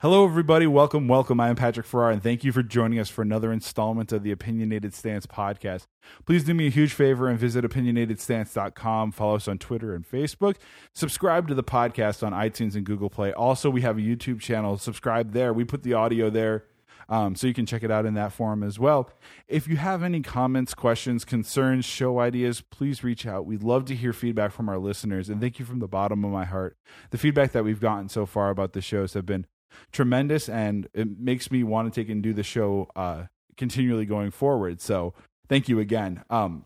Hello, 0.00 0.26
everybody. 0.26 0.66
Welcome, 0.66 1.08
welcome. 1.08 1.40
I 1.40 1.48
am 1.48 1.56
Patrick 1.56 1.86
Farrar, 1.86 2.10
and 2.10 2.22
thank 2.22 2.44
you 2.44 2.52
for 2.52 2.62
joining 2.62 2.98
us 2.98 3.08
for 3.08 3.22
another 3.22 3.50
installment 3.50 4.12
of 4.12 4.22
the 4.22 4.30
Opinionated 4.30 4.92
Stance 4.92 5.24
podcast. 5.24 5.86
Please 6.26 6.44
do 6.44 6.52
me 6.52 6.66
a 6.66 6.70
huge 6.70 6.92
favor 6.92 7.28
and 7.28 7.38
visit 7.38 7.64
opinionatedstance.com. 7.64 9.12
Follow 9.12 9.36
us 9.36 9.48
on 9.48 9.56
Twitter 9.56 9.94
and 9.94 10.06
Facebook. 10.06 10.56
Subscribe 10.94 11.48
to 11.48 11.54
the 11.54 11.64
podcast 11.64 12.22
on 12.22 12.34
iTunes 12.34 12.74
and 12.74 12.84
Google 12.84 13.08
Play. 13.08 13.32
Also, 13.32 13.70
we 13.70 13.80
have 13.80 13.96
a 13.96 14.02
YouTube 14.02 14.38
channel. 14.38 14.76
Subscribe 14.76 15.32
there. 15.32 15.54
We 15.54 15.64
put 15.64 15.82
the 15.82 15.94
audio 15.94 16.28
there. 16.28 16.64
Um, 17.08 17.34
so 17.34 17.46
you 17.46 17.54
can 17.54 17.64
check 17.64 17.82
it 17.82 17.90
out 17.90 18.04
in 18.04 18.12
that 18.14 18.34
form 18.34 18.62
as 18.62 18.78
well. 18.78 19.10
If 19.48 19.66
you 19.66 19.78
have 19.78 20.02
any 20.02 20.20
comments, 20.20 20.74
questions, 20.74 21.24
concerns, 21.24 21.86
show 21.86 22.18
ideas, 22.18 22.60
please 22.60 23.02
reach 23.02 23.26
out. 23.26 23.46
We'd 23.46 23.62
love 23.62 23.86
to 23.86 23.94
hear 23.94 24.12
feedback 24.12 24.52
from 24.52 24.68
our 24.68 24.78
listeners, 24.78 25.30
and 25.30 25.40
thank 25.40 25.58
you 25.58 25.64
from 25.64 25.78
the 25.78 25.88
bottom 25.88 26.22
of 26.22 26.32
my 26.32 26.44
heart. 26.44 26.76
The 27.12 27.18
feedback 27.18 27.52
that 27.52 27.64
we've 27.64 27.80
gotten 27.80 28.10
so 28.10 28.26
far 28.26 28.50
about 28.50 28.74
the 28.74 28.82
shows 28.82 29.14
have 29.14 29.24
been 29.24 29.46
tremendous, 29.92 30.48
and 30.48 30.88
it 30.94 31.18
makes 31.18 31.50
me 31.50 31.62
want 31.62 31.92
to 31.92 32.00
take 32.00 32.08
and 32.08 32.22
do 32.22 32.32
the 32.32 32.42
show 32.42 32.88
uh, 32.96 33.24
continually 33.56 34.06
going 34.06 34.30
forward. 34.30 34.80
So 34.80 35.14
thank 35.48 35.68
you 35.68 35.80
again. 35.80 36.24
Um, 36.30 36.64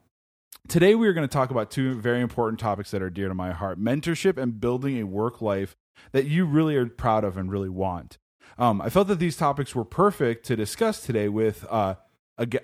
today 0.69 0.95
we 0.95 1.09
are 1.09 1.13
going 1.13 1.29
to 1.29 1.33
talk 1.33 1.51
about 1.51 1.71
two 1.71 1.95
very 1.95 2.21
important 2.21 2.59
topics 2.59 2.91
that 2.91 3.03
are 3.03 3.11
dear 3.11 3.29
to 3.29 3.35
my 3.35 3.53
heart: 3.53 3.81
mentorship 3.81 4.37
and 4.37 4.61
building 4.61 4.99
a 4.99 5.05
work 5.05 5.41
life 5.41 5.77
that 6.13 6.27
you 6.27 6.45
really 6.45 6.77
are 6.77 6.87
proud 6.87 7.25
of 7.25 7.37
and 7.37 7.51
really 7.51 7.69
want. 7.69 8.19
Um, 8.59 8.81
I 8.81 8.89
felt 8.91 9.09
that 9.09 9.19
these 9.19 9.37
topics 9.37 9.75
were 9.75 9.85
perfect 9.85 10.45
to 10.47 10.57
discuss 10.57 11.01
today 11.01 11.29
with 11.29 11.65
uh, 11.71 11.95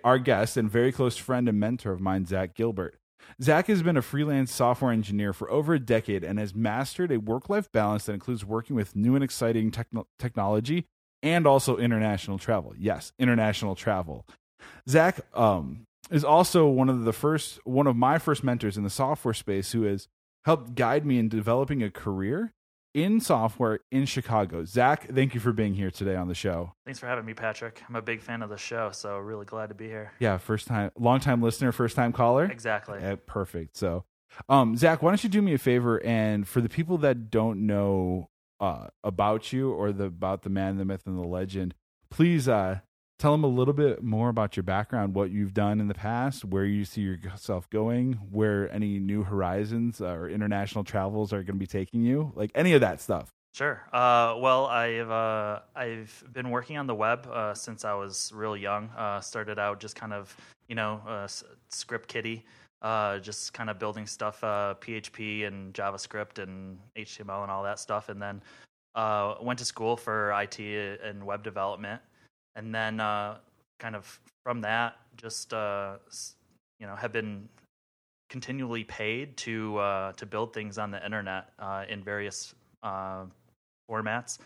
our 0.04 0.18
guest 0.18 0.56
and 0.56 0.70
very 0.70 0.92
close 0.92 1.16
friend 1.16 1.48
and 1.48 1.60
mentor 1.60 1.92
of 1.92 2.00
mine, 2.00 2.26
Zach 2.26 2.54
Gilbert. 2.54 2.98
Zach 3.42 3.66
has 3.66 3.82
been 3.82 3.96
a 3.96 4.02
freelance 4.02 4.52
software 4.52 4.92
engineer 4.92 5.32
for 5.32 5.50
over 5.50 5.74
a 5.74 5.78
decade 5.78 6.24
and 6.24 6.38
has 6.38 6.54
mastered 6.54 7.12
a 7.12 7.18
work 7.18 7.48
life 7.48 7.70
balance 7.72 8.06
that 8.06 8.12
includes 8.12 8.44
working 8.44 8.76
with 8.76 8.96
new 8.96 9.14
and 9.14 9.24
exciting 9.24 9.70
techno- 9.70 10.06
technology 10.18 10.86
and 11.22 11.46
also 11.46 11.76
international 11.76 12.38
travel. 12.38 12.74
Yes, 12.78 13.12
international 13.18 13.74
travel. 13.74 14.26
Zach 14.88 15.20
um, 15.34 15.84
is 16.10 16.24
also 16.24 16.66
one 16.66 16.88
of 16.88 17.04
the 17.04 17.12
first, 17.12 17.58
one 17.64 17.86
of 17.86 17.96
my 17.96 18.18
first 18.18 18.44
mentors 18.44 18.76
in 18.76 18.84
the 18.84 18.90
software 18.90 19.34
space 19.34 19.72
who 19.72 19.82
has 19.82 20.08
helped 20.44 20.74
guide 20.74 21.04
me 21.04 21.18
in 21.18 21.28
developing 21.28 21.82
a 21.82 21.90
career 21.90 22.52
in 22.96 23.20
software 23.20 23.80
in 23.92 24.06
Chicago. 24.06 24.64
Zach, 24.64 25.06
thank 25.14 25.34
you 25.34 25.40
for 25.40 25.52
being 25.52 25.74
here 25.74 25.90
today 25.90 26.16
on 26.16 26.28
the 26.28 26.34
show. 26.34 26.72
Thanks 26.86 26.98
for 26.98 27.06
having 27.06 27.26
me, 27.26 27.34
Patrick. 27.34 27.82
I'm 27.86 27.94
a 27.94 28.00
big 28.00 28.22
fan 28.22 28.40
of 28.40 28.48
the 28.48 28.56
show, 28.56 28.90
so 28.90 29.18
really 29.18 29.44
glad 29.44 29.68
to 29.68 29.74
be 29.74 29.86
here. 29.86 30.12
Yeah, 30.18 30.38
first 30.38 30.66
time, 30.66 30.90
long 30.98 31.20
time 31.20 31.42
listener, 31.42 31.72
first 31.72 31.94
time 31.94 32.14
caller. 32.14 32.46
Exactly. 32.46 32.98
Yeah, 32.98 33.16
perfect. 33.26 33.76
So, 33.76 34.04
um, 34.48 34.78
Zach, 34.78 35.02
why 35.02 35.10
don't 35.10 35.22
you 35.22 35.28
do 35.28 35.42
me 35.42 35.52
a 35.52 35.58
favor 35.58 36.02
and 36.02 36.48
for 36.48 36.62
the 36.62 36.70
people 36.70 36.96
that 36.98 37.30
don't 37.30 37.66
know 37.66 38.30
uh, 38.60 38.86
about 39.04 39.52
you 39.52 39.72
or 39.72 39.92
the 39.92 40.04
about 40.04 40.42
the 40.42 40.50
man, 40.50 40.78
the 40.78 40.86
myth, 40.86 41.02
and 41.04 41.18
the 41.18 41.28
legend, 41.28 41.74
please 42.10 42.48
uh, 42.48 42.80
tell 43.18 43.32
them 43.32 43.44
a 43.44 43.48
little 43.48 43.74
bit 43.74 44.02
more 44.02 44.28
about 44.28 44.56
your 44.56 44.62
background, 44.62 45.14
what 45.14 45.30
you've 45.30 45.54
done 45.54 45.80
in 45.80 45.88
the 45.88 45.94
past, 45.94 46.44
where 46.44 46.64
you 46.64 46.84
see 46.84 47.00
yourself 47.00 47.68
going, 47.70 48.14
where 48.30 48.70
any 48.72 48.98
new 48.98 49.22
horizons 49.22 50.00
or 50.00 50.28
international 50.28 50.84
travels 50.84 51.32
are 51.32 51.42
going 51.42 51.46
to 51.46 51.52
be 51.54 51.66
taking 51.66 52.02
you, 52.02 52.32
like 52.34 52.50
any 52.54 52.74
of 52.74 52.80
that 52.80 53.00
stuff. 53.00 53.32
Sure. 53.54 53.82
Uh, 53.90 54.36
well, 54.38 54.66
I've 54.66 55.10
uh, 55.10 55.60
I've 55.74 56.22
been 56.30 56.50
working 56.50 56.76
on 56.76 56.86
the 56.86 56.94
web 56.94 57.26
uh, 57.26 57.54
since 57.54 57.86
I 57.86 57.94
was 57.94 58.30
real 58.34 58.54
young. 58.54 58.90
Uh, 58.90 59.20
started 59.20 59.58
out 59.58 59.80
just 59.80 59.96
kind 59.96 60.12
of 60.12 60.36
you 60.68 60.74
know 60.74 61.00
uh, 61.08 61.26
script 61.70 62.14
uh, 62.82 63.18
just 63.20 63.54
kind 63.54 63.70
of 63.70 63.78
building 63.78 64.06
stuff 64.06 64.42
PHP 64.42 65.46
and 65.46 65.72
JavaScript 65.72 66.38
and 66.38 66.78
HTML 66.98 67.44
and 67.44 67.50
all 67.50 67.62
that 67.62 67.78
stuff, 67.78 68.10
and 68.10 68.20
then 68.20 68.42
went 69.40 69.58
to 69.60 69.64
school 69.64 69.96
for 69.96 70.38
IT 70.38 70.60
and 71.02 71.24
web 71.24 71.42
development 71.42 72.02
and 72.56 72.74
then 72.74 72.98
uh, 72.98 73.36
kind 73.78 73.94
of 73.94 74.18
from 74.42 74.62
that, 74.62 74.96
just 75.16 75.52
uh, 75.54 75.96
you 76.80 76.86
know, 76.86 76.96
have 76.96 77.12
been 77.12 77.48
continually 78.28 78.82
paid 78.84 79.36
to 79.36 79.76
uh, 79.78 80.12
to 80.12 80.26
build 80.26 80.52
things 80.52 80.78
on 80.78 80.90
the 80.90 81.04
internet 81.04 81.50
uh, 81.58 81.84
in 81.88 82.02
various 82.02 82.54
uh, 82.82 83.24
formats. 83.88 84.38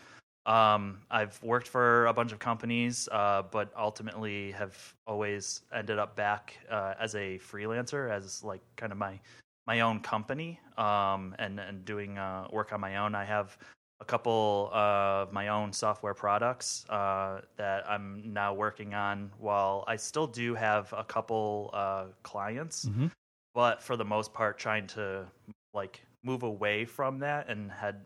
Um, 0.45 0.99
I've 1.09 1.41
worked 1.43 1.67
for 1.67 2.07
a 2.07 2.13
bunch 2.13 2.31
of 2.31 2.39
companies, 2.39 3.07
uh, 3.11 3.43
but 3.51 3.71
ultimately 3.77 4.51
have 4.51 4.75
always 5.07 5.61
ended 5.73 5.99
up 5.99 6.15
back 6.15 6.57
as 6.69 7.15
a 7.15 7.39
freelancer, 7.39 8.11
as 8.11 8.43
like 8.43 8.61
kind 8.75 8.91
of 8.91 8.97
my 8.97 9.19
my 9.67 9.81
own 9.81 9.99
company, 10.01 10.59
um, 10.77 11.35
and 11.39 11.59
and 11.59 11.85
doing 11.85 12.15
work 12.51 12.73
on 12.73 12.81
my 12.81 12.97
own. 12.97 13.15
I 13.15 13.23
have 13.23 13.57
a 14.01 14.05
couple 14.05 14.69
of 14.73 15.31
my 15.31 15.49
own 15.49 15.71
software 15.71 16.15
products 16.15 16.85
uh, 16.89 17.41
that 17.55 17.89
I'm 17.89 18.33
now 18.33 18.53
working 18.53 18.95
on. 18.95 19.31
While 19.37 19.85
I 19.87 19.95
still 19.95 20.27
do 20.27 20.55
have 20.55 20.91
a 20.97 21.03
couple 21.03 21.69
uh, 21.71 22.05
clients, 22.23 22.85
mm-hmm. 22.85 23.07
but 23.53 23.81
for 23.81 23.95
the 23.95 24.03
most 24.03 24.33
part, 24.33 24.57
trying 24.57 24.87
to 24.87 25.25
like 25.73 26.01
move 26.23 26.43
away 26.43 26.83
from 26.83 27.19
that 27.19 27.47
and 27.47 27.71
had 27.71 28.01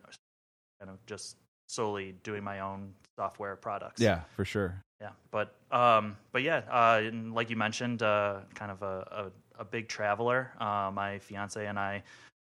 kind 0.80 0.92
of 0.92 1.04
just 1.06 1.38
solely 1.68 2.14
doing 2.24 2.44
my 2.44 2.60
own 2.60 2.94
software 3.18 3.56
products. 3.56 4.02
Yeah, 4.02 4.22
for 4.36 4.44
sure. 4.44 4.82
Yeah, 5.00 5.12
but 5.32 5.56
um, 5.72 6.18
but 6.34 6.44
yeah, 6.44 6.62
uh, 6.70 7.10
like 7.32 7.50
you 7.50 7.56
mentioned, 7.56 8.04
uh, 8.04 8.40
kind 8.54 8.72
of 8.72 8.82
a, 8.82 9.32
a, 9.58 9.62
a 9.62 9.66
big 9.66 9.88
traveler. 9.88 10.52
Uh, 10.60 10.92
my 10.94 11.20
fiance 11.20 11.66
and 11.66 11.80
I 11.80 12.04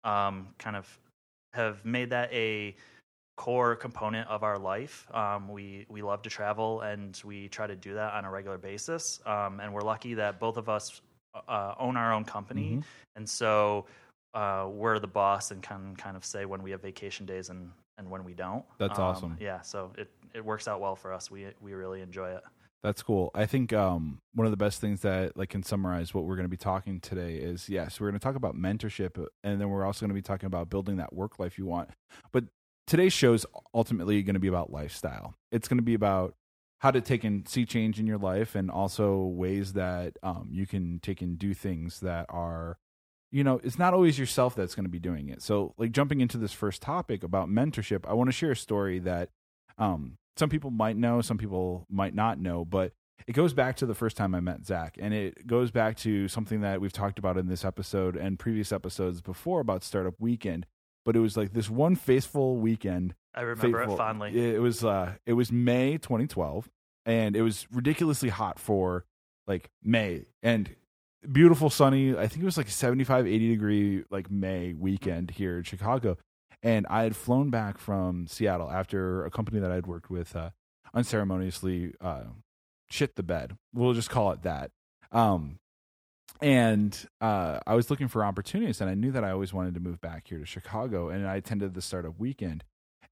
um, 0.03 0.47
kind 0.57 0.75
of 0.75 0.99
have 1.53 1.83
made 1.85 2.09
that 2.09 2.31
a 2.33 2.75
core 3.35 3.75
component 3.75 4.27
of 4.29 4.43
our 4.43 4.57
life. 4.57 5.07
Um, 5.13 5.49
we 5.49 5.85
we 5.89 6.01
love 6.01 6.21
to 6.23 6.29
travel, 6.29 6.81
and 6.81 7.19
we 7.25 7.49
try 7.49 7.67
to 7.67 7.75
do 7.75 7.93
that 7.95 8.13
on 8.13 8.25
a 8.25 8.31
regular 8.31 8.57
basis. 8.57 9.19
Um, 9.25 9.59
and 9.59 9.73
we're 9.73 9.81
lucky 9.81 10.13
that 10.15 10.39
both 10.39 10.57
of 10.57 10.69
us 10.69 11.01
uh, 11.47 11.75
own 11.79 11.97
our 11.97 12.13
own 12.13 12.23
company, 12.23 12.71
mm-hmm. 12.71 12.79
and 13.15 13.27
so 13.27 13.85
uh, 14.33 14.67
we're 14.71 14.99
the 14.99 15.07
boss 15.07 15.51
and 15.51 15.61
can 15.61 15.95
kind 15.95 16.17
of 16.17 16.25
say 16.25 16.45
when 16.45 16.61
we 16.61 16.71
have 16.71 16.81
vacation 16.81 17.25
days 17.25 17.49
and 17.49 17.71
and 17.97 18.09
when 18.09 18.23
we 18.23 18.33
don't. 18.33 18.65
That's 18.77 18.99
um, 18.99 19.05
awesome. 19.05 19.37
Yeah, 19.39 19.61
so 19.61 19.91
it 19.97 20.09
it 20.33 20.43
works 20.43 20.67
out 20.67 20.79
well 20.79 20.95
for 20.95 21.13
us. 21.13 21.31
We 21.31 21.47
we 21.61 21.73
really 21.73 22.01
enjoy 22.01 22.31
it. 22.31 22.43
That's 22.83 23.01
cool. 23.01 23.31
I 23.33 23.47
think 23.47 23.73
um, 23.73 24.19
one 24.35 24.45
of 24.45 24.51
the 24.51 24.57
best 24.57 24.79
things 24.79 25.01
that 25.01 25.35
like 25.35 25.49
can 25.49 25.63
summarize 25.63 26.13
what 26.13 26.25
we're 26.25 26.35
going 26.35 26.45
to 26.45 26.49
be 26.49 26.57
talking 26.57 26.99
today 26.99 27.35
is 27.35 27.67
yes, 27.67 27.99
we're 27.99 28.09
going 28.09 28.19
to 28.19 28.23
talk 28.23 28.35
about 28.35 28.55
mentorship, 28.55 29.25
and 29.43 29.59
then 29.59 29.69
we're 29.69 29.83
also 29.83 30.01
going 30.01 30.11
to 30.11 30.15
be 30.15 30.21
talking 30.21 30.45
about 30.45 30.69
building 30.69 30.97
that 30.97 31.11
work 31.11 31.39
life 31.39 31.57
you 31.57 31.65
want. 31.65 31.89
But 32.31 32.43
today's 32.87 33.13
show 33.13 33.33
is 33.33 33.45
ultimately 33.73 34.21
going 34.23 34.35
to 34.35 34.39
be 34.39 34.47
about 34.47 34.71
lifestyle. 34.71 35.35
It's 35.51 35.67
going 35.67 35.77
to 35.77 35.83
be 35.83 35.93
about 35.93 36.35
how 36.79 36.91
to 36.91 37.01
take 37.01 37.23
and 37.23 37.47
see 37.47 37.65
change 37.65 37.99
in 37.99 38.05
your 38.05 38.17
life 38.17 38.55
and 38.55 38.69
also 38.69 39.23
ways 39.23 39.73
that 39.73 40.17
um, 40.21 40.49
you 40.51 40.67
can 40.67 40.99
take 40.99 41.21
and 41.21 41.37
do 41.37 41.53
things 41.53 41.99
that 42.01 42.25
are 42.29 42.77
you 43.31 43.43
know 43.43 43.59
it's 43.63 43.79
not 43.79 43.93
always 43.93 44.19
yourself 44.19 44.55
that's 44.55 44.75
going 44.75 44.85
to 44.85 44.89
be 44.89 44.99
doing 44.99 45.29
it 45.29 45.41
so 45.41 45.73
like 45.77 45.91
jumping 45.91 46.21
into 46.21 46.37
this 46.37 46.53
first 46.53 46.81
topic 46.81 47.23
about 47.23 47.49
mentorship 47.49 48.05
i 48.07 48.13
want 48.13 48.27
to 48.27 48.31
share 48.31 48.51
a 48.51 48.55
story 48.55 48.99
that 48.99 49.29
um, 49.77 50.17
some 50.37 50.47
people 50.49 50.69
might 50.69 50.95
know 50.95 51.21
some 51.21 51.37
people 51.37 51.87
might 51.89 52.13
not 52.13 52.39
know 52.39 52.63
but 52.63 52.93
it 53.25 53.33
goes 53.33 53.51
back 53.53 53.75
to 53.75 53.85
the 53.85 53.95
first 53.95 54.15
time 54.15 54.35
i 54.35 54.39
met 54.39 54.63
zach 54.63 54.95
and 55.01 55.13
it 55.13 55.47
goes 55.47 55.71
back 55.71 55.97
to 55.97 56.27
something 56.27 56.61
that 56.61 56.79
we've 56.79 56.93
talked 56.93 57.17
about 57.17 57.37
in 57.37 57.47
this 57.47 57.65
episode 57.65 58.15
and 58.15 58.37
previous 58.37 58.71
episodes 58.71 59.21
before 59.21 59.59
about 59.59 59.83
startup 59.83 60.13
weekend 60.19 60.67
but 61.05 61.15
it 61.15 61.19
was 61.19 61.37
like 61.37 61.53
this 61.53 61.69
one 61.69 61.95
faithful 61.95 62.57
weekend. 62.57 63.15
I 63.33 63.41
remember 63.41 63.83
it 63.83 63.95
fondly. 63.95 64.55
It 64.55 64.59
was 64.59 64.83
uh, 64.83 65.13
it 65.25 65.33
was 65.33 65.51
May 65.51 65.97
2012, 65.97 66.69
and 67.05 67.35
it 67.35 67.41
was 67.41 67.67
ridiculously 67.71 68.29
hot 68.29 68.59
for 68.59 69.05
like 69.47 69.69
May 69.83 70.25
and 70.41 70.75
beautiful 71.31 71.69
sunny. 71.69 72.17
I 72.17 72.27
think 72.27 72.41
it 72.41 72.45
was 72.45 72.57
like 72.57 72.69
75, 72.69 73.27
80 73.27 73.49
degree 73.49 74.03
like 74.09 74.31
May 74.31 74.73
weekend 74.73 75.31
here 75.31 75.57
in 75.57 75.63
Chicago. 75.63 76.17
And 76.63 76.87
I 76.89 77.03
had 77.03 77.15
flown 77.15 77.51
back 77.51 77.77
from 77.77 78.25
Seattle 78.25 78.71
after 78.71 79.23
a 79.23 79.29
company 79.29 79.59
that 79.59 79.71
I'd 79.71 79.85
worked 79.85 80.09
with 80.09 80.35
uh, 80.35 80.49
unceremoniously 80.95 81.93
uh, 82.01 82.23
shit 82.89 83.15
the 83.15 83.23
bed. 83.23 83.55
We'll 83.73 83.93
just 83.93 84.09
call 84.09 84.31
it 84.31 84.41
that. 84.41 84.71
Um, 85.11 85.59
and 86.41 87.07
uh, 87.21 87.59
I 87.65 87.75
was 87.75 87.89
looking 87.89 88.07
for 88.07 88.23
opportunities, 88.23 88.81
and 88.81 88.89
I 88.89 88.93
knew 88.93 89.11
that 89.11 89.23
I 89.23 89.31
always 89.31 89.53
wanted 89.53 89.73
to 89.75 89.79
move 89.79 90.01
back 90.01 90.27
here 90.27 90.39
to 90.39 90.45
Chicago, 90.45 91.09
and 91.09 91.27
I 91.27 91.35
attended 91.35 91.73
the 91.73 91.81
startup 91.81 92.19
weekend. 92.19 92.63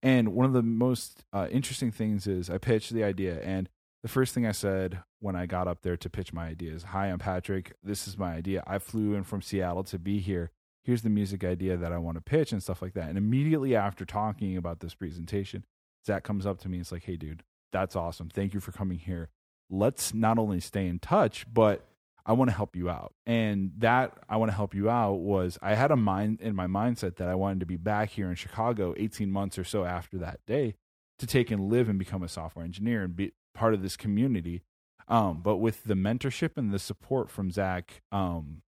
And 0.01 0.33
one 0.33 0.45
of 0.45 0.53
the 0.53 0.63
most 0.63 1.23
uh, 1.31 1.47
interesting 1.49 1.91
things 1.91 2.27
is 2.27 2.49
I 2.49 2.57
pitched 2.57 2.93
the 2.93 3.03
idea, 3.03 3.41
and 3.41 3.69
the 4.01 4.09
first 4.09 4.33
thing 4.33 4.45
I 4.45 4.51
said 4.51 4.99
when 5.19 5.35
I 5.35 5.45
got 5.45 5.67
up 5.67 5.81
there 5.81 5.95
to 5.95 6.09
pitch 6.09 6.33
my 6.33 6.47
idea 6.47 6.73
is, 6.73 6.83
"Hi, 6.83 7.07
I'm 7.07 7.19
Patrick. 7.19 7.73
This 7.81 8.07
is 8.07 8.17
my 8.17 8.33
idea. 8.33 8.63
I 8.67 8.79
flew 8.79 9.13
in 9.13 9.23
from 9.23 9.41
Seattle 9.41 9.83
to 9.85 9.97
be 9.97 10.19
here. 10.19 10.51
Here's 10.83 11.03
the 11.03 11.09
music 11.09 11.45
idea 11.45 11.77
that 11.77 11.93
I 11.93 11.97
want 11.99 12.17
to 12.17 12.21
pitch 12.21 12.51
and 12.51 12.61
stuff 12.61 12.81
like 12.81 12.93
that." 12.95 13.07
And 13.07 13.17
immediately 13.17 13.75
after 13.75 14.03
talking 14.03 14.57
about 14.57 14.81
this 14.81 14.95
presentation, 14.95 15.63
Zach 16.05 16.23
comes 16.23 16.45
up 16.45 16.59
to 16.59 16.69
me 16.69 16.77
and 16.77 16.85
is 16.85 16.91
like, 16.91 17.05
"Hey, 17.05 17.15
dude, 17.15 17.43
that's 17.71 17.95
awesome. 17.95 18.29
Thank 18.29 18.53
you 18.53 18.59
for 18.59 18.73
coming 18.73 18.99
here. 18.99 19.29
Let's 19.69 20.13
not 20.13 20.37
only 20.37 20.59
stay 20.59 20.87
in 20.87 20.99
touch, 20.99 21.45
but 21.51 21.87
I 22.25 22.33
want 22.33 22.49
to 22.49 22.55
help 22.55 22.75
you 22.75 22.89
out. 22.89 23.13
And 23.25 23.71
that 23.79 24.17
I 24.29 24.37
want 24.37 24.49
to 24.51 24.55
help 24.55 24.73
you 24.73 24.89
out 24.89 25.15
was 25.19 25.57
I 25.61 25.75
had 25.75 25.91
a 25.91 25.97
mind 25.97 26.39
in 26.41 26.55
my 26.55 26.67
mindset 26.67 27.17
that 27.17 27.27
I 27.27 27.35
wanted 27.35 27.59
to 27.61 27.65
be 27.65 27.75
back 27.77 28.11
here 28.11 28.29
in 28.29 28.35
Chicago 28.35 28.93
18 28.97 29.29
months 29.31 29.57
or 29.59 29.63
so 29.63 29.83
after 29.85 30.17
that 30.19 30.39
day. 30.47 30.75
to 31.19 31.27
take 31.27 31.51
and 31.51 31.69
live 31.69 31.89
and 31.89 31.99
become 31.99 32.23
a 32.23 32.27
software 32.27 32.65
engineer 32.65 33.03
and 33.03 33.15
be 33.15 33.31
part 33.53 33.73
of 33.73 33.81
this 33.81 33.95
community. 33.95 34.63
Um, 35.07 35.41
but 35.41 35.57
with 35.57 35.83
the 35.83 35.93
mentorship 35.93 36.57
and 36.57 36.73
the 36.73 36.79
support 36.79 37.29
from 37.29 37.51
Zach, 37.51 38.01
um, 38.11 38.61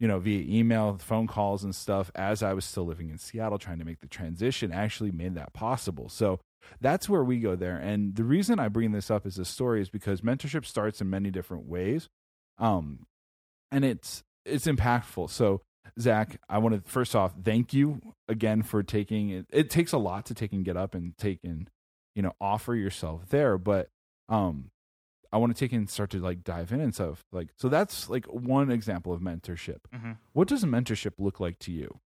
you 0.00 0.06
know, 0.06 0.18
via 0.18 0.44
email, 0.46 0.96
phone 0.98 1.26
calls, 1.26 1.64
and 1.64 1.74
stuff, 1.74 2.10
as 2.14 2.42
I 2.42 2.52
was 2.52 2.64
still 2.64 2.84
living 2.84 3.10
in 3.10 3.18
Seattle, 3.18 3.58
trying 3.58 3.78
to 3.78 3.84
make 3.84 4.00
the 4.00 4.06
transition, 4.06 4.72
actually 4.72 5.10
made 5.10 5.34
that 5.34 5.52
possible. 5.52 6.08
So 6.08 6.40
that's 6.80 7.08
where 7.08 7.24
we 7.24 7.38
go 7.40 7.56
there. 7.56 7.76
And 7.76 8.14
the 8.14 8.24
reason 8.24 8.58
I 8.58 8.68
bring 8.68 8.92
this 8.92 9.10
up 9.10 9.26
as 9.26 9.38
a 9.38 9.44
story 9.44 9.80
is 9.80 9.90
because 9.90 10.20
mentorship 10.20 10.64
starts 10.64 11.00
in 11.00 11.10
many 11.10 11.30
different 11.30 11.66
ways, 11.66 12.08
um, 12.58 13.06
and 13.70 13.84
it's 13.84 14.22
it's 14.44 14.66
impactful. 14.66 15.30
So 15.30 15.62
Zach, 16.00 16.40
I 16.48 16.58
want 16.58 16.74
to 16.74 16.90
first 16.90 17.14
off 17.14 17.32
thank 17.42 17.72
you 17.72 18.00
again 18.28 18.62
for 18.62 18.82
taking 18.82 19.30
it. 19.30 19.46
It 19.50 19.70
takes 19.70 19.92
a 19.92 19.98
lot 19.98 20.26
to 20.26 20.34
take 20.34 20.52
and 20.52 20.64
get 20.64 20.76
up 20.76 20.94
and 20.94 21.16
take 21.16 21.40
and 21.44 21.70
you 22.14 22.22
know 22.22 22.32
offer 22.40 22.74
yourself 22.74 23.28
there, 23.28 23.58
but 23.58 23.88
um, 24.28 24.70
I 25.32 25.38
want 25.38 25.54
to 25.54 25.58
take 25.58 25.72
and 25.72 25.88
start 25.88 26.10
to 26.10 26.18
like 26.18 26.42
dive 26.42 26.72
in 26.72 26.80
and 26.80 26.94
stuff. 26.94 27.24
Like 27.32 27.48
so, 27.56 27.68
that's 27.68 28.08
like 28.08 28.26
one 28.26 28.70
example 28.70 29.12
of 29.12 29.20
mentorship. 29.20 29.78
Mm-hmm. 29.94 30.12
What 30.32 30.48
does 30.48 30.64
mentorship 30.64 31.14
look 31.18 31.40
like 31.40 31.58
to 31.60 31.72
you? 31.72 31.98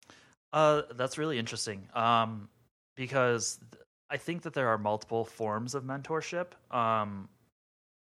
Uh, 0.52 0.82
that's 0.96 1.19
really 1.19 1.38
interesting. 1.38 1.88
Um, 1.94 2.49
because 2.96 3.58
th- 3.72 3.82
I 4.10 4.16
think 4.19 4.43
that 4.43 4.54
there 4.54 4.69
are 4.69 4.78
multiple 4.78 5.25
forms 5.25 5.75
of 5.75 5.84
mentorship. 5.84 6.49
Um, 6.70 7.28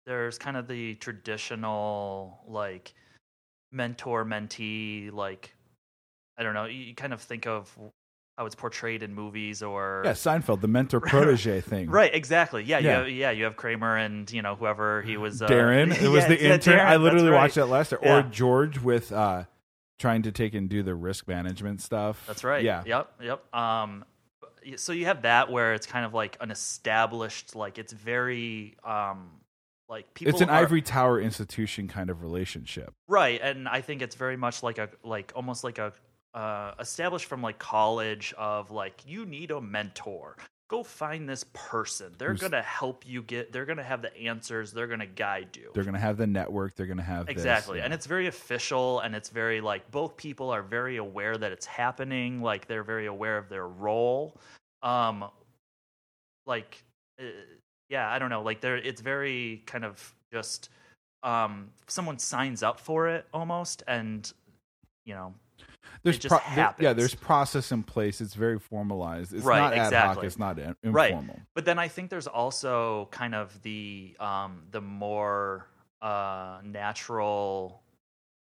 there's 0.07 0.39
kind 0.39 0.57
of 0.57 0.69
the 0.69 0.95
traditional 0.97 2.41
like 2.47 2.95
mentor 3.73 4.25
mentee 4.25 5.13
like 5.13 5.55
I 6.39 6.43
don't 6.43 6.55
know. 6.55 6.65
You, 6.65 6.79
you 6.81 6.95
kind 6.95 7.13
of 7.13 7.21
think 7.21 7.47
of 7.47 7.77
how 8.37 8.47
it's 8.47 8.57
portrayed 8.57 9.03
in 9.05 9.15
movies 9.15 9.63
or 9.63 10.03
Yeah, 10.05 10.13
Seinfeld, 10.13 10.61
the 10.61 10.69
mentor 10.69 11.01
protege 11.01 11.61
thing. 11.61 11.89
Right, 11.89 12.13
exactly. 12.13 12.65
Yeah, 12.65 12.79
Yeah. 12.79 13.03
yeah, 13.03 13.07
yeah. 13.07 13.31
You 13.31 13.45
have 13.45 13.57
Kramer 13.57 13.97
and 13.97 14.31
you 14.31 14.43
know 14.43 14.57
whoever 14.57 15.03
he 15.03 15.17
was. 15.17 15.41
Uh, 15.41 15.47
Darin, 15.47 15.93
it 15.93 16.09
was 16.09 16.25
yeah, 16.25 16.29
the 16.29 16.45
intern. 16.45 16.77
Darin, 16.77 16.93
I 16.93 16.97
literally 16.97 17.31
right. 17.31 17.43
watched 17.43 17.55
that 17.55 17.67
last 17.67 17.93
year. 17.93 18.01
Yeah. 18.03 18.19
Or 18.19 18.23
George 18.23 18.81
with 18.81 19.13
uh, 19.13 19.45
trying 19.99 20.23
to 20.23 20.33
take 20.33 20.55
and 20.55 20.69
do 20.69 20.83
the 20.83 20.95
risk 20.95 21.29
management 21.29 21.81
stuff. 21.81 22.25
That's 22.27 22.45
right. 22.45 22.65
Yeah. 22.65 22.83
Yep. 22.85 23.13
Yep. 23.23 23.55
Um, 23.55 24.05
so 24.77 24.93
you 24.93 25.05
have 25.05 25.23
that 25.23 25.51
where 25.51 25.75
it's 25.75 25.87
kind 25.87 26.05
of 26.05 26.15
like 26.15 26.37
an 26.41 26.51
established, 26.51 27.55
like 27.55 27.79
it's 27.79 27.93
very, 27.93 28.77
um, 28.83 29.31
like 29.89 30.13
people. 30.15 30.33
It's 30.33 30.41
an 30.41 30.51
are- 30.51 30.61
ivory 30.63 30.83
tower 30.83 31.21
institution 31.21 31.89
kind 31.89 32.11
of 32.11 32.23
relationship. 32.23 32.93
right? 33.09 33.41
And 33.43 33.69
I 33.69 33.81
think 33.81 34.03
it's 34.03 34.17
very 34.17 34.37
much 34.37 34.63
like 34.63 34.79
a, 34.79 34.89
like 35.03 35.33
almost 35.37 35.65
like 35.65 35.79
a, 35.79 35.93
uh, 36.35 36.75
established 36.81 37.27
from 37.27 37.43
like 37.43 37.59
college 37.59 38.35
of 38.39 38.71
like 38.71 39.03
you 39.07 39.25
need 39.27 39.51
a 39.51 39.61
mentor. 39.61 40.37
Go 40.71 40.83
find 40.83 41.29
this 41.29 41.45
person. 41.53 42.15
They're 42.19 42.31
Who's- 42.31 42.41
gonna 42.41 42.63
help 42.63 43.07
you 43.07 43.23
get. 43.23 43.53
They're 43.53 43.67
gonna 43.67 43.83
have 43.85 44.01
the 44.01 44.17
answers. 44.17 44.73
They're 44.73 44.87
gonna 44.87 45.07
guide 45.07 45.57
you. 45.57 45.71
They're 45.75 45.85
going 45.85 45.95
to 45.95 46.01
have 46.01 46.17
the 46.17 46.27
network. 46.27 46.75
They're 46.75 46.87
going 46.87 46.97
to 46.97 47.03
have 47.05 47.27
this, 47.27 47.33
Exactly. 47.33 47.79
yeah. 47.79 47.85
And 47.85 47.93
it's 47.93 48.07
very 48.07 48.27
official 48.27 49.01
and 49.01 49.15
it's 49.15 49.29
very 49.29 49.61
like 49.61 49.89
both 49.91 50.17
people 50.17 50.49
are 50.51 50.63
very 50.63 50.97
aware 50.97 51.37
that 51.37 51.53
it's 51.53 51.67
happening, 51.67 52.41
like 52.41 52.67
they're 52.67 52.83
very 52.83 53.07
aware 53.07 53.37
of 53.37 53.51
their 53.51 53.69
role. 53.69 54.37
Um 54.83 55.27
like 56.47 56.83
uh, 57.21 57.25
yeah, 57.89 58.11
I 58.11 58.19
don't 58.19 58.31
know, 58.31 58.43
like 58.43 58.61
there 58.61 58.77
it's 58.77 59.01
very 59.01 59.63
kind 59.67 59.85
of 59.85 60.15
just 60.33 60.69
um 61.23 61.71
someone 61.87 62.19
signs 62.19 62.63
up 62.63 62.79
for 62.81 63.09
it 63.09 63.27
almost 63.33 63.83
and 63.89 64.33
you 65.07 65.15
know, 65.15 65.35
there's 66.03 66.17
it 66.17 66.23
just 66.23 66.35
pro- 66.45 66.55
there- 66.55 66.75
yeah, 66.81 66.93
there's 66.93 67.15
process 67.15 67.73
in 67.73 67.83
place. 67.83 68.21
It's 68.21 68.35
very 68.35 68.59
formalized. 68.59 69.33
It's 69.35 69.45
Right, 69.45 69.77
not 69.77 69.93
ad 69.93 69.93
hoc. 70.17 70.25
It's 70.25 70.39
not 70.39 70.59
in- 70.59 70.75
Right. 70.93 71.13
informal. 71.13 71.41
But 71.55 71.65
then 71.67 71.79
I 71.79 71.89
think 71.89 72.11
there's 72.11 72.27
also 72.27 73.09
kind 73.11 73.35
of 73.35 73.61
the 73.63 74.17
um, 74.21 74.63
the 74.71 74.81
more 74.81 75.67
uh, 76.03 76.61
natural, 76.63 77.83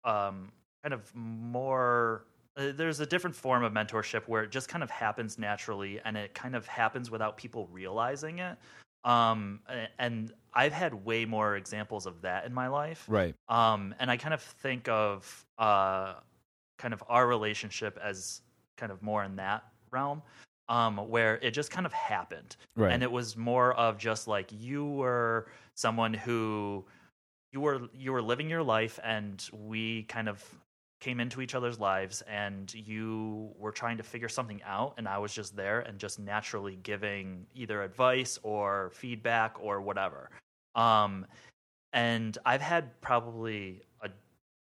um, 0.04 0.52
kind 0.82 0.92
of 0.94 1.14
more. 1.14 2.24
Uh, 2.56 2.72
there's 2.72 3.00
a 3.00 3.06
different 3.06 3.34
form 3.34 3.64
of 3.64 3.72
mentorship 3.72 4.22
where 4.28 4.42
it 4.42 4.50
just 4.50 4.68
kind 4.68 4.82
of 4.82 4.90
happens 4.90 5.38
naturally, 5.38 6.00
and 6.04 6.16
it 6.16 6.34
kind 6.34 6.54
of 6.54 6.66
happens 6.66 7.10
without 7.10 7.36
people 7.36 7.66
realizing 7.72 8.38
it. 8.38 8.56
Um, 9.04 9.60
and 9.98 10.32
I've 10.54 10.72
had 10.72 10.94
way 11.04 11.24
more 11.24 11.56
examples 11.56 12.06
of 12.06 12.22
that 12.22 12.46
in 12.46 12.54
my 12.54 12.68
life. 12.68 13.04
Right. 13.08 13.34
Um, 13.48 13.94
and 13.98 14.10
I 14.10 14.16
kind 14.16 14.32
of 14.32 14.40
think 14.42 14.88
of 14.88 15.46
uh, 15.58 16.14
kind 16.78 16.94
of 16.94 17.02
our 17.08 17.26
relationship 17.26 17.98
as 18.02 18.40
kind 18.76 18.90
of 18.90 19.02
more 19.02 19.24
in 19.24 19.36
that 19.36 19.64
realm, 19.90 20.22
um, 20.68 20.96
where 20.96 21.36
it 21.36 21.50
just 21.50 21.70
kind 21.70 21.86
of 21.86 21.92
happened, 21.92 22.56
Right. 22.76 22.92
and 22.92 23.02
it 23.02 23.10
was 23.10 23.36
more 23.36 23.74
of 23.74 23.98
just 23.98 24.26
like 24.26 24.50
you 24.50 24.86
were 24.86 25.48
someone 25.74 26.14
who 26.14 26.84
you 27.52 27.60
were 27.60 27.88
you 27.92 28.12
were 28.12 28.22
living 28.22 28.48
your 28.48 28.62
life, 28.62 28.98
and 29.04 29.48
we 29.52 30.04
kind 30.04 30.28
of 30.28 30.42
came 31.04 31.20
into 31.20 31.42
each 31.42 31.54
other's 31.54 31.78
lives 31.78 32.22
and 32.22 32.72
you 32.72 33.50
were 33.58 33.70
trying 33.70 33.98
to 33.98 34.02
figure 34.02 34.28
something 34.28 34.62
out 34.64 34.94
and 34.96 35.06
I 35.06 35.18
was 35.18 35.34
just 35.34 35.54
there 35.54 35.80
and 35.80 35.98
just 35.98 36.18
naturally 36.18 36.78
giving 36.82 37.44
either 37.54 37.82
advice 37.82 38.38
or 38.42 38.90
feedback 38.94 39.56
or 39.60 39.82
whatever. 39.82 40.30
Um 40.74 41.26
and 41.92 42.38
I've 42.46 42.62
had 42.62 42.98
probably 43.02 43.82
a 44.00 44.08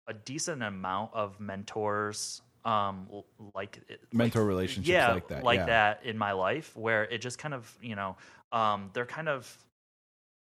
a 0.07 0.13
decent 0.13 0.63
amount 0.63 1.11
of 1.13 1.37
mentors 1.41 2.41
um 2.63 3.09
like 3.53 3.81
Mentor 4.13 4.39
like- 4.39 4.47
relationships 4.47 4.87
yeah, 4.87 5.11
like 5.11 5.27
that, 5.27 5.43
like 5.43 5.59
yeah. 5.59 5.65
that 5.65 6.05
in 6.05 6.17
my 6.17 6.31
life 6.31 6.77
where 6.77 7.03
it 7.03 7.17
just 7.17 7.39
kind 7.39 7.53
of 7.53 7.77
you 7.81 7.97
know 7.97 8.15
um 8.53 8.89
they're 8.93 9.05
kind 9.05 9.27
of 9.27 9.53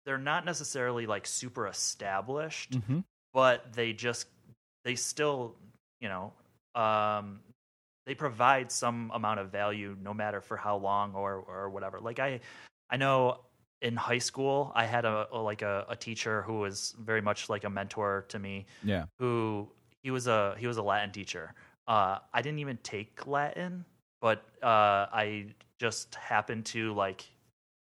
they're 0.07 0.17
not 0.17 0.47
necessarily 0.47 1.07
like 1.07 1.27
super 1.27 1.67
established 1.67 2.75
hmm 2.87 3.01
but 3.35 3.73
they 3.75 3.93
just 3.93 4.29
they 4.85 4.95
still 4.95 5.57
you 6.05 6.11
know 6.15 6.25
um 6.81 7.41
they 8.07 8.15
provide 8.15 8.71
some 8.71 9.11
amount 9.15 9.41
of 9.41 9.51
value 9.51 9.97
no 10.03 10.13
matter 10.13 10.41
for 10.49 10.57
how 10.67 10.77
long 10.77 11.15
or 11.15 11.33
or 11.53 11.71
whatever 11.71 11.99
like 12.09 12.19
i 12.19 12.39
i 12.91 12.97
know 12.97 13.41
in 13.81 13.97
high 13.97 14.19
school 14.31 14.71
i 14.75 14.85
had 14.85 15.05
a, 15.07 15.27
a 15.33 15.39
like 15.51 15.63
a, 15.63 15.87
a 15.89 15.97
teacher 15.97 16.43
who 16.43 16.57
was 16.65 16.95
very 17.01 17.23
much 17.23 17.49
like 17.49 17.65
a 17.65 17.71
mentor 17.71 18.27
to 18.29 18.39
me 18.39 18.67
Yeah. 18.93 19.05
who 19.19 19.69
he 20.03 20.11
was 20.11 20.27
a 20.27 20.55
he 20.59 20.67
was 20.67 20.77
a 20.77 20.83
latin 20.83 21.11
teacher 21.11 21.55
uh 21.89 22.19
i 22.37 22.43
didn't 22.43 22.59
even 22.67 22.79
take 22.83 23.27
latin 23.27 23.85
but 24.21 24.39
uh 24.63 25.03
i 25.25 25.47
just 25.79 26.15
happened 26.17 26.67
to 26.67 26.93
like 27.05 27.25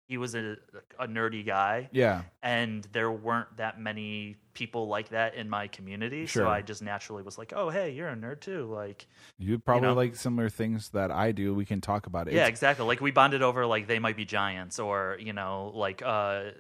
he 0.08 0.19
was 0.19 0.35
a, 0.35 0.56
a 0.99 1.06
nerdy 1.06 1.44
guy 1.47 1.88
Yeah. 1.93 2.23
and 2.43 2.87
there 2.93 3.10
weren't 3.10 3.56
that 3.56 3.81
many 3.81 4.37
people 4.55 4.87
like 4.89 5.09
that 5.11 5.35
in 5.35 5.49
my 5.49 5.67
community 5.69 6.27
Sure. 6.27 6.44
so 6.44 6.49
i 6.49 6.61
just 6.63 6.82
naturally 6.82 7.23
was 7.23 7.39
like 7.39 7.53
oh 7.56 7.71
hey 7.71 7.91
you're 7.91 8.09
a 8.09 8.15
nerd 8.17 8.41
too 8.41 8.65
like 8.73 9.06
You 9.39 9.59
probably 9.59 9.89
know? 9.89 9.94
like 9.94 10.15
similar 10.17 10.49
things 10.49 10.91
that 10.91 11.11
I 11.11 11.32
do. 11.32 11.55
We 11.55 11.65
can 11.65 11.81
talk 11.81 12.06
about 12.06 12.29
it. 12.29 12.35
yeah 12.35 12.41
It's- 12.43 12.51
exactly 12.51 12.87
like 12.87 13.01
we 13.01 13.11
bonded 13.11 13.43
over 13.43 13.65
like 13.67 13.87
they 13.87 13.99
might 13.99 14.17
be 14.17 14.25
giants 14.25 14.79
or 14.79 15.17
you 15.21 15.32
know 15.32 15.73
like 15.75 16.03
uh 16.05 16.51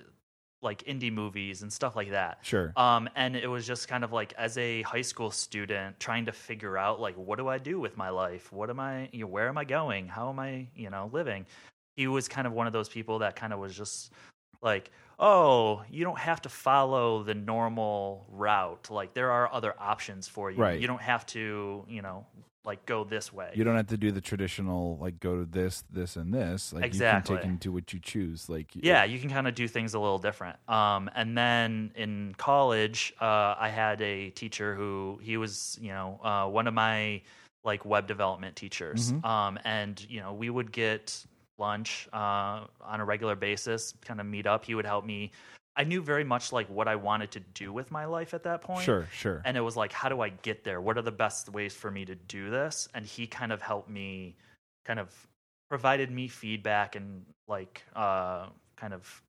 like 0.62 0.84
indie 0.84 1.12
movies 1.12 1.62
and 1.62 1.72
stuff 1.72 1.96
like 1.96 2.10
that 2.10 2.38
Sure. 2.42 2.72
um 2.76 3.08
and 3.16 3.34
it 3.36 3.48
was 3.48 3.66
just 3.66 3.88
kind 3.88 4.04
of 4.04 4.12
like 4.12 4.32
as 4.38 4.56
a 4.58 4.82
high 4.82 5.02
school 5.02 5.30
student 5.32 5.98
trying 5.98 6.26
to 6.26 6.32
figure 6.32 6.78
out 6.78 7.00
like 7.00 7.16
what 7.16 7.36
do 7.38 7.48
i 7.48 7.58
do 7.58 7.80
with 7.80 7.96
my 7.96 8.10
life 8.10 8.52
what 8.52 8.70
am 8.70 8.78
i 8.80 9.08
you 9.12 9.20
know, 9.22 9.26
where 9.26 9.48
am 9.48 9.58
i 9.58 9.64
going 9.64 10.06
how 10.06 10.28
am 10.28 10.38
i 10.38 10.68
you 10.76 10.88
know 10.88 11.10
living 11.12 11.46
he 11.96 12.06
was 12.06 12.28
kind 12.28 12.46
of 12.46 12.52
one 12.52 12.66
of 12.68 12.72
those 12.72 12.88
people 12.88 13.18
that 13.18 13.34
kind 13.36 13.52
of 13.52 13.58
was 13.58 13.76
just 13.76 14.12
like 14.62 14.90
oh 15.18 15.82
you 15.90 16.04
don't 16.04 16.18
have 16.18 16.40
to 16.42 16.48
follow 16.48 17.22
the 17.22 17.34
normal 17.34 18.24
route 18.30 18.88
like 18.90 19.12
there 19.14 19.30
are 19.30 19.52
other 19.52 19.74
options 19.78 20.28
for 20.28 20.50
you 20.50 20.58
Right. 20.58 20.80
you 20.80 20.86
don't 20.86 21.02
have 21.02 21.26
to 21.26 21.84
you 21.88 22.00
know 22.02 22.24
like 22.64 22.86
go 22.86 23.02
this 23.02 23.32
way 23.32 23.50
you 23.54 23.64
don't 23.64 23.74
have 23.76 23.88
to 23.88 23.96
do 23.96 24.12
the 24.12 24.20
traditional 24.20 24.96
like 25.00 25.18
go 25.18 25.36
to 25.40 25.44
this, 25.44 25.82
this, 25.90 26.14
and 26.14 26.32
this. 26.32 26.72
Like 26.72 26.82
you 26.84 26.86
Exactly. 26.86 27.34
can 27.36 27.42
take 27.42 27.48
and 27.50 27.58
do 27.58 27.72
what 27.72 27.92
you 27.92 27.98
choose. 27.98 28.48
Like 28.48 28.68
yeah 28.74 29.02
you 29.02 29.18
can 29.18 29.30
kind 29.30 29.48
of 29.48 29.54
do 29.56 29.66
things 29.66 29.94
a 29.94 29.98
little 29.98 30.20
different 30.20 30.56
um, 30.68 31.10
and 31.16 31.36
then 31.36 31.90
in 31.96 32.34
college 32.38 33.12
uh, 33.20 33.54
i 33.58 33.68
had 33.68 34.00
a 34.00 34.30
teacher 34.30 34.74
who 34.76 35.18
he 35.22 35.36
was 35.36 35.76
you 35.82 35.88
know 35.92 36.20
uh, 36.22 36.46
one 36.48 36.66
of 36.68 36.74
my 36.74 37.20
like 37.64 37.84
web 37.84 38.06
development 38.06 38.54
teachers 38.56 39.12
Mhm. 39.12 39.24
um, 39.24 39.58
and 39.64 39.94
you 40.08 40.20
know 40.20 40.32
we 40.32 40.48
would 40.48 40.70
get 40.72 41.24
lunch 41.66 41.90
uh, 42.12 42.56
on 42.92 42.98
a 43.00 43.04
regular 43.14 43.36
basis 43.48 43.94
kind 44.08 44.20
of 44.20 44.26
meet 44.26 44.46
up 44.52 44.60
he 44.68 44.74
would 44.78 44.86
help 44.94 45.04
me 45.14 45.30
i 45.80 45.82
knew 45.90 46.02
very 46.12 46.24
much 46.34 46.44
like 46.58 46.68
what 46.78 46.86
i 46.94 46.96
wanted 47.08 47.30
to 47.36 47.40
do 47.62 47.72
with 47.78 47.88
my 47.98 48.04
life 48.16 48.34
at 48.38 48.42
that 48.48 48.60
point 48.68 48.84
Sure. 48.88 49.06
Sure. 49.22 49.38
and 49.46 49.56
it 49.56 49.64
was 49.68 49.76
like 49.82 49.92
how 50.00 50.08
do 50.14 50.18
i 50.26 50.30
get 50.48 50.58
there 50.64 50.80
what 50.86 50.94
are 50.98 51.06
the 51.12 51.18
best 51.24 51.48
ways 51.56 51.74
for 51.82 51.90
me 51.90 52.02
to 52.12 52.16
do 52.36 52.42
this 52.58 52.88
and 52.94 53.06
he 53.06 53.26
kind 53.26 53.52
of 53.52 53.60
helped 53.62 53.88
me 54.00 54.36
kind 54.84 55.00
of 55.04 55.08
provided 55.70 56.10
me 56.10 56.28
feedback 56.28 56.96
and 56.98 57.24
like 57.48 57.82
uh 57.96 58.46
kind 58.76 58.92
of 58.92 59.22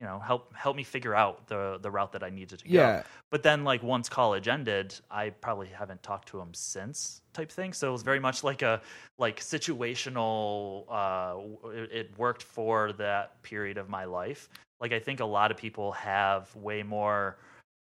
you 0.00 0.06
know 0.06 0.18
help 0.18 0.54
help 0.54 0.76
me 0.76 0.82
figure 0.82 1.14
out 1.14 1.46
the 1.46 1.78
the 1.80 1.90
route 1.90 2.12
that 2.12 2.22
I 2.22 2.30
needed 2.30 2.58
to 2.60 2.64
go. 2.68 2.74
Yeah. 2.74 3.02
But 3.30 3.42
then 3.42 3.64
like 3.64 3.82
once 3.82 4.08
college 4.08 4.46
ended, 4.48 4.94
I 5.10 5.30
probably 5.30 5.68
haven't 5.68 6.02
talked 6.02 6.28
to 6.28 6.40
him 6.40 6.52
since 6.52 7.22
type 7.32 7.50
thing. 7.50 7.72
So 7.72 7.88
it 7.88 7.92
was 7.92 8.02
very 8.02 8.20
much 8.20 8.44
like 8.44 8.62
a 8.62 8.80
like 9.18 9.40
situational. 9.40 10.84
Uh, 10.90 11.68
it, 11.70 11.92
it 11.92 12.18
worked 12.18 12.42
for 12.42 12.92
that 12.94 13.42
period 13.42 13.78
of 13.78 13.88
my 13.88 14.04
life. 14.04 14.48
Like 14.80 14.92
I 14.92 14.98
think 15.00 15.20
a 15.20 15.24
lot 15.24 15.50
of 15.50 15.56
people 15.56 15.92
have 15.92 16.54
way 16.54 16.82
more 16.82 17.38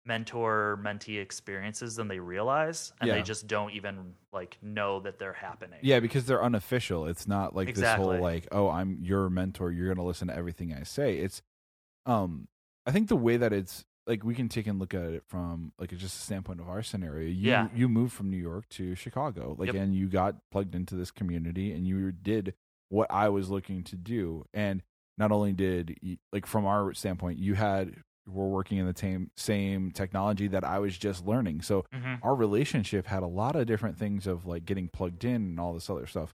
mentor 0.05 0.81
mentee 0.83 1.21
experiences 1.21 1.95
than 1.95 2.09
they 2.09 2.19
realize 2.19 2.93
and 3.01 3.07
Yeah. 3.07 3.15
they 3.15 3.23
just 3.23 3.47
don't 3.47 3.73
even 3.73 4.15
like 4.33 4.59
know 4.61 4.99
that 5.01 5.19
they're 5.21 5.33
happening 5.33 5.79
Yeah, 5.81 6.01
because 6.01 6.25
they're 6.27 6.43
unofficial. 6.43 7.07
It's 7.07 7.29
not 7.29 7.55
like 7.55 7.75
this 7.75 7.89
whole 7.95 8.19
like, 8.19 8.49
oh, 8.51 8.69
I'm 8.69 8.99
your 9.01 9.31
mentor. 9.31 9.71
You're 9.71 9.89
gonna 9.95 10.07
listen 10.07 10.29
to 10.29 10.37
everything 10.37 10.75
I 10.75 10.83
say. 10.83 11.19
It's, 11.19 11.41
um, 12.07 12.49
I 12.87 12.91
think 12.93 13.09
the 13.09 13.17
way 13.17 13.37
that 13.37 13.53
it's 13.53 13.85
like 14.07 14.25
we 14.25 14.35
can 14.35 14.49
take 14.49 14.67
and 14.67 14.81
look 14.81 14.95
at 14.95 15.13
it 15.13 15.23
from 15.29 15.73
like 15.79 15.93
it's 15.93 16.03
just 16.03 16.19
a 16.19 16.23
standpoint 16.23 16.61
of 16.61 16.69
our 16.69 16.83
scenario. 16.83 17.29
You 17.29 17.51
Yeah. 17.51 17.69
you 17.75 17.89
moved 17.89 18.13
from 18.13 18.31
New 18.31 18.37
York 18.37 18.69
to 18.71 18.95
Chicago, 18.97 19.55
like, 19.59 19.69
Yep. 19.73 19.77
and 19.77 19.95
you 19.95 20.09
got 20.09 20.37
plugged 20.51 20.75
into 20.75 20.97
this 20.97 21.11
community, 21.13 21.73
and 21.73 21.87
you 21.87 22.11
did 22.13 22.55
what 22.89 23.11
I 23.11 23.29
was 23.29 23.49
looking 23.51 23.85
to 23.85 23.97
do. 23.97 24.45
And 24.53 24.83
not 25.17 25.31
only 25.31 25.53
did 25.53 25.97
you, 26.03 26.17
like 26.33 26.47
from 26.47 26.67
our 26.67 26.93
standpoint, 26.95 27.39
you 27.39 27.55
had 27.55 27.95
were 28.27 28.49
working 28.49 28.79
in 28.79 28.87
the 28.87 28.95
same 28.97 29.31
same 29.37 29.91
technology 29.93 30.47
that 30.49 30.63
I 30.65 30.79
was 30.81 30.97
just 30.99 31.25
learning. 31.27 31.61
So 31.63 31.85
Mhm. 31.95 32.19
our 32.23 32.35
relationship 32.37 33.07
had 33.07 33.23
a 33.23 33.27
lot 33.29 33.57
of 33.57 33.67
different 33.67 33.97
things 33.99 34.27
of 34.27 34.47
like 34.47 34.65
getting 34.65 34.89
plugged 34.89 35.25
in 35.25 35.35
and 35.43 35.61
all 35.61 35.75
this 35.75 35.89
other 35.91 36.07
stuff 36.07 36.33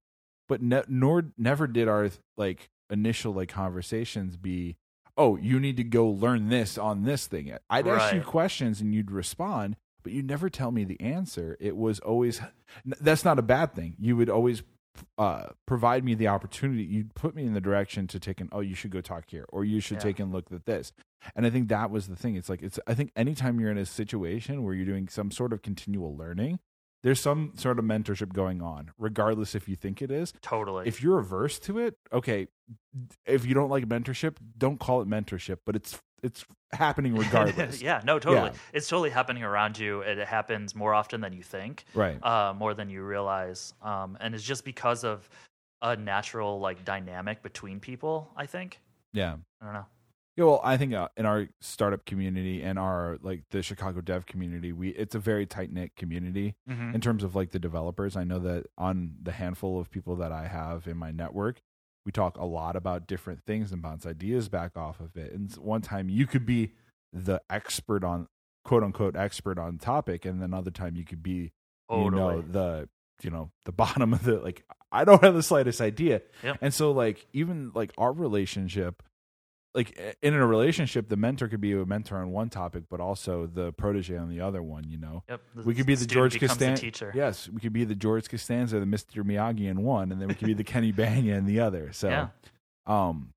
but 0.49 0.63
ne- 0.63 0.85
nor 0.89 1.31
never 1.37 1.67
did 1.67 1.89
our 1.89 2.09
like 2.39 2.69
initial 2.91 3.33
like 3.35 3.49
conversations 3.51 4.37
be 4.39 4.77
oh 5.19 5.37
you 5.37 5.61
need 5.61 5.77
to 5.77 5.85
go 5.85 6.07
learn 6.09 6.49
this 6.49 6.79
on 6.79 7.03
this 7.05 7.27
thing. 7.27 7.55
I'd 7.69 7.87
ask 7.87 8.15
you 8.15 8.23
questions 8.23 8.81
and 8.81 8.95
you'd 8.95 9.11
respond 9.11 9.77
but 10.05 10.13
you 10.13 10.23
never 10.23 10.49
tell 10.49 10.71
me 10.71 10.85
the 10.85 10.99
answer. 11.01 11.57
It 11.61 11.77
was 11.77 11.99
always 12.01 12.41
that's 12.85 13.25
not 13.25 13.39
a 13.39 13.43
bad 13.43 13.75
thing. 13.75 13.97
You 13.99 14.17
would 14.17 14.31
always 14.31 14.63
uh, 15.19 15.49
provide 15.67 16.03
me 16.05 16.15
the 16.15 16.29
opportunity. 16.29 16.83
You'd 16.85 17.15
put 17.15 17.35
me 17.35 17.45
in 17.45 17.53
the 17.53 17.61
direction 17.61 18.07
to 18.07 18.19
take 18.21 18.41
an 18.41 18.49
oh 18.53 18.61
you 18.61 18.75
should 18.75 18.91
go 18.91 19.01
talk 19.01 19.25
here 19.29 19.45
or 19.51 19.65
you 19.65 19.81
should 19.81 19.97
Yeah. 19.99 20.05
take 20.05 20.19
and 20.21 20.33
look 20.33 20.51
at 20.53 20.65
this. 20.67 20.93
And 21.35 21.45
i 21.45 21.51
think 21.51 21.69
that 21.69 21.91
was 21.91 22.07
the 22.07 22.17
thing. 22.17 22.37
It's 22.37 22.49
like 22.49 22.63
it's 22.63 22.79
i 22.87 22.95
think 22.95 23.11
anytime 23.17 23.59
you're 23.61 23.71
in 23.73 23.79
a 23.79 23.85
situation 23.87 24.63
where 24.63 24.73
you're 24.73 24.87
doing 24.87 25.09
some 25.09 25.31
sort 25.31 25.53
of 25.53 25.63
continual 25.63 26.17
learning 26.17 26.61
there's 27.09 27.21
some 27.21 27.53
sort 27.57 27.79
of 27.79 27.87
mentorship 27.87 28.35
going 28.35 28.61
on 28.61 28.91
regardless 28.99 29.55
if 29.55 29.67
you 29.67 29.75
think 29.75 30.03
it 30.03 30.11
is. 30.11 30.35
Totally. 30.43 30.87
If 30.87 31.03
you're 31.03 31.19
averse 31.19 31.59
to 31.61 31.79
it 31.79 31.97
okay 32.13 32.49
if 33.25 33.47
you 33.47 33.55
don't 33.55 33.71
like 33.71 33.89
mentorship 33.89 34.37
don't 34.59 34.79
call 34.79 35.01
it 35.01 35.09
mentorship 35.09 35.57
but 35.65 35.75
it's 35.75 35.99
it's 36.23 36.45
happening 36.73 37.15
regardless. 37.25 37.81
Yeah 37.81 38.03
no 38.05 38.19
totally. 38.19 38.51
Yeah. 38.51 38.57
it's 38.75 38.89
totally 38.89 39.09
happening 39.09 39.43
around 39.43 39.79
you 39.79 40.01
it 40.03 40.19
happens 40.19 40.75
more 40.75 40.93
often 40.93 41.23
than 41.23 41.33
you 41.33 41.43
think 41.43 41.87
right. 41.95 42.23
uh, 42.23 42.53
more 42.53 42.75
than 42.75 42.91
you 42.91 43.03
realize 43.03 43.73
um, 43.81 44.19
and 44.21 44.35
it's 44.35 44.45
just 44.45 44.67
because 44.67 45.03
of 45.03 45.27
a 45.81 45.97
natural 45.97 46.61
like 46.61 46.85
dynamic 46.85 47.43
between 47.43 47.81
people 47.81 48.31
i 48.37 48.45
think. 48.45 48.81
Yeah. 49.15 49.37
I 49.63 49.65
don't 49.65 49.73
know 49.73 49.87
Yeah, 50.39 50.45
well, 50.45 50.61
I 50.63 50.77
think 50.77 50.95
uh, 50.95 51.09
in 51.17 51.27
our 51.27 51.49
startup 51.61 52.07
community 52.07 52.63
and 52.63 52.79
our 52.79 53.19
like 53.23 53.43
the 53.51 53.61
Chicago 53.61 54.01
dev 54.01 54.25
community, 54.25 54.73
we 54.73 54.91
it's 54.91 55.17
a 55.17 55.19
very 55.19 55.47
tight 55.47 55.73
knit 55.73 55.97
community 55.97 56.55
Mhm. 56.71 56.95
in 56.95 57.01
terms 57.01 57.25
of 57.25 57.35
like 57.35 57.51
the 57.51 57.59
developers. 57.59 58.17
I 58.17 58.23
know 58.23 58.39
that 58.39 58.67
on 58.79 59.17
the 59.21 59.33
handful 59.33 59.81
of 59.81 59.91
people 59.91 60.15
that 60.17 60.31
I 60.31 60.47
have 60.47 60.87
in 60.87 60.97
my 60.97 61.11
network, 61.11 61.61
we 62.07 62.13
talk 62.13 62.37
a 62.37 62.45
lot 62.45 62.77
about 62.77 63.09
different 63.09 63.43
things 63.47 63.73
and 63.73 63.83
bounce 63.83 64.07
ideas 64.07 64.49
back 64.49 64.77
off 64.77 65.01
of 65.01 65.17
it. 65.17 65.33
And 65.33 65.53
one 65.57 65.83
time 65.83 66.09
you 66.09 66.25
could 66.25 66.47
be 66.47 66.73
the 67.13 67.43
expert 67.51 68.05
on 68.05 68.29
quote 68.65 68.85
unquote 68.85 69.17
expert 69.17 69.59
on 69.59 69.79
topic, 69.79 70.25
and 70.25 70.41
then 70.41 70.51
another 70.53 70.71
time 70.71 70.95
you 70.95 71.05
could 71.05 71.23
be 71.23 71.51
you 71.91 72.11
know 72.13 72.43
the 72.43 72.89
you 73.23 73.31
know 73.31 73.51
the 73.65 73.73
bottom 73.83 74.13
of 74.15 74.23
the 74.23 74.37
like 74.39 74.65
I 74.93 75.05
don't 75.05 75.25
have 75.25 75.35
the 75.35 75.43
slightest 75.43 75.81
idea. 75.81 76.23
Yep. 76.45 76.59
And 76.63 76.73
so 76.73 76.93
like 76.93 77.27
even 77.33 77.73
like 77.75 77.93
our 77.99 78.13
relationship 78.13 79.03
like 79.79 80.17
in 80.23 80.35
a 80.35 80.47
relationship 80.47 81.09
the 81.09 81.17
mentor 81.17 81.47
could 81.49 81.61
be 81.61 81.73
a 81.73 81.87
mentor 81.87 82.17
on 82.19 82.31
one 82.33 82.51
topic 82.51 82.83
but 82.91 83.01
also 83.01 83.47
the 83.47 83.73
protege 83.73 84.17
on 84.17 84.29
the 84.29 84.41
other 84.41 84.63
one, 84.63 84.85
you 84.89 84.99
know. 84.99 85.23
Yep. 85.29 85.41
We 85.65 85.75
could 85.75 85.87
be 85.87 85.95
the 85.95 86.05
George 86.07 86.39
Costanza. 86.39 86.83
teacher. 86.83 87.13
Yes, 87.15 87.49
we 87.49 87.61
could 87.61 87.73
be 87.73 87.85
the 87.85 87.95
George 87.95 88.29
Costanza, 88.29 88.81
the 88.81 88.87
Mr. 88.87 89.25
Miyagi 89.25 89.67
in 89.71 89.83
one, 89.83 90.11
and 90.13 90.21
then 90.21 90.29
we 90.29 90.35
could 90.35 90.47
be 90.49 90.55
the 90.55 90.65
Kenny 90.65 90.93
Bania 90.93 91.37
in 91.39 91.47
the 91.47 91.61
other. 91.61 91.93
So, 91.93 92.09
Yeah. 92.11 92.29
um, 92.87 93.33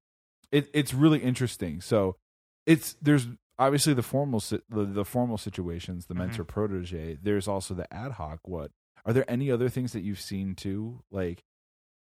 it 0.52 0.70
it's 0.74 0.94
really 0.94 1.20
interesting. 1.20 1.80
So, 1.82 2.18
it's 2.66 2.94
there's 3.02 3.28
obviously 3.60 3.94
the 3.94 4.04
formal 4.04 4.40
the, 4.40 4.86
the 4.86 5.06
formal 5.06 5.38
situations, 5.38 6.08
the 6.08 6.14
Mhm. 6.16 6.18
mentor 6.20 6.44
protege. 6.44 7.18
There's 7.22 7.48
also 7.48 7.74
the 7.74 7.92
ad 7.94 8.14
hoc. 8.14 8.40
What 8.48 8.72
are 9.06 9.14
there 9.14 9.30
any 9.30 9.50
other 9.52 9.70
things 9.70 9.94
that 9.94 10.02
you've 10.02 10.20
seen 10.22 10.56
too? 10.56 11.04
Like, 11.12 11.44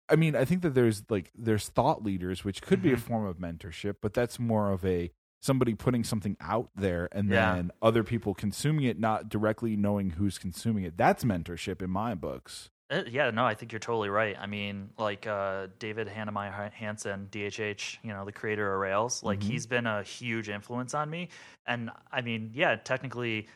I 0.09 0.15
mean, 0.15 0.35
I 0.35 0.45
think 0.45 0.61
that 0.63 0.73
there's 0.73 1.03
like 1.09 1.31
there's 1.35 1.69
thought 1.69 2.03
leaders, 2.03 2.43
which 2.43 2.61
could 2.61 2.81
be 2.81 2.91
a 2.91 2.95
Mhm. 2.97 2.99
form 2.99 3.25
of 3.25 3.37
mentorship, 3.37 3.95
but 4.01 4.13
that's 4.13 4.37
more 4.39 4.71
of 4.71 4.83
a 4.85 5.11
somebody 5.41 5.73
putting 5.73 6.03
something 6.03 6.37
out 6.39 6.69
there 6.75 7.09
and 7.11 7.29
Yeah. 7.29 7.53
then 7.55 7.71
other 7.81 8.03
people 8.03 8.33
consuming 8.33 8.85
it, 8.85 8.97
not 8.99 9.27
directly 9.29 9.75
knowing 9.75 10.11
who's 10.11 10.37
consuming 10.37 10.83
it. 10.85 10.95
That's 10.97 11.23
mentorship 11.25 11.81
in 11.81 11.89
my 11.89 12.15
books. 12.15 12.69
Uh, 12.89 13.03
yeah, 13.09 13.29
no, 13.31 13.45
I 13.45 13.53
think 13.55 13.71
you're 13.71 13.79
totally 13.79 14.09
right. 14.09 14.37
I 14.39 14.45
mean, 14.45 14.91
like 14.97 15.25
uh, 15.25 15.67
David 15.79 16.07
Heinemeier 16.07 16.71
Hansson, 16.71 17.27
DHH, 17.31 17.97
you 18.03 18.09
know, 18.13 18.23
the 18.23 18.31
creator 18.31 18.73
of 18.73 18.79
Rails, 18.79 19.23
like 19.23 19.39
Mhm. 19.39 19.43
he's 19.43 19.65
been 19.67 19.87
a 19.87 20.03
huge 20.03 20.47
influence 20.49 20.93
on 20.93 21.09
me. 21.09 21.29
And 21.65 21.89
I 22.11 22.21
mean, 22.21 22.51
yeah, 22.53 22.75
technically, 22.75 23.47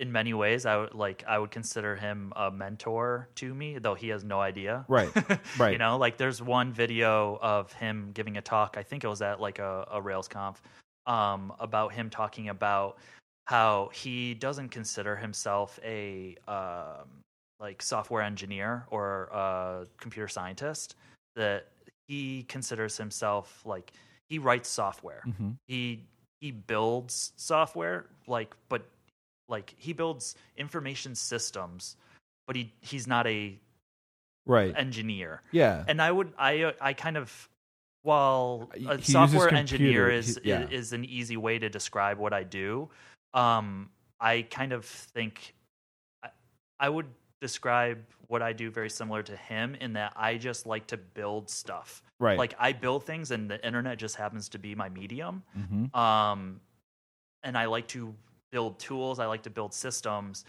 in 0.00 0.10
many 0.10 0.32
ways, 0.32 0.64
I 0.64 0.78
would 0.78 0.94
like 0.94 1.22
I 1.28 1.38
would 1.38 1.50
consider 1.50 1.94
him 1.94 2.32
a 2.34 2.50
mentor 2.50 3.28
to 3.36 3.54
me, 3.54 3.78
though 3.78 3.94
he 3.94 4.08
has 4.08 4.24
no 4.24 4.40
idea. 4.40 4.86
Right, 4.88 5.10
right. 5.58 5.72
you 5.72 5.78
know, 5.78 5.98
like 5.98 6.16
there's 6.16 6.40
one 6.42 6.72
video 6.72 7.38
of 7.42 7.70
him 7.74 8.10
giving 8.14 8.38
a 8.38 8.40
talk. 8.40 8.76
I 8.78 8.82
think 8.82 9.04
it 9.04 9.08
was 9.08 9.20
at 9.20 9.40
like 9.40 9.58
a, 9.58 9.86
a 9.92 10.00
RailsConf 10.00 10.56
um, 11.06 11.52
about 11.60 11.92
him 11.92 12.08
talking 12.08 12.48
about 12.48 12.96
how 13.44 13.90
he 13.92 14.32
doesn't 14.32 14.70
consider 14.70 15.16
himself 15.16 15.78
a 15.84 16.34
um, 16.48 17.06
like 17.60 17.82
software 17.82 18.22
engineer 18.22 18.86
or 18.90 19.28
a 19.32 19.86
computer 19.98 20.28
scientist. 20.28 20.96
That 21.36 21.68
he 22.08 22.44
considers 22.44 22.96
himself 22.96 23.60
like 23.66 23.92
he 24.30 24.38
writes 24.38 24.68
software. 24.68 25.22
hmm 25.24 25.50
He 25.68 26.06
he 26.40 26.52
builds 26.52 27.32
software 27.36 28.06
like 28.26 28.56
but 28.70 28.86
like 29.50 29.74
he 29.76 29.92
builds 29.92 30.34
information 30.56 31.14
systems, 31.14 31.96
but 32.46 32.56
he 32.56 32.72
he's 32.80 33.06
not 33.06 33.26
a 33.26 33.58
Right. 34.46 34.74
engineer 34.76 35.42
yeah. 35.52 35.84
and 35.86 36.00
I 36.00 36.10
would 36.10 36.32
I 36.38 36.72
I 36.80 36.94
kind 36.94 37.16
of 37.18 37.48
while 38.02 38.70
a 38.74 38.78
uses 38.96 39.12
software 39.12 39.52
engineer 39.52 40.08
is 40.10 40.40
he- 40.42 40.48
yeah. 40.48 40.66
is 40.68 40.92
an 40.94 41.04
easy 41.04 41.36
way 41.36 41.58
to 41.58 41.68
describe 41.68 42.18
what 42.18 42.32
I 42.32 42.42
do. 42.44 42.88
Um, 43.34 43.90
I 44.18 44.42
kind 44.50 44.72
of 44.72 44.84
think 44.86 45.54
I, 46.24 46.30
I 46.80 46.88
would 46.88 47.06
describe 47.40 47.98
what 48.28 48.40
I 48.42 48.52
do 48.54 48.70
very 48.70 48.88
similar 48.90 49.22
to 49.24 49.36
him 49.36 49.74
in 49.74 49.92
that 49.92 50.14
I 50.16 50.36
just 50.38 50.66
like 50.66 50.86
to 50.88 50.96
build 50.96 51.50
stuff. 51.50 52.02
right. 52.18 52.38
Like 52.38 52.54
I 52.58 52.72
build 52.72 53.04
things, 53.04 53.30
and 53.30 53.48
the 53.50 53.64
internet 53.64 53.98
just 53.98 54.16
happens 54.16 54.48
to 54.50 54.58
be 54.58 54.74
my 54.74 54.88
medium. 54.88 55.42
hmm 55.54 55.94
Um, 55.94 56.60
and 57.44 57.56
I 57.58 57.66
like 57.66 57.86
to 57.88 58.14
build 58.52 58.78
tools. 58.78 59.18
I 59.18 59.26
like 59.26 59.42
to 59.42 59.50
build 59.50 59.74
systems. 59.74 60.44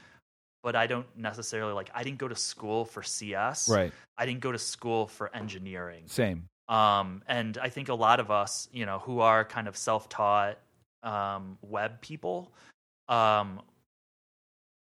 But 0.63 0.75
I 0.75 0.85
don't 0.85 1.07
necessarily 1.17 1.73
like. 1.73 1.89
I 1.95 2.03
didn't 2.03 2.19
go 2.19 2.27
to 2.27 2.35
school 2.35 2.85
for 2.85 3.01
CS. 3.01 3.67
Right. 3.67 3.91
I 4.17 4.27
didn't 4.27 4.41
go 4.41 4.51
to 4.51 4.59
school 4.59 5.07
for 5.07 5.35
engineering. 5.35 6.03
Same. 6.05 6.47
Um, 6.69 7.23
and 7.27 7.57
I 7.57 7.69
think 7.69 7.89
a 7.89 7.93
lot 7.93 8.19
of 8.19 8.29
us, 8.31 8.69
you 8.71 8.85
know, 8.85 8.99
who 8.99 9.19
are 9.19 9.43
kind 9.43 9.67
of 9.67 9.75
self-taught 9.75 10.57
um, 11.03 11.57
web 11.61 11.99
people, 11.99 12.53
um, 13.09 13.61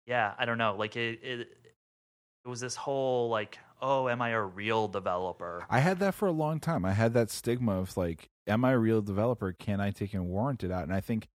yeah, 0.05 0.33
I 0.37 0.45
don't 0.45 0.57
know, 0.57 0.75
like 0.77 0.97
it, 0.97 1.19
it, 1.23 1.39
it 1.39 2.47
was 2.49 2.59
this 2.59 2.75
whole 2.75 3.29
like, 3.29 3.57
oh, 3.81 4.09
am 4.09 4.21
I 4.21 4.29
a 4.31 4.41
real 4.41 4.89
developer? 4.89 5.65
I 5.69 5.79
had 5.79 5.99
that 5.99 6.13
for 6.13 6.27
a 6.27 6.31
long 6.33 6.59
time. 6.59 6.83
I 6.83 6.91
had 6.91 7.13
that 7.13 7.29
stigma 7.29 7.79
of 7.79 7.95
like, 7.95 8.29
am 8.47 8.65
I 8.65 8.71
a 8.71 8.77
real 8.77 9.01
developer? 9.01 9.53
Can 9.53 9.79
I 9.79 9.91
take 9.91 10.13
and 10.13 10.27
warrant 10.27 10.65
it 10.65 10.71
out? 10.71 10.83
And 10.83 10.93
I 10.93 10.99
think 10.99 11.27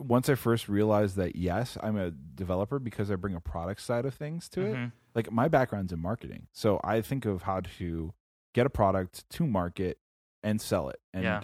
once 0.00 0.28
I 0.28 0.34
first 0.34 0.68
realized 0.68 1.16
that 1.16 1.36
yes, 1.36 1.76
I'm 1.82 1.96
a 1.96 2.10
developer 2.10 2.78
because 2.78 3.10
I 3.10 3.16
bring 3.16 3.34
a 3.34 3.40
product 3.40 3.82
side 3.82 4.04
of 4.04 4.14
things 4.14 4.48
to 4.50 4.62
it. 4.62 4.74
Mhm. 4.74 4.92
Like 5.14 5.30
my 5.30 5.48
background's 5.48 5.92
in 5.92 6.00
marketing, 6.00 6.46
so 6.52 6.80
I 6.82 7.00
think 7.00 7.24
of 7.26 7.42
how 7.42 7.60
to 7.78 8.14
get 8.54 8.66
a 8.66 8.70
product 8.70 9.28
to 9.30 9.46
market 9.46 9.98
and 10.42 10.60
sell 10.60 10.88
it. 10.88 11.00
And 11.12 11.24
Yeah. 11.24 11.42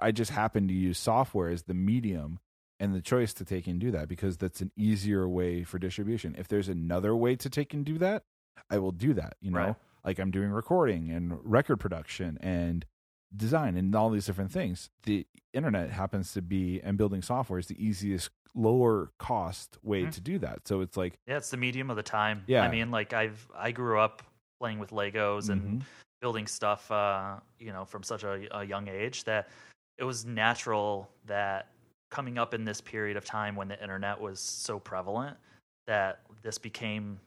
I 0.00 0.12
just 0.12 0.30
happen 0.30 0.68
to 0.68 0.74
use 0.74 0.98
software 0.98 1.48
as 1.48 1.64
the 1.64 1.74
medium 1.74 2.40
and 2.80 2.94
the 2.94 3.00
choice 3.02 3.34
to 3.34 3.44
take 3.44 3.66
and 3.66 3.80
do 3.80 3.90
that 3.90 4.08
because 4.08 4.36
that's 4.38 4.60
an 4.60 4.70
easier 4.76 5.28
way 5.28 5.64
for 5.64 5.78
distribution. 5.78 6.34
If 6.38 6.46
there's 6.48 6.68
another 6.68 7.14
way 7.16 7.34
to 7.36 7.50
take 7.50 7.74
and 7.74 7.84
do 7.84 7.98
that, 7.98 8.24
I 8.70 8.78
will 8.78 8.92
do 8.92 9.14
that. 9.14 9.36
You 9.40 9.50
know, 9.50 9.58
Right. 9.58 9.76
like 10.04 10.18
I'm 10.18 10.30
doing 10.30 10.50
recording 10.50 11.10
and 11.10 11.38
record 11.44 11.78
production 11.78 12.38
and 12.40 12.86
design 13.36 13.76
and 13.76 13.94
all 13.94 14.10
these 14.10 14.26
different 14.26 14.50
things. 14.52 14.90
The 15.04 15.26
internet 15.52 15.90
happens 15.90 16.32
to 16.34 16.42
be 16.42 16.80
and 16.82 16.96
building 16.98 17.22
software 17.22 17.58
is 17.58 17.66
the 17.66 17.82
easiest 17.84 18.30
lower 18.54 19.12
cost 19.18 19.78
way 19.82 20.04
Mhm. 20.04 20.12
to 20.12 20.20
do 20.20 20.38
that. 20.38 20.66
So 20.66 20.80
it's 20.80 20.96
like 20.96 21.18
Yeah, 21.26 21.36
it's 21.36 21.50
the 21.50 21.56
medium 21.56 21.90
of 21.90 21.96
the 21.96 22.02
time. 22.02 22.44
Yeah. 22.46 22.62
I 22.62 22.68
mean, 22.70 22.90
like 22.90 23.12
I've 23.12 23.48
I 23.54 23.70
grew 23.72 23.98
up 24.00 24.22
playing 24.60 24.78
with 24.78 24.90
Legos 24.90 25.50
and 25.50 25.80
Mhm. 25.80 25.84
building 26.20 26.46
stuff, 26.46 26.90
uh, 26.90 27.38
you 27.58 27.72
know, 27.72 27.84
from 27.84 28.02
such 28.02 28.24
a, 28.24 28.48
a 28.58 28.64
young 28.64 28.88
age 28.88 29.24
that 29.24 29.48
it 29.98 30.04
was 30.04 30.24
natural 30.24 31.10
that 31.26 31.68
coming 32.10 32.38
up 32.38 32.54
in 32.54 32.64
this 32.64 32.80
period 32.80 33.16
of 33.16 33.24
time 33.24 33.54
when 33.54 33.68
the 33.68 33.80
internet 33.82 34.18
was 34.20 34.40
so 34.40 34.80
prevalent 34.80 35.36
that 35.86 36.20
this 36.42 36.58
became 36.58 37.20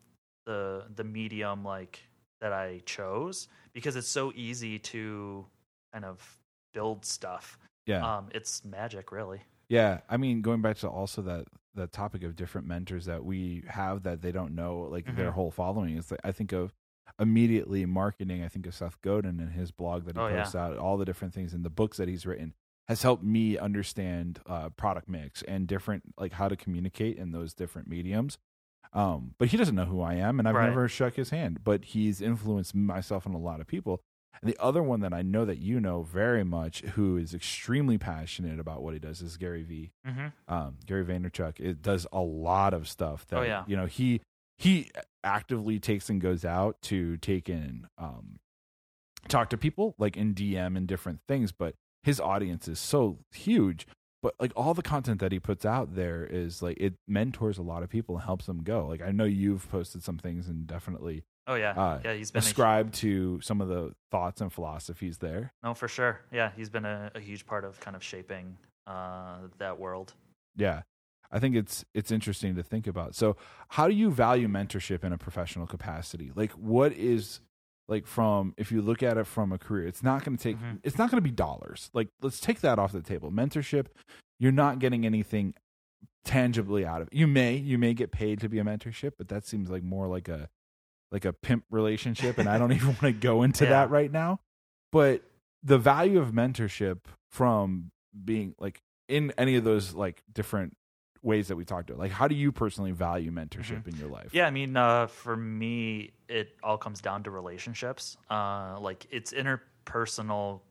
the 0.46 0.88
the 0.96 1.04
medium 1.04 1.64
like 1.64 2.00
that 2.42 2.52
I 2.52 2.80
chose 2.86 3.48
because 3.74 3.96
it's 3.96 4.08
so 4.08 4.34
easy 4.36 4.80
to 4.80 5.46
kind 5.94 6.06
of 6.06 6.40
build 6.74 7.06
stuff. 7.06 7.58
yeah. 7.86 8.18
Um, 8.18 8.30
it's 8.34 8.64
magic, 8.64 9.12
really. 9.12 9.42
Yeah, 9.70 10.02
I 10.10 10.18
mean, 10.18 10.42
going 10.42 10.62
back 10.62 10.78
to 10.78 10.90
also 10.90 11.22
that 11.24 11.46
that 11.76 11.92
topic 11.94 12.24
of 12.24 12.36
different 12.36 12.68
mentors 12.68 13.06
that 13.06 13.24
we 13.24 13.64
have 13.68 14.04
that 14.04 14.22
they 14.22 14.32
don't 14.34 14.54
know, 14.54 14.80
like 14.92 15.06
their 15.16 15.32
Mhm. 15.32 15.34
whole 15.36 15.52
following 15.52 15.96
is. 15.98 16.12
Like, 16.12 16.20
I 16.24 16.34
think 16.34 16.52
of 16.52 16.74
immediately 17.18 17.86
marketing. 17.86 18.44
I 18.44 18.50
think 18.50 18.66
of 18.68 18.74
Seth 18.76 19.00
Godin 19.02 19.40
and 19.40 19.52
his 19.54 19.72
blog 19.72 20.04
that 20.06 20.16
he 20.18 20.22
Oh, 20.22 20.28
yeah. 20.28 20.42
posts 20.42 20.56
out, 20.56 20.78
all 20.78 20.98
the 20.98 21.06
different 21.06 21.34
things 21.34 21.54
in 21.54 21.64
the 21.64 21.70
books 21.70 21.96
that 21.98 22.10
he's 22.10 22.26
written 22.26 22.54
has 22.90 23.04
helped 23.04 23.24
me 23.24 23.58
understand 23.58 24.40
uh, 24.46 24.70
product 24.72 25.08
mix 25.08 25.44
and 25.44 25.66
different 25.68 26.04
like 26.18 26.34
how 26.34 26.50
to 26.50 26.58
communicate 26.58 27.18
in 27.18 27.32
those 27.32 27.54
different 27.54 27.88
mediums. 27.88 28.38
Um, 28.94 29.36
but 29.38 29.48
he 29.50 29.56
doesn't 29.58 29.76
know 29.76 29.86
who 29.86 30.02
I 30.02 30.16
am, 30.16 30.40
and 30.40 30.48
I've 30.50 30.56
Right. 30.56 30.68
never 30.68 30.90
shook 30.90 31.16
his 31.16 31.30
hand. 31.30 31.64
But 31.64 31.86
he's 31.86 32.22
influenced 32.22 32.76
myself 32.76 33.26
and 33.26 33.34
a 33.34 33.38
lot 33.38 33.62
of 33.62 33.68
people. 33.68 34.02
And 34.44 34.52
the 34.52 34.58
other 34.62 34.82
one 34.82 35.02
that 35.02 35.14
I 35.14 35.22
know 35.22 35.46
that 35.46 35.60
you 35.60 35.80
know 35.80 36.02
very 36.04 36.44
much, 36.44 36.82
who 36.82 37.16
is 37.18 37.34
extremely 37.34 37.98
passionate 37.98 38.60
about 38.60 38.82
what 38.82 38.94
he 38.94 39.00
does, 39.00 39.22
is 39.22 39.38
Gary 39.38 39.64
Vee. 39.64 39.92
hmm 40.06 40.28
Um, 40.48 40.78
Gary 40.86 41.06
Vaynerchuk. 41.06 41.60
It 41.60 41.82
does 41.82 42.08
a 42.12 42.22
lot 42.22 42.74
of 42.74 42.88
stuff. 42.88 43.28
That, 43.28 43.40
Oh, 43.40 43.44
yeah. 43.44 43.64
you 43.68 43.76
know 43.78 43.86
he 43.86 44.22
he 44.58 44.90
actively 45.24 45.80
takes 45.80 46.10
and 46.10 46.20
goes 46.22 46.44
out 46.46 46.82
to 46.84 47.18
take 47.18 47.50
in 47.50 47.88
um, 47.98 48.40
talk 49.28 49.50
to 49.52 49.58
people 49.58 49.96
like 49.98 50.18
in 50.18 50.34
DM 50.34 50.76
and 50.78 50.88
different 50.88 51.20
things. 51.28 51.52
But 51.52 51.76
his 52.04 52.20
audience 52.20 52.68
is 52.68 52.80
so 52.80 53.20
huge. 53.32 53.86
But 54.24 54.36
like 54.40 54.54
all 54.56 54.74
the 54.76 54.84
content 54.84 55.20
that 55.22 55.32
he 55.32 55.40
puts 55.40 55.66
out 55.66 55.96
there 55.96 56.24
is 56.26 56.62
like 56.62 56.78
it 56.80 56.94
mentors 57.08 57.58
a 57.58 57.64
lot 57.64 57.82
of 57.82 57.90
people 57.90 58.16
and 58.16 58.24
helps 58.24 58.46
them 58.46 58.62
go. 58.64 58.86
Like 58.88 59.02
I 59.02 59.12
know 59.12 59.24
you've 59.26 59.68
posted 59.70 60.04
some 60.04 60.18
things 60.20 60.48
and 60.48 60.68
definitely 60.68 61.24
Oh 61.52 61.56
yeah, 61.56 61.72
Uh, 61.72 62.00
yeah. 62.06 62.14
He's 62.14 62.32
been 62.32 62.44
a 62.44 62.84
to 62.92 63.42
some 63.42 63.60
of 63.60 63.68
the 63.68 63.94
thoughts 64.10 64.40
and 64.42 64.52
philosophies 64.52 65.18
there. 65.18 65.54
No, 65.64 65.74
for 65.74 65.88
sure. 65.90 66.22
Yeah, 66.32 66.52
he's 66.56 66.70
been 66.70 66.86
a, 66.86 67.12
a 67.14 67.20
huge 67.20 67.46
part 67.46 67.66
of 67.66 67.80
kind 67.82 67.96
of 67.96 68.04
shaping 68.04 68.58
uh, 68.88 69.40
that 69.58 69.78
world. 69.80 70.14
Yeah. 70.56 70.84
I 71.30 71.40
think 71.40 71.56
it's 71.56 71.84
it's 71.94 72.12
interesting 72.12 72.56
to 72.56 72.64
think 72.64 72.88
about. 72.88 73.16
So, 73.16 73.36
how 73.70 73.88
do 73.88 73.94
you 73.94 74.12
value 74.12 74.48
mentorship 74.48 75.04
in 75.04 75.12
a 75.14 75.18
professional 75.18 75.68
capacity? 75.68 76.32
Like 76.36 76.52
what 76.52 76.94
is 76.94 77.40
like 77.88 78.06
from 78.08 78.54
if 78.58 78.72
you 78.72 78.82
look 78.82 79.02
at 79.04 79.18
it 79.18 79.26
from 79.28 79.52
a 79.52 79.58
career, 79.58 79.88
it's 79.88 80.04
not 80.04 80.24
going 80.24 80.38
to 80.38 80.44
take 80.44 80.58
Mhm. 80.58 80.80
it's 80.84 80.98
not 80.98 81.10
going 81.12 81.18
to 81.24 81.30
be 81.30 81.32
dollars. 81.36 81.90
Like 81.94 82.10
let's 82.22 82.40
take 82.40 82.62
that 82.62 82.80
off 82.80 82.92
the 82.94 83.02
table. 83.02 83.32
Mentorship, 83.32 83.88
you're 84.40 84.52
not 84.54 84.80
getting 84.80 85.06
anything 85.06 85.54
tangibly 86.24 86.86
out 86.86 87.02
of 87.02 87.08
it. 87.08 87.14
You 87.14 87.28
may 87.28 87.56
you 87.56 87.78
may 87.78 87.94
get 87.94 88.12
paid 88.12 88.40
to 88.42 88.50
be 88.50 88.60
a 88.60 88.64
mentorship, 88.64 89.14
but 89.18 89.28
that 89.30 89.46
seems 89.46 89.70
like 89.70 89.84
more 89.84 90.08
like 90.08 90.28
a 90.28 90.50
like 91.12 91.26
a 91.26 91.34
pimp 91.34 91.66
relationship 91.70 92.38
and 92.38 92.48
I 92.50 92.58
don't 92.58 92.72
even 92.72 92.88
want 93.02 93.02
to 93.02 93.12
go 93.12 93.44
into 93.44 93.66
Yeah. 93.66 93.72
that 93.72 93.90
right 93.92 94.12
now. 94.12 94.40
But 94.92 95.24
the 95.64 95.78
value 95.78 96.20
of 96.20 96.32
mentorship 96.32 97.00
from 97.30 97.92
being 98.26 98.56
like 98.60 98.82
in 99.08 99.34
any 99.38 99.56
of 99.56 99.64
those 99.64 99.94
like 99.94 100.24
different 100.32 100.76
ways 101.24 101.50
that 101.50 101.56
we 101.56 101.64
talked 101.66 101.90
about, 101.90 102.00
like 102.00 102.12
how 102.12 102.28
do 102.28 102.36
you 102.36 102.52
personally 102.52 102.92
value 102.92 103.32
mentorship 103.32 103.88
in 103.88 103.96
your 103.98 104.08
life? 104.10 104.34
Yeah, 104.34 104.48
I 104.48 104.52
mean, 104.52 104.76
uh, 104.76 105.08
for 105.08 105.38
me, 105.38 106.12
it 106.28 106.56
all 106.64 106.78
comes 106.78 107.00
down 107.00 107.24
to 107.24 107.32
relationships. 107.32 108.18
Uh, 108.30 108.78
like 108.80 109.06
it's 109.12 109.32
interpersonal 109.34 110.62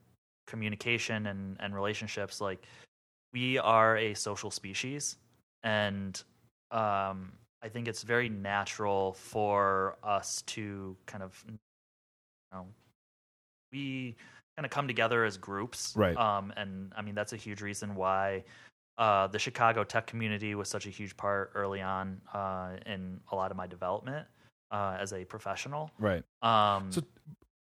communication 0.47 1.27
and 1.27 1.55
and 1.59 1.73
relationships. 1.73 2.41
Like 2.41 2.63
we 3.33 3.57
are 3.59 3.95
a 3.97 4.13
social 4.13 4.51
species, 4.51 5.17
and 5.63 6.21
um, 6.71 7.31
I 7.63 7.69
think 7.69 7.87
it's 7.87 8.03
very 8.03 8.29
natural 8.29 9.13
for 9.13 9.97
us 10.03 10.41
to 10.43 10.95
kind 11.05 11.23
of, 11.23 11.43
you 11.47 11.57
know, 12.53 12.65
we 13.71 14.15
kind 14.57 14.65
of 14.65 14.71
come 14.71 14.87
together 14.87 15.23
as 15.23 15.37
groups, 15.37 15.93
Right. 15.95 16.17
Um, 16.17 16.51
and 16.57 16.91
I 16.95 17.01
mean 17.01 17.15
that's 17.15 17.33
a 17.33 17.37
huge 17.37 17.61
reason 17.61 17.95
why 17.95 18.43
uh, 18.97 19.27
the 19.27 19.39
Chicago 19.39 19.83
tech 19.83 20.07
community 20.07 20.55
was 20.55 20.69
such 20.69 20.85
a 20.85 20.89
huge 20.89 21.15
part 21.17 21.51
early 21.55 21.81
on 21.81 22.21
uh, 22.33 22.71
in 22.85 23.19
a 23.31 23.35
lot 23.35 23.51
of 23.51 23.57
my 23.57 23.67
development 23.67 24.27
uh, 24.71 24.97
as 24.99 25.13
a 25.13 25.23
professional. 25.25 25.91
Right. 25.99 26.23
Um, 26.41 26.91
So 26.91 27.01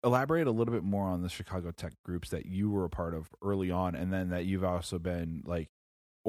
elaborate 0.05 0.47
a 0.47 0.51
little 0.51 0.73
bit 0.73 0.85
more 0.85 1.07
on 1.07 1.23
the 1.23 1.29
Chicago 1.29 1.73
tech 1.73 1.93
groups 2.05 2.31
that 2.31 2.47
you 2.47 2.71
were 2.71 2.85
a 2.85 2.91
part 2.91 3.15
of 3.15 3.29
early 3.43 3.71
on 3.71 3.95
and 3.95 4.13
then 4.13 4.31
that 4.31 4.45
you've 4.45 4.65
also 4.65 4.99
been 4.99 5.43
like 5.45 5.69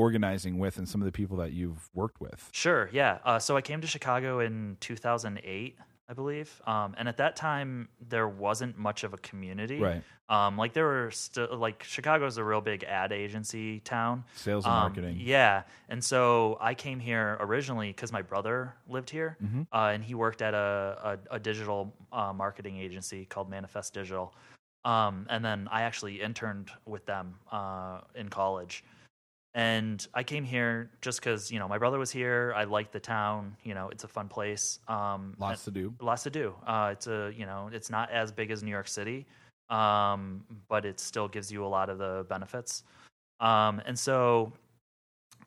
organizing 0.03 0.57
with 0.57 0.77
and 0.77 0.87
some 0.87 1.01
of 1.01 1.05
the 1.05 1.11
people 1.11 1.35
that 1.37 1.51
you've 1.51 1.89
worked 1.93 2.21
with. 2.21 2.49
Sure, 2.53 2.89
yeah. 2.93 3.17
Uh, 3.25 3.37
so 3.37 3.57
I 3.57 3.61
came 3.61 3.81
to 3.81 3.87
Chicago 3.87 4.39
in 4.39 4.77
2008, 4.79 5.75
I 6.07 6.13
believe, 6.13 6.61
um, 6.65 6.95
and 6.97 7.09
at 7.09 7.17
that 7.17 7.35
time 7.35 7.89
there 8.07 8.27
wasn't 8.29 8.77
much 8.77 9.03
of 9.03 9.13
a 9.13 9.17
community. 9.17 9.79
Right. 9.79 10.01
Um, 10.29 10.57
like 10.57 10.71
there 10.73 10.85
were 10.85 11.11
still 11.11 11.49
like 11.57 11.83
Chicago's 11.83 12.37
a 12.37 12.43
real 12.43 12.61
big 12.61 12.83
ad 12.85 13.11
agency 13.11 13.81
town. 13.81 14.23
Sales 14.35 14.63
and 14.65 14.73
Um, 14.73 14.79
marketing. 14.83 15.17
Yeah, 15.19 15.63
and 15.89 16.01
so 16.03 16.57
I 16.61 16.75
came 16.75 16.99
here 16.99 17.35
originally 17.41 17.89
because 17.89 18.11
my 18.13 18.21
brother 18.21 18.73
lived 18.87 19.09
here, 19.09 19.37
Mhm. 19.43 19.67
uh, 19.73 19.91
and 19.93 20.01
he 20.03 20.15
worked 20.15 20.41
at 20.41 20.53
a 20.53 21.17
a, 21.29 21.35
a 21.35 21.39
digital 21.39 21.93
uh, 22.13 22.31
marketing 22.31 22.77
agency 22.77 23.25
called 23.25 23.49
Manifest 23.49 23.93
Digital. 23.93 24.33
Um, 24.85 25.25
and 25.29 25.43
then 25.43 25.67
I 25.69 25.81
actually 25.81 26.21
interned 26.21 26.71
with 26.85 27.05
them 27.05 27.35
uh, 27.51 28.01
in 28.15 28.29
college. 28.29 28.83
And 29.55 30.05
I 30.13 30.21
came 30.23 30.43
here 30.43 30.91
just 31.01 31.19
because 31.19 31.51
you 31.51 31.57
know 31.57 31.67
my 31.67 31.77
brother 31.79 31.97
was 31.97 32.11
here. 32.11 32.53
I 32.55 32.65
liked 32.65 32.91
the 32.93 32.99
town. 32.99 33.55
You 33.63 33.73
know, 33.73 33.89
it's 33.89 34.03
a 34.03 34.07
fun 34.07 34.27
place. 34.27 34.79
Um, 34.87 35.33
Lots 35.39 35.65
to 35.65 35.71
do. 35.71 35.93
lots 35.99 36.23
to 36.23 36.29
do. 36.29 36.53
Uh, 36.67 36.89
it's 36.91 37.07
a 37.07 37.33
you 37.35 37.45
know 37.45 37.69
it's 37.73 37.89
not 37.89 38.11
as 38.11 38.31
big 38.31 38.51
as 38.51 38.61
New 38.61 38.69
York 38.71 38.87
City, 38.87 39.25
um, 39.69 40.43
but 40.67 40.85
it 40.85 40.99
still 40.99 41.27
gives 41.27 41.51
you 41.51 41.65
a 41.65 41.67
lot 41.67 41.89
of 41.89 41.97
the 41.97 42.25
benefits. 42.29 42.83
Um, 43.39 43.81
and 43.85 43.97
so, 43.97 44.51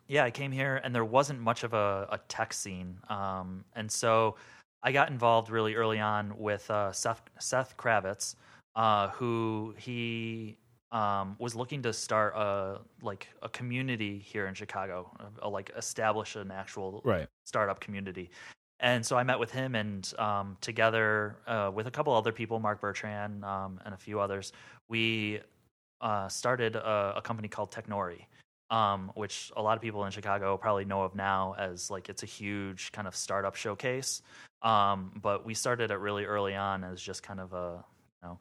yeah, 0.09 0.25
I 0.25 0.31
came 0.31 0.51
here 0.51 0.81
and 0.83 0.95
there 0.95 1.05
wasn't 1.05 1.39
much 1.41 1.63
of 1.63 1.73
a, 1.75 2.09
a 2.11 2.19
tech 2.29 2.53
scene, 2.53 2.97
um, 3.09 3.65
and 3.77 3.91
so 3.91 4.35
I 4.83 4.91
got 4.91 5.11
involved 5.11 5.49
really 5.49 5.75
early 5.77 6.01
on 6.01 6.37
with 6.39 6.69
uh, 6.71 6.91
Seth 6.91 7.23
Seth 7.39 7.77
Kravitz, 7.77 8.35
uh, 8.75 9.09
who 9.11 9.75
he 9.79 10.57
um, 10.93 11.37
was 11.39 11.55
looking 11.55 11.83
to 11.83 11.93
start 11.93 12.35
a 12.37 12.81
like 13.01 13.27
a 13.43 13.49
community 13.49 14.19
here 14.19 14.47
in 14.47 14.55
Chicago, 14.55 15.11
uh, 15.43 15.49
like 15.49 15.73
establish 15.77 16.37
an 16.37 16.51
actual 16.51 17.01
Right. 17.05 17.27
startup 17.45 17.81
community. 17.81 18.31
And 18.79 19.05
so 19.05 19.17
I 19.17 19.23
met 19.23 19.39
with 19.39 19.51
him, 19.51 19.75
and 19.75 20.13
um, 20.19 20.57
together 20.61 21.37
uh, 21.47 21.71
with 21.73 21.87
a 21.87 21.91
couple 21.91 22.13
other 22.15 22.33
people, 22.33 22.59
Mark 22.59 22.81
Bertrand 22.81 23.45
um, 23.45 23.81
and 23.85 23.95
a 23.95 23.97
few 23.97 24.21
others, 24.21 24.53
we 24.89 25.41
uh, 26.01 26.29
started 26.29 26.77
a, 26.77 27.15
a 27.17 27.23
company 27.23 27.49
called 27.49 27.71
Technori, 27.71 28.27
um, 28.71 29.13
which 29.15 29.53
a 29.57 29.63
lot 29.63 29.77
of 29.77 29.83
people 29.83 30.05
in 30.05 30.11
Chicago 30.11 30.57
probably 30.57 30.85
know 30.85 31.03
of 31.03 31.15
now 31.15 31.55
as 31.59 31.91
like 31.91 32.09
it's 32.09 32.25
a 32.25 32.27
huge 32.27 32.91
kind 32.93 33.07
of 33.07 33.15
startup 33.15 33.55
showcase. 33.55 34.21
Um, 34.63 35.13
but 35.23 35.47
we 35.47 35.55
started 35.55 35.91
it 35.91 35.99
really 35.99 36.25
early 36.25 36.55
on 36.55 36.85
as 36.85 37.01
just 37.01 37.23
kind 37.23 37.41
of 37.41 37.53
a 37.53 37.85
you 38.23 38.29
know 38.29 38.39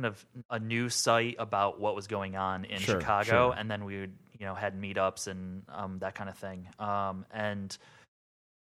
kind 0.00 0.06
of 0.14 0.26
a 0.50 0.58
new 0.58 0.88
site 0.88 1.36
about 1.38 1.78
what 1.80 1.94
was 1.94 2.06
going 2.06 2.36
on 2.36 2.64
in 2.64 2.80
Sure, 2.80 3.00
Chicago, 3.00 3.50
sure. 3.50 3.54
and 3.56 3.70
then 3.70 3.84
we 3.84 4.00
would 4.00 4.12
you 4.38 4.46
know 4.46 4.54
had 4.54 4.80
meetups 4.80 5.26
and 5.26 5.62
um, 5.68 5.98
that 5.98 6.14
kind 6.14 6.30
of 6.30 6.38
thing. 6.38 6.66
Um, 6.78 7.26
and 7.32 7.76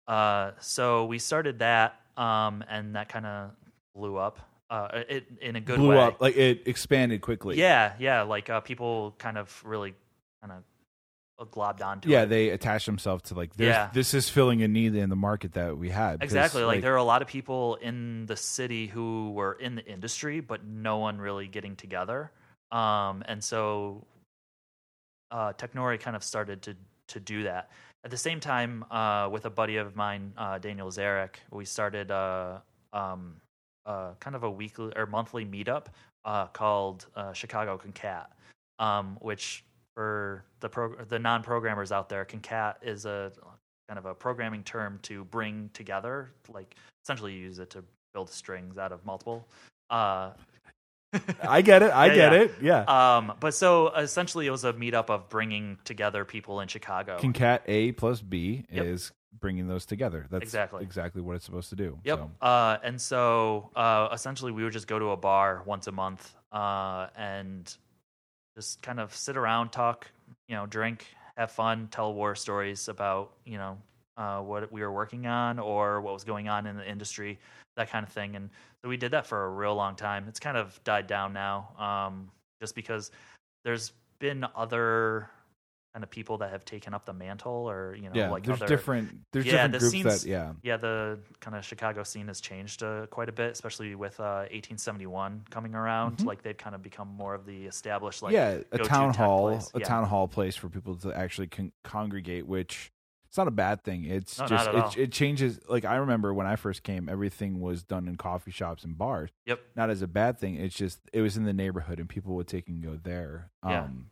uh, 0.08 0.52
so 0.60 1.04
we 1.06 1.18
started 1.18 1.58
that, 1.58 2.00
um, 2.16 2.64
and 2.68 2.96
that 2.96 3.08
kind 3.08 3.26
of 3.26 3.50
blew 3.94 4.16
up. 4.16 4.38
Uh, 4.70 5.02
it 5.08 5.26
in 5.40 5.54
a 5.56 5.60
good 5.60 5.76
Blew 5.78 5.90
way. 5.90 5.98
up. 5.98 6.20
Like 6.20 6.36
it 6.36 6.62
expanded 6.66 7.20
quickly. 7.20 7.56
Yeah, 7.56 7.92
yeah. 8.00 8.22
Like 8.22 8.50
uh, 8.50 8.60
people 8.60 9.14
kind 9.18 9.38
of 9.38 9.62
really 9.64 9.94
kind 10.40 10.52
of 10.52 10.64
globbed 11.44 11.84
onto 11.84 12.08
Yeah, 12.08 12.22
it. 12.22 12.26
they 12.26 12.48
attach 12.48 12.86
themselves 12.86 13.24
to 13.24 13.34
like 13.34 13.50
Yeah. 13.56 13.90
this 13.92 14.14
is 14.14 14.28
filling 14.30 14.62
a 14.62 14.68
need 14.68 14.94
in 14.94 15.10
the 15.10 15.16
market 15.16 15.52
that 15.52 15.76
we 15.76 15.90
had. 15.90 16.22
Exactly. 16.22 16.62
Like, 16.64 16.80
there 16.80 16.94
are 16.94 16.98
a 16.98 17.04
lot 17.04 17.20
of 17.20 17.28
people 17.28 17.74
in 17.76 18.24
the 18.26 18.36
city 18.36 18.86
who 18.86 19.32
were 19.32 19.52
in 19.52 19.74
the 19.74 19.84
industry, 19.84 20.40
but 20.40 20.64
no 20.64 20.96
one 20.98 21.18
really 21.18 21.46
getting 21.46 21.76
together. 21.76 22.32
Um, 22.72 23.22
and 23.26 23.44
so 23.44 24.06
uh, 25.30 25.52
Technori 25.52 26.00
kind 26.00 26.16
of 26.16 26.24
started 26.24 26.62
to 26.62 26.76
to 27.08 27.20
do 27.20 27.44
that. 27.44 27.70
At 28.04 28.10
the 28.10 28.16
same 28.16 28.40
time, 28.40 28.84
uh, 28.90 29.28
with 29.30 29.44
a 29.46 29.50
buddy 29.50 29.76
of 29.76 29.94
mine, 29.94 30.32
uh, 30.36 30.58
Daniel 30.58 30.88
Zarek, 30.88 31.36
we 31.50 31.64
started 31.64 32.10
uh, 32.10 32.58
um, 32.92 33.36
uh, 33.84 34.14
kind 34.20 34.34
of 34.34 34.42
a 34.42 34.50
weekly 34.50 34.92
or 34.96 35.06
monthly 35.06 35.44
meetup 35.44 35.86
uh, 36.24 36.46
called 36.46 37.06
uh, 37.14 37.32
Chicago 37.32 37.78
Concat, 37.78 38.26
um, 38.78 39.18
which 39.20 39.64
for 39.96 40.44
the 40.60 40.68
pro- 40.68 40.94
the 41.04 41.18
non-programmers 41.18 41.90
out 41.90 42.08
there, 42.08 42.24
Concat 42.24 42.74
is 42.82 43.06
a 43.06 43.32
kind 43.88 43.98
of 43.98 44.04
a 44.06 44.14
programming 44.14 44.62
term 44.62 44.98
to 45.02 45.24
bring 45.24 45.70
together, 45.72 46.30
like 46.52 46.74
essentially 47.04 47.32
you 47.32 47.40
use 47.40 47.58
it 47.58 47.70
to 47.70 47.82
build 48.14 48.28
strings 48.30 48.76
out 48.78 48.92
of 48.92 49.04
multiple. 49.06 49.48
Uh, 49.90 50.30
I 51.42 51.62
get 51.62 51.82
it. 51.82 51.90
I 51.92 52.06
Yeah, 52.08 52.14
get 52.14 52.32
yeah. 52.32 52.40
it. 52.40 52.54
Yeah. 52.60 53.16
um, 53.16 53.32
but 53.40 53.54
so 53.54 53.88
essentially, 53.94 54.46
it 54.46 54.50
was 54.50 54.64
a 54.64 54.72
meetup 54.74 55.08
of 55.08 55.28
bringing 55.28 55.78
together 55.84 56.24
people 56.24 56.60
in 56.60 56.68
Chicago. 56.68 57.16
Concat 57.18 57.60
A 57.66 57.92
plus 57.92 58.20
B 58.20 58.64
Yep. 58.70 58.84
is 58.84 59.12
bringing 59.38 59.66
those 59.68 59.86
together. 59.86 60.26
That's 60.30 60.42
Exactly. 60.42 60.82
exactly 60.82 61.22
what 61.22 61.36
it's 61.36 61.44
supposed 61.44 61.70
to 61.70 61.76
do. 61.76 61.98
Yep. 62.04 62.18
So, 62.18 62.30
Uh, 62.46 62.78
and 62.82 63.00
so 63.00 63.70
uh, 63.76 64.08
essentially, 64.12 64.52
we 64.52 64.62
would 64.64 64.72
just 64.72 64.88
go 64.88 64.98
to 64.98 65.10
a 65.10 65.16
bar 65.16 65.62
once 65.64 65.86
a 65.86 65.92
month 65.92 66.34
uh, 66.52 67.06
and 67.16 67.74
just 68.56 68.80
kind 68.82 68.98
of 68.98 69.14
sit 69.14 69.36
around, 69.36 69.70
talk, 69.70 70.10
you 70.48 70.56
know, 70.56 70.66
drink, 70.66 71.06
have 71.36 71.50
fun, 71.50 71.88
tell 71.90 72.14
war 72.14 72.34
stories 72.34 72.88
about, 72.88 73.32
you 73.44 73.58
know, 73.58 73.76
uh, 74.16 74.40
what 74.40 74.72
we 74.72 74.80
were 74.80 74.92
working 74.92 75.26
on 75.26 75.58
or 75.58 76.00
what 76.00 76.14
was 76.14 76.24
going 76.24 76.48
on 76.48 76.66
in 76.66 76.76
the 76.76 76.90
industry, 76.90 77.38
that 77.76 77.90
kind 77.90 78.06
of 78.06 78.12
thing. 78.12 78.34
And 78.34 78.48
so 78.82 78.88
we 78.88 78.96
did 78.96 79.10
that 79.10 79.26
for 79.26 79.44
a 79.44 79.50
real 79.50 79.74
long 79.74 79.94
time. 79.94 80.24
It's 80.26 80.40
kind 80.40 80.56
of 80.56 80.82
died 80.84 81.06
down 81.06 81.34
now, 81.34 81.68
um, 81.78 82.30
just 82.60 82.74
because 82.74 83.10
there's 83.64 83.92
been 84.18 84.46
other 84.56 85.28
kind 85.96 86.04
of 86.04 86.10
people 86.10 86.36
that 86.36 86.50
have 86.50 86.62
taken 86.66 86.92
up 86.92 87.06
the 87.06 87.12
mantle, 87.14 87.70
or 87.70 87.94
you 87.94 88.02
know, 88.02 88.10
yeah, 88.12 88.28
like 88.30 88.42
there's 88.44 88.60
other, 88.60 88.68
different 88.68 89.08
there's 89.32 89.46
Yeah, 89.46 89.52
different 89.66 89.72
the 89.72 89.78
groups 89.78 89.92
scenes- 89.92 90.22
that 90.24 90.28
yeah. 90.28 90.52
yeah, 90.62 90.76
the 90.76 91.18
kind 91.40 91.56
of 91.56 91.64
Chicago 91.64 92.02
scene 92.02 92.26
has 92.28 92.38
changed 92.42 92.82
uh, 92.82 93.06
quite 93.06 93.30
a 93.30 93.32
bit, 93.32 93.52
especially 93.52 93.94
with 93.94 94.20
uh, 94.20 94.44
1871 94.52 95.44
coming 95.48 95.74
around. 95.74 96.18
Mhm. 96.18 96.26
Like 96.26 96.42
they've 96.42 96.54
kind 96.56 96.74
of 96.74 96.82
become 96.82 97.08
more 97.08 97.32
of 97.34 97.46
the 97.46 97.64
established, 97.64 98.22
like 98.22 98.34
yeah, 98.34 98.58
a 98.72 98.78
town 98.78 99.14
hall, 99.14 99.48
place. 99.52 99.70
a 99.74 99.78
Yeah. 99.78 99.86
town 99.86 100.04
hall 100.04 100.28
place 100.28 100.54
for 100.54 100.68
people 100.68 100.96
to 100.96 101.16
actually 101.16 101.46
con- 101.46 101.72
congregate, 101.82 102.46
which 102.46 102.92
it's 103.28 103.38
not 103.38 103.48
a 103.48 103.50
bad 103.52 103.82
thing. 103.82 104.04
It's 104.04 104.38
No, 104.38 104.46
just 104.46 104.66
not 104.66 104.74
at 104.74 104.82
all. 104.82 104.90
it, 104.90 104.98
it 104.98 105.12
changes. 105.12 105.58
Like 105.66 105.86
I 105.86 105.96
remember 105.96 106.34
when 106.34 106.46
I 106.46 106.56
first 106.56 106.82
came, 106.82 107.08
everything 107.08 107.60
was 107.60 107.82
done 107.82 108.06
in 108.06 108.16
coffee 108.16 108.50
shops 108.50 108.84
and 108.84 108.98
bars. 108.98 109.30
Yep. 109.46 109.60
Not 109.74 109.88
as 109.88 110.02
a 110.02 110.06
bad 110.06 110.38
thing. 110.38 110.56
It's 110.56 110.76
just 110.76 111.00
it 111.14 111.22
was 111.22 111.38
in 111.38 111.44
the 111.44 111.54
neighborhood 111.54 111.98
and 112.00 112.06
people 112.08 112.34
would 112.36 112.48
take 112.48 112.68
and 112.68 112.82
go 112.82 112.98
there. 113.02 113.50
Yeah. 113.66 113.84
Um, 113.84 114.10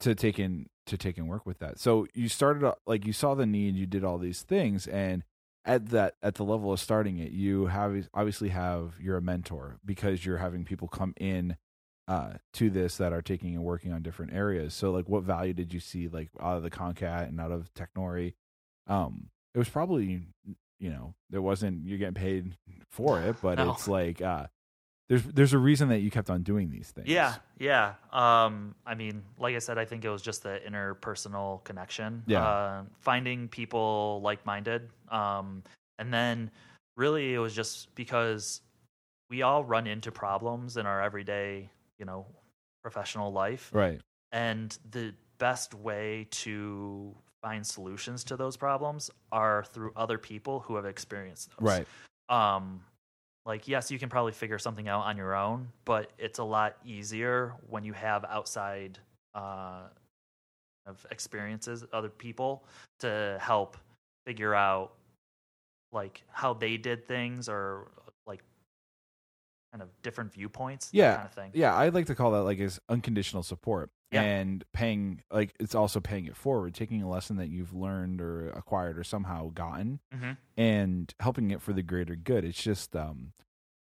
to 0.00 0.14
take 0.14 0.38
in 0.38 0.66
to 0.86 0.96
take 0.96 1.18
and 1.18 1.28
work 1.28 1.44
with 1.46 1.58
that. 1.58 1.78
So 1.78 2.06
you 2.14 2.28
started 2.28 2.72
like 2.86 3.06
you 3.06 3.12
saw 3.12 3.34
the 3.34 3.46
need, 3.46 3.74
you 3.76 3.86
did 3.86 4.04
all 4.04 4.18
these 4.18 4.42
things, 4.42 4.86
and 4.86 5.24
at 5.64 5.88
that 5.90 6.14
at 6.22 6.36
the 6.36 6.44
level 6.44 6.72
of 6.72 6.78
starting 6.80 7.18
it, 7.18 7.32
you 7.32 7.66
have 7.66 8.08
obviously 8.14 8.50
have 8.50 8.94
you're 9.00 9.16
a 9.16 9.22
mentor 9.22 9.78
because 9.84 10.24
you're 10.24 10.36
having 10.38 10.64
people 10.64 10.86
come 10.88 11.12
in 11.16 11.56
uh, 12.08 12.34
to 12.52 12.70
this 12.70 12.98
that 12.98 13.12
are 13.12 13.22
taking 13.22 13.54
and 13.56 13.64
working 13.64 13.92
on 13.92 14.00
different 14.02 14.32
areas. 14.32 14.74
So 14.74 14.92
like, 14.92 15.08
what 15.08 15.24
value 15.24 15.52
did 15.52 15.74
you 15.74 15.80
see 15.80 16.06
like 16.08 16.30
out 16.40 16.56
of 16.56 16.62
the 16.62 16.70
Concat 16.70 17.28
and 17.28 17.40
out 17.40 17.50
of 17.50 17.72
Technori? 17.74 18.34
Um, 18.86 19.30
it 19.54 19.58
was 19.58 19.68
probably 19.68 20.22
you 20.78 20.90
know 20.90 21.14
there 21.30 21.42
wasn't 21.42 21.84
you're 21.84 21.98
getting 21.98 22.14
paid 22.14 22.56
for 22.90 23.20
it, 23.20 23.36
but 23.42 23.58
No. 23.58 23.72
it's 23.72 23.88
like 23.88 24.22
uh, 24.22 24.46
there's 25.08 25.22
there's 25.24 25.52
a 25.52 25.58
reason 25.58 25.88
that 25.90 26.00
you 26.00 26.10
kept 26.10 26.30
on 26.30 26.42
doing 26.42 26.70
these 26.70 26.90
things. 26.90 27.06
Yeah, 27.08 27.34
yeah. 27.58 27.94
Um, 28.12 28.74
I 28.84 28.94
mean, 28.94 29.22
like 29.38 29.54
I 29.54 29.58
said, 29.60 29.78
I 29.78 29.84
think 29.84 30.04
it 30.04 30.10
was 30.10 30.22
just 30.22 30.42
the 30.42 30.60
interpersonal 30.68 31.62
connection. 31.64 32.22
Yeah. 32.26 32.46
Uh, 32.46 32.82
finding 32.98 33.48
people 33.48 34.20
like-minded, 34.22 34.88
um, 35.10 35.62
and 35.98 36.12
then 36.12 36.50
really 36.96 37.34
it 37.34 37.38
was 37.38 37.54
just 37.54 37.94
because 37.94 38.60
we 39.30 39.42
all 39.42 39.64
run 39.64 39.86
into 39.86 40.10
problems 40.10 40.76
in 40.76 40.86
our 40.86 41.02
everyday, 41.02 41.68
you 41.98 42.04
know, 42.04 42.26
professional 42.82 43.32
life. 43.32 43.70
Right. 43.72 44.00
and 44.32 44.76
the 44.90 45.14
best 45.38 45.74
way 45.74 46.26
to 46.30 47.14
find 47.42 47.64
solutions 47.66 48.24
to 48.24 48.36
those 48.36 48.56
problems 48.56 49.10
are 49.30 49.64
through 49.64 49.92
other 49.94 50.18
people 50.18 50.60
who 50.60 50.74
have 50.76 50.86
experienced 50.86 51.50
those 51.58 51.68
Right. 51.68 51.86
um 52.28 52.80
like 53.46 53.66
yes 53.68 53.90
you 53.90 53.98
can 53.98 54.08
probably 54.08 54.32
figure 54.32 54.58
something 54.58 54.88
out 54.88 55.06
on 55.06 55.16
your 55.16 55.34
own 55.34 55.68
but 55.86 56.10
it's 56.18 56.38
a 56.40 56.44
lot 56.44 56.76
easier 56.84 57.54
when 57.70 57.84
you 57.84 57.92
have 57.94 58.24
outside 58.26 58.98
uh 59.34 59.82
of 60.86 61.06
experiences 61.10 61.84
other 61.92 62.08
people 62.10 62.64
to 62.98 63.38
help 63.40 63.76
figure 64.26 64.54
out 64.54 64.92
like 65.92 66.22
how 66.30 66.52
they 66.52 66.76
did 66.76 67.06
things 67.06 67.48
or 67.48 67.88
like 68.26 68.42
kind 69.72 69.82
of 69.82 69.88
different 70.02 70.32
viewpoints 70.32 70.90
Yeah. 70.92 71.16
kind 71.16 71.26
of 71.26 71.34
thing 71.34 71.50
Yeah, 71.54 71.74
I'd 71.76 71.94
like 71.94 72.06
to 72.06 72.14
call 72.14 72.32
that 72.32 72.42
like 72.42 72.58
is 72.58 72.80
unconditional 72.88 73.42
support. 73.42 73.90
Yeah. 74.12 74.22
And 74.22 74.64
paying 74.72 75.22
like 75.30 75.54
it's 75.58 75.74
also 75.74 76.00
paying 76.00 76.26
it 76.26 76.36
forward, 76.36 76.74
taking 76.74 77.02
a 77.02 77.08
lesson 77.08 77.36
that 77.38 77.48
you've 77.48 77.74
learned 77.74 78.20
or 78.20 78.50
acquired 78.50 78.98
or 78.98 79.04
somehow 79.04 79.50
gotten 79.50 80.00
hmm 80.12 80.32
and 80.58 81.12
helping 81.20 81.50
it 81.50 81.60
for 81.60 81.72
the 81.74 81.82
greater 81.82 82.16
good. 82.16 82.44
It's 82.44 82.62
just 82.62 82.94
um 82.96 83.32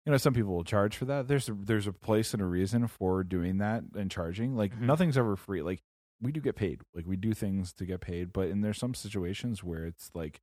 you 0.06 0.12
know, 0.12 0.18
some 0.18 0.34
people 0.34 0.54
will 0.56 0.64
charge 0.64 0.96
for 0.96 1.04
that. 1.06 1.28
There's 1.28 1.50
a, 1.50 1.54
there's 1.54 1.86
a 1.88 1.92
place 1.94 2.34
and 2.34 2.42
a 2.42 2.46
reason 2.46 2.88
for 2.88 3.24
doing 3.26 3.58
that 3.58 3.84
and 3.96 4.10
charging. 4.10 4.56
Like 4.56 4.74
Mhm. 4.74 4.82
nothing's 4.82 5.18
ever 5.18 5.36
free. 5.36 5.62
Like 5.62 5.82
we 6.22 6.32
do 6.32 6.40
get 6.42 6.56
paid. 6.56 6.82
Like 6.96 7.06
we 7.06 7.16
do 7.18 7.34
things 7.34 7.74
to 7.74 7.86
get 7.86 8.02
paid, 8.02 8.34
but 8.34 8.48
and 8.50 8.64
there's 8.64 8.78
some 8.80 8.94
situations 8.96 9.64
where 9.64 9.86
it's 9.86 10.10
like 10.16 10.40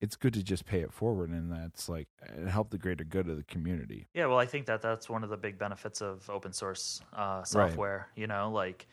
it's 0.00 0.14
good 0.14 0.32
to 0.34 0.42
just 0.44 0.64
pay 0.64 0.80
it 0.80 0.92
forward 0.92 1.30
and 1.30 1.50
that's 1.50 1.88
like 1.88 2.06
and 2.22 2.48
help 2.48 2.70
the 2.70 2.78
greater 2.78 3.02
good 3.02 3.28
of 3.28 3.36
the 3.36 3.42
community. 3.44 4.06
Yeah, 4.14 4.26
well, 4.26 4.38
I 4.38 4.46
think 4.46 4.66
that 4.66 4.80
that's 4.80 5.08
one 5.08 5.24
of 5.24 5.30
the 5.30 5.36
big 5.36 5.58
benefits 5.58 6.00
of 6.00 6.28
open 6.30 6.52
source 6.52 7.00
uh, 7.14 7.42
software. 7.42 8.08
You 8.14 8.26
know, 8.28 8.50
like 8.52 8.86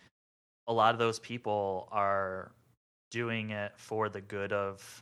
a 0.68 0.74
lot 0.74 0.94
of 0.96 1.00
those 1.00 1.20
people 1.20 1.88
are 1.92 2.52
doing 3.12 3.52
it 3.52 3.74
for 3.78 4.10
the 4.10 4.22
good 4.22 4.52
of 4.54 5.02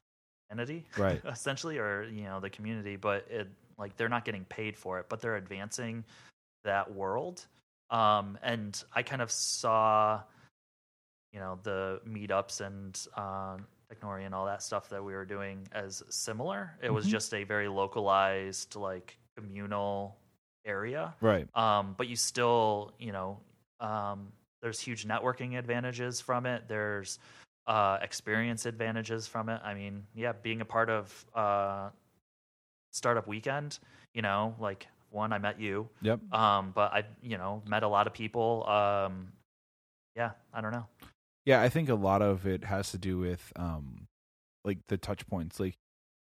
entity, 0.51 0.85
Right. 0.97 1.21
essentially, 1.25 1.77
or 1.77 2.03
you 2.03 2.23
know, 2.23 2.39
the 2.39 2.49
community. 2.49 2.95
But 2.95 3.27
it 3.29 3.47
like 3.77 3.95
they're 3.97 4.09
not 4.09 4.25
getting 4.25 4.45
paid 4.45 4.77
for 4.77 4.99
it, 4.99 5.07
but 5.09 5.19
they're 5.21 5.37
advancing 5.37 6.03
that 6.63 6.93
world. 6.93 7.45
Um, 7.89 8.37
and 8.43 8.81
I 8.93 9.03
kind 9.03 9.21
of 9.21 9.31
saw, 9.31 10.21
you 11.31 11.39
know, 11.39 11.59
the 11.63 12.01
meetups 12.07 12.61
and 12.61 12.95
um, 13.17 13.67
Technori 13.91 14.25
and 14.25 14.33
all 14.35 14.45
that 14.45 14.61
stuff 14.61 14.89
that 14.89 15.03
we 15.03 15.13
were 15.13 15.25
doing 15.25 15.67
as 15.71 16.03
similar. 16.09 16.77
It 16.81 16.89
was 16.89 17.05
Mhm. 17.05 17.11
just 17.11 17.33
a 17.33 17.43
very 17.43 17.67
localized, 17.67 18.75
like 18.75 19.17
communal 19.35 20.17
area. 20.65 21.15
Right. 21.21 21.47
Um, 21.55 21.93
but 21.97 22.07
you 22.07 22.15
still, 22.15 22.93
you 22.99 23.11
know, 23.11 23.39
um, 23.79 24.31
there's 24.63 24.79
huge 24.79 25.05
networking 25.05 25.59
advantages 25.59 26.21
from 26.21 26.47
it. 26.47 26.63
There's 26.67 27.19
uh, 27.67 27.97
experience 28.01 28.65
advantages 28.65 29.27
from 29.27 29.49
it. 29.49 29.61
I 29.63 29.73
mean, 29.73 30.03
yeah, 30.15 30.31
being 30.41 30.61
a 30.61 30.65
part 30.65 30.89
of 30.89 31.25
uh, 31.35 31.89
Startup 32.91 33.27
Weekend, 33.27 33.77
you 34.13 34.21
know, 34.21 34.55
like 34.59 34.87
one, 35.11 35.33
I 35.33 35.37
met 35.37 35.59
you, 35.59 35.89
Yep. 36.01 36.33
um, 36.33 36.71
but 36.73 36.93
I, 36.93 37.03
you 37.21 37.37
know, 37.37 37.61
met 37.67 37.83
a 37.83 37.87
lot 37.87 38.07
of 38.07 38.13
people. 38.13 38.67
Um, 38.67 39.27
yeah, 40.15 40.31
I 40.53 40.61
don't 40.61 40.71
know. 40.71 40.85
Yeah, 41.45 41.61
I 41.61 41.67
think 41.67 41.89
a 41.89 41.95
lot 41.95 42.21
of 42.21 42.47
it 42.47 42.63
has 42.63 42.91
to 42.91 42.97
do 42.97 43.17
with 43.19 43.51
um 43.57 44.07
like 44.63 44.79
the 44.87 44.97
touch 44.97 45.27
points. 45.27 45.59
Like 45.59 45.75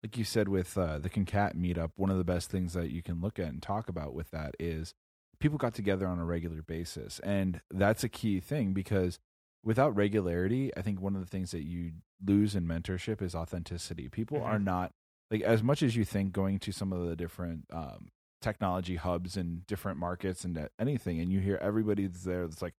like 0.02 0.18
you 0.18 0.24
said 0.24 0.48
with 0.48 0.78
uh 0.78 0.98
the 0.98 1.10
Concat 1.10 1.56
meetup, 1.56 1.92
one 1.98 2.10
of 2.10 2.18
the 2.18 2.24
best 2.24 2.50
things 2.50 2.72
that 2.74 2.90
you 2.90 3.04
can 3.04 3.20
look 3.20 3.38
at 3.38 3.48
and 3.48 3.62
talk 3.62 3.90
about 3.90 4.14
with 4.14 4.32
that 4.32 4.56
is 4.60 4.94
people 5.40 5.58
got 5.58 5.74
together 5.74 6.06
on 6.08 6.20
a 6.20 6.26
regular 6.26 6.62
basis. 6.62 7.20
And 7.20 7.62
that's 7.72 8.04
a 8.04 8.10
key 8.10 8.40
thing 8.40 8.74
because 8.74 9.20
without 9.64 9.96
regularity, 9.96 10.72
I 10.76 10.82
think 10.82 11.02
one 11.02 11.16
of 11.16 11.22
the 11.22 11.28
things 11.28 11.52
that 11.52 11.64
you 11.64 11.92
lose 12.26 12.56
in 12.56 12.66
mentorship 12.68 13.22
is 13.22 13.36
authenticity. 13.36 14.10
People 14.10 14.42
are 14.42 14.60
not 14.60 14.92
like 15.32 15.42
as 15.42 15.62
much 15.64 15.82
as 15.84 15.96
you 15.96 16.04
think 16.06 16.34
going 16.34 16.60
to 16.60 16.72
some 16.72 16.92
of 16.92 17.08
the 17.08 17.16
different 17.16 17.66
um 17.72 18.10
technology 18.42 18.96
hubs 18.96 19.36
and 19.36 19.68
different 19.68 19.98
markets 20.00 20.46
and 20.46 20.70
anything 20.80 21.20
and 21.20 21.30
you 21.30 21.40
hear 21.42 21.58
everybody's 21.62 22.24
there 22.24 22.48
that's 22.48 22.62
like 22.62 22.74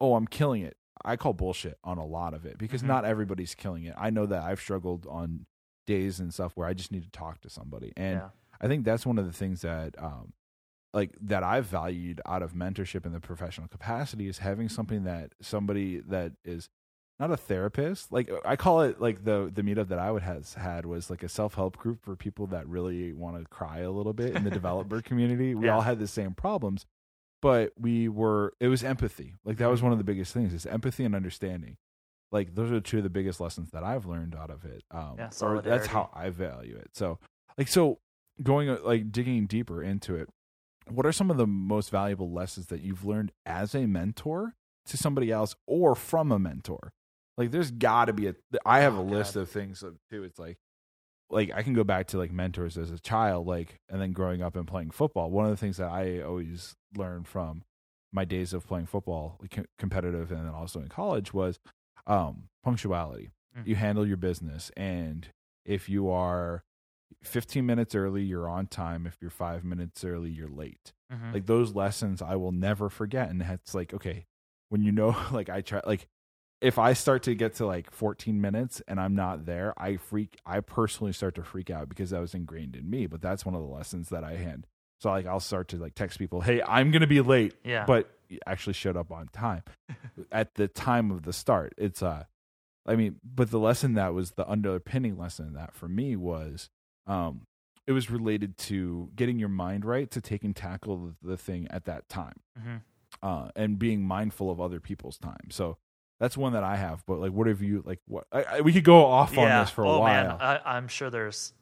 oh 0.00 0.16
i'm 0.16 0.26
killing 0.26 0.60
it 0.62 0.76
i 1.04 1.14
call 1.14 1.32
bullshit 1.32 1.78
on 1.84 1.98
a 1.98 2.04
lot 2.04 2.34
of 2.34 2.44
it 2.44 2.58
because 2.58 2.82
Mhm. 2.82 2.88
not 2.88 3.04
everybody's 3.04 3.54
killing 3.54 3.84
it 3.84 3.94
i 3.96 4.10
know 4.10 4.26
that 4.26 4.42
i've 4.42 4.58
struggled 4.60 5.06
on 5.08 5.46
days 5.86 6.18
and 6.18 6.34
stuff 6.34 6.50
where 6.56 6.66
i 6.66 6.74
just 6.74 6.90
need 6.90 7.04
to 7.04 7.10
talk 7.10 7.40
to 7.42 7.48
somebody 7.48 7.92
and 7.96 8.18
yeah. 8.18 8.28
i 8.60 8.66
think 8.66 8.84
that's 8.84 9.06
one 9.06 9.16
of 9.18 9.24
the 9.24 9.32
things 9.32 9.60
that 9.60 9.94
um 10.02 10.32
like 10.94 11.10
that 11.20 11.42
i've 11.42 11.66
valued 11.66 12.20
out 12.24 12.42
of 12.42 12.54
mentorship 12.54 13.04
in 13.04 13.12
the 13.12 13.20
professional 13.20 13.68
capacity 13.68 14.26
is 14.28 14.38
having 14.38 14.68
something 14.70 15.04
that 15.04 15.32
somebody 15.42 16.00
that 16.00 16.32
is 16.44 16.68
not 17.20 17.30
a 17.30 17.36
therapist 17.36 18.10
like 18.10 18.30
i 18.44 18.56
call 18.56 18.80
it 18.80 19.00
like 19.00 19.24
the 19.24 19.50
the 19.54 19.62
meetup 19.62 19.88
that 19.88 19.98
i 19.98 20.10
would 20.10 20.22
has 20.22 20.54
had 20.54 20.86
was 20.86 21.10
like 21.10 21.22
a 21.22 21.28
self-help 21.28 21.76
group 21.76 22.00
for 22.02 22.16
people 22.16 22.46
that 22.46 22.66
really 22.66 23.12
want 23.12 23.36
to 23.38 23.44
cry 23.48 23.80
a 23.80 23.90
little 23.90 24.12
bit 24.14 24.34
in 24.34 24.42
the 24.44 24.50
developer 24.50 25.00
community. 25.10 25.54
We 25.54 25.66
Yeah. 25.66 25.74
all 25.74 25.82
had 25.82 25.98
the 25.98 26.08
same 26.08 26.32
problems 26.34 26.86
but 27.42 27.72
we 27.78 28.08
were 28.08 28.54
it 28.58 28.68
was 28.68 28.82
empathy. 28.82 29.34
Like 29.44 29.58
that 29.58 29.68
was 29.70 29.82
one 29.82 29.92
of 29.92 29.98
the 29.98 30.04
biggest 30.04 30.32
things 30.32 30.54
is 30.54 30.64
empathy 30.64 31.04
and 31.04 31.14
understanding. 31.14 31.76
Like 32.32 32.54
those 32.54 32.72
are 32.72 32.80
two 32.80 32.96
of 32.98 33.02
the 33.04 33.10
biggest 33.10 33.38
lessons 33.38 33.70
that 33.72 33.84
i've 33.84 34.06
learned 34.06 34.34
out 34.34 34.50
of 34.50 34.64
it 34.64 34.82
um 34.90 35.16
Yeah, 35.18 35.30
that's 35.70 35.86
how 35.92 36.10
i 36.14 36.30
value 36.30 36.76
it. 36.76 36.90
So 36.94 37.18
like 37.58 37.68
so 37.68 37.98
going 38.42 38.68
uh, 38.70 38.78
like 38.82 39.12
digging 39.12 39.46
deeper 39.46 39.82
into 39.82 40.16
it 40.16 40.28
what 40.90 41.06
are 41.06 41.12
some 41.12 41.30
of 41.30 41.36
the 41.36 41.46
most 41.46 41.90
valuable 41.90 42.30
lessons 42.30 42.66
that 42.66 42.80
you've 42.82 43.04
learned 43.04 43.32
as 43.46 43.74
a 43.74 43.86
mentor 43.86 44.54
to 44.86 44.96
somebody 44.96 45.30
else 45.30 45.54
or 45.66 45.94
from 45.94 46.30
a 46.32 46.38
mentor? 46.38 46.92
Like, 47.36 47.50
there's 47.50 47.70
got 47.70 48.04
to 48.06 48.12
be 48.12 48.28
a. 48.28 48.34
I 48.64 48.80
have 48.80 48.94
Oh, 48.96 49.00
a 49.00 49.02
list 49.02 49.34
God. 49.34 49.40
of 49.40 49.50
things 49.50 49.82
too. 50.10 50.22
It's 50.24 50.38
like, 50.38 50.56
like 51.30 51.50
I 51.52 51.62
can 51.62 51.74
go 51.74 51.82
back 51.84 52.06
to 52.08 52.18
like 52.18 52.30
mentors 52.30 52.78
as 52.78 52.90
a 52.90 52.98
child, 52.98 53.46
like, 53.46 53.80
and 53.88 54.00
then 54.00 54.12
growing 54.12 54.40
up 54.42 54.54
and 54.56 54.66
playing 54.66 54.90
football. 54.90 55.30
One 55.30 55.44
of 55.46 55.50
the 55.50 55.56
things 55.56 55.78
that 55.78 55.90
I 55.90 56.20
always 56.20 56.74
learned 56.96 57.26
from 57.26 57.62
my 58.12 58.24
days 58.24 58.52
of 58.52 58.66
playing 58.68 58.86
football, 58.86 59.36
like, 59.40 59.66
competitive, 59.78 60.30
and 60.30 60.46
then 60.46 60.54
also 60.54 60.80
in 60.80 60.88
college 60.88 61.34
was 61.34 61.58
um, 62.06 62.44
punctuality. 62.62 63.30
Mhm. 63.58 63.66
You 63.66 63.74
handle 63.76 64.06
your 64.06 64.16
business, 64.16 64.70
and 64.76 65.26
if 65.64 65.88
you 65.88 66.10
are 66.10 66.62
15 67.26 67.64
minutes 67.64 67.94
early, 67.94 68.22
you're 68.22 68.48
on 68.48 68.66
time. 68.66 69.06
If 69.06 69.18
you're 69.20 69.30
five 69.30 69.64
minutes 69.64 70.04
early, 70.04 70.30
you're 70.30 70.48
late. 70.48 70.92
Mhm. 71.12 71.32
Like 71.34 71.46
those 71.46 71.74
lessons, 71.74 72.22
I 72.22 72.36
will 72.36 72.52
never 72.52 72.88
forget. 72.88 73.30
And 73.30 73.42
it's 73.42 73.74
like, 73.74 73.94
okay, 73.94 74.26
when 74.68 74.82
you 74.82 74.92
know, 74.92 75.16
like 75.32 75.48
I 75.48 75.60
try, 75.60 75.80
like 75.86 76.08
if 76.60 76.78
I 76.78 76.92
start 76.94 77.22
to 77.24 77.34
get 77.34 77.54
to 77.56 77.66
like 77.66 77.90
14 77.90 78.40
minutes 78.40 78.80
and 78.88 78.98
I'm 78.98 79.14
not 79.14 79.44
there, 79.44 79.74
I 79.76 79.96
freak. 79.96 80.38
I 80.46 80.60
personally 80.60 81.12
start 81.12 81.34
to 81.34 81.42
freak 81.42 81.70
out 81.70 81.88
because 81.88 82.10
that 82.10 82.20
was 82.20 82.34
ingrained 82.34 82.76
in 82.76 82.88
me. 82.88 83.06
But 83.06 83.20
that's 83.20 83.44
one 83.44 83.54
of 83.54 83.60
the 83.60 83.68
lessons 83.68 84.08
that 84.08 84.24
I 84.24 84.36
had. 84.36 84.66
So 85.00 85.10
like 85.10 85.26
I'll 85.26 85.40
start 85.40 85.68
to 85.68 85.76
like 85.76 85.94
text 85.94 86.18
people, 86.18 86.40
hey, 86.40 86.62
I'm 86.62 86.90
gonna 86.90 87.06
be 87.06 87.20
late 87.20 87.54
yeah. 87.64 87.84
but 87.86 88.10
actually 88.46 88.72
showed 88.72 88.96
up 88.96 89.12
on 89.12 89.28
time 89.28 89.62
at 90.32 90.54
the 90.54 90.68
time 90.68 91.10
of 91.10 91.22
the 91.24 91.32
start. 91.32 91.74
It's 91.76 92.02
uh 92.02 92.24
I 92.86 92.96
mean, 92.96 93.16
but 93.22 93.50
the 93.50 93.58
lesson 93.58 93.94
that 93.94 94.14
was 94.14 94.32
the 94.32 94.48
underpinning 94.48 95.18
lesson 95.18 95.54
that 95.54 95.74
for 95.74 95.88
me 95.88 96.16
was 96.16 96.70
um 97.06 97.42
it 97.86 97.92
was 97.92 98.10
related 98.10 98.56
to 98.56 99.10
getting 99.14 99.38
your 99.38 99.50
mind 99.50 99.84
right 99.84 100.10
to 100.10 100.20
take 100.20 100.42
and 100.42 100.56
tackle 100.56 101.12
the, 101.22 101.36
thing 101.36 101.68
at 101.68 101.84
that 101.84 102.08
time. 102.08 102.40
Mhm. 102.58 102.80
Uh 103.22 103.48
and 103.56 103.78
being 103.78 104.02
mindful 104.02 104.50
of 104.50 104.60
other 104.60 104.80
people's 104.80 105.18
time. 105.18 105.50
So 105.50 105.76
that's 106.20 106.36
one 106.36 106.52
that 106.52 106.64
I 106.64 106.76
have, 106.76 107.04
but 107.06 107.20
like 107.20 107.32
what 107.32 107.46
have 107.48 107.62
you 107.62 107.82
like 107.84 108.00
what 108.06 108.26
I, 108.32 108.42
I, 108.44 108.60
we 108.60 108.72
could 108.72 108.84
go 108.84 109.04
off 109.04 109.36
on 109.36 109.48
this 109.48 109.70
for 109.70 109.84
a 109.84 109.90
oh, 109.90 110.00
while. 110.00 110.28
Man, 110.28 110.36
I, 110.40 110.60
I'm 110.64 110.88
sure 110.88 111.10
there's. 111.10 111.52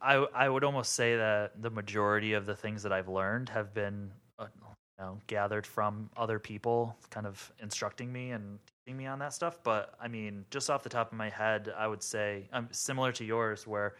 I 0.00 0.14
I 0.14 0.48
would 0.48 0.64
almost 0.64 0.94
say 0.94 1.16
that 1.16 1.60
the 1.62 1.70
majority 1.70 2.34
of 2.34 2.46
the 2.46 2.54
things 2.54 2.82
that 2.82 2.92
I've 2.92 3.08
learned 3.08 3.48
have 3.48 3.72
been, 3.72 4.10
uh, 4.38 4.46
you 4.54 5.04
know, 5.04 5.18
gathered 5.26 5.66
from 5.66 6.10
other 6.16 6.38
people, 6.38 6.96
kind 7.10 7.26
of 7.26 7.52
instructing 7.60 8.12
me 8.12 8.32
and 8.32 8.58
teaching 8.84 8.96
me 8.96 9.06
on 9.06 9.18
that 9.20 9.32
stuff. 9.32 9.58
But 9.62 9.94
I 10.00 10.08
mean, 10.08 10.44
just 10.50 10.68
off 10.70 10.82
the 10.82 10.88
top 10.88 11.12
of 11.12 11.18
my 11.18 11.30
head, 11.30 11.72
I 11.76 11.86
would 11.86 12.02
say 12.02 12.48
I'm 12.52 12.68
similar 12.72 13.12
to 13.12 13.24
yours, 13.24 13.66
where 13.66 13.94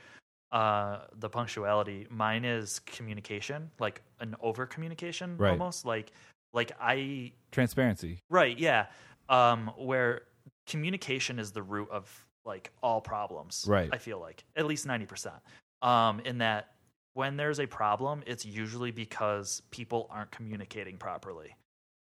uh, 0.56 1.00
the 1.18 1.28
punctuality. 1.28 2.06
Mine 2.08 2.44
is 2.44 2.78
communication, 2.80 3.70
like 3.78 4.00
an 4.20 4.34
over 4.40 4.64
communication, 4.66 5.36
Right. 5.36 5.50
almost 5.50 5.84
like 5.84 6.12
like 6.54 6.72
I 6.80 7.32
Transparency. 7.52 8.20
Right, 8.30 8.58
yeah. 8.58 8.86
Um, 9.28 9.70
where 9.76 10.22
communication 10.66 11.38
is 11.38 11.52
the 11.52 11.62
root 11.62 11.88
of 11.90 12.08
like 12.46 12.70
all 12.82 13.00
problems. 13.00 13.64
Right. 13.68 13.90
I 13.92 13.98
feel 13.98 14.18
like 14.18 14.44
at 14.56 14.64
least 14.66 14.86
ninety 14.86 15.04
percent. 15.06 15.36
Um, 15.82 16.20
in 16.20 16.38
that 16.38 16.72
when 17.12 17.36
there's 17.36 17.60
a 17.60 17.66
problem, 17.66 18.22
it's 18.26 18.46
usually 18.46 18.92
because 18.92 19.60
people 19.70 20.06
aren't 20.10 20.30
communicating 20.30 20.96
properly. 20.96 21.54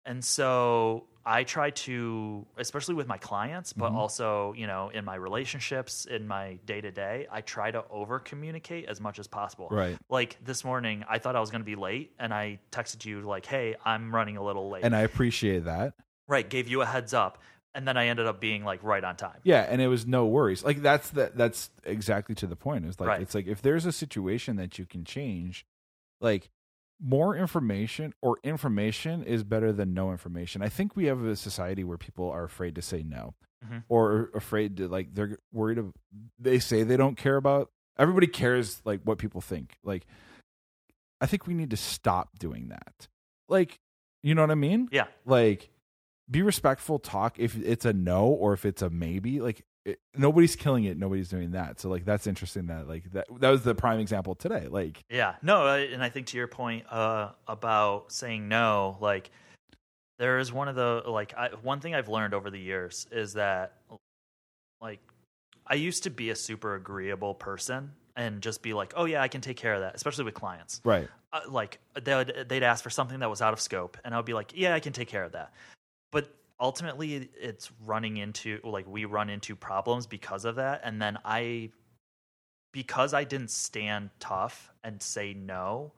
And 0.05 0.23
so 0.23 1.07
I 1.25 1.43
try 1.43 1.71
to, 1.71 2.45
especially 2.57 2.93
with 2.93 3.07
my 3.07 3.17
clients, 3.17 3.73
but 3.73 3.91
Mhm. 3.91 3.95
also, 3.95 4.53
you 4.53 4.67
know, 4.67 4.89
in 4.89 5.03
my 5.03 5.15
relationships, 5.15 6.05
in 6.05 6.27
my 6.27 6.59
day 6.65 6.81
to 6.81 6.91
day, 6.91 7.27
I 7.31 7.41
try 7.41 7.71
to 7.71 7.83
over 7.89 8.19
communicate 8.19 8.85
as 8.85 9.01
much 9.01 9.17
as 9.17 9.27
possible 9.27 9.69
Right. 9.71 9.97
like 10.09 10.37
this 10.43 10.63
morning 10.63 11.03
i 11.09 11.17
thought 11.17 11.35
i 11.35 11.39
was 11.39 11.49
going 11.49 11.61
to 11.61 11.65
be 11.65 11.75
late 11.75 12.11
and 12.19 12.33
i 12.33 12.59
texted 12.71 13.05
you 13.05 13.21
like 13.21 13.45
hey 13.45 13.75
i'm 13.85 14.13
running 14.13 14.37
a 14.37 14.43
little 14.43 14.69
late 14.69 14.83
And 14.83 14.95
I 14.95 15.01
appreciate 15.01 15.65
that. 15.65 15.93
right 16.27 16.47
gave 16.47 16.67
you 16.67 16.81
a 16.81 16.85
heads 16.85 17.13
up 17.13 17.41
and 17.73 17.87
then 17.87 17.97
i 17.97 18.07
ended 18.07 18.25
up 18.27 18.39
being 18.39 18.63
like 18.63 18.83
right 18.83 19.03
on 19.03 19.15
time 19.15 19.39
Yeah, 19.43 19.61
and 19.61 19.81
it 19.81 19.87
was 19.87 20.05
no 20.05 20.25
worries. 20.27 20.63
Like 20.63 20.81
that's 20.81 21.09
the, 21.09 21.31
that's 21.35 21.69
exactly 21.83 22.35
to 22.35 22.47
the 22.47 22.55
point. 22.55 22.85
It's 22.85 22.99
like 22.99 23.07
Right. 23.09 23.21
it's 23.21 23.33
like 23.35 23.47
if 23.47 23.61
there's 23.61 23.85
a 23.85 23.91
situation 23.91 24.55
that 24.57 24.77
you 24.79 24.85
can 24.85 25.03
change, 25.05 25.65
like 26.21 26.49
more 27.01 27.35
information 27.35 28.13
or 28.21 28.37
information 28.43 29.23
is 29.23 29.43
better 29.43 29.71
than 29.73 29.93
no 29.93 30.11
information. 30.11 30.61
I 30.61 30.69
think 30.69 30.95
we 30.95 31.05
have 31.05 31.23
a 31.23 31.35
society 31.35 31.83
where 31.83 31.97
people 31.97 32.29
are 32.29 32.43
afraid 32.43 32.75
to 32.75 32.81
say 32.81 33.03
no 33.03 33.35
Mhm. 33.65 33.83
or 33.89 34.29
afraid 34.33 34.77
to 34.77 34.87
like 34.87 35.13
they're 35.13 35.37
worried 35.51 35.77
of 35.77 35.93
they 36.39 36.59
say 36.59 36.83
they 36.83 36.97
don't 36.97 37.17
care 37.17 37.35
about 37.37 37.69
everybody 37.97 38.27
cares 38.27 38.81
like 38.85 39.01
what 39.03 39.17
people 39.17 39.41
think. 39.41 39.77
Like 39.83 40.05
I 41.21 41.25
think 41.25 41.47
we 41.47 41.53
need 41.53 41.69
to 41.71 41.77
stop 41.77 42.37
doing 42.39 42.69
that. 42.69 43.07
Like 43.49 43.79
you 44.23 44.33
know 44.35 44.41
what 44.41 44.51
I 44.51 44.55
mean? 44.55 44.89
yeah 44.91 45.07
like 45.25 45.69
be 46.29 46.41
respectful 46.41 46.97
talk 46.97 47.37
if 47.39 47.55
it's 47.57 47.85
a 47.85 47.93
no 47.93 48.25
or 48.27 48.53
if 48.53 48.65
it's 48.65 48.81
a 48.81 48.89
maybe 48.89 49.39
like 49.41 49.63
it, 49.85 49.99
nobody's 50.17 50.55
killing 50.55 50.85
it 50.85 50.97
nobody's 50.97 51.29
doing 51.29 51.51
that. 51.51 51.79
So 51.79 51.89
like 51.89 52.05
that's 52.05 52.27
interesting 52.27 52.67
that 52.67 52.87
like 52.87 53.11
that 53.13 53.27
that 53.39 53.49
was 53.49 53.61
the 53.61 53.75
prime 53.75 53.99
example 53.99 54.35
today 54.35 54.67
like 54.67 55.03
yeah 55.09 55.35
no 55.41 55.67
and 55.67 56.03
i 56.03 56.09
think 56.09 56.27
to 56.27 56.37
your 56.37 56.47
point 56.47 56.85
uh 56.91 57.29
about 57.47 58.11
saying 58.11 58.47
no 58.47 58.97
like 58.99 59.31
there 60.19 60.39
is 60.39 60.51
one 60.51 60.67
of 60.67 60.75
the 60.75 61.03
like 61.07 61.33
I, 61.35 61.49
one 61.61 61.79
thing 61.79 61.95
i've 61.95 62.09
learned 62.09 62.33
over 62.33 62.49
the 62.49 62.59
years 62.59 63.07
is 63.11 63.33
that 63.33 63.73
like 64.81 64.99
i 65.67 65.75
used 65.75 66.03
to 66.03 66.09
be 66.09 66.29
a 66.29 66.35
super 66.35 66.75
agreeable 66.75 67.33
person 67.33 67.91
and 68.15 68.41
just 68.41 68.61
be 68.61 68.73
like 68.73 68.93
oh 68.95 69.05
yeah 69.05 69.21
i 69.21 69.27
can 69.27 69.41
take 69.41 69.57
care 69.57 69.73
of 69.73 69.81
that 69.81 69.95
especially 69.95 70.23
with 70.25 70.33
clients. 70.33 70.81
Right. 70.83 71.07
Uh, 71.33 71.41
like 71.49 71.79
they 72.01 72.15
would 72.15 72.45
they'd 72.47 72.63
ask 72.63 72.83
for 72.83 72.89
something 72.89 73.19
that 73.19 73.29
was 73.29 73.41
out 73.41 73.53
of 73.53 73.59
scope 73.59 73.97
and 74.03 74.13
i 74.13 74.17
would 74.17 74.25
be 74.25 74.33
like 74.33 74.51
yeah 74.55 74.73
i 74.73 74.79
can 74.79 74.93
take 74.93 75.07
care 75.07 75.23
of 75.23 75.33
that. 75.33 75.53
But 76.11 76.33
ultimately 76.59 77.29
it's 77.39 77.71
running 77.85 78.17
into 78.17 78.59
like 78.63 78.87
we 78.87 79.05
run 79.05 79.29
into 79.29 79.55
problems 79.55 80.07
because 80.07 80.45
of 80.45 80.55
that. 80.55 80.81
And 80.83 81.01
then 81.01 81.17
i 81.25 81.69
because 82.73 83.13
i 83.13 83.23
didn't 83.23 83.51
stand 83.51 84.09
tough 84.19 84.71
and 84.83 85.01
say 85.01 85.33
no 85.33 85.93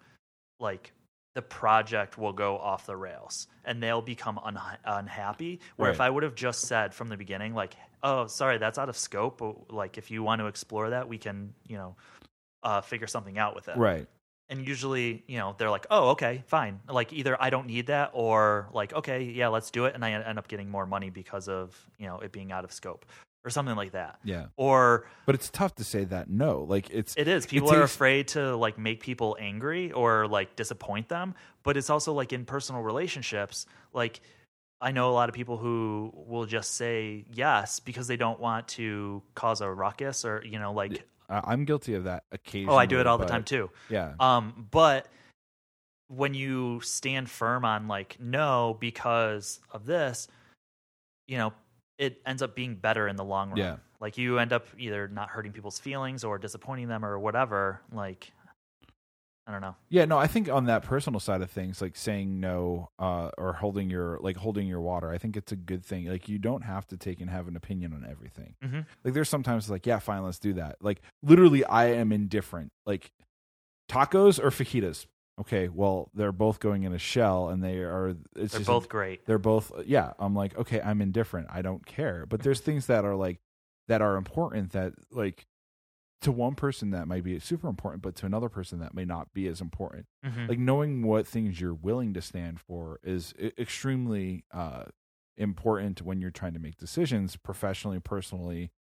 like 0.60 0.94
the 1.36 1.42
project 1.42 2.18
will 2.18 2.34
go 2.34 2.58
off 2.58 2.86
the 2.86 2.96
rails 2.96 3.48
and 3.66 3.82
they'll 3.82 4.02
become 4.02 4.40
un- 4.40 4.60
unhappy. 4.86 5.60
Where 5.76 5.92
if 5.92 6.02
i 6.02 6.10
would 6.10 6.24
have 6.24 6.36
just 6.36 6.62
said 6.62 6.94
from 6.94 7.10
the 7.10 7.18
beginning 7.18 7.54
like 7.54 7.76
oh 8.04 8.28
sorry 8.28 8.58
that's 8.58 8.78
out 8.78 8.90
of 8.90 8.98
scope 8.98 9.40
but, 9.40 9.72
like 9.72 9.98
if 9.98 10.12
you 10.12 10.24
want 10.24 10.40
to 10.40 10.48
explore 10.48 10.90
that 10.92 11.08
we 11.08 11.18
can 11.18 11.54
you 11.68 11.78
know 11.78 11.96
uh, 12.64 12.82
figure 12.82 13.08
something 13.08 13.38
out 13.38 13.56
with 13.56 13.68
it. 13.70 13.78
Right 13.78 14.08
and 14.50 14.68
usually 14.68 15.24
you 15.28 15.38
know 15.38 15.56
they're 15.58 15.70
like 15.70 15.88
oh 15.92 16.10
okay 16.10 16.44
fine. 16.48 16.80
Like 16.90 17.14
either 17.14 17.42
i 17.42 17.50
don't 17.50 17.68
need 17.68 17.88
that 17.88 18.12
or 18.14 18.70
like 18.74 18.94
okay 18.94 19.24
yeah 19.24 19.48
let's 19.50 19.72
do 19.72 19.86
it 19.86 19.96
and 19.96 20.04
i 20.04 20.12
end 20.12 20.38
up 20.38 20.48
getting 20.48 20.70
more 20.70 20.86
money 20.86 21.10
because 21.10 21.48
of 21.48 21.78
you 21.98 22.08
know 22.08 22.20
it 22.20 22.32
being 22.32 22.52
out 22.52 22.64
of 22.64 22.72
scope 22.72 23.06
or 23.46 23.50
something 23.50 23.78
like 23.78 23.94
that. 23.94 24.20
Yeah. 24.26 24.48
Or 24.58 25.08
but 25.26 25.34
it's 25.34 25.50
tough 25.50 25.76
to 25.76 25.86
say 25.86 26.04
that 26.06 26.30
no. 26.30 26.66
Like 26.68 26.90
it's 26.90 27.16
it 27.16 27.30
is. 27.30 27.46
people 27.46 27.72
are 27.72 27.84
afraid 27.84 28.28
to 28.30 28.58
like 28.58 28.78
make 28.78 29.00
people 29.00 29.38
angry 29.40 29.92
or 29.94 30.28
like 30.28 30.56
disappoint 30.58 31.08
them 31.08 31.34
but 31.68 31.76
it's 31.76 31.90
also 31.90 32.14
like 32.14 32.32
in 32.32 32.46
personal 32.46 32.82
relationships 32.82 33.66
like 33.94 34.22
i 34.80 34.90
know 34.90 35.10
a 35.10 35.12
lot 35.12 35.28
of 35.28 35.36
people 35.36 35.58
who 35.58 36.14
will 36.16 36.46
just 36.46 36.76
say 36.76 37.26
yes 37.30 37.82
because 37.82 38.08
they 38.08 38.16
don't 38.16 38.40
want 38.40 38.66
to 38.70 39.22
cause 39.36 39.60
a 39.60 39.70
ruckus 39.70 40.24
or 40.24 40.42
you 40.46 40.58
know 40.60 40.72
like 40.72 41.06
I'm 41.30 41.66
guilty 41.66 41.94
of 41.94 42.06
that 42.06 42.24
occasionally 42.32 42.74
oh 42.76 42.78
i 42.78 42.86
do 42.86 43.00
it 43.00 43.08
all 43.08 43.18
the 43.18 43.26
time 43.26 43.44
too 43.44 43.70
yeah 43.90 44.14
Um, 44.20 44.68
but 44.72 45.08
when 46.10 46.34
you 46.34 46.80
stand 46.82 47.30
firm 47.30 47.66
on 47.66 47.88
like 47.88 48.18
no 48.20 48.78
because 48.80 49.60
of 49.72 49.86
this, 49.86 50.28
you 51.28 51.38
know, 51.38 51.54
it 51.98 52.22
ends 52.26 52.42
up 52.42 52.56
being 52.56 52.76
better 52.76 53.08
in 53.08 53.16
the 53.16 53.24
long 53.24 53.50
run. 53.50 53.58
Yeah. 53.58 53.76
Like 54.00 54.18
you 54.18 54.40
end 54.40 54.54
up 54.54 54.68
either 54.78 55.08
not 55.08 55.30
hurting 55.30 55.52
people's 55.52 55.80
feelings 55.80 56.24
or 56.24 56.38
disappointing 56.38 56.88
them 56.88 57.04
or 57.04 57.20
whatever. 57.20 57.82
Like 57.92 58.32
I 59.48 59.52
don't 59.54 59.62
know. 59.62 59.76
Yeah, 59.88 60.04
no, 60.04 60.18
I 60.18 60.28
think 60.28 60.50
on 60.50 60.66
that 60.66 60.84
personal 60.84 61.22
side 61.22 61.42
of 61.42 61.50
things, 61.50 61.82
like 61.82 61.96
saying 61.96 62.42
no 62.42 62.90
uh, 63.00 63.30
or 63.38 63.54
holding 63.54 63.90
your 63.90 64.20
like 64.22 64.36
holding 64.36 64.68
your 64.68 64.82
water, 64.82 65.10
I 65.10 65.18
think 65.18 65.38
it's 65.38 65.54
a 65.54 65.56
good 65.56 65.86
thing. 65.86 66.06
Like 66.08 66.28
you 66.28 66.38
don't 66.38 66.64
have 66.64 66.86
to 66.88 66.98
take 66.98 67.22
and 67.22 67.30
have 67.30 67.48
an 67.48 67.56
opinion 67.56 67.94
on 67.94 68.06
everything. 68.10 68.56
Mhm. 68.62 68.86
Like 69.06 69.14
there's 69.14 69.30
sometimes 69.30 69.70
like, 69.70 69.86
yeah, 69.86 70.00
fine, 70.00 70.24
let's 70.24 70.38
do 70.40 70.52
that. 70.56 70.76
Like 70.82 71.02
literally, 71.24 71.64
I 71.64 71.86
am 71.94 72.12
indifferent. 72.12 72.74
Like 72.86 73.12
tacos 73.90 74.38
or 74.38 74.50
fajitas. 74.50 75.06
Okay, 75.40 75.68
well, 75.70 76.10
they're 76.16 76.32
both 76.32 76.60
going 76.60 76.84
in 76.84 76.94
a 76.94 76.98
shell, 76.98 77.50
and 77.50 77.64
they 77.64 77.78
are. 77.78 78.10
It's 78.36 78.52
They're 78.54 78.60
just 78.60 78.66
both 78.68 78.90
great. 78.90 79.26
they're 79.28 79.38
both 79.38 79.72
yeah 79.86 80.14
i'm 80.20 80.36
like 80.36 80.58
okay 80.58 80.82
i'm 80.82 81.00
indifferent 81.02 81.48
i 81.52 81.62
don't 81.62 81.86
care 81.86 82.26
but 82.28 82.42
there's 82.42 82.60
things 82.60 82.88
that 82.88 83.06
are 83.06 83.16
like 83.16 83.40
that 83.88 84.02
are 84.02 84.16
important 84.18 84.72
that 84.72 84.94
like 85.12 85.46
to 86.22 86.32
one 86.32 86.56
person 86.56 86.90
that 86.92 87.08
might 87.08 87.24
be 87.24 87.38
super 87.40 87.68
important 87.68 88.02
but 88.02 88.16
to 88.16 88.26
another 88.26 88.50
person 88.50 88.80
that 88.80 88.94
may 88.94 89.06
not 89.06 89.32
be 89.34 89.48
as 89.48 89.62
important 89.62 90.06
Mhm. 90.26 90.50
like 90.50 90.60
knowing 90.60 91.04
what 91.04 91.28
things 91.28 91.60
you're 91.62 91.74
willing 91.74 92.14
to 92.14 92.22
stand 92.22 92.60
for 92.60 93.00
is 93.04 93.34
extremely 93.58 94.44
uh 94.52 94.86
important 95.38 96.02
when 96.02 96.20
you're 96.20 96.32
trying 96.32 96.54
to 96.54 96.60
make 96.60 96.78
decisions 96.78 97.36
professionally 97.36 98.00
personally 98.00 98.72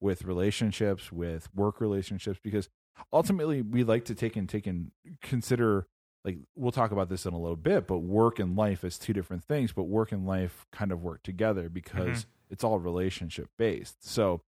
with 0.00 0.24
relationships 0.24 1.12
with 1.12 1.54
work 1.54 1.80
relationships 1.80 2.40
because 2.42 2.68
ultimately 3.12 3.60
we 3.60 3.84
like 3.84 4.04
to 4.06 4.14
take 4.14 4.34
and 4.36 4.48
take 4.48 4.66
and 4.66 4.90
consider 5.20 5.86
like 6.24 6.38
we'll 6.56 6.72
talk 6.72 6.90
about 6.90 7.08
this 7.08 7.24
in 7.24 7.32
a 7.34 7.38
little 7.38 7.54
bit, 7.56 7.86
but 7.86 7.98
work 7.98 8.40
and 8.40 8.56
life 8.56 8.82
is 8.82 8.98
two 8.98 9.12
different 9.12 9.44
things, 9.44 9.72
but 9.72 9.84
work 9.84 10.10
and 10.10 10.26
life 10.26 10.66
kind 10.72 10.90
of 10.90 11.00
work 11.00 11.22
together 11.22 11.68
because 11.68 12.24
Mhm. 12.24 12.26
it's 12.50 12.64
all 12.64 12.80
relationship 12.80 13.48
based. 13.56 14.02
So 14.02 14.40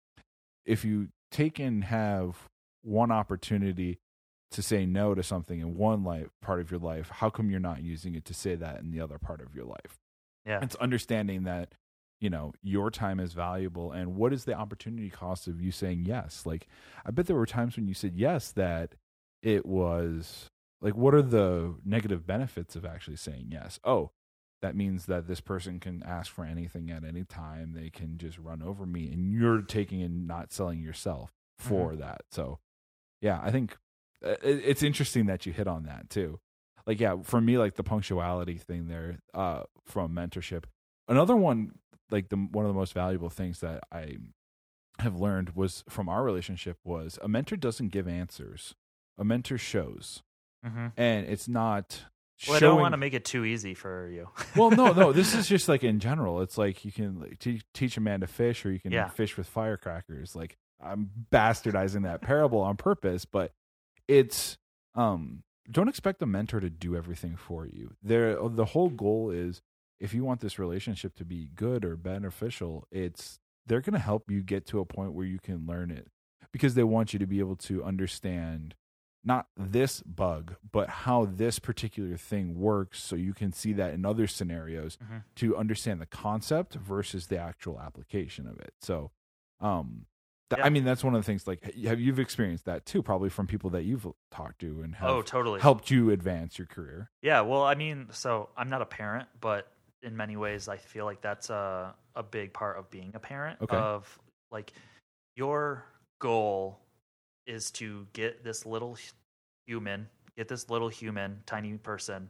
if 0.65 0.85
you 0.85 1.11
take 1.31 1.59
and 1.59 1.85
have 1.85 2.49
one 2.83 3.11
opportunity 3.11 3.99
to 4.51 4.63
say 4.63 4.87
no 4.87 5.15
to 5.15 5.23
something 5.23 5.61
in 5.61 5.77
one 5.77 6.05
life 6.05 6.29
part 6.41 6.61
of 6.61 6.71
your 6.71 6.81
life, 6.81 7.11
how 7.11 7.29
come 7.29 7.51
you're 7.51 7.61
not 7.61 7.83
using 7.83 8.15
it 8.15 8.25
to 8.25 8.35
say 8.35 8.55
that 8.55 8.81
in 8.81 8.91
the 8.91 9.01
other 9.01 9.19
part 9.19 9.41
of 9.41 9.55
your 9.55 9.67
life? 9.67 9.99
Yeah. 10.47 10.61
It's 10.63 10.77
understanding 10.77 11.45
that 11.45 11.75
you 12.21 12.31
know 12.31 12.53
your 12.63 12.91
time 12.91 13.21
is 13.21 13.33
valuable 13.33 13.93
and 13.93 14.17
what 14.17 14.33
is 14.33 14.45
the 14.45 14.55
opportunity 14.55 15.11
cost 15.11 15.47
of 15.47 15.61
you 15.61 15.71
saying 15.71 16.05
yes 16.05 16.45
like 16.45 16.67
i 17.07 17.11
bet 17.11 17.27
there 17.27 17.37
were 17.37 17.47
times 17.47 17.77
when 17.77 17.87
you 17.87 17.95
said 17.95 18.15
yes 18.17 18.51
that 18.51 18.95
it 19.43 19.65
was 19.65 20.47
like 20.81 20.97
what 20.97 21.15
are 21.15 21.23
the 21.23 21.75
negative 21.85 22.27
benefits 22.27 22.75
of 22.75 22.85
actually 22.85 23.17
saying 23.17 23.47
yes 23.51 23.79
oh 23.85 24.11
that 24.63 24.75
means 24.77 25.07
that 25.07 25.29
this 25.29 25.41
person 25.41 25.79
can 25.81 26.03
ask 26.03 26.33
for 26.33 26.45
anything 26.45 26.91
at 26.91 27.05
any 27.05 27.25
time. 27.25 27.73
They 27.75 27.91
can 27.91 28.19
just 28.19 28.39
run 28.39 28.63
over 28.63 28.85
me 28.87 29.11
and 29.13 29.33
you're 29.33 29.63
taking 29.63 30.03
and 30.03 30.27
not 30.27 30.53
selling 30.53 30.81
yourself 30.81 31.33
for 31.59 31.97
that. 31.97 32.23
So 32.31 32.59
yeah 33.21 33.41
i 33.43 33.51
think 33.51 33.77
uh, 34.25 34.37
it's 34.43 34.83
interesting 34.83 35.27
that 35.27 35.45
you 35.45 35.53
hit 35.53 35.67
on 35.67 35.85
that 35.85 36.09
too. 36.11 36.39
Like 36.87 37.01
yeah 37.01 37.17
for 37.23 37.41
me 37.41 37.59
like 37.59 37.75
the 37.75 37.83
punctuality 37.85 38.57
thing 38.57 38.89
there 38.89 39.19
uh 39.35 39.65
from 39.85 40.15
mentorship 40.15 40.65
another 41.09 41.37
one 41.37 41.73
like 42.11 42.29
the 42.31 42.37
one 42.37 42.65
of 42.65 42.71
the 42.73 42.79
most 42.79 42.95
valuable 42.95 43.29
things 43.29 43.61
that 43.61 43.83
i 43.93 44.17
have 45.01 45.21
learned 45.21 45.51
was 45.55 45.85
from 45.89 46.09
our 46.09 46.23
relationship 46.25 46.79
was 46.85 47.19
a 47.23 47.29
mentor 47.29 47.57
doesn't 47.57 47.89
give 47.89 48.09
answers. 48.09 48.75
A 49.19 49.25
mentor 49.25 49.59
shows. 49.59 50.23
Hmm 50.65 50.89
and 50.97 51.27
it's 51.27 51.47
not 51.49 52.05
Well, 52.47 52.57
I 52.57 52.61
don't 52.61 52.81
want 52.81 52.93
to 52.93 52.97
make 52.99 53.15
it 53.15 53.25
too 53.25 53.45
easy 53.45 53.75
for 53.75 54.09
you. 54.09 54.29
well 54.57 54.71
no 54.71 54.93
no 54.93 55.13
this 55.13 55.35
is 55.35 55.49
just 55.49 55.69
like 55.69 55.83
in 55.83 55.99
general 55.99 56.41
it's 56.41 56.57
like 56.57 56.85
you 56.85 56.93
can 56.93 57.21
like, 57.21 57.39
te- 57.39 57.63
teach 57.75 57.97
a 57.97 58.01
man 58.01 58.21
to 58.21 58.27
fish 58.27 58.65
or 58.65 58.71
you 58.71 58.79
can 58.81 58.93
Yeah. 58.93 59.09
fish 59.09 59.37
with 59.37 59.47
firecrackers 59.49 60.37
like 60.37 60.57
i'm 60.81 61.11
bastardizing 61.33 62.05
that 62.05 62.21
parable 62.23 62.61
on 62.61 62.77
purpose 62.77 63.25
but 63.25 63.53
it's 64.07 64.57
um 64.95 65.43
don't 65.71 65.89
expect 65.89 66.23
a 66.23 66.27
mentor 66.27 66.61
to 66.61 66.71
do 66.71 66.95
everything 66.97 67.37
for 67.37 67.67
you 67.67 67.95
there 68.03 68.37
the 68.49 68.65
whole 68.67 68.89
goal 68.91 69.31
is 69.31 69.61
if 70.01 70.15
you 70.15 70.25
want 70.25 70.41
this 70.41 70.59
relationship 70.59 71.15
to 71.17 71.25
be 71.25 71.49
good 71.55 71.85
or 71.85 71.97
beneficial 71.97 72.87
it's 72.93 73.41
they're 73.67 73.81
going 73.81 73.93
to 73.95 73.99
help 73.99 74.31
you 74.31 74.43
get 74.43 74.65
to 74.67 74.79
a 74.81 74.85
point 74.87 75.13
where 75.13 75.27
you 75.27 75.39
can 75.39 75.67
learn 75.67 75.91
it 75.91 76.07
because 76.53 76.75
they 76.75 76.85
want 76.85 77.13
you 77.13 77.19
to 77.19 77.27
be 77.27 77.41
able 77.41 77.57
to 77.57 77.83
understand 77.85 78.75
not 79.25 79.49
this 79.57 80.01
bug, 80.03 80.57
but 80.71 80.89
how 80.89 81.25
this 81.27 81.59
particular 81.59 82.17
thing 82.17 82.55
works 82.59 83.03
so 83.03 83.17
you 83.17 83.35
can 83.35 83.53
see 83.53 83.73
that 83.75 83.93
in 83.93 84.05
other 84.07 84.27
scenarios 84.27 84.97
Mhm. 84.97 85.25
to 85.37 85.57
understand 85.57 86.01
the 86.01 86.07
concept 86.07 86.75
versus 86.75 87.27
the 87.27 87.39
actual 87.39 87.81
application 87.81 88.47
of 88.47 88.59
it. 88.61 88.75
So, 88.81 89.11
um, 89.61 90.07
th- 90.51 90.59
Yeah. 90.61 90.65
I 90.67 90.71
mean, 90.71 90.85
that's 90.85 91.03
one 91.05 91.15
of 91.15 91.21
the 91.21 91.27
things 91.27 91.47
like, 91.47 91.63
have 91.85 92.01
you've 92.01 92.19
experienced 92.21 92.65
that 92.67 92.87
too, 92.87 93.03
probably 93.03 93.29
from 93.29 93.47
people 93.47 93.71
that 93.71 93.83
you've 93.83 94.07
talked 94.31 94.61
to 94.61 94.83
and 94.83 94.95
have 94.95 95.11
Oh, 95.11 95.21
totally. 95.23 95.61
helped 95.61 95.91
you 95.91 96.11
advance 96.11 96.57
your 96.59 96.67
career. 96.69 97.11
Yeah, 97.21 97.41
well, 97.43 97.65
I 97.65 97.75
mean, 97.75 98.09
so 98.13 98.51
I'm 98.57 98.71
not 98.71 98.81
a 98.83 98.87
parent, 98.87 99.29
but 99.41 99.73
in 100.03 100.17
many 100.17 100.37
ways, 100.37 100.69
I 100.69 100.77
feel 100.77 101.05
like 101.05 101.21
that's 101.21 101.51
a 101.51 101.95
a 102.15 102.23
big 102.23 102.53
part 102.53 102.79
of 102.79 102.89
being 102.91 103.13
a 103.15 103.21
parent. 103.21 103.61
Okay. 103.61 103.77
Of 103.77 104.19
like, 104.51 104.73
your 105.37 105.85
goal 106.21 106.81
is 107.49 107.71
to 107.73 108.07
get 108.13 108.45
this 108.45 108.65
little 108.67 108.97
human, 109.67 110.09
get 110.37 110.47
this 110.49 110.69
little 110.71 110.89
human, 110.89 111.43
tiny 111.47 111.75
person, 111.79 112.29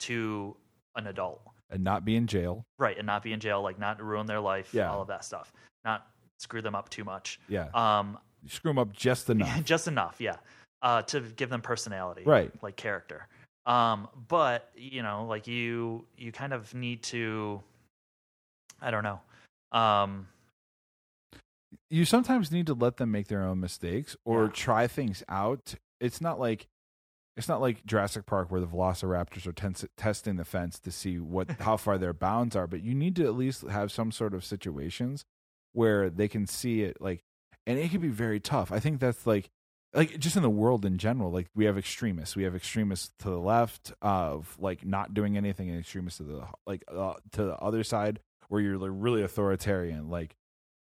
to 0.00 0.54
an 0.96 1.06
adult, 1.06 1.40
And 1.70 1.82
not 1.82 2.04
be 2.04 2.16
in 2.16 2.26
jail. 2.26 2.64
right, 2.78 2.96
and 2.98 3.06
not 3.06 3.22
be 3.22 3.32
in 3.32 3.40
jail, 3.40 3.62
like 3.62 3.78
not 3.78 4.02
ruin 4.02 4.26
their 4.26 4.40
life, 4.40 4.74
Yeah. 4.74 4.90
all 4.90 5.00
of 5.02 5.08
that 5.08 5.24
stuff, 5.24 5.52
not 5.84 6.08
screw 6.38 6.60
them 6.60 6.74
up 6.74 6.88
too 6.90 7.04
much. 7.04 7.40
Yeah. 7.48 7.68
Um, 7.74 8.18
You 8.42 8.50
screw 8.50 8.70
them 8.70 8.78
up 8.78 8.92
just 8.92 9.30
enough. 9.30 9.64
just 9.64 9.88
enough, 9.88 10.16
yeah, 10.20 10.36
uh, 10.82 11.02
to 11.02 11.20
give 11.20 11.48
them 11.48 11.62
personality, 11.62 12.24
Right. 12.24 12.52
Like 12.62 12.76
character. 12.76 13.28
Um, 13.64 14.08
but 14.28 14.70
you 14.76 15.02
know, 15.02 15.24
like 15.26 15.46
you, 15.46 16.06
you 16.16 16.30
kind 16.32 16.52
of 16.52 16.72
need 16.74 17.02
to, 17.04 17.62
I 18.80 18.90
don't 18.90 19.02
know. 19.04 19.20
Um, 19.72 20.28
you 21.90 22.04
sometimes 22.04 22.50
need 22.50 22.66
to 22.66 22.74
let 22.74 22.96
them 22.96 23.10
make 23.10 23.28
their 23.28 23.42
own 23.44 23.60
mistakes 23.60 24.16
or 24.24 24.44
Yeah. 24.44 24.50
try 24.52 24.86
things 24.86 25.22
out. 25.28 25.74
It's 26.00 26.20
not 26.20 26.38
like 26.40 26.66
it's 27.36 27.48
not 27.48 27.60
like 27.60 27.84
Jurassic 27.84 28.24
Park 28.24 28.50
where 28.50 28.62
the 28.62 28.66
Velociraptors 28.66 29.46
are 29.46 29.52
tens- 29.52 29.84
testing 29.98 30.36
the 30.36 30.44
fence 30.44 30.78
to 30.80 30.90
see 30.90 31.18
what 31.18 31.50
how 31.60 31.76
far 31.76 31.98
their 31.98 32.14
bounds 32.14 32.56
are, 32.56 32.66
but 32.66 32.82
you 32.82 32.94
need 32.94 33.14
to 33.16 33.24
at 33.26 33.34
least 33.36 33.62
have 33.68 33.92
some 33.92 34.10
sort 34.10 34.32
of 34.34 34.44
situations 34.44 35.24
where 35.72 36.08
they 36.08 36.28
can 36.28 36.46
see 36.46 36.82
it 36.82 36.98
like 37.00 37.22
and 37.66 37.78
it 37.78 37.90
can 37.90 38.00
be 38.00 38.08
very 38.08 38.40
tough. 38.40 38.72
I 38.72 38.78
think 38.80 39.00
that's 39.00 39.26
like 39.26 39.50
like 39.94 40.18
just 40.18 40.36
in 40.36 40.42
the 40.42 40.50
world 40.50 40.84
in 40.84 40.98
general, 40.98 41.30
like 41.30 41.48
we 41.54 41.64
have 41.66 41.78
extremists. 41.78 42.36
We 42.36 42.42
have 42.44 42.54
extremists 42.56 43.12
to 43.20 43.30
the 43.30 43.38
left 43.38 43.92
of 44.02 44.54
like 44.58 44.84
not 44.84 45.14
doing 45.14 45.36
anything 45.36 45.70
and 45.70 45.78
extremists 45.78 46.18
to 46.18 46.24
the 46.24 46.46
like 46.66 46.84
uh, 46.88 47.14
to 47.32 47.44
the 47.44 47.56
other 47.58 47.84
side 47.84 48.20
where 48.48 48.60
you're 48.60 48.76
like 48.78 48.90
really 48.92 49.22
authoritarian. 49.22 50.08
Like 50.10 50.36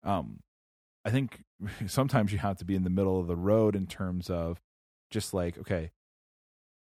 um 0.03 0.39
I 1.08 1.12
think 1.12 1.39
sometimes 1.88 2.32
you 2.32 2.38
have 2.39 2.58
to 2.58 2.65
be 2.65 2.76
in 2.76 2.84
the 2.84 2.89
middle 2.89 3.20
of 3.20 3.28
the 3.28 3.36
road 3.36 3.76
in 3.76 3.88
terms 3.88 4.30
of 4.30 4.60
just 5.10 5.34
like, 5.34 5.58
okay, 5.58 5.91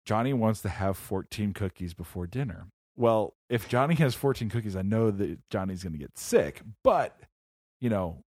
Johnny 0.06 0.32
wants 0.32 0.60
to 0.62 0.68
have 0.68 0.96
14 0.96 1.52
cookies 1.52 1.94
before 1.94 2.26
dinner. 2.26 2.66
Well, 2.96 3.34
if 3.48 3.68
Johnny 3.68 3.94
has 3.96 4.14
14 4.14 4.48
cookies, 4.50 4.76
I 4.76 4.82
know 4.82 5.10
that 5.10 5.38
Johnny's 5.50 5.82
going 5.82 5.92
to 5.94 5.98
get 5.98 6.16
sick, 6.18 6.62
but 6.82 7.18
you 7.80 7.90
know, 7.90 8.22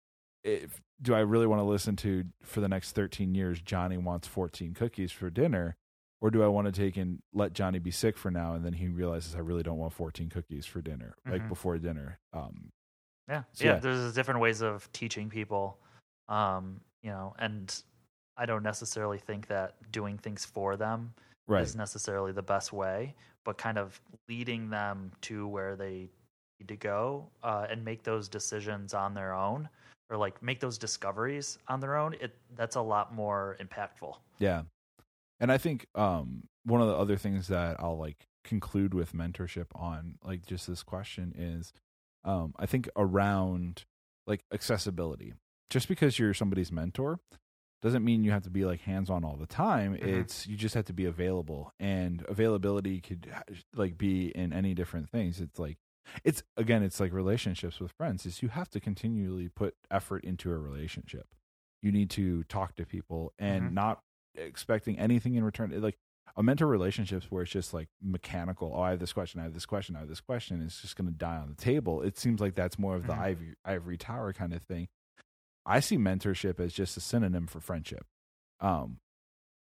if 0.42 0.80
do 1.00 1.14
I 1.14 1.20
really 1.20 1.46
want 1.46 1.60
to 1.60 1.64
listen 1.64 1.96
to 1.96 2.24
for 2.42 2.60
the 2.60 2.68
next 2.68 2.92
13 2.92 3.34
years 3.34 3.60
Johnny 3.60 3.96
wants 3.96 4.26
14 4.28 4.74
cookies 4.74 5.10
for 5.12 5.28
dinner 5.30 5.76
or 6.20 6.30
do 6.30 6.42
I 6.42 6.46
want 6.48 6.66
to 6.66 6.72
take 6.72 6.96
and 6.96 7.20
let 7.32 7.52
Johnny 7.52 7.78
be 7.78 7.90
sick 7.90 8.16
for 8.16 8.30
now 8.30 8.54
and 8.54 8.64
then 8.64 8.72
he 8.74 8.88
realizes 8.88 9.34
I 9.34 9.38
really 9.40 9.62
don't 9.62 9.78
want 9.78 9.92
14 9.92 10.28
cookies 10.30 10.66
for 10.66 10.80
dinner, 10.82 11.14
like 11.26 11.42
Mhm. 11.42 11.48
before 11.48 11.78
dinner. 11.78 12.18
Um 12.32 12.70
yeah, 13.28 13.44
So, 13.52 13.64
yeah, 13.64 13.72
yeah. 13.74 13.80
There's 13.80 14.14
different 14.14 14.40
ways 14.40 14.60
of 14.60 14.90
teaching 14.92 15.30
people, 15.30 15.78
um, 16.28 16.80
you 17.02 17.10
know, 17.10 17.34
and 17.38 17.82
I 18.36 18.46
don't 18.46 18.62
necessarily 18.62 19.18
think 19.18 19.46
that 19.48 19.74
doing 19.92 20.18
things 20.18 20.44
for 20.44 20.76
them 20.76 21.12
right. 21.46 21.62
is 21.62 21.76
necessarily 21.76 22.32
the 22.32 22.42
best 22.42 22.72
way, 22.72 23.14
but 23.44 23.58
kind 23.58 23.78
of 23.78 24.00
leading 24.28 24.70
them 24.70 25.12
to 25.22 25.46
where 25.46 25.76
they 25.76 26.08
need 26.60 26.68
to 26.68 26.76
go 26.76 27.26
uh, 27.42 27.66
and 27.70 27.84
make 27.84 28.02
those 28.02 28.28
decisions 28.28 28.94
on 28.94 29.14
their 29.14 29.34
own 29.34 29.68
or 30.10 30.16
like 30.16 30.42
make 30.42 30.60
those 30.60 30.78
discoveries 30.78 31.58
on 31.68 31.80
their 31.80 31.96
own. 31.96 32.14
It 32.20 32.34
that's 32.56 32.76
a 32.76 32.80
lot 32.80 33.14
more 33.14 33.56
impactful. 33.60 34.16
Yeah. 34.38 34.62
And 35.40 35.50
I 35.50 35.58
think 35.58 35.86
um 35.94 36.44
one 36.64 36.80
of 36.80 36.88
the 36.88 36.96
other 36.96 37.16
things 37.16 37.48
that 37.48 37.76
I'll 37.78 37.98
like 37.98 38.26
conclude 38.44 38.94
with 38.94 39.12
mentorship 39.12 39.66
on 39.74 40.16
like 40.22 40.44
just 40.46 40.66
this 40.66 40.82
question 40.82 41.32
is 41.36 41.72
um 42.24 42.54
I 42.58 42.66
think 42.66 42.88
around 42.96 43.84
like 44.26 44.44
accessibility. 44.52 45.34
Just 45.74 45.88
because 45.88 46.20
you're 46.20 46.32
somebody's 46.34 46.70
mentor 46.70 47.18
doesn't 47.82 48.04
mean 48.04 48.22
you 48.22 48.30
have 48.30 48.44
to 48.44 48.50
be 48.50 48.64
like 48.64 48.82
hands 48.82 49.10
on 49.10 49.24
all 49.24 49.34
the 49.36 49.48
time. 49.48 49.96
Mhm. 49.96 50.04
It's 50.20 50.46
you 50.46 50.56
just 50.56 50.76
have 50.76 50.84
to 50.84 50.92
be 50.92 51.04
available 51.04 51.72
and 51.80 52.24
availability 52.28 53.00
could 53.00 53.28
like 53.74 53.98
be 53.98 54.28
in 54.28 54.52
any 54.52 54.72
different 54.72 55.10
things. 55.10 55.40
It's 55.40 55.58
like 55.58 55.78
it's 56.22 56.44
again 56.56 56.84
it's 56.84 57.00
like 57.00 57.12
relationships 57.12 57.80
with 57.80 57.90
friends 57.90 58.24
is 58.24 58.40
you 58.40 58.50
have 58.50 58.70
to 58.70 58.78
continually 58.78 59.48
put 59.48 59.74
effort 59.90 60.22
into 60.22 60.52
a 60.52 60.56
relationship. 60.58 61.26
You 61.82 61.90
need 61.90 62.08
to 62.10 62.44
talk 62.44 62.76
to 62.76 62.86
people 62.86 63.32
and 63.36 63.70
Mhm. 63.70 63.72
not 63.72 63.98
expecting 64.36 64.96
anything 64.96 65.34
in 65.34 65.42
return. 65.42 65.72
Like 65.82 65.98
a 66.36 66.42
mentor 66.44 66.68
relationships 66.68 67.32
where 67.32 67.42
it's 67.42 67.50
just 67.52 67.74
like 67.74 67.88
mechanical. 68.00 68.72
Oh, 68.76 68.80
I 68.82 68.90
have 68.90 69.00
this 69.00 69.12
question. 69.12 69.40
I 69.40 69.42
have 69.42 69.54
this 69.54 69.66
question. 69.66 69.96
I 69.96 69.98
have 69.98 70.08
this 70.08 70.20
question. 70.20 70.62
It's 70.62 70.80
just 70.82 70.94
going 70.94 71.08
to 71.08 71.12
die 71.12 71.36
on 71.38 71.48
the 71.48 71.56
table. 71.56 72.00
It 72.02 72.16
seems 72.16 72.40
like 72.40 72.54
that's 72.54 72.78
more 72.78 72.94
of 72.94 73.08
the 73.08 73.12
Mhm. 73.14 73.18
ivory, 73.18 73.54
ivory 73.64 73.98
tower 73.98 74.32
kind 74.32 74.52
of 74.54 74.62
thing. 74.62 74.86
I 75.66 75.80
see 75.80 75.96
mentorship 75.96 76.60
as 76.60 76.72
just 76.72 76.96
a 76.96 77.00
synonym 77.00 77.46
for 77.46 77.60
friendship. 77.60 78.04
Um, 78.60 78.98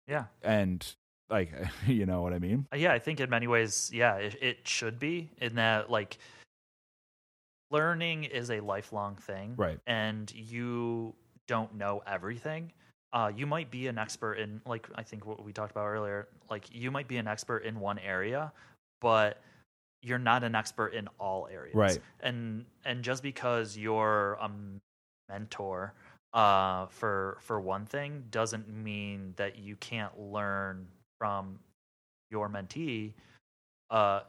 Yeah. 0.07 0.25
and 0.41 0.85
like, 1.29 1.51
you 1.87 2.05
know 2.05 2.21
what 2.21 2.33
I 2.33 2.39
mean? 2.39 2.67
Uh, 2.73 2.77
Yeah, 2.77 2.93
I 2.93 2.99
think 2.99 3.19
in 3.19 3.29
many 3.29 3.47
ways, 3.47 3.89
yeah, 3.93 4.15
it, 4.15 4.37
it 4.41 4.67
should 4.67 4.99
be 4.99 5.29
in 5.39 5.55
that 5.55 5.89
like 5.89 6.17
learning 7.71 8.25
is 8.25 8.49
a 8.51 8.59
lifelong 8.59 9.15
thing. 9.15 9.55
Right. 9.57 9.79
And 9.87 10.31
you 10.33 11.15
don't 11.47 11.75
know 11.75 12.03
everything. 12.05 12.71
Uh, 13.11 13.31
you 13.35 13.45
might 13.45 13.69
be 13.69 13.87
an 13.87 13.97
expert 13.97 14.35
in 14.35 14.61
like 14.65 14.87
I 14.95 15.03
think 15.03 15.25
what 15.25 15.43
we 15.43 15.53
talked 15.53 15.71
about 15.71 15.85
earlier, 15.85 16.27
like 16.49 16.65
you 16.73 16.89
might 16.91 17.07
be 17.07 17.17
an 17.17 17.27
expert 17.27 17.59
in 17.59 17.79
one 17.79 17.99
area, 17.99 18.51
but 19.01 19.41
you're 20.01 20.19
not 20.19 20.43
an 20.43 20.55
expert 20.55 20.93
in 20.95 21.07
all 21.19 21.47
areas. 21.51 21.75
Right. 21.75 21.99
And 22.21 22.65
and 22.85 23.03
just 23.03 23.21
because 23.21 23.77
you're 23.77 24.33
a 24.41 24.49
mentor 25.29 25.93
uh, 26.33 26.87
for 26.87 27.37
for 27.41 27.59
one 27.59 27.85
thing 27.85 28.23
doesn't 28.31 28.67
mean 28.67 29.33
that 29.35 29.57
you 29.57 29.75
can't 29.77 30.17
learn 30.19 30.87
from 31.19 31.59
your 32.31 32.49
mentee 32.49 33.13
uh, 33.89 34.21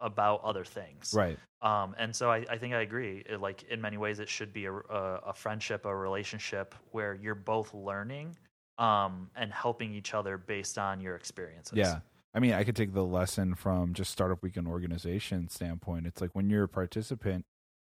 about 0.00 0.42
other 0.44 0.64
things. 0.64 1.14
Right. 1.14 1.38
Um, 1.62 1.94
and 1.98 2.14
so 2.14 2.30
I, 2.30 2.44
I 2.50 2.58
think 2.58 2.74
I 2.74 2.82
agree. 2.82 3.24
It, 3.28 3.40
like 3.40 3.64
in 3.64 3.80
many 3.80 3.96
ways, 3.96 4.20
it 4.20 4.28
should 4.28 4.52
be 4.52 4.66
a, 4.66 4.72
a, 4.72 5.20
a 5.28 5.32
friendship, 5.32 5.86
a 5.86 5.96
relationship 5.96 6.74
where 6.92 7.14
you're 7.14 7.34
both 7.34 7.72
learning 7.72 8.36
um, 8.78 9.30
and 9.34 9.50
helping 9.52 9.94
each 9.94 10.12
other 10.12 10.36
based 10.36 10.76
on 10.76 11.00
your 11.00 11.16
experiences. 11.16 11.78
Yeah. 11.78 12.00
I 12.34 12.38
mean, 12.38 12.52
I 12.52 12.64
could 12.64 12.76
take 12.76 12.92
the 12.92 13.04
lesson 13.04 13.54
from 13.54 13.94
just 13.94 14.12
startup 14.12 14.42
weekend 14.42 14.68
organization 14.68 15.48
standpoint. 15.48 16.06
It's 16.06 16.20
like 16.20 16.30
when 16.34 16.50
you're 16.50 16.64
a 16.64 16.68
participant, 16.68 17.46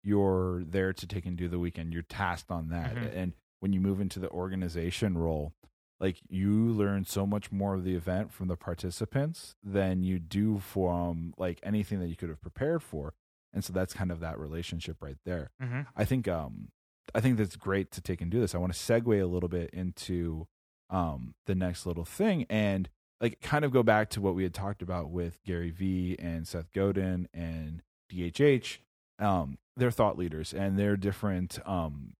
you're 0.02 0.62
there 0.64 0.92
to 0.92 1.06
take 1.06 1.26
and 1.26 1.36
do 1.36 1.48
the 1.48 1.58
weekend. 1.58 1.92
You're 1.92 2.02
tasked 2.02 2.50
on 2.50 2.68
that. 2.70 2.94
Mhm. 2.94 3.14
And 3.16 3.32
when 3.60 3.72
you 3.72 3.80
move 3.80 4.00
into 4.00 4.18
the 4.18 4.30
organization 4.30 5.18
role, 5.18 5.52
like 5.98 6.20
you 6.28 6.68
learn 6.72 7.04
so 7.04 7.26
much 7.26 7.52
more 7.52 7.74
of 7.74 7.84
the 7.84 7.94
event 7.94 8.32
from 8.32 8.48
the 8.48 8.56
participants 8.56 9.54
than 9.62 10.02
you 10.02 10.18
do 10.18 10.58
from 10.58 11.34
like 11.36 11.60
anything 11.62 12.00
that 12.00 12.08
you 12.08 12.16
could 12.16 12.30
have 12.30 12.40
prepared 12.40 12.82
for. 12.82 13.12
And 13.52 13.62
so 13.64 13.72
that's 13.72 13.92
kind 13.92 14.10
of 14.10 14.20
that 14.20 14.38
relationship 14.38 15.02
right 15.02 15.18
there. 15.26 15.50
hmm 15.60 15.82
I 15.96 16.04
think 16.04 16.26
um 16.28 16.68
I 17.14 17.20
think 17.20 17.36
that's 17.36 17.56
great 17.56 17.90
to 17.92 18.00
take 18.00 18.20
and 18.20 18.30
do 18.30 18.40
this. 18.40 18.54
I 18.54 18.58
want 18.58 18.72
to 18.72 18.78
segue 18.78 19.20
a 19.20 19.26
little 19.26 19.48
bit 19.48 19.70
into 19.70 20.46
um 20.88 21.34
the 21.46 21.54
next 21.54 21.84
little 21.84 22.04
thing 22.06 22.46
and 22.48 22.88
like 23.20 23.40
kind 23.42 23.64
of 23.66 23.70
go 23.72 23.82
back 23.82 24.08
to 24.10 24.20
what 24.22 24.34
we 24.34 24.44
had 24.44 24.54
talked 24.54 24.80
about 24.80 25.10
with 25.10 25.42
Gary 25.44 25.70
Vee 25.70 26.16
and 26.18 26.48
Seth 26.48 26.72
Godin 26.72 27.28
and 27.34 27.82
DHH. 28.10 28.78
Um 29.18 29.58
they're 29.80 29.90
thought 29.90 30.18
leaders 30.18 30.52
and 30.52 30.78
they're 30.78 30.96
different 30.96 31.58
um 31.66 32.12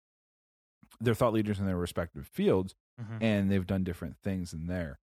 they're 1.00 1.14
thought 1.14 1.32
leaders 1.32 1.58
in 1.60 1.66
their 1.66 1.76
respective 1.76 2.26
fields 2.26 2.74
hmm 2.98 3.22
and 3.22 3.50
they've 3.50 3.66
done 3.66 3.82
different 3.84 4.16
things 4.22 4.52
in 4.52 4.66
there. 4.66 4.98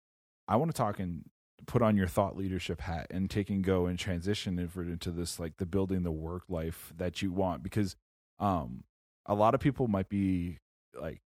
I 0.48 0.56
want 0.56 0.70
to 0.70 0.76
talk 0.76 0.98
and 0.98 1.24
put 1.66 1.80
on 1.80 1.96
your 1.96 2.06
thought 2.06 2.36
leadership 2.36 2.82
hat 2.82 3.06
and 3.10 3.30
take 3.30 3.48
and 3.48 3.64
go 3.64 3.86
and 3.86 3.98
transition 3.98 4.58
into 4.58 5.10
this 5.10 5.40
like 5.40 5.56
the 5.56 5.64
building 5.64 6.02
the 6.02 6.12
work 6.12 6.42
life 6.48 6.92
that 6.96 7.22
you 7.22 7.32
want 7.32 7.62
because 7.62 7.96
um 8.38 8.84
a 9.24 9.34
lot 9.34 9.54
of 9.54 9.60
people 9.60 9.88
might 9.88 10.10
be 10.10 10.58
like 11.00 11.22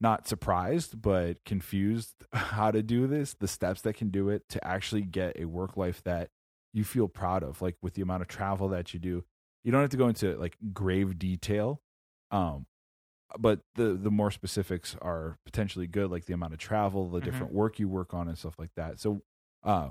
not 0.00 0.28
surprised 0.28 1.00
but 1.00 1.42
confused 1.46 2.14
how 2.32 2.70
to 2.70 2.82
do 2.82 3.06
this 3.06 3.32
the 3.34 3.48
steps 3.48 3.80
that 3.80 3.94
can 3.94 4.10
do 4.10 4.28
it 4.28 4.46
to 4.50 4.62
actually 4.66 5.02
get 5.02 5.34
a 5.40 5.46
work 5.46 5.76
life 5.76 6.02
that 6.04 6.28
you 6.74 6.84
feel 6.84 7.08
proud 7.08 7.42
of 7.42 7.62
like 7.62 7.76
with 7.82 7.94
the 7.94 8.02
amount 8.02 8.20
of 8.20 8.28
travel 8.28 8.68
that 8.68 8.92
you 8.92 9.00
do 9.00 9.24
you 9.66 9.72
don't 9.72 9.82
have 9.82 9.90
to 9.90 9.98
go 9.98 10.08
into 10.08 10.36
like 10.38 10.56
grave 10.72 11.18
detail 11.18 11.82
um 12.30 12.66
but 13.38 13.60
the 13.74 13.94
the 13.94 14.10
more 14.10 14.30
specifics 14.30 14.96
are 15.02 15.36
potentially 15.44 15.86
good 15.88 16.10
like 16.10 16.26
the 16.26 16.32
amount 16.32 16.52
of 16.54 16.58
travel 16.60 17.10
the 17.10 17.18
Mhm. 17.20 17.24
different 17.24 17.52
work 17.52 17.78
you 17.80 17.88
work 17.88 18.14
on 18.14 18.28
and 18.28 18.38
stuff 18.38 18.58
like 18.58 18.70
that. 18.76 19.00
So 19.00 19.22
uh 19.64 19.90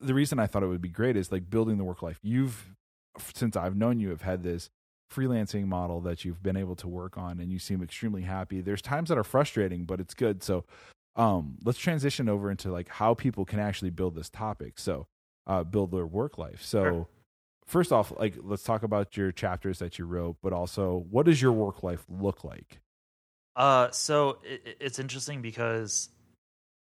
the 0.00 0.14
reason 0.14 0.38
i 0.38 0.46
thought 0.46 0.62
it 0.62 0.68
would 0.68 0.80
be 0.82 0.88
great 0.88 1.16
is 1.16 1.32
like 1.32 1.50
building 1.50 1.78
the 1.78 1.84
work 1.84 2.02
life. 2.02 2.18
You've 2.22 2.74
since 3.34 3.56
i've 3.56 3.76
known 3.76 4.00
you 4.00 4.10
have 4.10 4.22
had 4.22 4.42
this 4.44 4.70
freelancing 5.12 5.66
model 5.66 6.00
that 6.02 6.24
you've 6.24 6.42
been 6.42 6.56
able 6.56 6.76
to 6.76 6.88
work 6.88 7.18
on 7.18 7.40
and 7.40 7.52
you 7.52 7.58
seem 7.58 7.82
extremely 7.82 8.22
happy. 8.22 8.60
There's 8.62 8.80
times 8.82 9.08
that 9.10 9.18
are 9.18 9.24
frustrating 9.24 9.84
but 9.84 10.00
it's 10.00 10.14
good. 10.14 10.42
So 10.42 10.64
um 11.16 11.58
let's 11.64 11.78
transition 11.78 12.28
over 12.28 12.50
into 12.50 12.72
like 12.72 12.88
how 12.88 13.14
people 13.14 13.44
can 13.44 13.58
actually 13.58 13.90
build 13.90 14.14
this 14.14 14.30
topic. 14.30 14.78
So 14.78 15.08
uh 15.48 15.64
build 15.64 15.90
their 15.90 16.06
work 16.06 16.38
life. 16.38 16.62
So 16.62 16.82
Sure. 16.82 17.08
First 17.72 17.90
off 17.90 18.12
like 18.18 18.34
let's 18.42 18.62
talk 18.62 18.82
about 18.82 19.16
your 19.16 19.32
chapters 19.32 19.78
that 19.78 19.98
you 19.98 20.04
wrote 20.04 20.36
but 20.42 20.52
also 20.52 21.06
what 21.10 21.24
does 21.26 21.40
your 21.40 21.52
work 21.52 21.82
life 21.82 22.04
look 22.08 22.44
like? 22.44 22.80
Uh, 23.56 23.90
so 23.90 24.38
it, 24.44 24.76
it's 24.80 24.98
interesting 24.98 25.42
because 25.42 26.08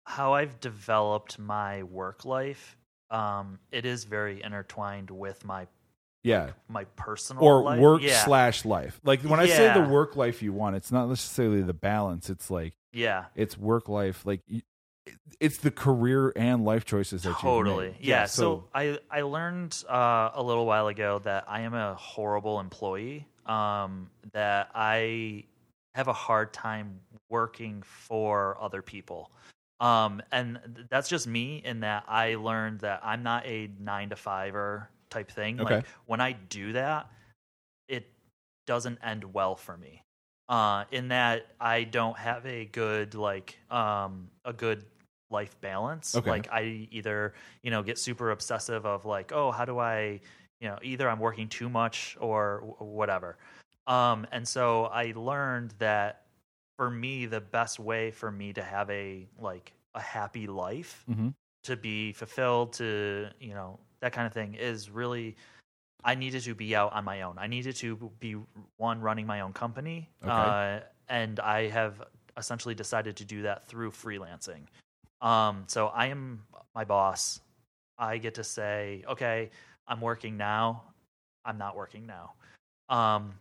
how 0.04 0.34
I've 0.34 0.60
developed 0.60 1.38
my 1.38 1.82
work 1.84 2.24
life, 2.24 2.76
um, 3.10 3.58
it 3.72 3.86
is 3.86 4.04
very 4.04 4.42
intertwined 4.42 5.10
with 5.10 5.44
my 5.44 5.66
yeah. 6.22 6.50
my 6.68 6.84
personal 6.96 7.44
or 7.44 7.62
life. 7.62 7.80
work 7.80 8.02
yeah, 8.02 8.24
slash 8.24 8.64
life. 8.64 9.00
Like 9.04 9.22
when 9.22 9.40
i 9.40 9.46
say 9.46 9.72
the 9.72 9.88
work 9.88 10.16
life 10.16 10.42
you 10.42 10.52
want 10.52 10.74
it's 10.76 10.90
not 10.90 11.08
necessarily 11.08 11.62
the 11.62 11.74
balance. 11.74 12.30
It's 12.30 12.50
like 12.50 12.74
yeah, 12.92 13.26
it's 13.34 13.56
work 13.56 13.88
life. 13.88 14.24
Like 14.24 14.40
it's 15.40 15.58
the 15.58 15.70
career 15.70 16.32
and 16.36 16.64
life 16.64 16.84
choices 16.84 17.22
that 17.22 17.28
you 17.28 17.34
make. 17.34 17.42
totally. 17.42 17.96
Yeah. 18.00 18.26
So, 18.26 18.64
I 18.74 18.98
I 19.10 19.22
learned 19.22 19.84
uh, 19.88 20.30
a 20.34 20.42
little 20.42 20.66
while 20.66 20.88
ago 20.88 21.20
that 21.24 21.44
I 21.48 21.62
am 21.62 21.74
a 21.74 21.94
horrible 21.94 22.60
employee. 22.60 23.26
Um, 23.46 24.08
that 24.32 24.70
I 24.74 25.44
have 25.94 26.08
a 26.08 26.12
hard 26.12 26.52
time 26.52 27.00
working 27.28 27.82
for 27.82 28.56
other 28.60 28.82
people. 28.82 29.30
Um, 29.80 30.22
and 30.32 30.86
that's 30.88 31.08
just 31.08 31.26
me 31.26 31.60
in 31.64 31.80
that 31.80 32.04
I 32.08 32.36
learned 32.36 32.80
that 32.80 33.00
I'm 33.02 33.22
not 33.22 33.44
a 33.46 33.70
nine 33.78 34.10
to 34.10 34.16
fiver 34.16 34.88
type 35.10 35.30
thing. 35.30 35.60
Okay. 35.60 35.76
Like 35.76 35.86
when 36.06 36.20
I 36.20 36.32
do 36.32 36.72
that, 36.72 37.08
it 37.88 38.06
doesn't 38.66 38.98
end 39.02 39.34
well 39.34 39.56
for 39.56 39.76
me. 39.76 40.02
Uh, 40.48 40.84
in 40.90 41.08
that 41.08 41.46
I 41.60 41.84
don't 41.84 42.18
have 42.18 42.44
a 42.44 42.66
good 42.66 43.14
like 43.14 43.58
um 43.70 44.28
a 44.44 44.52
good 44.52 44.84
life 45.30 45.60
balance. 45.60 46.14
Okay. 46.14 46.30
Like 46.30 46.48
I 46.52 46.88
either 46.90 47.34
you 47.62 47.70
know 47.70 47.82
get 47.82 47.98
super 47.98 48.30
obsessive 48.30 48.86
of 48.86 49.04
like 49.04 49.32
oh 49.32 49.50
how 49.50 49.64
do 49.64 49.78
I 49.78 50.20
you 50.60 50.68
know 50.68 50.78
either 50.82 51.08
I'm 51.08 51.18
working 51.18 51.48
too 51.48 51.68
much 51.68 52.16
or 52.20 52.62
w- 52.78 52.92
whatever. 52.94 53.36
Um, 53.86 54.26
and 54.32 54.46
so 54.46 54.84
I 54.86 55.12
learned 55.16 55.74
that 55.78 56.22
for 56.76 56.90
me 56.90 57.26
the 57.26 57.40
best 57.40 57.78
way 57.78 58.10
for 58.10 58.30
me 58.30 58.52
to 58.52 58.62
have 58.62 58.88
a 58.90 59.28
like 59.38 59.72
a 59.94 60.00
happy 60.00 60.46
life 60.46 61.04
Mhm. 61.08 61.34
to 61.64 61.76
be 61.76 62.12
fulfilled 62.12 62.72
to 62.74 63.28
you 63.40 63.54
know 63.54 63.78
that 64.00 64.12
kind 64.12 64.26
of 64.26 64.32
thing 64.32 64.54
is 64.54 64.90
really 64.90 65.36
i 66.02 66.14
needed 66.16 66.42
to 66.42 66.54
be 66.54 66.74
out 66.74 66.92
on 66.92 67.04
my 67.04 67.22
own 67.22 67.38
i 67.38 67.46
needed 67.46 67.76
to 67.76 68.10
be 68.18 68.36
one 68.76 69.00
running 69.00 69.24
my 69.26 69.40
own 69.40 69.52
company 69.52 70.10
Okay. 70.24 70.32
uh, 70.32 70.80
and 71.08 71.38
i 71.40 71.68
have 71.68 72.02
essentially 72.36 72.74
decided 72.74 73.16
to 73.16 73.24
do 73.24 73.42
that 73.42 73.64
through 73.68 73.92
freelancing 73.92 74.66
um, 75.24 75.64
so 75.66 75.88
i 75.88 76.06
am 76.06 76.40
my 76.74 76.84
boss 76.84 77.40
i 77.98 78.16
get 78.18 78.34
to 78.34 78.44
say 78.44 79.02
okay 79.08 79.50
i'm 79.88 80.00
working 80.00 80.36
now 80.36 80.84
i'm 81.44 81.58
not 81.58 81.74
working 81.76 82.06
now 82.06 82.32
um, 82.88 83.34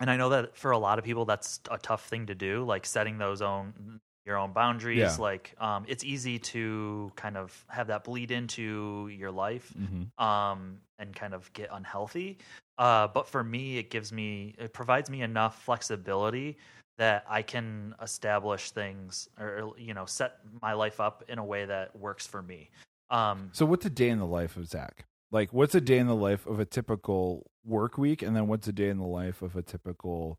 and 0.00 0.10
i 0.10 0.16
know 0.16 0.30
that 0.30 0.56
for 0.56 0.70
a 0.70 0.78
lot 0.78 0.98
of 0.98 1.04
people 1.04 1.24
that's 1.26 1.60
a 1.70 1.76
tough 1.78 2.08
thing 2.08 2.24
to 2.26 2.34
do 2.34 2.64
like 2.64 2.86
setting 2.86 3.18
those 3.18 3.42
own 3.42 4.00
your 4.26 4.36
own 4.36 4.52
boundaries 4.52 4.98
Yeah. 5.18 5.22
like 5.22 5.54
um, 5.58 5.84
it's 5.88 6.04
easy 6.04 6.38
to 6.38 7.10
kind 7.16 7.36
of 7.36 7.64
have 7.68 7.86
that 7.88 8.04
bleed 8.04 8.30
into 8.30 9.08
your 9.10 9.30
life 9.30 9.72
Mhm. 9.78 10.22
um, 10.22 10.80
and 10.98 11.14
kind 11.14 11.32
of 11.34 11.50
get 11.54 11.68
unhealthy 11.72 12.36
uh, 12.76 13.08
but 13.08 13.26
for 13.26 13.42
me 13.42 13.78
it 13.78 13.90
gives 13.90 14.12
me 14.12 14.54
it 14.58 14.72
provides 14.74 15.08
me 15.10 15.22
enough 15.22 15.62
flexibility 15.64 16.58
that 16.98 17.24
i 17.28 17.42
can 17.42 17.94
establish 18.02 18.70
things 18.70 19.28
or 19.40 19.72
you 19.78 19.94
know 19.94 20.04
set 20.04 20.38
my 20.60 20.74
life 20.74 21.00
up 21.00 21.24
in 21.28 21.38
a 21.38 21.44
way 21.44 21.64
that 21.64 21.96
works 21.96 22.26
for 22.26 22.42
me. 22.42 22.70
Um, 23.10 23.48
so 23.52 23.64
what's 23.64 23.86
a 23.86 23.90
day 23.90 24.10
in 24.10 24.18
the 24.18 24.26
life 24.26 24.56
of 24.58 24.66
zach? 24.66 25.06
Like 25.30 25.52
what's 25.52 25.74
a 25.74 25.80
day 25.80 25.98
in 25.98 26.06
the 26.06 26.14
life 26.14 26.46
of 26.46 26.60
a 26.60 26.64
typical 26.66 27.50
work 27.64 27.96
week 27.96 28.20
and 28.22 28.36
then 28.36 28.48
what's 28.48 28.68
a 28.68 28.72
day 28.72 28.88
in 28.88 28.98
the 28.98 29.06
life 29.06 29.40
of 29.40 29.56
a 29.56 29.62
typical 29.62 30.38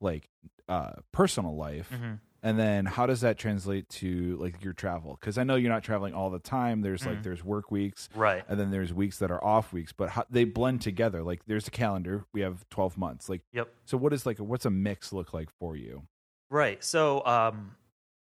like 0.00 0.28
uh 0.68 0.92
personal 1.12 1.56
life? 1.56 1.90
Mhm. 1.90 2.18
And 2.42 2.58
then 2.58 2.84
how 2.84 3.06
does 3.06 3.20
that 3.20 3.38
translate 3.38 3.88
to 3.88 4.36
like 4.40 4.62
your 4.64 4.72
travel 4.72 5.16
because 5.20 5.38
i 5.38 5.44
know 5.44 5.54
you're 5.56 5.70
not 5.72 5.82
traveling 5.84 6.12
all 6.14 6.28
the 6.30 6.38
time 6.38 6.80
there's 6.82 7.06
like 7.06 7.18
Mhm. 7.18 7.22
there's 7.22 7.44
work 7.44 7.70
weeks 7.70 8.08
right 8.14 8.42
and 8.48 8.58
then 8.58 8.70
there's 8.70 8.92
weeks 8.92 9.18
that 9.18 9.30
are 9.30 9.42
off 9.44 9.72
weeks 9.72 9.92
but 9.92 10.10
how, 10.10 10.24
they 10.30 10.44
blend 10.44 10.80
together 10.80 11.22
like 11.22 11.44
there's 11.46 11.68
a 11.68 11.70
calendar 11.70 12.24
we 12.32 12.40
have 12.40 12.68
12 12.70 12.98
months 12.98 13.28
like 13.28 13.42
yep 13.52 13.68
so 13.84 13.96
what 13.96 14.12
is 14.12 14.26
like 14.26 14.38
what's 14.38 14.64
a 14.66 14.70
mix 14.70 15.12
look 15.12 15.32
like 15.32 15.50
for 15.58 15.76
you 15.76 16.02
Right. 16.50 16.84
So, 16.84 17.24
um, 17.24 17.74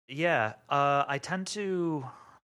yeah, 0.09 0.55
uh, 0.71 1.05
I 1.07 1.19
tend 1.19 1.49
to, 1.49 2.03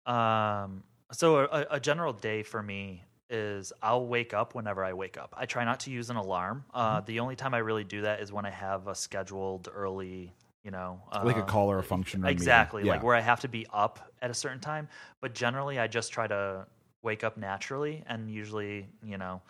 um, 0.05 0.83
so 1.13 1.37
a, 1.45 1.65
a 1.71 1.79
general 1.79 2.11
day 2.13 2.43
for 2.43 2.61
me 2.61 3.03
is 3.29 3.71
I'll 3.81 4.05
wake 4.05 4.33
up 4.33 4.55
whenever 4.55 4.83
I 4.83 4.91
wake 4.91 5.17
up. 5.17 5.33
I 5.37 5.45
try 5.45 5.63
not 5.63 5.79
to 5.81 5.89
use 5.91 6.09
an 6.09 6.17
alarm. 6.17 6.65
Uh, 6.73 6.97
Mm-hmm. 6.97 7.05
The 7.05 7.19
only 7.21 7.35
time 7.37 7.53
I 7.53 7.59
really 7.59 7.83
do 7.85 8.01
that 8.01 8.19
is 8.19 8.31
when 8.31 8.45
I 8.45 8.49
have 8.49 8.87
a 8.87 8.95
scheduled 8.95 9.69
early, 9.73 10.33
you 10.63 10.71
know, 10.71 11.01
like 11.23 11.35
a 11.35 11.41
uh, 11.41 11.45
call 11.45 11.69
or 11.69 11.79
a 11.79 11.83
function 11.83 12.23
or 12.23 12.29
exactly 12.29 12.83
like 12.83 13.03
where 13.03 13.15
I 13.15 13.21
have 13.21 13.41
to 13.41 13.47
be 13.47 13.65
up 13.73 14.11
at 14.21 14.31
a 14.31 14.33
certain 14.33 14.59
time. 14.59 14.87
But 15.21 15.33
generally, 15.33 15.79
I 15.79 15.87
just 15.87 16.11
try 16.13 16.27
to 16.27 16.65
wake 17.01 17.23
up 17.23 17.37
naturally, 17.37 18.03
and 18.07 18.29
usually, 18.29 18.87
you 19.03 19.17
know, 19.17 19.41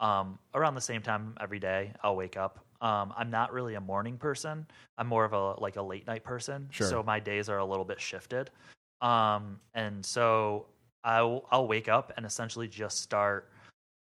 um, 0.00 0.38
around 0.54 0.74
the 0.74 0.80
same 0.80 1.02
time 1.02 1.34
every 1.40 1.58
day, 1.58 1.92
I'll 2.02 2.16
wake 2.16 2.36
up. 2.36 2.58
Um, 2.80 3.14
I'm 3.16 3.30
not 3.30 3.52
really 3.52 3.74
a 3.74 3.80
morning 3.80 4.16
person. 4.16 4.66
I'm 4.98 5.06
more 5.06 5.24
of 5.24 5.32
a 5.32 5.60
like 5.60 5.76
a 5.76 5.82
late 5.82 6.06
night 6.06 6.24
person. 6.24 6.68
Sure. 6.70 6.88
So 6.88 7.02
my 7.02 7.20
days 7.20 7.48
are 7.48 7.58
a 7.58 7.64
little 7.64 7.84
bit 7.84 8.00
shifted. 8.00 8.50
Um, 9.00 9.60
and 9.74 10.04
so 10.04 10.66
I'll 11.04 11.44
I'll 11.50 11.68
wake 11.68 11.88
up 11.88 12.12
and 12.16 12.26
essentially 12.26 12.66
just 12.66 13.00
start 13.00 13.50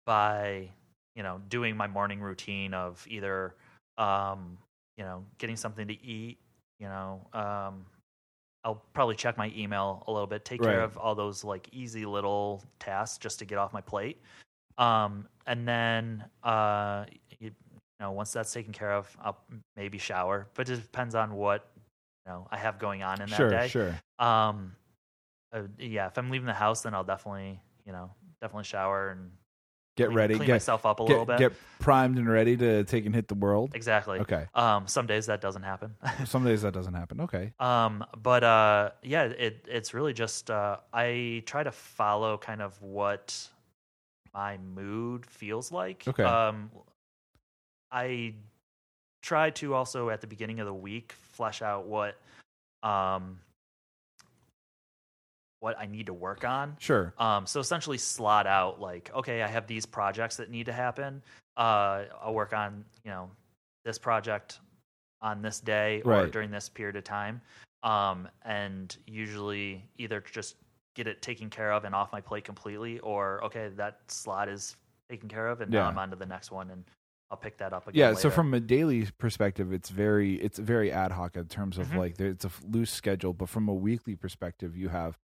by 0.05 0.69
you 1.15 1.23
know 1.23 1.41
doing 1.49 1.77
my 1.77 1.87
morning 1.87 2.21
routine 2.21 2.75
of 2.75 3.05
either 3.09 3.55
um, 3.97 4.59
you 4.99 5.05
know 5.05 5.25
getting 5.39 5.57
something 5.57 5.89
to 5.89 6.05
eat. 6.05 6.39
You 6.79 6.89
know, 6.89 7.27
um, 7.33 7.87
I'll 8.65 8.83
probably 8.93 9.15
check 9.15 9.39
my 9.39 9.53
email 9.57 10.03
a 10.07 10.13
little 10.13 10.27
bit, 10.27 10.45
take 10.45 10.61
care 10.61 10.83
of 10.83 10.97
all 10.99 11.15
those 11.15 11.45
like 11.45 11.69
easy 11.73 12.05
little 12.05 12.65
tasks 12.79 13.19
just 13.19 13.39
to 13.39 13.45
get 13.45 13.59
off 13.59 13.73
my 13.73 13.81
plate. 13.81 14.21
Um, 14.77 15.29
and 15.47 15.67
then 15.67 16.25
uh, 16.43 17.05
you, 17.39 17.47
you 17.49 17.53
know, 18.01 18.13
once 18.13 18.33
that's 18.33 18.53
taken 18.53 18.73
care 18.73 18.93
of, 18.93 19.17
I'll 19.23 19.39
maybe 19.77 19.99
shower, 19.99 20.49
but 20.55 20.69
it 20.69 20.77
depends 20.77 21.15
on 21.15 21.35
what 21.35 21.71
you 22.27 22.33
know 22.33 22.49
I 22.51 22.59
have 22.59 22.79
going 22.79 23.03
on 23.03 23.23
in 23.23 23.31
that 23.31 23.37
sure, 23.37 23.51
day. 23.51 23.69
sure. 23.69 24.01
Um, 24.19 24.75
uh, 25.53 25.63
yeah, 25.79 26.09
if 26.09 26.19
I'm 26.19 26.31
leaving 26.31 26.47
the 26.47 26.53
house, 26.53 26.83
then 26.83 26.93
I'll 26.93 27.05
definitely, 27.05 27.61
you 27.87 27.93
know, 27.93 28.11
definitely 28.41 28.65
shower 28.65 29.11
and 29.11 29.31
Get 29.97 30.13
ready. 30.13 30.35
clean 30.35 30.47
Get, 30.47 30.53
myself 30.55 30.85
up 30.85 31.01
a 31.01 31.03
little 31.03 31.25
bit. 31.25 31.39
get 31.39 31.53
primed 31.79 32.19
and 32.19 32.29
ready 32.29 32.57
to 32.59 32.85
take 32.85 33.07
and 33.07 33.15
hit 33.15 33.29
the 33.29 33.35
world. 33.35 33.73
exactly. 33.75 34.19
Okay. 34.21 34.47
Um, 34.55 34.87
some 34.87 35.07
days 35.07 35.27
that 35.27 35.41
doesn't 35.41 35.63
happen. 35.63 35.95
Some 36.27 36.45
days 36.45 36.63
that 36.63 36.75
doesn't 36.75 36.95
happen. 36.95 37.23
Okay. 37.23 37.53
um, 37.59 38.05
but 38.23 38.45
uh, 38.45 38.91
yeah, 39.03 39.25
it 39.25 39.67
it's 39.69 39.95
really 39.95 40.13
just 40.13 40.51
uh, 40.51 40.77
I 40.93 41.43
try 41.47 41.63
to 41.63 41.73
follow 41.73 42.37
kind 42.37 42.61
of 42.61 42.81
what 42.83 43.49
my 44.35 44.59
mood 44.59 45.25
feels 45.25 45.73
like. 45.73 46.05
Okay. 46.07 46.23
Um, 46.23 46.71
I 47.91 48.35
try 49.23 49.51
to 49.51 49.75
also 49.75 50.11
at 50.11 50.21
the 50.21 50.27
beginning 50.27 50.61
of 50.61 50.67
the 50.67 50.75
week 50.75 51.13
flesh 51.33 51.63
out 51.63 51.87
what 51.87 52.17
um 52.83 53.39
what 55.61 55.79
I 55.79 55.87
need 55.87 56.07
to 56.07 56.15
work 56.15 56.45
on. 56.45 56.77
Sure. 56.79 57.15
Um, 57.19 57.47
so 57.47 57.61
essentially, 57.61 57.99
slot 57.99 58.47
out 58.47 58.81
like, 58.81 59.11
okay, 59.15 59.43
I 59.43 59.47
have 59.47 59.67
these 59.67 59.87
projects 59.87 60.37
that 60.37 60.51
need 60.51 60.67
to 60.67 60.73
happen. 60.73 61.23
Uh, 61.57 62.05
I'll 62.23 62.35
work 62.35 62.53
on 62.53 62.85
you 63.05 63.11
know 63.11 63.31
this 63.85 63.99
project 63.99 64.61
on 65.23 65.41
this 65.43 65.61
day 65.61 66.03
or 66.03 66.13
Right. 66.13 66.31
during 66.33 66.51
this 66.51 66.69
period 66.69 66.97
of 66.97 67.05
time, 67.05 67.41
um, 67.83 68.29
and 68.43 68.97
usually 69.07 69.83
either 69.97 70.21
just 70.21 70.57
get 70.95 71.07
it 71.07 71.23
taken 71.23 71.49
care 71.51 71.73
of 71.73 71.85
and 71.85 71.95
off 71.95 72.13
my 72.13 72.21
plate 72.21 72.45
completely, 72.45 72.99
or 73.01 73.43
okay, 73.45 73.69
that 73.77 74.01
slot 74.11 74.49
is 74.49 74.77
taken 75.09 75.29
care 75.29 75.49
of, 75.49 75.61
and 75.61 75.73
Yeah. 75.73 75.83
now 75.83 75.89
I'm 75.89 75.99
on 75.99 76.11
to 76.11 76.17
the 76.17 76.27
next 76.27 76.51
one, 76.51 76.71
and 76.71 76.85
I'll 77.31 77.37
pick 77.37 77.57
that 77.59 77.73
up 77.73 77.89
again. 77.89 77.99
Yeah. 77.99 78.15
So 78.15 78.31
from 78.31 78.55
a 78.55 78.61
daily 78.61 79.07
perspective, 79.19 79.73
it's 79.73 79.89
very 79.89 80.35
it's 80.37 80.59
very 80.59 80.93
ad 80.93 81.13
hoc 81.13 81.37
in 81.37 81.47
terms 81.49 81.79
of 81.79 81.89
Mhm. 81.89 81.97
like 81.97 82.21
it's 82.21 82.45
a 82.45 82.51
loose 82.69 82.91
schedule. 82.91 83.33
But 83.33 83.49
from 83.49 83.69
a 83.69 83.75
weekly 83.75 84.15
perspective, 84.17 84.77
you 84.77 84.91
have 84.91 85.19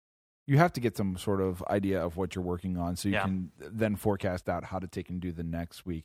you 0.47 0.59
have 0.59 0.73
to 0.73 0.81
get 0.81 0.97
some 0.97 1.17
sort 1.17 1.41
of 1.41 1.63
idea 1.71 2.05
of 2.05 2.17
what 2.17 2.35
you're 2.35 2.45
working 2.45 2.77
on, 2.77 2.97
so 2.97 3.09
you 3.09 3.15
Yeah. 3.15 3.23
can 3.25 3.53
then 3.59 3.97
forecast 3.97 4.49
out 4.49 4.65
how 4.65 4.79
to 4.79 4.87
take 4.87 5.09
and 5.11 5.21
do 5.21 5.33
the 5.33 5.45
next 5.45 5.87
week. 5.87 6.05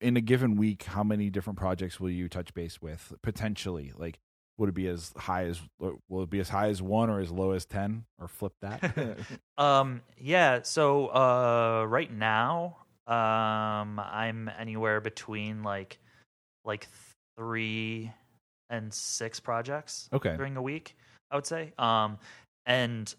In 0.00 0.16
a 0.16 0.20
given 0.20 0.56
week, 0.56 0.84
how 0.84 1.02
many 1.04 1.30
different 1.30 1.58
projects 1.58 2.00
will 2.00 2.10
you 2.10 2.28
touch 2.28 2.54
base 2.54 2.80
with 2.80 3.12
potentially? 3.22 3.92
Like, 3.96 4.18
would 4.58 4.68
it 4.68 4.74
be 4.74 4.86
as 4.86 5.12
high 5.16 5.44
as 5.44 5.60
will 6.08 6.22
it 6.22 6.30
be 6.30 6.40
as 6.40 6.48
high 6.50 6.68
as 6.68 6.82
one 6.82 7.08
or 7.10 7.20
as 7.20 7.30
low 7.30 7.52
as 7.52 7.64
ten 7.64 8.04
or 8.18 8.28
flip 8.28 8.52
that? 8.60 9.18
Um, 9.58 10.00
yeah. 10.16 10.60
So 10.62 11.08
uh, 11.08 11.84
right 11.86 12.10
now, 12.10 12.78
um, 13.06 13.98
I'm 13.98 14.50
anywhere 14.58 15.00
between 15.02 15.62
like 15.62 15.98
like 16.64 16.88
three 17.36 18.10
and 18.70 18.92
six 18.92 19.38
projects 19.40 20.08
okay. 20.12 20.36
during 20.36 20.56
a 20.56 20.62
week. 20.62 20.96
I 21.30 21.36
would 21.36 21.46
say. 21.46 21.72
Um, 21.78 22.18
and 22.66 23.14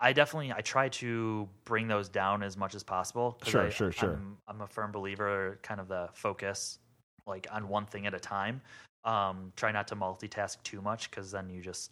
I 0.00 0.12
definitely 0.12 0.52
I 0.52 0.60
try 0.60 0.88
to 0.88 1.48
bring 1.64 1.88
those 1.88 2.08
down 2.08 2.42
as 2.42 2.56
much 2.56 2.74
as 2.74 2.82
possible. 2.82 3.38
Sure, 3.44 3.66
I, 3.66 3.68
sure, 3.70 3.90
sure. 3.90 4.12
I'm, 4.12 4.36
I'm 4.46 4.60
a 4.60 4.66
firm 4.66 4.92
believer, 4.92 5.58
kind 5.62 5.80
of 5.80 5.88
the 5.88 6.08
focus, 6.12 6.78
like 7.26 7.46
on 7.50 7.68
one 7.68 7.86
thing 7.86 8.06
at 8.06 8.14
a 8.14 8.20
time. 8.20 8.60
Um, 9.04 9.52
try 9.56 9.72
not 9.72 9.88
to 9.88 9.96
multitask 9.96 10.62
too 10.62 10.80
much 10.80 11.10
because 11.10 11.30
then 11.30 11.48
you 11.48 11.62
just 11.62 11.90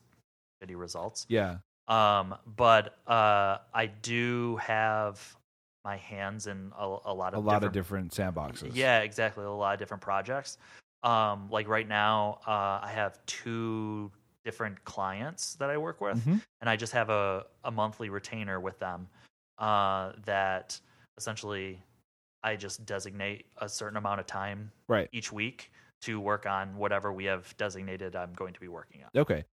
shitty 0.63 0.77
results. 0.77 1.27
Yeah. 1.29 1.57
Um, 1.89 2.35
but 2.57 2.99
uh, 3.07 3.59
I 3.73 3.87
do 4.03 4.57
have 4.57 5.37
my 5.85 5.97
hands 5.97 6.49
in 6.49 6.73
a, 6.79 6.85
a 7.05 7.15
lot 7.15 7.33
of 7.33 7.45
A 7.45 7.47
lot 7.47 7.63
of 7.63 7.73
different, 7.73 8.11
different 8.11 8.35
sandboxes. 8.35 8.71
yeah, 8.75 9.01
exactly, 9.01 9.45
a 9.45 9.51
lot 9.51 9.75
of 9.75 9.79
different 9.79 10.03
projects. 10.03 10.59
Um, 11.03 11.49
like 11.51 11.69
right 11.69 11.87
now, 11.87 12.41
uh, 12.47 12.81
I 12.83 12.91
have 12.93 13.25
two 13.27 14.11
different 14.47 14.83
clients 14.85 15.55
that 15.57 15.69
I 15.71 15.77
work 15.77 16.01
with, 16.01 16.25
Mhm. 16.25 16.41
and 16.61 16.71
I 16.71 16.77
just 16.77 16.93
have 16.93 17.11
a 17.11 17.47
a 17.65 17.71
monthly 17.71 18.09
retainer 18.11 18.61
with 18.61 18.79
them 18.79 19.09
uh, 19.59 20.13
that 20.25 20.81
essentially 21.19 21.83
I 22.45 22.55
just 22.57 22.87
designate 22.87 23.47
a 23.59 23.69
certain 23.69 23.97
amount 23.97 24.21
of 24.21 24.27
time 24.27 24.71
Right. 24.89 25.09
each 25.11 25.33
week 25.33 25.73
to 26.03 26.21
work 26.21 26.47
on 26.47 26.77
whatever 26.77 27.13
we 27.13 27.25
have 27.25 27.57
designated 27.57 28.15
I'm 28.15 28.35
going 28.35 28.55
to 28.55 28.61
be 28.61 28.69
working 28.69 29.03
on. 29.03 29.11
Okay. 29.17 29.45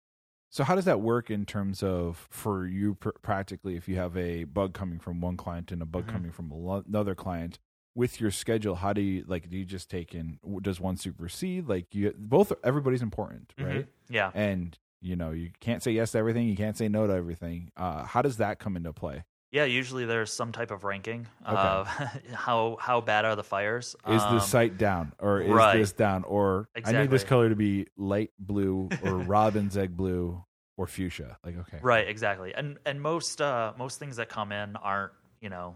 So 0.52 0.64
how 0.64 0.76
does 0.76 0.86
that 0.86 1.02
work 1.02 1.32
in 1.32 1.46
terms 1.48 1.82
of 1.82 2.28
for 2.30 2.68
you 2.68 2.94
pr- 2.96 3.18
practically 3.24 3.76
if 3.76 3.88
you 3.88 3.96
have 3.96 4.16
a 4.16 4.44
bug 4.44 4.76
coming 4.76 5.00
from 5.00 5.20
one 5.22 5.38
client 5.38 5.72
and 5.72 5.82
a 5.82 5.86
bug 5.88 6.06
Mhm. 6.06 6.10
coming 6.14 6.32
from 6.32 6.52
another 6.52 7.16
client 7.16 7.58
with 7.96 8.20
your 8.20 8.32
schedule 8.32 8.76
how 8.76 8.92
do 8.94 9.02
you 9.02 9.24
like 9.28 9.50
do 9.50 9.58
you 9.58 9.66
just 9.66 9.90
take 9.90 10.16
in 10.16 10.40
does 10.62 10.80
one 10.80 10.98
supersede 10.98 11.68
like 11.68 11.94
you 11.94 12.14
both 12.18 12.52
everybody's 12.64 13.02
important 13.02 13.54
Mhm. 13.60 13.66
right 13.66 13.88
Yeah. 14.10 14.32
and 14.34 14.78
you 15.02 15.16
know 15.16 15.32
you 15.32 15.52
can't 15.60 15.84
say 15.84 15.92
yes 15.92 16.12
to 16.14 16.18
everything 16.18 16.48
you 16.48 16.56
can't 16.56 16.76
say 16.78 16.88
no 16.88 17.06
to 17.08 17.14
everything 17.14 17.70
uh 17.78 18.04
how 18.04 18.22
does 18.22 18.38
that 18.38 18.58
come 18.60 18.76
into 18.76 18.92
play 18.94 19.24
Yeah, 19.52 19.66
usually 19.66 20.06
there's 20.06 20.34
some 20.34 20.52
type 20.52 20.72
of 20.72 20.84
ranking 20.84 21.28
Okay. 21.46 21.56
of 21.56 21.88
how 22.34 22.78
how 22.80 23.02
bad 23.02 23.26
are 23.26 23.36
the 23.36 23.44
fires. 23.44 23.96
is 24.08 24.24
Um, 24.24 24.34
the 24.34 24.40
site 24.40 24.78
down 24.80 25.14
or 25.20 25.42
is 25.42 25.50
right. 25.50 25.78
this 25.78 25.92
down 25.92 26.24
or 26.24 26.68
i 26.84 26.92
need 26.92 27.12
this 27.12 27.24
color 27.24 27.50
to 27.50 27.56
be 27.56 27.86
light 27.96 28.32
blue 28.40 28.90
or 29.04 29.20
robin's 29.20 29.78
egg 29.78 29.96
blue 29.96 30.44
or 30.78 30.88
fuchsia 30.88 31.38
like 31.46 31.56
okay 31.58 31.78
right? 31.84 32.08
Exactly. 32.08 32.56
And 32.56 32.80
and 32.88 33.00
most 33.00 33.40
uh, 33.42 33.74
most 33.78 34.00
things 34.00 34.16
that 34.16 34.30
come 34.30 34.52
in 34.52 34.76
aren't 34.78 35.12
you 35.40 35.50
know 35.50 35.76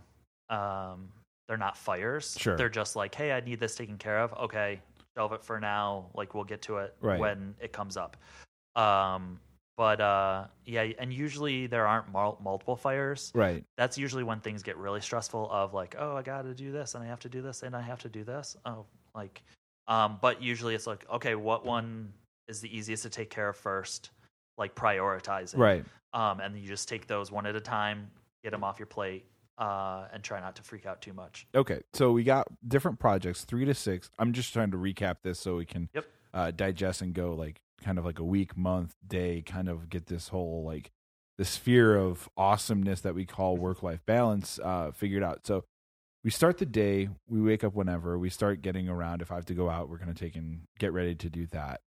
um, 0.49 1.11
they're 1.48 1.58
not 1.58 1.78
fires. 1.78 2.36
Sure. 2.39 2.58
They're 2.58 2.70
just 2.70 2.95
like, 2.95 3.16
hey, 3.16 3.32
I 3.32 3.39
need 3.39 3.60
this 3.60 3.76
taken 3.76 3.98
care 3.98 4.20
of. 4.20 4.34
Okay, 4.34 4.82
shelve 5.16 5.34
it 5.34 5.43
for 5.43 5.60
now. 5.60 6.08
Like 6.14 6.34
we'll 6.34 6.43
get 6.43 6.62
to 6.64 6.78
it 6.78 6.95
Right. 7.02 7.20
when 7.20 7.56
it 7.62 7.72
comes 7.74 7.98
up. 7.98 8.18
Um, 8.76 9.39
but 9.76 10.02
uh, 10.02 10.45
yeah, 10.66 10.88
and 11.00 11.14
usually 11.14 11.68
there 11.68 11.86
aren't 11.88 12.12
mul- 12.12 12.39
multiple 12.43 12.76
fires. 12.76 13.32
right 13.36 13.64
that's 13.78 13.98
usually 13.98 14.24
when 14.24 14.39
things 14.39 14.64
get 14.64 14.76
really 14.78 15.02
stressful 15.02 15.50
of 15.52 15.74
like 15.74 15.95
oh 16.00 16.16
i 16.16 16.22
gotta 16.24 16.54
do 16.54 16.72
this 16.72 16.95
and 16.95 17.04
i 17.04 17.08
have 17.08 17.20
to 17.20 17.30
do 17.30 17.41
this 17.43 17.62
and 17.64 17.76
i 17.76 17.82
have 17.82 18.00
to 18.00 18.10
do 18.10 18.24
this 18.24 18.58
oh 18.66 18.86
like 19.14 19.43
um 19.88 20.18
but 20.22 20.41
usually 20.41 20.74
it's 20.74 20.88
like 20.88 21.06
okay 21.12 21.36
what 21.36 21.64
one 21.66 22.12
is 22.48 22.60
the 22.60 22.76
easiest 22.76 23.04
to 23.04 23.10
take 23.10 23.30
care 23.30 23.50
of 23.50 23.56
first 23.56 24.10
like 24.58 24.74
prioritizing 24.76 25.58
right 25.58 25.86
um 26.14 26.39
and 26.39 26.58
you 26.58 26.68
just 26.68 26.89
take 26.89 27.06
those 27.08 27.32
one 27.32 27.45
at 27.45 27.56
a 27.56 27.62
time 27.62 28.10
get 28.43 28.50
them 28.52 28.64
off 28.64 28.80
your 28.80 28.88
plate 28.88 29.26
uh 29.58 30.08
and 30.14 30.24
try 30.24 30.39
not 30.39 30.55
to 30.55 30.64
freak 30.64 30.86
out 30.86 31.01
too 31.01 31.14
much 31.14 31.47
Okay, 31.55 31.82
so 31.93 32.12
we 32.12 32.24
got 32.24 32.47
different 32.68 32.99
projects, 32.99 33.43
three 33.43 33.66
to 33.66 33.74
six. 33.74 34.10
I'm 34.20 34.34
just 34.34 34.53
trying 34.53 34.72
to 34.72 34.78
recap 34.78 35.18
this 35.24 35.39
so 35.39 35.55
we 35.58 35.66
can 35.66 35.89
Yep. 35.93 36.05
uh, 36.34 36.51
digest 36.51 37.01
and 37.01 37.14
go 37.14 37.34
like 37.34 37.62
kind 37.84 37.97
of 37.97 38.05
like 38.05 38.20
a 38.20 38.24
week, 38.24 38.55
month, 38.58 38.95
day, 39.08 39.41
kind 39.41 39.68
of 39.70 39.89
get 39.89 40.08
this 40.08 40.28
whole 40.30 40.64
like 40.64 40.91
the 41.38 41.45
sphere 41.45 41.95
of 41.95 42.28
awesomeness 42.38 43.01
that 43.01 43.14
we 43.16 43.26
call 43.26 43.58
work 43.58 43.84
life 43.84 44.03
balance 44.05 44.60
uh, 44.64 44.91
figured 44.91 45.24
out. 45.24 45.45
So 45.45 45.64
we 46.24 46.32
start 46.32 46.58
the 46.58 46.66
day, 46.66 47.10
we 47.30 47.41
wake 47.41 47.64
up 47.64 47.74
whenever, 47.76 48.18
we 48.18 48.30
start 48.30 48.62
getting 48.64 48.89
around. 48.89 49.22
If 49.22 49.32
I 49.32 49.36
have 49.36 49.45
to 49.45 49.53
go 49.53 49.70
out, 49.70 49.88
we're 49.89 49.97
going 49.99 50.14
to 50.14 50.20
take 50.20 50.36
and 50.36 50.62
get 50.80 50.91
ready 50.93 51.14
to 51.16 51.30
do 51.30 51.45
that. 51.47 51.82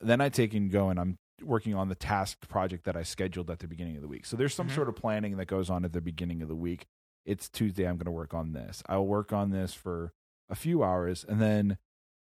Then 0.00 0.20
I 0.20 0.28
take 0.28 0.52
and 0.54 0.70
go 0.70 0.90
and 0.90 0.98
I'm 1.00 1.16
working 1.42 1.74
on 1.74 1.88
the 1.88 1.94
task 1.94 2.48
project 2.48 2.84
that 2.84 2.96
I 2.96 3.02
scheduled 3.04 3.50
at 3.50 3.60
the 3.60 3.68
beginning 3.68 3.94
of 3.96 4.02
the 4.02 4.08
week. 4.08 4.26
So 4.26 4.36
there's 4.36 4.54
some 4.54 4.68
Mhm. 4.68 4.74
sort 4.74 4.88
of 4.88 4.96
planning 4.96 5.36
that 5.36 5.46
goes 5.46 5.70
on 5.70 5.84
at 5.84 5.92
the 5.92 6.00
beginning 6.00 6.42
of 6.42 6.48
the 6.48 6.56
week 6.56 6.86
it's 7.26 7.48
Tuesday, 7.48 7.84
I'm 7.86 7.96
going 7.96 8.06
to 8.06 8.10
work 8.10 8.32
on 8.32 8.52
this. 8.52 8.82
I'll 8.88 9.06
work 9.06 9.32
on 9.32 9.50
this 9.50 9.74
for 9.74 10.12
a 10.48 10.54
few 10.54 10.82
hours 10.82 11.24
and 11.28 11.40
then, 11.40 11.76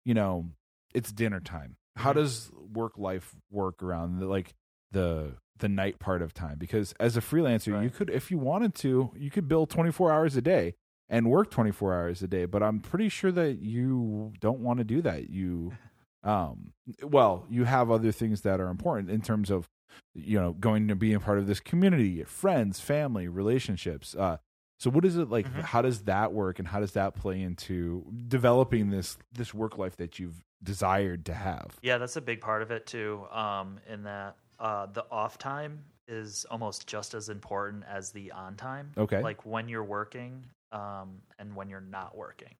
you 0.04 0.14
know, 0.14 0.50
it's 0.94 1.10
dinner 1.10 1.40
time. 1.40 1.76
How 1.96 2.12
Mhm. 2.12 2.16
does 2.16 2.52
work 2.72 2.96
life 2.98 3.34
work 3.50 3.82
around 3.82 4.18
the, 4.20 4.26
like 4.26 4.54
the 4.92 5.36
the 5.58 5.68
night 5.68 5.98
part 5.98 6.22
of 6.22 6.32
time? 6.32 6.56
Because 6.58 6.94
as 7.00 7.16
a 7.16 7.20
freelancer, 7.20 7.82
you 7.82 7.90
could 7.90 8.10
if 8.10 8.30
you 8.30 8.38
wanted 8.38 8.74
to, 8.76 9.10
you 9.16 9.30
could 9.30 9.48
bill 9.48 9.66
24 9.66 10.12
hours 10.12 10.36
a 10.36 10.42
day 10.42 10.74
and 11.08 11.28
work 11.30 11.50
24 11.50 11.94
hours 11.94 12.22
a 12.22 12.28
day, 12.28 12.44
but 12.44 12.62
I'm 12.62 12.80
pretty 12.80 13.08
sure 13.08 13.32
that 13.32 13.58
you 13.60 14.32
don't 14.40 14.60
want 14.60 14.78
to 14.78 14.84
do 14.84 15.02
that. 15.02 15.28
You 15.30 15.72
um 16.22 16.72
well, 17.02 17.46
you 17.48 17.64
have 17.64 17.90
other 17.90 18.12
things 18.12 18.42
that 18.42 18.60
are 18.60 18.68
important 18.68 19.10
in 19.10 19.22
terms 19.22 19.50
of 19.50 19.68
you 20.14 20.38
know, 20.40 20.52
going 20.52 20.86
to 20.88 20.94
be 20.94 21.12
a 21.14 21.20
part 21.20 21.38
of 21.38 21.46
this 21.46 21.58
community, 21.60 22.22
friends, 22.24 22.78
family, 22.80 23.26
relationships. 23.28 24.14
Uh 24.14 24.36
so 24.80 24.90
what 24.90 25.04
is 25.04 25.16
it 25.16 25.28
like 25.30 25.46
Mhm. 25.46 25.62
how 25.62 25.80
does 25.82 26.02
that 26.02 26.32
work 26.32 26.58
and 26.58 26.66
how 26.66 26.80
does 26.80 26.92
that 26.92 27.14
play 27.14 27.40
into 27.40 28.04
developing 28.26 28.90
this 28.90 29.16
this 29.32 29.54
work 29.54 29.78
life 29.78 29.96
that 29.98 30.18
you've 30.18 30.42
desired 30.62 31.24
to 31.26 31.34
have? 31.34 31.78
yeah 31.82 31.98
that's 31.98 32.16
a 32.16 32.20
big 32.20 32.40
part 32.40 32.62
of 32.62 32.70
it 32.72 32.86
too 32.86 33.24
um 33.30 33.78
in 33.88 34.02
that 34.02 34.36
uh 34.58 34.86
the 34.86 35.04
off 35.10 35.38
time 35.38 35.84
is 36.08 36.44
almost 36.50 36.86
just 36.88 37.14
as 37.14 37.28
important 37.28 37.84
as 37.88 38.10
the 38.10 38.32
on 38.32 38.56
time 38.56 38.90
Okay. 38.98 39.22
like 39.22 39.46
when 39.46 39.68
you're 39.68 39.84
working 39.84 40.44
um, 40.72 41.20
and 41.38 41.54
when 41.54 41.68
you're 41.68 41.80
not 41.80 42.16
working. 42.16 42.54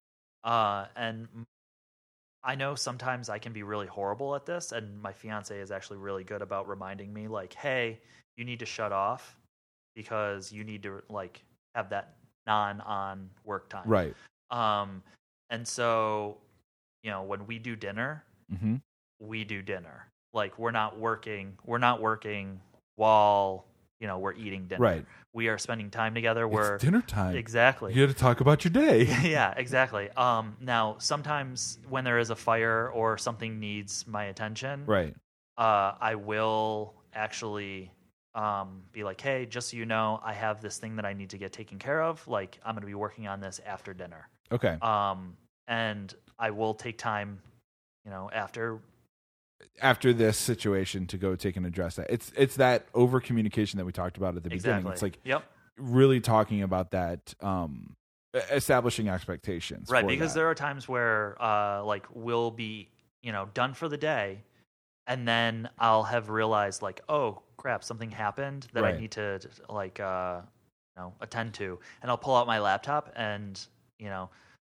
Uh, 0.45 0.87
and 0.97 1.29
I 2.43 2.55
know 2.55 2.75
sometimes 2.75 3.29
I 3.29 3.39
can 3.39 3.53
be 3.53 3.63
really 3.63 3.87
horrible 3.87 4.35
at 4.35 4.47
this, 4.47 4.73
and 4.73 5.01
my 5.01 5.13
fiance 5.13 5.59
is 5.59 5.71
actually 5.71 5.99
really 5.99 6.25
good 6.25 6.43
about 6.43 6.69
reminding 6.69 7.13
me, 7.13 7.29
like, 7.29 7.53
"Hey, 7.53 8.01
you 8.37 8.45
need 8.45 8.61
to 8.61 8.67
shut 8.67 8.93
off 8.93 9.37
because 9.95 10.51
you 10.51 10.65
need 10.65 10.83
to 10.85 11.03
like 11.09 11.43
have 11.75 11.91
that 11.91 12.15
non-on 12.47 13.31
work 13.45 13.69
time." 13.69 13.89
Right. 13.89 14.15
Um, 14.51 15.03
and 15.51 15.67
so, 15.67 16.39
you 17.03 17.11
know, 17.11 17.23
when 17.23 17.47
we 17.47 17.59
do 17.59 17.77
dinner, 17.77 18.25
hmm 18.59 18.77
we 19.21 19.45
do 19.45 19.63
dinner. 19.63 20.07
Like 20.33 20.59
we're 20.59 20.71
not 20.71 20.99
working. 20.99 21.59
We're 21.65 21.79
not 21.79 22.01
working 22.01 22.61
while 22.97 23.67
you 24.01 24.07
know 24.07 24.19
we're 24.19 24.35
eating 24.35 24.67
dinner. 24.67 24.81
Right. 24.81 25.07
We 25.33 25.49
are 25.49 25.59
spending 25.59 25.91
time 25.91 26.15
together. 26.15 26.49
We're 26.49 26.77
It's 26.77 26.85
dinner 26.85 27.03
time. 27.03 27.37
exactly. 27.37 27.93
You 27.93 28.07
got 28.07 28.13
to 28.13 28.19
talk 28.19 28.41
about 28.41 28.65
your 28.65 28.73
day. 28.73 29.05
yeah, 29.23 29.55
exactly. 29.57 30.11
Um, 30.11 30.57
now, 30.61 30.97
sometimes 30.99 31.79
when 31.89 32.03
there 32.05 32.19
is 32.19 32.31
a 32.31 32.37
fire 32.37 32.89
or 32.91 33.19
something 33.19 33.61
needs 33.61 34.07
my 34.09 34.25
attention, 34.25 34.85
right. 34.87 35.15
uh, 35.57 35.93
I 36.01 36.17
will 36.17 36.95
actually 37.15 37.93
um, 38.35 38.83
be 38.93 39.05
like, 39.05 39.21
"Hey, 39.21 39.47
just 39.47 39.71
so 39.71 39.77
you 39.77 39.87
know, 39.87 40.21
I 40.25 40.33
have 40.33 40.61
this 40.61 40.79
thing 40.79 40.97
that 40.97 41.05
I 41.05 41.13
need 41.13 41.31
to 41.31 41.39
get 41.39 41.53
taken 41.53 41.79
care 41.79 42.03
of. 42.03 42.27
Like, 42.29 42.59
I'm 42.65 42.75
going 42.75 42.83
to 42.83 42.87
be 42.87 42.95
working 42.95 43.27
on 43.27 43.41
this 43.41 43.61
after 43.67 43.93
dinner." 43.95 44.29
Okay. 44.53 44.77
Um, 44.83 45.37
and 45.69 46.15
I 46.39 46.51
will 46.51 46.75
take 46.75 46.99
time, 46.99 47.41
you 48.05 48.11
know, 48.11 48.31
after. 48.33 48.81
After 49.83 50.13
this 50.13 50.39
situation, 50.39 51.07
to 51.09 51.19
go 51.19 51.37
take 51.37 51.57
and 51.57 51.67
address 51.67 51.97
that, 51.97 52.07
it's 52.09 52.33
it's 52.37 52.57
that 52.57 52.87
over 52.95 53.21
communication 53.21 53.79
that 53.79 53.85
we 53.85 53.93
talked 53.93 54.17
about 54.17 54.37
at 54.37 54.43
the 54.43 54.49
beginning. 54.49 54.87
It's 54.87 55.03
like 55.03 55.19
yep. 55.23 55.45
really 55.77 56.21
talking 56.21 56.63
about 56.63 56.93
that, 56.93 57.35
um, 57.43 57.95
establishing 58.51 59.09
expectations. 59.09 59.91
right 59.91 60.07
because 60.07 60.35
that. 60.35 60.41
there 60.41 60.51
are 60.51 60.55
times 60.55 60.89
where 60.89 61.41
uh 61.43 61.83
like 61.85 62.07
we'll 62.15 62.51
be 62.51 62.89
you 63.23 63.33
know 63.33 63.49
done 63.55 63.75
for 63.75 63.89
the 63.89 63.97
day 63.97 64.43
and 65.07 65.27
then 65.27 65.69
i'll 65.79 66.03
have 66.03 66.29
realized 66.31 66.83
like 66.83 67.01
oh 67.09 67.41
crap 67.57 67.85
something 67.85 68.11
happened 68.11 68.67
that 68.73 68.83
Right. 68.83 68.95
i 68.95 68.99
need 68.99 69.11
to 69.13 69.41
like 69.69 70.01
uh 70.01 70.41
you 70.97 71.03
know 71.03 71.13
attend 71.21 71.55
to. 71.55 71.79
And 72.03 72.11
i'll 72.11 72.19
pull 72.19 72.35
out 72.35 72.47
my 72.47 72.59
laptop 72.59 73.13
and 73.17 73.61
you 73.99 74.09
know 74.09 74.31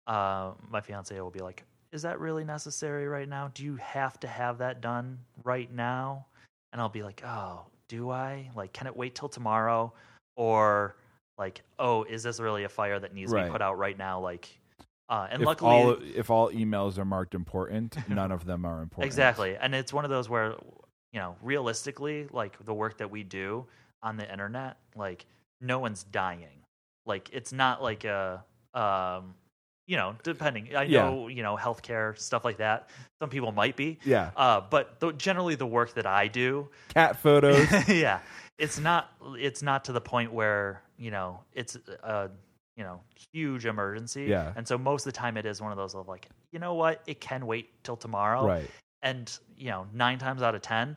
uh 0.07 0.53
my 0.71 0.81
fiance 0.81 1.19
will 1.19 1.31
be 1.31 1.41
like 1.41 1.65
is 1.93 2.03
that 2.03 2.19
really 2.19 2.43
necessary 2.45 3.07
right 3.07 3.29
now? 3.29 3.53
Do 3.55 3.63
you 3.63 3.77
have 3.77 4.19
to 4.19 4.27
have 4.27 4.59
that 4.59 4.81
done 4.81 5.19
right 5.45 5.73
now? 5.73 6.27
And 6.73 6.81
i'll 6.83 6.89
be 6.89 7.03
like 7.03 7.23
oh 7.25 7.67
do 7.89 8.11
i? 8.11 8.51
Like 8.57 8.73
can 8.73 8.87
it 8.87 8.97
wait 8.97 9.15
till 9.15 9.29
tomorrow? 9.29 9.93
Or 10.37 10.97
like 11.39 11.63
oh 11.79 12.03
is 12.05 12.23
this 12.23 12.41
really 12.41 12.65
a 12.65 12.69
fire 12.69 12.99
that 12.99 13.15
needs 13.15 13.33
to 13.33 13.45
be 13.45 13.51
put 13.51 13.63
out 13.63 13.79
right 13.79 13.97
now? 13.97 14.21
Like 14.21 14.49
uh 15.09 15.27
and 15.31 15.43
if 15.43 15.47
luckily 15.47 15.71
all 15.71 15.97
if 16.17 16.31
all 16.31 16.51
emails 16.51 16.99
are 16.99 17.05
marked 17.05 17.35
important, 17.35 17.97
none 18.09 18.33
of 18.33 18.45
them 18.47 18.65
are 18.65 18.83
important. 18.87 19.07
exactly 19.07 19.57
and 19.57 19.75
it's 19.75 19.93
one 19.93 20.05
of 20.05 20.11
those 20.11 20.29
where 20.29 20.55
you 21.13 21.21
know 21.21 21.37
realistically 21.43 22.27
like 22.33 22.63
the 22.65 22.75
work 22.75 22.99
that 22.99 23.11
we 23.11 23.23
do 23.23 23.67
on 24.03 24.17
the 24.17 24.31
internet 24.31 24.77
like 24.97 25.27
no 25.61 25.79
one's 25.79 26.05
dying 26.05 26.63
like 27.07 27.31
it's 27.33 27.53
not 27.53 27.83
like 27.83 28.05
a 28.05 28.45
um 28.75 29.35
you 29.87 29.97
know 29.97 30.17
depending 30.23 30.75
i 30.75 30.83
Yeah. 30.85 31.05
know 31.05 31.29
you 31.29 31.43
know 31.43 31.57
healthcare 31.57 32.19
stuff 32.19 32.45
like 32.45 32.57
that 32.59 32.89
some 33.21 33.31
people 33.31 33.53
might 33.53 33.77
be 33.77 33.99
Yeah. 34.05 34.31
uh 34.37 34.63
but 34.69 34.99
the, 35.01 35.13
generally 35.13 35.55
the 35.55 35.67
work 35.67 35.95
that 35.95 36.07
i 36.07 36.29
do 36.29 36.69
Cat 36.95 37.17
photos. 37.19 37.69
yeah 37.89 38.21
it's 38.59 38.79
not 38.79 39.11
it's 39.39 39.63
not 39.63 39.85
to 39.85 39.93
the 39.93 40.01
point 40.01 40.33
where 40.33 40.83
you 40.99 41.11
know 41.11 41.41
it's 41.53 41.77
a 42.03 42.31
you 42.77 42.85
know 42.85 43.01
huge 43.33 43.67
emergency 43.67 44.25
Yeah. 44.25 44.53
and 44.57 44.67
so 44.67 44.77
most 44.77 45.07
of 45.07 45.13
the 45.13 45.19
time 45.19 45.37
it 45.37 45.47
is 45.47 45.61
one 45.61 45.71
of 45.71 45.79
those 45.79 45.95
of 45.95 46.09
like 46.09 46.29
you 46.53 46.59
know 46.59 46.75
what 46.75 47.03
it 47.07 47.21
can 47.21 47.47
wait 47.47 47.71
till 47.85 47.97
tomorrow 47.97 48.47
right. 48.47 48.71
and 49.03 49.37
you 49.57 49.71
know 49.71 49.87
nine 49.93 50.19
times 50.19 50.43
out 50.43 50.55
of 50.55 50.63
ten 50.63 50.97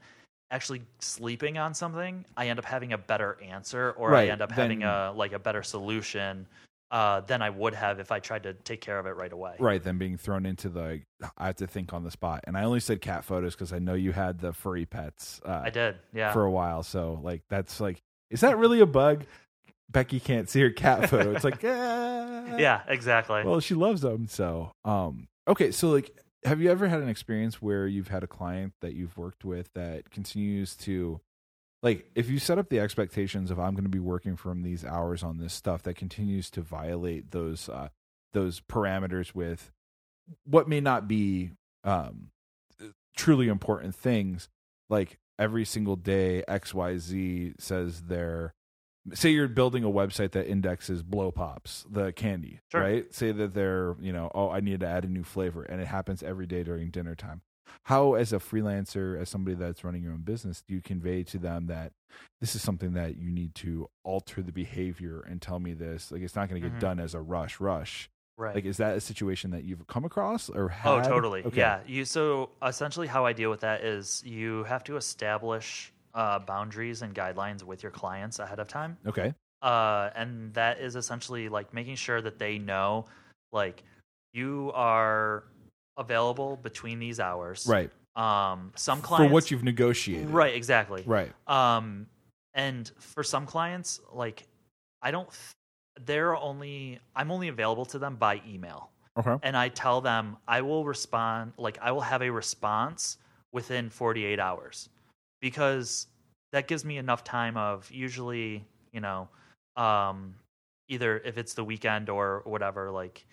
actually 0.49 0.81
sleeping 0.99 1.57
on 1.57 1.73
something 1.73 2.25
i 2.35 2.47
end 2.47 2.57
up 2.59 2.65
having 2.65 2.93
a 2.93 2.97
better 2.97 3.37
answer 3.43 3.91
or 3.91 4.11
Right, 4.11 4.29
i 4.29 4.31
end 4.31 4.41
up 4.41 4.51
having 4.51 4.83
a 4.83 5.13
like 5.15 5.33
a 5.33 5.39
better 5.39 5.61
solution 5.63 6.47
uh, 6.89 7.19
than 7.21 7.41
i 7.41 7.49
would 7.49 7.73
have 7.73 7.99
if 7.99 8.13
i 8.13 8.19
tried 8.19 8.43
to 8.43 8.53
take 8.53 8.79
care 8.79 8.97
of 8.97 9.05
it 9.05 9.15
right 9.17 9.33
away 9.33 9.55
Right. 9.59 9.83
Then 9.83 9.97
being 9.97 10.15
thrown 10.17 10.45
into 10.45 10.69
the, 10.69 11.01
I 11.37 11.47
have 11.47 11.57
to 11.57 11.67
think 11.67 11.91
on 11.93 12.03
the 12.05 12.11
spot. 12.11 12.45
And 12.47 12.57
I 12.57 12.63
only 12.63 12.79
said 12.79 13.01
cat 13.01 13.25
photos 13.25 13.55
because 13.55 13.73
I 13.73 13.79
know 13.79 13.93
you 13.93 14.13
had 14.13 14.39
the 14.39 14.53
furry 14.53 14.85
pets. 14.85 15.41
Uh, 15.45 15.63
i 15.65 15.69
did 15.69 15.97
yeah 16.13 16.31
for 16.31 16.45
a 16.45 16.51
while. 16.51 16.83
So 16.83 17.19
like 17.21 17.41
that's 17.49 17.81
like, 17.81 17.99
is 18.29 18.39
that 18.39 18.57
really 18.57 18.79
a 18.79 18.85
bug? 18.85 19.25
Becky 19.89 20.19
can't 20.19 20.49
see 20.49 20.61
her 20.61 20.69
cat 20.69 21.09
photo. 21.09 21.31
It's 21.31 21.43
like, 21.43 21.63
eh. 21.63 21.67
yeah 22.57 22.81
exactly 22.87 23.43
Well, 23.43 23.59
she 23.59 23.73
loves 23.73 24.01
them. 24.01 24.27
So, 24.27 24.71
um, 24.85 25.27
okay. 25.47 25.71
So 25.71 25.89
like, 25.89 26.11
have 26.43 26.61
you 26.61 26.69
ever 26.69 26.87
had 26.87 27.01
an 27.01 27.09
experience 27.09 27.61
where 27.61 27.87
you've 27.87 28.09
had 28.09 28.23
a 28.23 28.27
client 28.27 28.73
that 28.81 28.93
you've 28.93 29.17
worked 29.17 29.43
with 29.43 29.69
that 29.73 30.09
continues 30.11 30.75
to, 30.75 31.19
like, 31.83 32.09
if 32.15 32.29
you 32.29 32.39
set 32.39 32.57
up 32.57 32.69
the 32.69 32.79
expectations 32.79 33.51
of 33.51 33.59
I'm 33.59 33.73
going 33.73 33.83
to 33.83 33.89
be 33.89 33.99
working 33.99 34.35
from 34.35 34.63
these 34.63 34.85
hours 34.85 35.23
on 35.23 35.37
this 35.37 35.53
stuff, 35.53 35.83
that 35.83 35.95
continues 35.95 36.49
to 36.51 36.61
violate 36.61 37.31
those 37.31 37.69
uh, 37.69 37.89
those 38.33 38.61
parameters 38.61 39.33
with 39.33 39.71
what 40.45 40.67
may 40.67 40.79
not 40.79 41.07
be 41.07 41.51
um, 41.83 42.29
truly 43.15 43.47
important 43.47 43.95
things, 43.95 44.49
like 44.89 45.17
every 45.39 45.65
single 45.65 45.95
day 45.95 46.43
X 46.47 46.73
Y 46.73 46.97
Z 46.97 47.53
says 47.59 48.03
they're 48.03 48.53
say 49.13 49.29
you're 49.29 49.47
building 49.47 49.83
a 49.83 49.89
website 49.89 50.31
that 50.31 50.47
indexes 50.47 51.01
blow 51.03 51.31
pops 51.31 51.85
the 51.89 52.11
candy 52.13 52.59
Sure. 52.71 52.81
right 52.81 53.13
say 53.13 53.31
that 53.31 53.53
they're 53.53 53.95
you 53.99 54.11
know 54.11 54.29
oh 54.35 54.49
i 54.49 54.59
need 54.59 54.79
to 54.81 54.87
add 54.87 55.03
a 55.05 55.07
new 55.07 55.23
flavor 55.23 55.63
and 55.63 55.81
it 55.81 55.87
happens 55.87 56.23
every 56.23 56.45
day 56.45 56.63
during 56.63 56.89
dinner 56.89 57.15
time 57.15 57.41
how 57.83 58.13
as 58.15 58.31
a 58.33 58.37
freelancer 58.39 59.19
as 59.19 59.29
somebody 59.29 59.55
that's 59.55 59.83
running 59.83 60.03
your 60.03 60.13
own 60.13 60.21
business 60.21 60.61
do 60.67 60.73
you 60.73 60.81
convey 60.81 61.23
to 61.23 61.37
them 61.37 61.67
that 61.67 61.91
this 62.41 62.55
is 62.55 62.61
something 62.61 62.93
that 62.93 63.17
you 63.17 63.29
need 63.29 63.53
to 63.55 63.89
alter 64.03 64.41
the 64.41 64.51
behavior 64.51 65.21
and 65.29 65.41
tell 65.41 65.59
me 65.59 65.73
this 65.73 66.11
like 66.11 66.21
it's 66.21 66.35
not 66.35 66.49
going 66.49 66.61
to 66.61 66.67
get 66.69 66.77
Mhm. 66.77 66.81
done 66.81 66.99
as 66.99 67.13
a 67.13 67.21
rush 67.21 67.59
rush 67.59 68.09
right 68.37 68.55
like 68.55 68.65
is 68.65 68.77
that 68.77 68.95
a 68.95 69.01
situation 69.01 69.51
that 69.51 69.63
you've 69.63 69.85
come 69.87 70.05
across 70.05 70.49
or 70.49 70.73
Oh, 70.85 71.01
totally. 71.01 71.43
okay. 71.43 71.57
Yeah. 71.57 71.79
You 71.87 72.05
so 72.05 72.49
essentially 72.63 73.07
how 73.07 73.25
I 73.25 73.33
deal 73.33 73.49
with 73.49 73.61
that 73.61 73.83
is 73.83 74.23
you 74.25 74.63
have 74.65 74.83
to 74.85 74.95
establish 74.95 75.91
uh, 76.17 76.39
boundaries 76.39 77.01
and 77.01 77.15
guidelines 77.15 77.63
with 77.63 77.81
your 77.83 77.91
clients 77.91 78.39
ahead 78.39 78.59
of 78.59 78.67
time, 78.67 78.97
okay. 79.05 79.33
Uh, 79.61 80.09
and 80.15 80.53
that 80.53 80.79
is 80.79 80.95
essentially 80.95 81.47
like 81.49 81.73
making 81.73 81.95
sure 81.95 82.21
that 82.21 82.37
they 82.37 82.57
know, 82.57 83.05
like 83.51 83.83
you 84.33 84.71
are 84.75 85.45
available 85.97 86.57
between 86.57 86.99
these 86.99 87.19
hours. 87.19 87.65
right. 87.67 87.89
Um, 88.15 88.71
some 88.75 88.99
clients 89.01 89.29
for 89.29 89.31
what 89.31 89.51
you've 89.51 89.63
negotiated. 89.63 90.31
Right 90.31 90.55
exactly. 90.55 91.03
Right. 91.05 91.31
Um 91.47 92.07
and 92.57 92.91
for 92.97 93.23
some 93.23 93.45
clients 93.45 94.01
like 94.11 94.47
i 95.01 95.11
don't 95.11 95.29
th- 95.29 96.05
they're 96.05 96.35
only 96.35 96.99
i'm 97.15 97.31
only 97.31 97.47
available 97.47 97.85
to 97.85 97.99
them 97.99 98.15
by 98.15 98.41
email. 98.47 98.89
Okay. 99.17 99.35
And 99.43 99.55
i 99.55 99.69
tell 99.69 100.01
them 100.01 100.37
i 100.47 100.61
will 100.61 100.83
respond 100.83 101.53
like 101.57 101.77
i 101.81 101.91
will 101.91 102.01
have 102.01 102.21
a 102.21 102.29
response 102.29 103.17
within 103.53 103.89
48 103.89 104.39
hours 104.39 104.89
because 105.41 106.07
that 106.51 106.67
gives 106.67 106.83
me 106.85 106.97
enough 106.97 107.23
time 107.23 107.57
of 107.57 107.89
usually 107.91 108.65
you 108.91 109.01
know 109.01 109.27
um 109.75 110.33
either 110.87 111.19
if 111.19 111.37
it's 111.37 111.53
the 111.53 111.63
weekend 111.63 112.09
or 112.09 112.41
whatever 112.45 112.89
like 112.91 113.25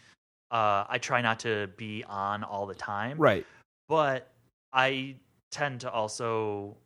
uh 0.51 0.85
i 0.89 0.99
try 0.99 1.21
not 1.21 1.39
to 1.39 1.69
be 1.77 2.05
on 2.09 2.43
all 2.45 2.67
the 2.67 2.75
time 2.75 3.17
right 3.19 3.47
but 3.89 4.31
I 4.73 5.17
tend 5.51 5.81
to 5.83 5.91
also 5.91 6.77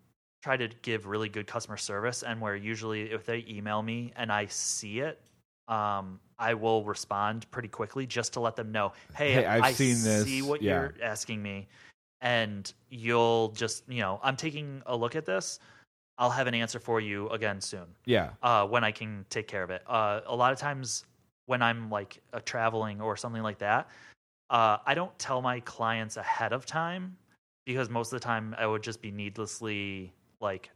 try 0.43 0.57
to 0.57 0.69
give 0.83 1.07
really 1.07 1.29
good 1.29 1.47
customer 1.47 1.77
service 1.77 2.23
and 2.23 2.41
where 2.41 2.55
usually 2.55 3.11
if 3.11 3.25
they 3.25 3.45
email 3.49 3.83
me 3.83 4.13
and 4.17 4.31
I 4.31 4.47
see 4.47 5.01
it 5.01 5.21
um, 5.69 6.19
I 6.39 6.55
will 6.55 6.85
respond 6.85 7.51
pretty 7.51 7.69
quickly 7.69 8.07
just 8.07 8.33
to 8.35 8.41
let 8.41 8.57
them 8.57 8.73
know, 8.73 8.93
hey, 9.15 9.33
Hey, 9.33 9.45
I've 9.47 9.65
I 9.65 9.73
seen 9.73 10.03
this. 10.03 10.25
see 10.25 10.41
what 10.43 10.63
Yeah. 10.63 10.81
you're 10.81 10.95
asking 11.03 11.43
me, 11.43 11.69
and 12.21 12.73
you'll 12.91 13.49
just, 13.49 13.85
you 13.89 14.01
know, 14.01 14.21
I'm 14.23 14.37
taking 14.37 14.83
a 14.87 14.97
look 14.97 15.17
at 15.17 15.25
this. 15.27 15.61
I'll 16.19 16.31
have 16.31 16.49
an 16.49 16.55
answer 16.55 16.81
for 16.81 17.01
you 17.01 17.29
again 17.29 17.61
soon 17.61 17.87
yeah 18.05 18.31
uh, 18.43 18.67
when 18.67 18.83
I 18.83 18.91
can 18.91 19.25
take 19.31 19.47
care 19.47 19.63
of 19.63 19.71
it. 19.71 19.83
Uh, 19.87 20.21
a 20.27 20.35
lot 20.35 20.53
of 20.53 20.59
times 20.59 21.05
when 21.47 21.63
I'm 21.63 21.91
like 21.91 22.21
uh, 22.33 22.41
traveling 22.45 23.01
or 23.01 23.17
something 23.17 23.43
like 23.43 23.59
that, 23.59 23.89
uh, 24.51 24.79
I 24.85 24.95
don't 24.95 25.17
tell 25.19 25.41
my 25.41 25.61
clients 25.61 26.17
ahead 26.17 26.53
of 26.53 26.67
time 26.67 27.17
because 27.67 27.89
most 27.89 28.13
of 28.13 28.21
the 28.21 28.25
time 28.25 28.55
I 28.59 28.67
would 28.67 28.83
just 28.83 29.01
be 29.01 29.11
needlessly 29.11 30.13
like 30.41 30.71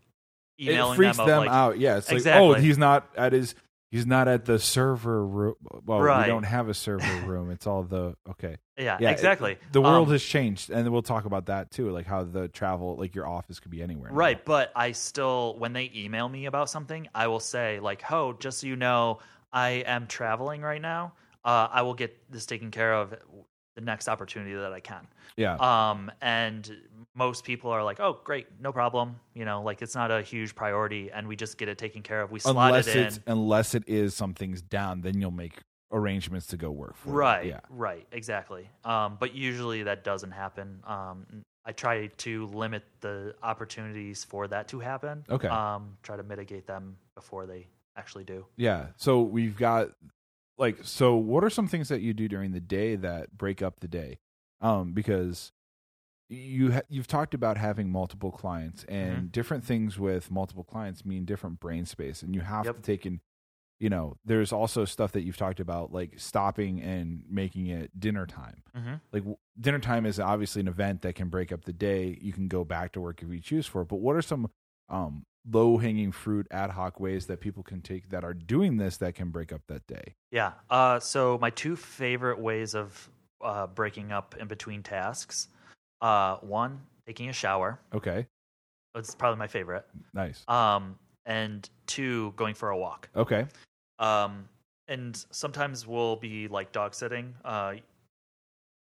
emailing 0.60 0.92
it 0.92 0.96
freaks 0.96 1.16
them, 1.16 1.26
them, 1.26 1.38
of, 1.40 1.44
like, 1.46 1.52
out. 1.52 1.78
Yeah, 1.78 1.96
it's 1.96 2.08
like, 2.08 2.18
Exactly. 2.18 2.48
oh, 2.48 2.54
he's 2.54 2.78
not 2.78 3.08
at 3.16 3.32
his, 3.32 3.54
he's 3.92 4.06
not 4.06 4.26
at 4.26 4.46
the 4.46 4.58
server 4.58 5.24
room. 5.24 5.54
Well, 5.86 6.00
Right. 6.00 6.22
we 6.22 6.26
don't 6.26 6.42
have 6.42 6.68
a 6.68 6.74
server 6.86 7.20
room. 7.24 7.50
It's 7.52 7.66
all 7.68 7.84
the 7.84 8.16
okay. 8.30 8.56
Yeah, 8.76 8.96
Yeah, 9.00 9.10
exactly. 9.10 9.58
The 9.70 9.80
world 9.82 10.08
Um, 10.08 10.12
has 10.14 10.24
changed, 10.24 10.70
and 10.70 10.90
we'll 10.90 11.02
talk 11.02 11.24
about 11.26 11.46
that 11.46 11.70
too, 11.70 11.90
like 11.90 12.06
how 12.06 12.24
the 12.24 12.48
travel, 12.48 12.96
like 12.96 13.14
your 13.14 13.28
office 13.28 13.60
could 13.60 13.70
be 13.70 13.82
anywhere. 13.82 14.10
now. 14.10 14.16
Right, 14.16 14.44
but 14.44 14.72
I 14.74 14.90
still, 14.92 15.56
when 15.58 15.72
they 15.74 15.92
email 15.94 16.28
me 16.28 16.46
about 16.46 16.68
something, 16.70 17.06
I 17.14 17.28
will 17.28 17.38
say 17.38 17.78
like, 17.78 18.10
"Oh, 18.10 18.32
just 18.32 18.58
so 18.60 18.66
you 18.66 18.74
know, 18.76 19.20
I 19.52 19.84
am 19.86 20.06
traveling 20.08 20.62
right 20.62 20.80
now. 20.82 21.12
Uh, 21.44 21.68
I 21.70 21.82
will 21.82 21.94
get 21.94 22.16
this 22.32 22.46
taken 22.46 22.70
care 22.70 22.94
of 22.94 23.14
the 23.74 23.80
next 23.82 24.08
opportunity 24.08 24.54
that 24.54 24.72
I 24.72 24.80
can. 24.80 25.06
Yeah. 25.36 25.54
Um, 25.56 26.10
and 26.20 26.70
most 27.14 27.44
people 27.44 27.70
are 27.70 27.84
like, 27.84 28.00
"Oh, 28.00 28.20
great, 28.24 28.46
no 28.60 28.72
problem." 28.72 29.16
You 29.34 29.44
know, 29.44 29.62
like 29.62 29.82
it's 29.82 29.94
not 29.94 30.10
a 30.10 30.22
huge 30.22 30.54
priority, 30.54 31.10
and 31.10 31.28
we 31.28 31.36
just 31.36 31.58
get 31.58 31.68
it 31.68 31.78
taken 31.78 32.02
care 32.02 32.22
of. 32.22 32.30
We 32.30 32.38
slot 32.38 32.56
unless 32.56 32.86
it 32.88 32.96
in. 32.96 33.22
unless 33.26 33.74
it 33.74 33.84
is 33.86 34.14
something's 34.14 34.62
down, 34.62 35.02
then 35.02 35.20
you'll 35.20 35.30
make 35.30 35.60
arrangements 35.92 36.46
to 36.48 36.56
go 36.56 36.70
work 36.70 36.96
for 36.96 37.10
it. 37.10 37.12
Right. 37.12 37.46
Yeah. 37.46 37.60
Right. 37.68 38.06
Exactly. 38.12 38.68
Um, 38.84 39.16
but 39.20 39.34
usually 39.34 39.82
that 39.82 40.04
doesn't 40.04 40.30
happen. 40.30 40.82
Um, 40.86 41.26
I 41.64 41.72
try 41.72 42.06
to 42.06 42.46
limit 42.46 42.82
the 43.00 43.34
opportunities 43.42 44.24
for 44.24 44.48
that 44.48 44.68
to 44.68 44.80
happen. 44.80 45.24
Okay. 45.30 45.48
Um, 45.48 45.96
try 46.02 46.16
to 46.16 46.22
mitigate 46.22 46.66
them 46.66 46.96
before 47.14 47.46
they 47.46 47.66
actually 47.96 48.24
do. 48.24 48.46
Yeah. 48.56 48.86
So 48.96 49.20
we've 49.20 49.56
got 49.56 49.90
like 50.58 50.78
so 50.82 51.14
what 51.16 51.44
are 51.44 51.50
some 51.50 51.68
things 51.68 51.88
that 51.88 52.00
you 52.00 52.14
do 52.14 52.26
during 52.28 52.52
the 52.52 52.60
day 52.60 52.96
that 52.96 53.36
break 53.36 53.62
up 53.62 53.80
the 53.80 53.88
day? 53.88 54.18
Um 54.60 54.92
because 54.92 55.52
you 56.28 56.72
ha- 56.72 56.82
you've 56.88 57.06
talked 57.06 57.34
about 57.34 57.56
having 57.56 57.90
multiple 57.90 58.30
clients 58.30 58.84
and 58.84 59.16
Mm-hmm. 59.16 59.26
different 59.28 59.64
things 59.64 59.98
with 59.98 60.30
multiple 60.30 60.64
clients 60.64 61.04
mean 61.04 61.24
different 61.24 61.60
brain 61.60 61.84
space 61.84 62.22
and 62.22 62.34
you 62.34 62.40
have 62.40 62.64
Yep. 62.66 62.76
to 62.76 62.82
take 62.82 63.06
in 63.06 63.20
you 63.80 63.90
know, 63.90 64.16
there's 64.24 64.52
also 64.52 64.84
stuff 64.84 65.10
that 65.10 65.22
you've 65.22 65.36
talked 65.36 65.58
about 65.58 65.92
like 65.92 66.12
stopping 66.16 66.80
and 66.80 67.24
making 67.28 67.66
it 67.66 67.90
dinner 67.98 68.26
time. 68.26 68.62
Mm-hmm. 68.76 68.92
Like 69.12 69.22
w- 69.22 69.36
dinner 69.60 69.80
time 69.80 70.06
is 70.06 70.20
obviously 70.20 70.60
an 70.60 70.68
event 70.68 71.02
that 71.02 71.16
can 71.16 71.28
break 71.30 71.50
up 71.50 71.64
the 71.64 71.72
day. 71.72 72.16
You 72.22 72.32
can 72.32 72.46
go 72.46 72.62
back 72.62 72.92
to 72.92 73.00
work 73.00 73.20
if 73.24 73.28
you 73.28 73.40
choose 73.40 73.66
for 73.66 73.82
it. 73.82 73.88
But 73.88 73.96
what 73.96 74.14
are 74.14 74.22
some 74.22 74.48
um, 74.88 75.24
low 75.50 75.78
hanging 75.78 76.12
fruit 76.12 76.46
ad 76.52 76.70
hoc 76.70 77.00
ways 77.00 77.26
that 77.26 77.40
people 77.40 77.64
can 77.64 77.80
take 77.82 78.10
that 78.10 78.22
are 78.22 78.34
doing 78.34 78.76
this 78.76 78.98
that 78.98 79.16
can 79.16 79.30
break 79.30 79.52
up 79.52 79.62
that 79.66 79.84
day? 79.88 80.14
Yeah. 80.30 80.52
Uh, 80.70 81.00
so 81.00 81.36
my 81.40 81.50
two 81.50 81.74
favorite 81.74 82.38
ways 82.38 82.76
of 82.76 83.10
uh, 83.40 83.66
breaking 83.66 84.12
up 84.12 84.36
in 84.38 84.46
between 84.46 84.84
tasks. 84.84 85.48
Uh, 86.02 86.36
one, 86.38 86.80
taking 87.06 87.28
a 87.28 87.32
shower. 87.32 87.78
Okay, 87.94 88.26
It's 88.96 89.14
probably 89.14 89.38
my 89.38 89.46
favorite. 89.46 89.86
nice. 90.12 90.42
Um, 90.48 90.98
and 91.24 91.68
two, 91.86 92.32
going 92.36 92.54
for 92.54 92.70
a 92.70 92.76
walk. 92.76 93.08
Okay, 93.16 93.46
Um, 94.00 94.48
and 94.88 95.16
sometimes 95.30 95.86
we'll 95.86 96.16
be 96.16 96.48
like 96.48 96.72
dog 96.72 96.92
sitting, 96.94 97.34
uh, 97.44 97.74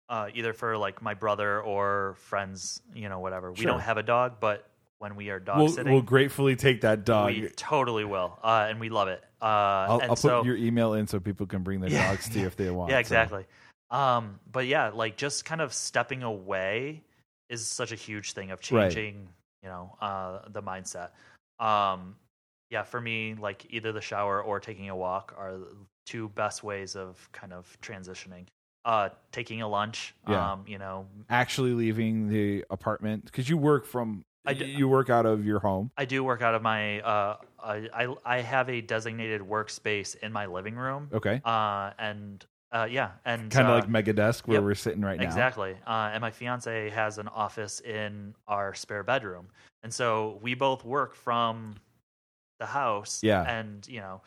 uh, 0.10 0.28
either 0.36 0.52
for 0.54 0.78
like 0.78 1.02
my 1.02 1.14
brother 1.14 1.62
or 1.62 2.16
friends, 2.20 2.82
you 2.94 3.08
know, 3.10 3.20
whatever. 3.20 3.52
We 3.52 3.60
Sure. 3.62 3.72
don't 3.72 3.80
have 3.80 3.98
a 3.98 4.04
dog, 4.04 4.34
but 4.42 4.68
when 5.00 5.16
we 5.16 5.30
are 5.30 5.40
dog 5.40 5.58
we'll, 5.60 5.70
sitting, 5.70 5.92
we'll 5.94 6.02
gratefully 6.02 6.56
take 6.58 6.82
that 6.82 7.06
dog. 7.06 7.28
we 7.28 7.48
totally 7.56 8.04
will, 8.04 8.38
uh, 8.44 8.68
and 8.70 8.80
we 8.80 8.90
love 8.90 9.08
it. 9.08 9.24
Uh, 9.42 9.46
I'll, 9.46 10.00
and 10.00 10.10
I'll 10.12 10.16
so, 10.18 10.40
put 10.40 10.46
your 10.48 10.58
email 10.58 10.94
in 10.96 11.08
so 11.08 11.20
people 11.20 11.46
can 11.48 11.64
bring 11.64 11.80
their 11.80 11.90
Yeah. 11.92 12.10
dogs 12.12 12.28
to 12.30 12.40
you 12.40 12.46
if 12.46 12.56
they 12.58 12.70
want. 12.72 12.90
yeah, 12.92 12.98
so. 12.98 13.00
exactly. 13.00 13.46
Um, 13.92 14.40
but 14.52 14.68
yeah, 14.68 14.90
like 14.90 15.18
just 15.18 15.46
kind 15.46 15.62
of 15.62 15.74
stepping 15.74 16.24
away 16.24 17.04
is 17.50 17.66
such 17.68 17.92
a 17.92 17.96
huge 17.96 18.34
thing 18.34 18.52
of 18.52 18.60
Right. 18.72 18.90
changing, 18.92 19.30
you 19.64 19.70
know, 19.70 19.96
uh, 20.02 20.40
the 20.50 20.62
mindset. 20.62 21.10
Um, 21.60 22.16
yeah, 22.72 22.84
for 22.84 23.00
me, 23.00 23.36
like 23.36 23.66
either 23.70 23.92
the 23.92 24.02
shower 24.02 24.42
or 24.42 24.60
taking 24.60 24.90
a 24.90 24.96
walk 24.96 25.34
are 25.38 25.60
two 26.06 26.30
best 26.30 26.64
ways 26.64 26.96
of 26.96 27.30
kind 27.32 27.54
of 27.54 27.78
transitioning. 27.82 28.46
Uh, 28.84 29.10
taking 29.32 29.62
a 29.64 29.68
lunch, 29.68 30.14
Yeah. 30.28 30.54
um, 30.54 30.64
you 30.68 30.78
know, 30.78 31.08
Actually, 31.30 31.74
leaving 31.74 32.28
the 32.30 32.64
apartment 32.70 33.26
because 33.26 33.50
you 33.50 33.58
work 33.58 33.86
from 33.86 34.24
I 34.46 34.54
d- 34.54 34.66
you 34.66 34.88
work 34.88 35.10
out 35.10 35.26
of 35.26 35.44
your 35.44 35.60
home. 35.60 35.90
I 35.98 36.06
do 36.06 36.24
work 36.24 36.44
out 36.44 36.54
of 36.54 36.62
my. 36.62 37.00
Uh, 37.02 37.38
I 37.60 37.90
I 37.92 38.16
I 38.24 38.42
have 38.42 38.70
a 38.70 38.82
designated 38.82 39.42
workspace 39.42 40.16
in 40.18 40.32
my 40.32 40.46
living 40.46 40.76
room. 40.76 41.10
Okay, 41.14 41.42
Uh, 41.44 41.92
and 41.98 42.46
uh, 42.76 42.86
yeah, 42.92 43.12
and 43.24 43.50
kind 43.50 43.68
of 43.68 43.72
uh, 43.72 43.76
like 43.80 43.90
Mega 43.90 44.12
Desk 44.12 44.46
where 44.50 44.58
yep, 44.58 44.64
we're 44.66 44.76
sitting 44.76 45.02
right 45.02 45.18
now. 45.18 45.24
Exactly. 45.24 45.78
Uh, 45.88 46.10
and 46.12 46.20
my 46.20 46.30
fiance 46.30 46.90
has 46.90 47.18
an 47.18 47.30
office 47.30 47.80
in 47.80 48.36
our 48.50 48.74
spare 48.74 49.02
bedroom. 49.02 49.48
And 49.84 49.94
so 49.94 50.40
we 50.42 50.56
both 50.56 50.84
work 50.84 51.16
from 51.16 51.76
the 52.60 52.66
house. 52.66 53.24
Yeah. 53.24 53.44
And, 53.44 53.88
you 53.88 54.02
know, 54.02 54.22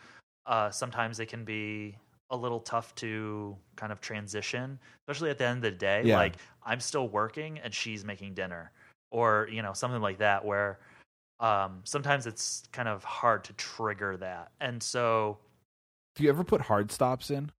uh, 0.47 0.71
sometimes 0.71 1.19
it 1.19 1.27
can 1.27 1.45
be 1.45 1.95
a 2.31 2.37
little 2.37 2.59
tough 2.59 2.95
to 2.95 3.55
kind 3.75 3.91
of 3.91 4.01
transition, 4.01 4.79
especially 5.03 5.29
at 5.29 5.37
the 5.37 5.45
end 5.45 5.57
of 5.57 5.71
the 5.71 5.77
day. 5.77 6.01
Yeah. 6.03 6.17
Like, 6.17 6.37
I'm 6.63 6.79
still 6.79 7.07
working 7.07 7.59
and 7.59 7.71
she's 7.71 8.03
making 8.03 8.33
dinner, 8.33 8.71
or, 9.11 9.47
you 9.51 9.61
know, 9.61 9.73
something 9.73 10.01
like 10.01 10.17
that, 10.19 10.43
where 10.43 10.79
um, 11.39 11.81
sometimes 11.83 12.25
it's 12.25 12.63
kind 12.71 12.87
of 12.87 13.03
hard 13.03 13.43
to 13.43 13.53
trigger 13.53 14.17
that. 14.17 14.51
And 14.59 14.81
so, 14.81 15.37
Do 16.15 16.23
you 16.23 16.29
ever 16.29 16.43
put 16.43 16.61
hard 16.61 16.91
stops 16.91 17.29
in? 17.29 17.51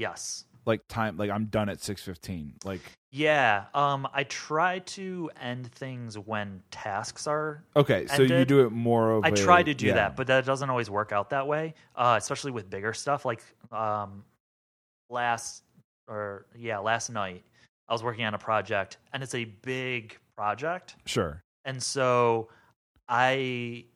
Yes. 0.00 0.44
Like 0.66 0.86
time, 0.88 1.16
like 1.16 1.30
I'm 1.30 1.46
done 1.46 1.68
at 1.68 1.80
six 1.80 2.02
fifteen. 2.02 2.54
Like 2.64 2.80
Yeah, 3.10 3.64
um, 3.74 4.06
I 4.12 4.24
try 4.24 4.80
to 4.80 5.30
end 5.40 5.72
things 5.72 6.18
when 6.18 6.62
tasks 6.70 7.26
are. 7.26 7.64
okay, 7.74 8.06
so 8.06 8.22
you 8.22 8.44
do 8.44 8.60
it 8.66 8.70
more 8.70 9.12
of. 9.12 9.24
I 9.24 9.28
a- 9.28 9.32
try 9.36 9.62
to 9.62 9.74
do 9.74 9.86
yeah. 9.86 9.94
that, 9.94 10.16
but 10.16 10.26
that 10.26 10.44
doesn't 10.44 10.68
always 10.68 10.90
work 10.90 11.12
out 11.12 11.30
that 11.30 11.46
way. 11.46 11.74
Uh, 11.96 12.16
especially 12.18 12.50
with 12.52 12.68
bigger 12.68 12.92
stuff. 12.92 13.24
Like 13.24 13.42
um, 13.72 14.22
last 15.08 15.62
or 16.08 16.46
yeah, 16.56 16.78
last 16.78 17.10
night 17.10 17.42
I 17.88 17.92
was 17.92 18.02
working 18.02 18.24
on 18.24 18.34
a 18.34 18.38
project, 18.38 18.98
and 19.12 19.22
it's 19.22 19.34
a 19.34 19.44
big 19.44 20.16
project, 20.36 20.96
sure. 21.06 21.42
and 21.64 21.82
so 21.82 22.48
I 23.08 23.86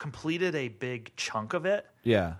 completed 0.00 0.54
a 0.54 0.68
big 0.68 1.12
chunk 1.16 1.54
of 1.54 1.64
it, 1.66 1.86
Yeah, 2.02 2.34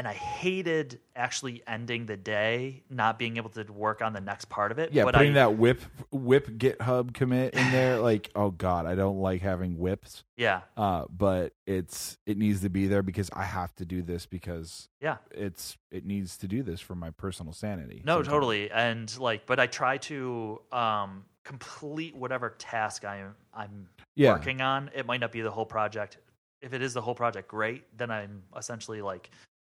and 0.00 0.08
I 0.08 0.14
hated 0.14 0.98
actually 1.14 1.62
ending 1.66 2.06
the 2.06 2.16
day 2.16 2.84
not 2.88 3.18
being 3.18 3.36
able 3.36 3.50
to 3.50 3.64
work 3.64 4.00
on 4.00 4.14
the 4.14 4.20
next 4.22 4.48
part 4.48 4.72
of 4.72 4.78
it. 4.78 4.94
yeah. 4.94 5.04
but 5.04 5.14
I. 5.14 5.18
putting 5.18 5.32
I, 5.32 5.34
that 5.34 5.58
WIP 5.58 5.82
WIP 6.10 6.48
GitHub 6.56 7.12
commit 7.12 7.52
in 7.52 7.70
there, 7.70 7.98
like 7.98 8.30
oh 8.34 8.50
god, 8.50 8.86
I 8.86 8.94
don't 8.94 9.18
like 9.18 9.42
having 9.42 9.76
WIPs. 9.76 10.22
yeah, 10.38 10.62
Uh, 10.74 11.04
but 11.10 11.52
it's 11.66 12.16
it 12.24 12.38
needs 12.38 12.62
to 12.62 12.70
be 12.70 12.86
there 12.86 13.02
because 13.02 13.28
I 13.34 13.42
have 13.42 13.74
to 13.74 13.84
do 13.84 14.00
this 14.00 14.24
because 14.24 14.88
yeah. 15.02 15.18
it's 15.32 15.76
it 15.90 16.06
needs 16.06 16.38
to 16.38 16.48
do 16.48 16.62
this 16.62 16.80
for 16.80 16.94
my 16.94 17.10
personal 17.10 17.52
sanity. 17.52 18.00
No, 18.02 18.14
sometimes. 18.14 18.28
totally. 18.28 18.70
And 18.70 19.18
like, 19.18 19.44
but 19.44 19.60
I 19.60 19.66
try 19.66 19.98
to 19.98 20.62
um, 20.72 21.26
complete 21.44 22.16
whatever 22.16 22.54
task 22.56 23.04
I'm 23.04 23.34
I'm 23.52 23.86
Yeah, 24.14 24.32
working 24.32 24.62
on. 24.62 24.90
It 24.94 25.04
might 25.04 25.20
not 25.20 25.30
be 25.30 25.42
the 25.42 25.50
whole 25.50 25.66
project. 25.66 26.16
If 26.62 26.72
it 26.72 26.80
is 26.80 26.94
the 26.94 27.02
whole 27.02 27.14
project, 27.14 27.48
great. 27.48 27.84
Then 27.98 28.10
I'm 28.10 28.44
essentially 28.56 29.02
like 29.02 29.28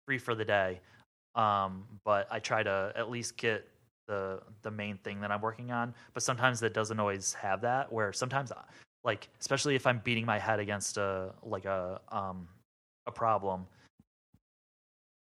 free 0.05 0.17
for 0.17 0.35
the 0.35 0.45
day. 0.45 0.79
Um, 1.35 1.85
but 2.03 2.27
I 2.31 2.39
try 2.39 2.63
to 2.63 2.91
at 2.95 3.09
least 3.09 3.37
get 3.37 3.67
the 4.07 4.41
the 4.61 4.71
main 4.71 4.97
thing 4.97 5.21
that 5.21 5.31
I'm 5.31 5.41
working 5.41 5.71
on. 5.71 5.93
But 6.13 6.23
sometimes 6.23 6.59
that 6.59 6.73
doesn't 6.73 6.99
always 6.99 7.33
have 7.33 7.61
that. 7.61 7.91
Where 7.91 8.13
sometimes, 8.13 8.51
like 9.03 9.29
especially 9.39 9.75
if 9.75 9.87
I'm 9.87 9.99
beating 10.03 10.25
my 10.25 10.39
head 10.39 10.59
against 10.59 10.97
a 10.97 11.33
like 11.43 11.65
a 11.65 12.01
um 12.11 12.47
a 13.07 13.11
problem, 13.11 13.65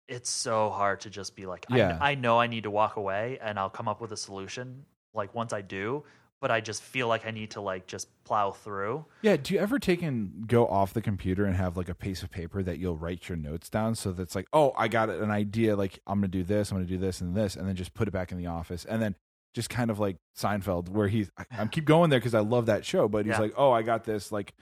it's 0.08 0.30
so 0.30 0.70
hard 0.70 1.00
to 1.02 1.10
just 1.10 1.36
be 1.36 1.46
like, 1.46 1.66
Yeah. 1.70 1.98
I, 2.02 2.12
I 2.12 2.16
know 2.16 2.40
I 2.40 2.48
need 2.48 2.64
to 2.64 2.72
walk 2.72 2.98
away, 2.98 3.40
and 3.42 3.60
I'll 3.60 3.70
come 3.70 3.88
up 3.88 4.02
with 4.02 4.12
a 4.12 4.18
solution. 4.18 4.86
Like 5.14 5.34
once 5.36 5.54
I 5.54 5.62
do, 5.62 6.04
but 6.42 6.52
I 6.52 6.60
just 6.60 6.82
feel 6.82 7.08
like 7.08 7.26
I 7.26 7.32
need 7.32 7.52
to 7.52 7.62
like 7.62 7.86
just 7.88 8.08
plow 8.26 8.52
through. 8.52 9.06
Yeah, 9.22 9.38
do 9.38 9.54
you 9.54 9.60
ever 9.60 9.78
take 9.80 10.02
and 10.02 10.48
go 10.48 10.68
off 10.68 10.94
the 10.94 11.02
computer 11.02 11.46
and 11.46 11.56
have 11.56 11.78
like 11.78 11.88
a 11.88 11.96
piece 11.96 12.24
of 12.24 12.32
paper 12.32 12.64
that 12.64 12.80
you'll 12.80 12.98
write 12.98 13.30
your 13.30 13.38
notes 13.38 13.70
down 13.70 13.96
so 13.96 14.12
that's 14.12 14.36
like, 14.36 14.48
oh, 14.52 14.74
I 14.76 14.88
got 14.88 15.10
an 15.10 15.30
idea, 15.32 15.76
like 15.76 16.00
I'm 16.08 16.18
gonna 16.20 16.28
do 16.28 16.44
this, 16.44 16.72
I'm 16.72 16.78
gonna 16.78 16.88
do 16.88 16.98
this 16.98 17.22
and 17.22 17.36
this, 17.36 17.56
and 17.56 17.68
then 17.68 17.76
just 17.76 17.94
put 17.94 18.08
it 18.08 18.12
back 18.12 18.32
in 18.32 18.38
the 18.40 18.48
office, 18.48 18.84
and 18.86 19.02
then 19.02 19.16
just 19.54 19.70
kind 19.70 19.92
of 19.92 20.00
like 20.00 20.18
Seinfeld, 20.38 20.90
where 20.90 21.08
he's 21.08 21.30
I, 21.38 21.46
I'm 21.60 21.70
keep 21.70 21.86
going 21.86 22.10
there 22.10 22.20
because 22.20 22.34
I 22.34 22.40
love 22.40 22.66
that 22.66 22.86
show, 22.86 23.08
but 23.08 23.26
he's 23.26 23.34
Yeah. 23.34 23.40
like, 23.40 23.54
oh, 23.56 23.72
I 23.72 23.84
got 23.84 24.04
this 24.04 24.32
like 24.32 24.54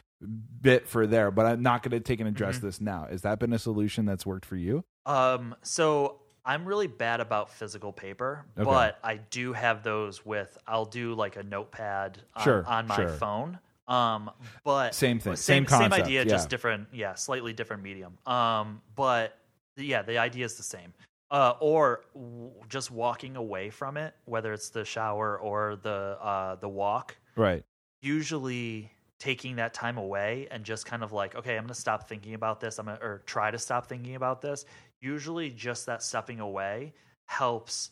bit 0.61 0.85
for 0.85 1.07
there, 1.07 1.31
but 1.31 1.45
I'm 1.45 1.61
not 1.61 1.81
gonna 1.81 2.01
take 2.01 2.19
and 2.19 2.27
address 2.27 2.57
Mhm. 2.57 2.61
this 2.61 2.81
now. 2.81 3.07
Has 3.09 3.21
that 3.21 3.39
been 3.39 3.53
a 3.53 3.59
solution 3.59 4.05
that's 4.05 4.25
worked 4.25 4.45
for 4.45 4.57
you? 4.57 4.83
Um, 5.05 5.55
so 5.61 6.19
I'm 6.49 6.65
really 6.65 6.87
bad 6.87 7.19
about 7.19 7.51
physical 7.51 7.93
paper, 7.93 8.43
Okay. 8.57 8.65
but 8.65 8.97
I 9.03 9.17
do 9.17 9.53
have 9.53 9.83
those 9.83 10.25
with. 10.25 10.57
I'll 10.67 10.85
do 10.85 11.13
like 11.13 11.35
a 11.35 11.43
notepad 11.43 12.23
on, 12.35 12.43
Sure, 12.43 12.65
on 12.65 12.87
my 12.87 12.95
sure. 12.95 13.09
phone. 13.09 13.59
Um, 13.87 14.31
but 14.63 14.95
Same 14.95 15.19
thing, 15.19 15.35
same 15.35 15.63
same 15.63 15.65
concept, 15.65 16.05
idea, 16.05 16.23
yeah. 16.23 16.27
just 16.29 16.49
different. 16.49 16.87
Yeah, 16.91 17.13
slightly 17.13 17.53
different 17.53 17.83
medium. 17.83 18.17
Um, 18.25 18.81
but 18.95 19.37
yeah, 19.77 20.01
the 20.01 20.17
idea 20.17 20.43
is 20.45 20.55
the 20.57 20.63
same. 20.63 20.91
Uh, 21.29 21.53
or 21.59 22.05
w- 22.15 22.51
just 22.67 22.89
walking 22.89 23.35
away 23.35 23.69
from 23.69 23.95
it, 23.97 24.15
whether 24.25 24.51
it's 24.51 24.69
the 24.69 24.83
shower 24.83 25.37
or 25.39 25.75
the 25.83 26.17
uh, 26.19 26.55
the 26.55 26.69
walk. 26.69 27.15
Right. 27.35 27.63
Usually 28.01 28.91
taking 29.19 29.57
that 29.57 29.73
time 29.73 29.97
away 29.97 30.47
and 30.49 30.63
just 30.63 30.85
kind 30.85 31.03
of 31.03 31.11
like, 31.11 31.35
okay, 31.35 31.57
I'm 31.57 31.63
going 31.63 31.73
to 31.73 31.79
stop 31.79 32.07
thinking 32.07 32.33
about 32.35 32.59
this. 32.61 32.79
I'm 32.79 32.85
gonna, 32.85 32.97
or 33.01 33.21
try 33.25 33.51
to 33.51 33.59
stop 33.59 33.85
thinking 33.87 34.15
about 34.15 34.41
this. 34.41 34.65
Usually, 35.01 35.49
just 35.49 35.85
that 35.85 36.03
stepping 36.03 36.39
away 36.39 36.93
helps 37.25 37.91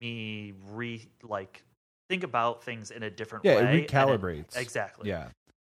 me 0.00 0.54
re 0.70 1.08
like 1.22 1.62
think 2.08 2.24
about 2.24 2.64
things 2.64 2.90
in 2.90 3.02
a 3.02 3.10
different 3.10 3.44
Yeah, 3.44 3.56
way. 3.56 3.60
it 3.60 3.64
and 3.66 3.88
recalibrates. 3.88 4.56
exactly. 4.56 5.08
Yeah. 5.08 5.28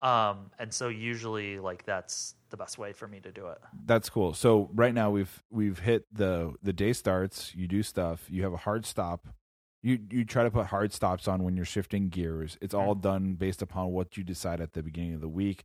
Um, 0.03 0.51
and 0.59 0.72
so 0.72 0.88
usually 0.88 1.59
like 1.59 1.84
that's 1.86 2.34
the 2.51 2.57
best 2.59 2.76
way 2.76 2.92
for 2.92 3.09
me 3.09 3.20
to 3.20 3.32
do 3.32 3.47
it. 3.49 3.59
That's 3.86 4.11
cool. 4.11 4.34
So 4.34 4.68
right 4.74 4.92
now 4.92 5.11
we've 5.11 5.42
we've 5.51 5.78
hit 5.78 6.05
the 6.12 6.53
the 6.62 6.72
day 6.72 6.92
starts, 6.92 7.55
you 7.55 7.66
do 7.66 7.82
stuff, 7.82 8.26
you 8.28 8.42
have 8.42 8.53
a 8.53 8.59
hard 8.59 8.84
stop, 8.84 9.28
you 9.82 9.99
you 10.11 10.24
try 10.24 10.42
to 10.42 10.51
put 10.51 10.66
hard 10.66 10.92
stops 10.92 11.26
on 11.26 11.42
when 11.42 11.57
you're 11.57 11.64
shifting 11.64 12.11
gears. 12.11 12.59
It's 12.61 12.74
all 12.74 12.95
done 12.95 13.34
based 13.34 13.62
upon 13.62 13.92
what 13.92 14.16
you 14.18 14.24
decide 14.24 14.61
at 14.61 14.74
the 14.74 14.82
beginning 14.82 15.14
of 15.14 15.20
the 15.22 15.28
week. 15.28 15.64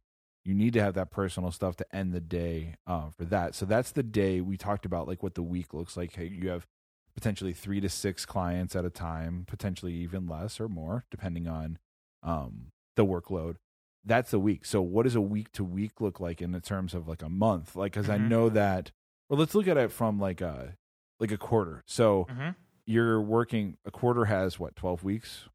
You 0.50 0.56
need 0.56 0.74
to 0.74 0.82
have 0.82 0.96
that 0.96 1.12
personal 1.12 1.52
stuff 1.52 1.76
to 1.76 1.96
end 1.96 2.12
the 2.12 2.20
day 2.20 2.74
uh, 2.88 3.12
for 3.16 3.24
that. 3.26 3.54
So 3.54 3.68
that's 3.68 3.92
the 3.92 4.02
day 4.02 4.42
we 4.42 4.58
talked 4.58 4.84
about, 4.84 5.08
like 5.08 5.22
what 5.22 5.36
the 5.36 5.44
week 5.44 5.76
looks 5.76 5.96
like. 5.96 6.16
Hey, 6.16 6.26
you 6.26 6.50
have 6.50 6.66
potentially 7.14 7.54
three 7.54 7.80
to 7.80 7.88
six 7.88 8.26
clients 8.26 8.76
at 8.76 8.84
a 8.84 8.90
time, 8.90 9.46
potentially 9.48 9.94
even 9.94 10.26
less 10.26 10.60
or 10.60 10.68
more, 10.68 11.06
depending 11.12 11.48
on 11.48 11.78
um, 12.24 12.72
the 12.96 13.06
workload. 13.06 13.58
That's 14.04 14.34
a 14.34 14.40
week. 14.40 14.66
So 14.66 14.82
what 14.82 15.04
does 15.04 15.14
a 15.14 15.22
week 15.22 15.52
to 15.52 15.64
week 15.64 16.02
look 16.02 16.20
like 16.20 16.42
in 16.42 16.52
the 16.52 16.60
terms 16.62 16.96
of 16.96 17.08
like 17.08 17.22
a 17.22 17.30
month? 17.30 17.76
Like, 17.76 17.92
because 17.92 18.10
I 18.10 18.18
Mhm. 18.18 18.28
know 18.30 18.50
that. 18.50 18.90
Well, 19.30 19.38
let's 19.38 19.54
look 19.54 19.68
at 19.68 19.78
it 19.78 19.92
from 19.92 20.20
like 20.20 20.42
a 20.42 20.74
like 21.20 21.32
a 21.32 21.38
quarter. 21.38 21.84
So 21.86 22.26
Mhm. 22.28 22.56
you're 22.88 23.22
working 23.22 23.78
a 23.86 23.92
quarter 23.92 24.26
has 24.26 24.58
what 24.58 24.76
twelve 24.76 25.04
weeks? 25.04 25.48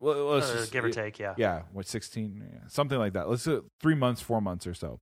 Well, 0.00 0.24
let's 0.32 0.50
Uh, 0.50 0.54
just- 0.54 0.72
give 0.72 0.84
or 0.84 0.90
take, 0.90 1.18
yeah. 1.18 1.34
yeah, 1.36 1.62
what 1.72 1.86
sixteen, 1.86 2.48
yeah, 2.52 2.66
something 2.68 2.98
like 2.98 3.12
that. 3.12 3.28
Let's 3.28 3.42
say 3.42 3.60
three 3.80 3.94
months, 3.94 4.20
four 4.22 4.40
months 4.40 4.66
or 4.66 4.74
so. 4.74 5.00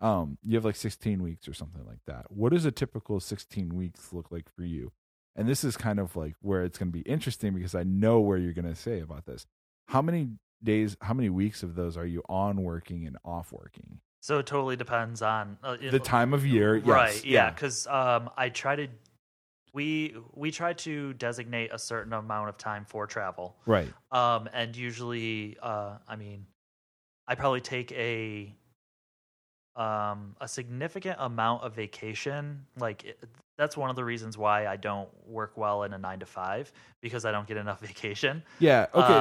Um, 0.00 0.38
you 0.42 0.54
have 0.56 0.64
like 0.64 0.76
sixteen 0.76 1.22
weeks 1.22 1.46
or 1.48 1.54
something 1.54 1.84
like 1.86 2.00
that. 2.06 2.30
What 2.30 2.52
does 2.52 2.64
a 2.64 2.70
typical 2.72 3.20
sixteen 3.20 3.76
weeks 3.76 4.12
look 4.12 4.30
like 4.32 4.48
for 4.54 4.64
you? 4.64 4.92
And 5.36 5.48
this 5.48 5.62
is 5.64 5.76
kind 5.76 6.00
of 6.00 6.16
like 6.16 6.34
where 6.40 6.64
it's 6.64 6.78
going 6.78 6.88
to 6.88 6.92
be 6.92 7.02
interesting 7.02 7.54
because 7.54 7.74
I 7.74 7.82
know 7.84 8.20
where 8.20 8.38
you're 8.38 8.52
going 8.54 8.64
to 8.64 8.74
say 8.74 9.00
about 9.00 9.26
this. 9.26 9.46
How 9.88 10.02
many 10.02 10.30
days, 10.62 10.96
how 11.00 11.14
many 11.14 11.30
weeks 11.30 11.62
of 11.62 11.74
those 11.76 11.96
are 11.96 12.06
you 12.06 12.22
on 12.28 12.62
working 12.62 13.06
and 13.06 13.16
off 13.24 13.52
working? 13.52 14.00
So 14.20 14.38
it 14.38 14.46
totally 14.46 14.74
depends 14.76 15.22
on 15.22 15.58
uh, 15.62 15.76
The 15.76 16.00
time 16.00 16.32
of 16.34 16.44
year, 16.44 16.76
yes, 16.76 16.86
right? 16.86 17.24
Yeah, 17.24 17.44
yeah. 17.44 17.50
because 17.50 17.86
um, 17.86 18.30
I 18.36 18.48
try 18.48 18.74
to 18.76 18.88
we 19.72 20.14
we 20.34 20.50
try 20.50 20.72
to 20.74 21.12
designate 21.14 21.70
a 21.72 21.78
certain 21.78 22.12
amount 22.12 22.48
of 22.48 22.58
time 22.58 22.84
for 22.84 23.06
travel, 23.06 23.56
Right. 23.66 23.92
um, 24.12 24.48
and 24.52 24.76
usually, 24.76 25.56
uh, 25.62 25.98
I 26.06 26.16
mean, 26.16 26.46
I 27.26 27.34
probably 27.34 27.60
take 27.60 27.92
a 27.92 28.54
um, 29.76 30.34
a 30.40 30.48
significant 30.48 31.16
amount 31.20 31.62
of 31.62 31.74
vacation. 31.74 32.66
Like 32.78 33.04
it, 33.04 33.22
that's 33.56 33.76
one 33.76 33.90
of 33.90 33.96
the 33.96 34.04
reasons 34.04 34.36
why 34.36 34.66
I 34.66 34.76
don't 34.76 35.08
work 35.26 35.56
well 35.56 35.84
in 35.84 35.92
a 35.92 35.98
nine 35.98 36.20
to 36.20 36.26
five 36.26 36.72
because 37.00 37.24
I 37.24 37.32
don't 37.32 37.46
get 37.46 37.56
enough 37.56 37.80
vacation. 37.86 38.42
Yeah. 38.58 38.86
Okay. 38.94 39.14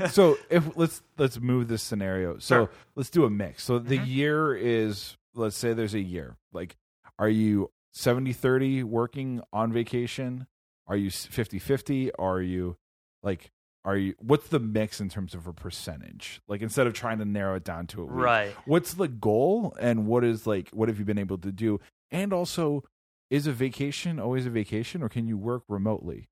Uh, 0.00 0.06
so 0.10 0.38
if 0.50 0.76
let's 0.76 1.02
let's 1.18 1.38
move 1.40 1.68
this 1.68 1.82
scenario. 1.82 2.38
So 2.38 2.54
Sure. 2.66 2.70
let's 2.96 3.10
do 3.10 3.24
a 3.24 3.30
mix. 3.30 3.64
So 3.64 3.78
the 3.78 3.98
Mhm. 3.98 4.06
year 4.06 4.54
is 4.54 5.16
let's 5.34 5.56
say 5.56 5.74
there's 5.74 5.94
a 5.94 6.00
year. 6.00 6.36
Like 6.52 6.76
are 7.18 7.28
you 7.28 7.70
70-30 7.94 8.84
working 8.84 9.40
on 9.52 9.72
vacation? 9.72 10.46
Are 10.86 10.96
you 10.96 11.10
50-50? 11.10 12.10
Are 12.18 12.40
you 12.40 12.76
like 13.22 13.50
are 13.84 13.96
you 13.96 14.14
what's 14.18 14.48
the 14.48 14.58
mix 14.58 15.00
in 15.00 15.08
terms 15.08 15.34
of 15.34 15.46
a 15.46 15.52
percentage? 15.52 16.42
Like 16.48 16.62
instead 16.62 16.86
of 16.86 16.92
trying 16.92 17.18
to 17.18 17.24
narrow 17.24 17.56
it 17.56 17.64
down 17.64 17.86
to 17.88 18.02
a 18.02 18.04
week. 18.04 18.14
right. 18.14 18.56
What's 18.66 18.94
the 18.94 19.08
goal 19.08 19.74
and 19.80 20.06
what 20.06 20.24
is 20.24 20.46
like 20.46 20.68
what 20.70 20.88
have 20.88 20.98
you 20.98 21.04
been 21.04 21.18
able 21.18 21.38
to 21.38 21.52
do? 21.52 21.80
And 22.10 22.32
also 22.32 22.84
is 23.30 23.46
a 23.46 23.52
vacation 23.52 24.18
always 24.18 24.46
a 24.46 24.50
vacation 24.50 25.02
or 25.02 25.08
can 25.08 25.26
you 25.26 25.38
work 25.38 25.62
remotely? 25.68 26.28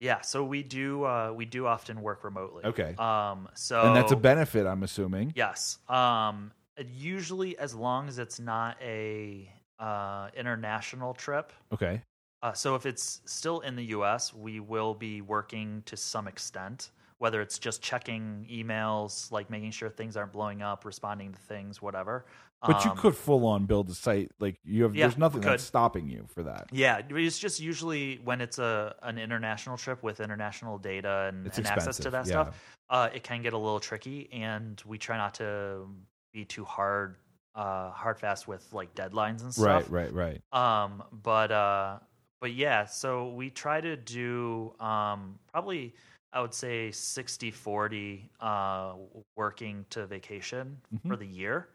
Yeah. 0.00 0.20
So 0.20 0.44
we 0.44 0.62
do 0.62 1.04
uh, 1.04 1.32
we 1.34 1.44
do 1.44 1.66
often 1.66 2.02
work 2.02 2.24
remotely. 2.24 2.64
Okay. 2.64 2.94
Um. 2.98 3.48
So 3.54 3.82
and 3.82 3.96
that's 3.96 4.12
a 4.12 4.16
benefit 4.16 4.66
I'm 4.66 4.82
assuming. 4.82 5.32
Yes. 5.36 5.78
Um 5.88 6.52
usually 6.94 7.58
as 7.58 7.74
long 7.74 8.08
as 8.08 8.18
it's 8.18 8.38
not 8.38 8.76
a 8.82 9.50
uh 9.78 10.28
international 10.36 11.14
trip. 11.14 11.52
Okay. 11.72 12.02
Uh, 12.42 12.52
so 12.52 12.74
if 12.74 12.86
it's 12.86 13.22
still 13.24 13.60
in 13.60 13.74
the 13.76 13.84
US, 13.86 14.32
we 14.32 14.60
will 14.60 14.94
be 14.94 15.20
working 15.20 15.82
to 15.86 15.96
some 15.96 16.28
extent, 16.28 16.90
whether 17.18 17.40
it's 17.40 17.58
just 17.58 17.82
checking 17.82 18.46
emails, 18.50 19.32
like 19.32 19.48
making 19.50 19.70
sure 19.70 19.88
things 19.88 20.16
aren't 20.16 20.32
blowing 20.32 20.62
up, 20.62 20.84
responding 20.84 21.32
to 21.32 21.38
things, 21.40 21.80
whatever. 21.80 22.26
But 22.62 22.84
you 22.84 22.90
Um, 22.90 22.96
could 22.96 23.16
full 23.16 23.46
on 23.46 23.66
build 23.66 23.90
a 23.90 23.94
site 23.94 24.32
like 24.38 24.58
you 24.64 24.84
have. 24.84 24.94
Yeah, 24.94 25.06
there's 25.06 25.18
nothing 25.18 25.40
that's 25.40 25.62
stopping 25.62 26.08
you 26.08 26.26
for 26.28 26.42
that. 26.44 26.68
Yeah, 26.72 27.02
it's 27.10 27.38
just 27.38 27.60
usually 27.60 28.20
when 28.24 28.40
it's 28.40 28.58
a 28.58 28.94
an 29.02 29.18
international 29.18 29.76
trip 29.76 30.02
with 30.02 30.20
international 30.20 30.78
data 30.78 31.26
and, 31.28 31.50
and 31.54 31.66
access 31.66 31.98
to 31.98 32.10
that 32.10 32.26
yeah. 32.26 32.30
stuff, 32.30 32.76
uh, 32.88 33.10
it 33.14 33.22
can 33.22 33.42
get 33.42 33.52
a 33.52 33.58
little 33.58 33.80
tricky, 33.80 34.28
and 34.32 34.82
we 34.86 34.98
try 34.98 35.16
not 35.16 35.34
to 35.34 35.86
be 36.32 36.44
too 36.44 36.64
hard, 36.64 37.16
uh, 37.56 37.90
hard 37.90 38.18
fast 38.18 38.46
with 38.46 38.72
like 38.72 38.94
deadlines 38.94 39.42
and 39.42 39.52
stuff. 39.52 39.90
Right, 39.90 40.12
right, 40.12 40.12
right. 40.12 40.40
Um, 40.52 41.02
but 41.24 41.50
uh, 41.50 41.98
but 42.40 42.52
yeah, 42.52 42.84
so 42.84 43.30
we 43.30 43.50
try 43.50 43.80
to 43.80 43.96
do 43.96 44.74
um, 44.78 45.38
probably 45.52 45.94
I 46.32 46.40
would 46.40 46.54
say 46.54 46.90
60 46.92 47.50
40 47.50 48.30
uh, 48.40 48.94
working 49.36 49.84
to 49.90 50.06
vacation 50.06 50.80
Mhm. 50.94 51.08
for 51.08 51.16
the 51.16 51.26
year. 51.26 51.70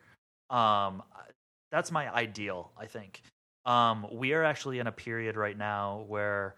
Um, 0.49 1.03
that's 1.71 1.91
my 1.91 2.13
ideal, 2.13 2.71
I 2.77 2.86
think. 2.86 3.21
Um, 3.65 4.07
we 4.11 4.34
are 4.34 4.43
actually 4.43 4.79
in 4.79 4.88
a 4.88 4.91
period 4.91 5.36
right 5.36 5.57
now 5.57 6.05
where 6.07 6.55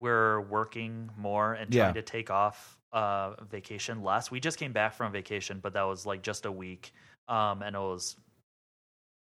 we're 0.00 0.42
working 0.42 1.10
more 1.16 1.54
and 1.54 1.72
Yeah. 1.72 1.84
trying 1.84 1.94
to 1.94 2.02
take 2.02 2.30
off 2.30 2.78
uh, 2.92 3.42
vacation 3.44 4.02
less. 4.02 4.30
We 4.30 4.40
just 4.40 4.58
came 4.58 4.72
back 4.72 4.94
from 4.94 5.12
vacation, 5.12 5.60
but 5.60 5.72
that 5.74 5.82
was 5.82 6.06
like 6.06 6.22
just 6.22 6.46
a 6.46 6.52
week, 6.52 6.92
um, 7.28 7.62
and 7.62 7.74
it 7.76 7.80
was 7.80 8.16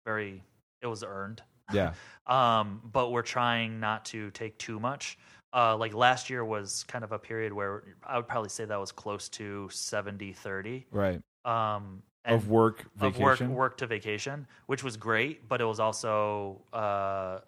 very 0.04 0.42
it 0.82 0.86
was 0.86 1.04
earned. 1.04 1.42
Yeah, 1.72 1.94
Um, 2.26 2.80
but 2.92 3.10
we're 3.10 3.22
trying 3.22 3.80
not 3.80 4.04
to 4.06 4.30
take 4.30 4.56
too 4.58 4.78
much. 4.78 5.18
Uh, 5.52 5.76
like 5.76 5.92
last 5.94 6.30
year 6.30 6.44
was 6.44 6.84
kind 6.84 7.02
of 7.02 7.10
a 7.10 7.18
period 7.18 7.52
where 7.52 7.82
I 8.06 8.16
would 8.16 8.28
probably 8.28 8.50
say 8.50 8.64
that 8.64 8.78
was 8.78 8.92
close 8.92 9.28
to 9.30 9.68
70 9.70 10.32
30. 10.32 10.86
right. 10.92 11.20
Um, 11.44 12.02
of 12.26 12.48
work, 12.48 12.84
of 13.00 13.18
work 13.18 13.40
work 13.40 13.78
to 13.78 13.86
vacation, 13.86 14.46
which 14.66 14.84
was 14.84 14.96
great, 14.96 15.48
but 15.48 15.60
it 15.60 15.64
was 15.64 15.80
also 15.80 16.60
uh, 16.72 17.38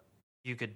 you 0.43 0.55
could. 0.55 0.71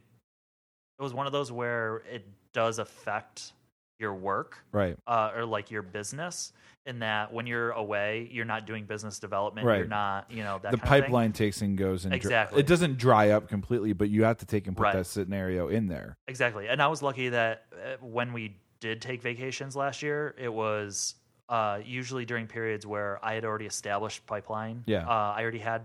It 1.00 1.04
was 1.04 1.14
one 1.14 1.26
of 1.26 1.34
those 1.34 1.52
where 1.52 2.04
it 2.12 2.26
does 2.54 2.80
affect 2.80 3.54
your 4.00 4.14
work 4.14 4.58
Right, 4.72 4.98
uh, 5.08 5.32
or 5.36 5.46
like 5.46 5.72
your 5.72 5.82
business. 5.82 6.54
In 6.86 7.00
that, 7.00 7.34
when 7.34 7.46
you're 7.46 7.72
away, 7.72 8.30
you're 8.32 8.46
not 8.46 8.66
doing 8.66 8.86
business 8.86 9.20
development. 9.20 9.68
Right. 9.68 9.80
You're 9.80 9.88
not, 9.88 10.32
you 10.32 10.42
know, 10.44 10.58
that 10.64 10.72
the 10.72 10.78
kind 10.78 10.84
of 10.84 10.90
thing. 10.90 11.02
pipeline 11.04 11.34
takes 11.34 11.62
and 11.62 11.78
goes 11.78 12.06
and 12.06 12.12
dri- 12.14 12.18
Exactly. 12.18 12.60
it 12.62 12.66
doesn't 12.68 12.98
dry 12.98 13.32
up 13.32 13.50
completely, 13.50 13.92
but 13.92 14.10
you 14.10 14.24
have 14.24 14.38
to 14.38 14.46
take 14.46 14.68
and 14.68 14.78
put 14.78 14.84
Right. 14.84 14.94
that 14.94 15.06
scenario 15.06 15.68
in 15.68 15.88
there. 15.88 16.16
Exactly. 16.30 16.70
And 16.70 16.82
I 16.82 16.88
was 16.88 17.02
lucky 17.02 17.28
that 17.30 17.66
uh, 17.74 17.98
when 18.00 18.32
we 18.32 18.56
did 18.80 19.02
take 19.02 19.22
vacations 19.22 19.76
last 19.76 20.02
year, 20.02 20.34
it 20.38 20.48
was 20.48 21.16
uh, 21.50 21.80
usually 21.84 22.24
during 22.24 22.48
periods 22.48 22.86
where 22.86 23.20
I 23.22 23.34
had 23.34 23.44
already 23.44 23.66
established 23.66 24.26
pipeline. 24.26 24.84
Yeah. 24.86 25.06
Uh, 25.06 25.34
I 25.36 25.42
already 25.42 25.60
had 25.60 25.82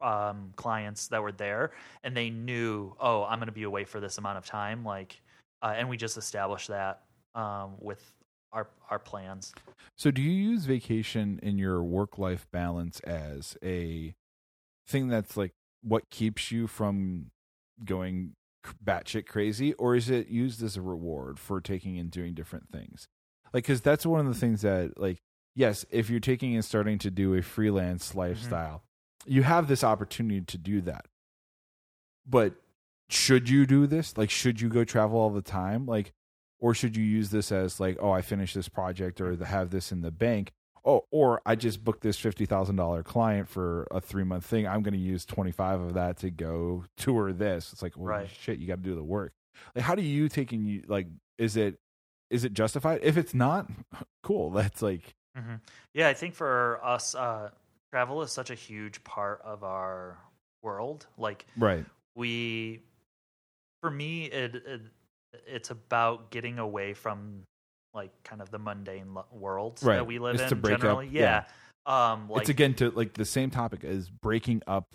um, 0.00 0.52
clients 0.54 1.08
that 1.08 1.20
were 1.22 1.32
there 1.32 1.72
and 2.04 2.16
they 2.16 2.30
knew, 2.30 2.94
oh, 3.00 3.24
I'm 3.24 3.40
going 3.40 3.46
to 3.46 3.52
be 3.52 3.64
away 3.64 3.82
for 3.82 3.98
this 3.98 4.18
amount 4.18 4.38
of 4.38 4.46
time. 4.46 4.84
Like, 4.84 5.20
uh, 5.62 5.74
and 5.76 5.88
we 5.88 5.96
just 5.96 6.16
established 6.18 6.68
that 6.68 7.00
um, 7.36 7.74
with 7.78 8.02
our, 8.52 8.66
our 8.90 8.98
plans. 8.98 9.52
So, 9.94 10.10
do 10.10 10.20
you 10.20 10.30
use 10.30 10.64
vacation 10.64 11.38
in 11.42 11.58
your 11.58 11.82
work 11.84 12.18
life 12.18 12.48
balance 12.50 12.98
as 13.00 13.56
a 13.62 14.14
thing 14.88 15.08
that's 15.08 15.36
like 15.36 15.52
what 15.82 16.10
keeps 16.10 16.50
you 16.50 16.66
from 16.66 17.30
going 17.84 18.32
batshit 18.84 19.26
crazy, 19.26 19.74
or 19.74 19.94
is 19.94 20.10
it 20.10 20.28
used 20.28 20.62
as 20.62 20.76
a 20.76 20.82
reward 20.82 21.38
for 21.38 21.60
taking 21.60 21.98
and 21.98 22.10
doing 22.10 22.34
different 22.34 22.70
things? 22.70 23.06
Like, 23.52 23.64
because 23.64 23.80
that's 23.80 24.04
one 24.04 24.26
of 24.26 24.32
the 24.32 24.38
things 24.38 24.62
that, 24.62 24.98
like, 24.98 25.18
yes, 25.54 25.84
if 25.90 26.10
you're 26.10 26.20
taking 26.20 26.54
and 26.54 26.64
starting 26.64 26.98
to 26.98 27.10
do 27.10 27.34
a 27.34 27.42
freelance 27.42 28.14
lifestyle, 28.14 28.82
you 29.24 29.42
have 29.44 29.68
this 29.68 29.84
opportunity 29.84 30.40
to 30.40 30.58
do 30.58 30.80
that. 30.82 31.06
But 32.26 32.54
should 33.08 33.48
you 33.48 33.66
do 33.66 33.86
this? 33.86 34.16
Like, 34.16 34.30
should 34.30 34.60
you 34.60 34.68
go 34.68 34.84
travel 34.84 35.18
all 35.18 35.30
the 35.30 35.42
time? 35.42 35.86
Like, 35.86 36.12
or 36.60 36.74
should 36.74 36.96
you 36.96 37.04
use 37.04 37.30
this 37.30 37.52
as 37.52 37.78
like, 37.80 37.98
oh, 38.00 38.10
I 38.10 38.22
finished 38.22 38.54
this 38.54 38.68
project 38.68 39.20
or 39.20 39.36
have 39.44 39.70
this 39.70 39.92
in 39.92 40.00
the 40.02 40.10
bank? 40.10 40.52
Oh, 40.84 41.04
or 41.10 41.42
I 41.44 41.56
just 41.56 41.82
booked 41.84 42.02
this 42.02 42.16
fifty 42.18 42.46
thousand 42.46 42.76
dollar 42.76 43.02
client 43.02 43.48
for 43.48 43.88
a 43.90 44.00
three 44.00 44.22
month 44.24 44.44
thing. 44.46 44.66
I'm 44.68 44.82
going 44.82 44.94
to 44.94 45.00
use 45.00 45.24
twenty 45.26 45.50
five 45.50 45.80
of 45.80 45.94
that 45.94 46.18
to 46.18 46.30
go 46.30 46.84
tour 46.96 47.32
this. 47.32 47.72
It's 47.72 47.82
like, 47.82 47.96
well, 47.96 48.06
Right. 48.06 48.28
shit, 48.30 48.58
you 48.60 48.66
got 48.68 48.76
to 48.76 48.82
do 48.82 48.94
the 48.94 49.02
work. 49.02 49.32
Like, 49.74 49.84
how 49.84 49.94
do 49.94 50.02
you 50.02 50.28
you 50.32 50.82
like? 50.86 51.08
Is 51.38 51.56
it 51.56 51.78
is 52.30 52.44
it 52.44 52.52
justified? 52.54 53.00
If 53.02 53.16
it's 53.16 53.34
not, 53.34 53.68
cool. 54.22 54.50
That's 54.50 54.80
like, 54.80 55.14
hmm 55.36 55.56
Yeah, 55.92 56.08
I 56.08 56.14
think 56.14 56.34
for 56.34 56.78
us, 56.84 57.14
uh, 57.16 57.50
travel 57.92 58.22
is 58.22 58.30
such 58.30 58.50
a 58.50 58.54
huge 58.54 59.02
part 59.02 59.40
of 59.42 59.64
our 59.64 60.18
world. 60.62 61.06
Like, 61.18 61.46
right, 61.56 61.84
we 62.14 62.82
for 63.82 63.90
me 63.90 64.26
it, 64.26 64.54
it 64.54 64.80
it's 65.46 65.70
about 65.70 66.30
getting 66.30 66.58
away 66.58 66.94
from 66.94 67.42
like 67.94 68.10
kind 68.24 68.42
of 68.42 68.50
the 68.50 68.58
mundane 68.58 69.14
lo- 69.14 69.24
world 69.32 69.78
Right. 69.82 69.96
that 69.96 70.06
we 70.06 70.18
live 70.18 70.34
It's 70.34 70.44
in 70.44 70.48
to 70.50 70.56
break 70.56 70.74
up- 70.74 70.80
generally 70.80 71.08
yeah. 71.10 71.44
yeah, 71.86 72.12
um 72.12 72.28
like 72.28 72.42
it's 72.42 72.50
again 72.50 72.74
to 72.74 72.90
like 72.90 73.14
the 73.14 73.24
same 73.24 73.50
topic 73.50 73.84
as 73.84 74.08
breaking 74.10 74.62
up 74.66 74.94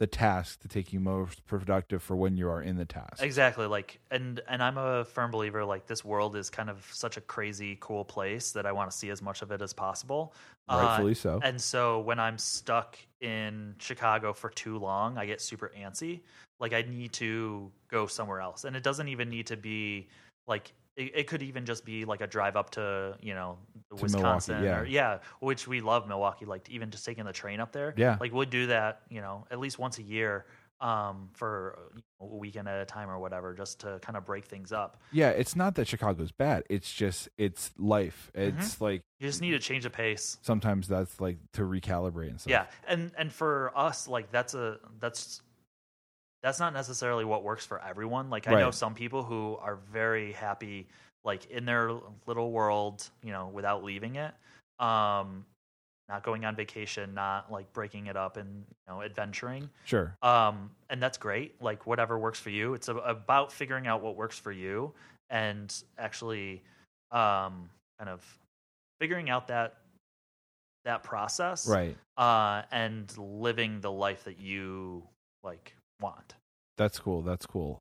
the 0.00 0.06
task 0.06 0.60
to 0.60 0.68
take 0.68 0.92
you 0.92 0.98
most 0.98 1.46
productive 1.46 2.02
for 2.02 2.16
when 2.16 2.36
you 2.36 2.48
are 2.48 2.60
in 2.62 2.76
the 2.76 2.84
task. 2.84 3.22
Exactly. 3.22 3.66
Like, 3.66 4.00
and 4.10 4.40
and 4.48 4.62
I'm 4.62 4.76
a 4.76 5.04
firm 5.04 5.30
believer. 5.30 5.64
Like, 5.64 5.86
this 5.86 6.04
world 6.04 6.34
is 6.34 6.50
kind 6.50 6.68
of 6.68 6.84
such 6.92 7.16
a 7.16 7.20
crazy, 7.20 7.78
cool 7.80 8.04
place 8.04 8.50
that 8.52 8.66
I 8.66 8.72
want 8.72 8.90
to 8.90 8.96
see 8.96 9.10
as 9.10 9.22
much 9.22 9.42
of 9.42 9.52
it 9.52 9.62
as 9.62 9.72
possible. 9.72 10.34
Uh, 10.68 10.80
Rightfully 10.82 11.14
so. 11.14 11.40
And 11.44 11.60
so 11.60 12.00
when 12.00 12.18
I'm 12.18 12.38
stuck 12.38 12.98
in 13.20 13.76
Chicago 13.78 14.32
for 14.32 14.50
too 14.50 14.78
long, 14.78 15.16
I 15.16 15.26
get 15.26 15.40
super 15.40 15.70
antsy. 15.78 16.20
Like, 16.58 16.72
I 16.72 16.82
need 16.82 17.12
to 17.14 17.70
go 17.88 18.06
somewhere 18.06 18.40
else, 18.40 18.64
and 18.64 18.74
it 18.74 18.82
doesn't 18.82 19.08
even 19.08 19.28
need 19.28 19.46
to 19.46 19.56
be 19.56 20.08
like. 20.46 20.72
It, 20.96 21.12
it 21.14 21.26
could 21.26 21.42
even 21.42 21.64
just 21.64 21.84
be 21.84 22.04
like 22.04 22.20
a 22.20 22.26
drive 22.26 22.56
up 22.56 22.70
to 22.70 23.16
you 23.20 23.34
know 23.34 23.58
To 23.96 24.02
Wisconsin 24.02 24.62
yeah. 24.62 24.80
or 24.80 24.84
yeah, 24.86 25.18
which 25.40 25.66
we 25.66 25.80
love 25.80 26.06
Milwaukee. 26.08 26.44
Like 26.44 26.68
even 26.70 26.90
just 26.90 27.04
taking 27.04 27.24
the 27.24 27.32
train 27.32 27.60
up 27.60 27.72
there. 27.72 27.94
Yeah. 27.96 28.16
like 28.20 28.32
we'll 28.32 28.46
do 28.46 28.66
that. 28.68 29.02
You 29.08 29.20
know, 29.20 29.46
at 29.50 29.58
least 29.58 29.78
once 29.78 29.98
a 29.98 30.02
year 30.02 30.46
um, 30.80 31.30
for 31.32 31.78
you 31.96 32.02
know, 32.20 32.26
a 32.26 32.36
weekend 32.36 32.68
at 32.68 32.80
a 32.80 32.84
time 32.84 33.08
or 33.08 33.18
whatever, 33.18 33.54
just 33.54 33.80
to 33.80 33.98
kind 34.02 34.16
of 34.16 34.24
break 34.26 34.44
things 34.44 34.72
up. 34.72 35.00
Yeah, 35.12 35.30
it's 35.30 35.56
not 35.56 35.76
that 35.76 35.88
Chicago's 35.88 36.32
bad. 36.32 36.64
It's 36.68 36.92
just 36.92 37.28
it's 37.38 37.70
life. 37.78 38.30
Mm-hmm. 38.36 38.58
It's 38.58 38.80
like 38.80 39.02
You 39.18 39.28
just 39.28 39.40
need 39.40 39.52
to 39.52 39.58
change 39.58 39.84
the 39.84 39.90
pace. 39.90 40.36
sometimes 40.42 40.88
that's 40.88 41.20
like 41.20 41.38
to 41.54 41.62
recalibrate 41.62 42.30
and 42.30 42.40
stuff. 42.40 42.50
Yeah, 42.50 42.66
and 42.86 43.12
and 43.16 43.32
for 43.32 43.72
us, 43.74 44.06
like 44.08 44.30
that's 44.30 44.54
a 44.54 44.78
that's 45.00 45.40
that's 46.44 46.60
not 46.60 46.74
necessarily 46.74 47.24
what 47.24 47.42
works 47.42 47.64
for 47.64 47.80
everyone. 47.82 48.28
Like 48.28 48.46
I 48.46 48.60
know 48.60 48.70
some 48.70 48.94
people 48.94 49.22
who 49.22 49.56
are 49.62 49.78
very 49.90 50.32
happy, 50.32 50.86
like 51.24 51.46
in 51.46 51.64
their 51.64 51.90
little 52.26 52.52
world, 52.52 53.08
you 53.22 53.32
know, 53.32 53.48
without 53.48 53.82
leaving 53.82 54.16
it. 54.16 54.32
Um, 54.78 55.46
not 56.06 56.22
going 56.22 56.44
on 56.44 56.54
vacation, 56.54 57.14
not 57.14 57.50
like 57.50 57.72
breaking 57.72 58.08
it 58.08 58.16
up 58.16 58.36
and 58.36 58.48
you 58.68 58.92
know 58.92 59.00
adventuring. 59.00 59.70
Sure. 59.86 60.14
um, 60.22 60.70
and 60.90 61.02
that's 61.02 61.16
great. 61.16 61.54
Like 61.62 61.86
whatever 61.86 62.18
works 62.18 62.38
for 62.38 62.50
you. 62.50 62.74
It's 62.74 62.88
a, 62.88 62.96
about 62.96 63.50
figuring 63.50 63.86
out 63.86 64.02
what 64.02 64.14
works 64.14 64.38
for 64.38 64.52
you 64.52 64.92
and 65.30 65.74
actually 65.96 66.62
um, 67.10 67.70
kind 67.98 68.10
of 68.10 68.22
figuring 69.00 69.30
out 69.30 69.46
that 69.46 69.78
that 70.84 71.02
process, 71.04 71.66
Right. 71.66 71.96
Uh, 72.18 72.64
and 72.70 73.10
living 73.16 73.80
the 73.80 73.90
life 73.90 74.24
that 74.24 74.38
you 74.38 75.04
like 75.42 75.74
want. 76.04 76.34
That's 76.76 76.98
cool. 76.98 77.22
That's 77.22 77.46
cool. 77.46 77.80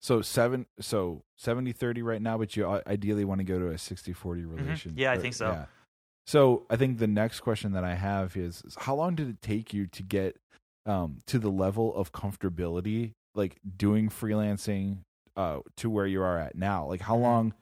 So 0.00 0.22
seven 0.22 0.66
so 0.80 1.22
70 1.38 1.72
30 1.72 2.02
right 2.02 2.22
now, 2.22 2.38
but 2.38 2.56
you 2.56 2.66
ideally 2.86 3.24
want 3.24 3.40
to 3.40 3.44
go 3.44 3.58
to 3.58 3.68
a 3.70 3.78
60 3.78 4.12
40 4.12 4.44
relation. 4.44 4.92
Mm-hmm. 4.92 5.00
Yeah, 5.00 5.12
I 5.12 5.18
think 5.18 5.34
so. 5.34 5.66
So 6.26 6.66
I 6.70 6.76
think 6.76 6.98
the 6.98 7.06
next 7.06 7.40
question 7.40 7.72
that 7.72 7.84
I 7.84 7.94
have 7.94 8.36
is, 8.36 8.62
is 8.66 8.76
how 8.78 8.94
long 8.94 9.14
did 9.14 9.28
it 9.28 9.40
take 9.42 9.72
you 9.72 9.86
to 9.88 10.02
get 10.02 10.36
um, 10.86 11.18
to 11.26 11.38
the 11.38 11.50
level 11.50 11.94
of 11.96 12.12
comfortability, 12.12 13.12
like 13.34 13.56
doing 13.76 14.08
freelancing, 14.08 14.98
uh, 15.36 15.60
to 15.78 15.88
where 15.90 16.06
you 16.06 16.22
are 16.22 16.38
at 16.38 16.54
now? 16.54 16.86
Like 16.86 17.00
how 17.00 17.16
Mhm. 17.16 17.22
long, 17.22 17.54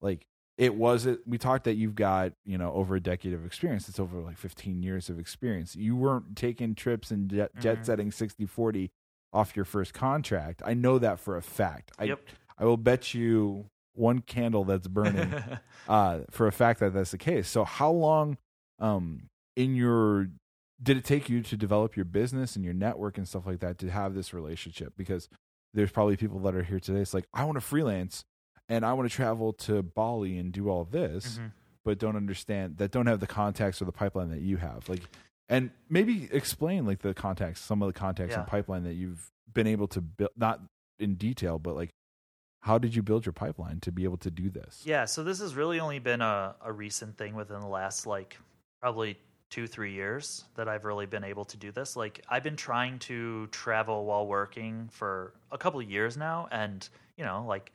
like 0.00 0.24
it 0.56 0.74
was 0.76 1.04
it? 1.06 1.20
We 1.26 1.36
talked 1.36 1.64
that 1.64 1.74
you've 1.74 1.94
got 1.96 2.32
you 2.46 2.56
know 2.58 2.72
over 2.72 2.94
a 2.96 3.00
decade 3.00 3.34
of 3.34 3.44
experience. 3.44 3.88
It's 3.88 4.00
over 4.00 4.20
like 4.20 4.38
15 4.38 4.82
years 4.82 5.10
of 5.10 5.18
experience. 5.18 5.74
You 5.76 5.96
weren't 5.96 6.36
taking 6.36 6.74
trips 6.74 7.10
and 7.10 7.28
jet, 7.28 7.50
jet 7.58 7.80
Mhm. 7.80 7.86
setting 7.86 8.10
60 8.12 8.46
40 8.46 8.90
off 9.32 9.56
your 9.56 9.64
first 9.64 9.94
contract. 9.94 10.62
I 10.64 10.74
know 10.74 10.98
that 10.98 11.18
for 11.20 11.36
a 11.36 11.42
fact. 11.42 11.92
I 11.98 12.04
Yep. 12.04 12.20
I 12.58 12.64
will 12.64 12.76
bet 12.76 13.14
you 13.14 13.66
one 13.94 14.20
candle 14.20 14.64
that's 14.64 14.86
burning 14.86 15.34
uh, 15.88 16.20
for 16.30 16.46
a 16.46 16.52
fact 16.52 16.80
that 16.80 16.92
that's 16.94 17.10
the 17.10 17.18
case. 17.18 17.48
So 17.48 17.64
how 17.64 17.90
long 17.90 18.36
um, 18.78 19.28
in 19.56 19.74
your 19.74 20.28
did 20.82 20.96
it 20.96 21.04
take 21.04 21.28
you 21.28 21.42
to 21.42 21.56
develop 21.56 21.94
your 21.96 22.04
business 22.04 22.56
and 22.56 22.64
your 22.64 22.74
network 22.74 23.16
and 23.16 23.26
stuff 23.28 23.46
like 23.46 23.60
that 23.60 23.78
to 23.78 23.90
have 23.90 24.14
this 24.14 24.34
relationship? 24.34 24.94
Because 24.96 25.28
there's 25.74 25.90
probably 25.92 26.16
people 26.16 26.38
that 26.40 26.54
are 26.54 26.62
here 26.64 26.80
today. 26.80 27.00
It's 27.00 27.14
like 27.14 27.26
I 27.32 27.44
want 27.44 27.56
to 27.56 27.60
freelance 27.60 28.24
and 28.68 28.84
I 28.84 28.92
want 28.92 29.08
to 29.10 29.14
travel 29.14 29.52
to 29.54 29.82
Bali 29.82 30.38
and 30.38 30.52
do 30.52 30.68
all 30.68 30.84
this, 30.84 31.38
Mhm. 31.38 31.52
but 31.84 31.98
don't 31.98 32.16
understand 32.16 32.78
that 32.78 32.90
don't 32.90 33.06
have 33.06 33.20
the 33.20 33.26
contacts 33.26 33.80
or 33.80 33.84
the 33.86 33.92
pipeline 33.92 34.30
that 34.30 34.40
you 34.40 34.56
have. 34.58 34.88
Like, 34.88 35.02
and 35.52 35.70
maybe 35.90 36.30
explain 36.32 36.86
like 36.86 37.00
the 37.02 37.12
context, 37.12 37.66
some 37.66 37.82
of 37.82 37.86
the 37.86 37.92
contacts 37.92 38.34
and 38.34 38.46
pipeline 38.46 38.84
that 38.84 38.94
you've 38.94 39.30
been 39.52 39.66
able 39.66 39.86
to 39.88 40.00
build, 40.00 40.30
not 40.34 40.60
in 40.98 41.16
detail, 41.16 41.58
but 41.58 41.76
like 41.76 41.90
how 42.60 42.78
did 42.78 42.94
you 42.94 43.02
build 43.02 43.26
your 43.26 43.34
pipeline 43.34 43.78
to 43.80 43.92
be 43.92 44.04
able 44.04 44.16
to 44.16 44.30
do 44.30 44.48
this? 44.48 44.80
Yeah, 44.84 45.04
so 45.04 45.22
this 45.22 45.40
has 45.40 45.54
really 45.54 45.78
only 45.78 45.98
been 45.98 46.22
a, 46.22 46.54
a 46.64 46.72
recent 46.72 47.18
thing 47.18 47.34
within 47.34 47.60
the 47.60 47.66
last 47.66 48.06
like 48.06 48.38
probably 48.80 49.18
two, 49.50 49.66
three 49.66 49.92
years 49.92 50.44
that 50.54 50.68
I've 50.68 50.86
really 50.86 51.04
been 51.04 51.24
able 51.24 51.44
to 51.44 51.58
do 51.58 51.70
this. 51.70 51.96
Like 51.96 52.24
I've 52.30 52.42
been 52.42 52.56
trying 52.56 52.98
to 53.00 53.46
travel 53.48 54.06
while 54.06 54.26
working 54.26 54.88
for 54.90 55.34
a 55.50 55.58
couple 55.58 55.80
of 55.80 55.90
years 55.90 56.16
now 56.16 56.48
and 56.50 56.88
you 57.18 57.26
know, 57.26 57.44
like 57.46 57.72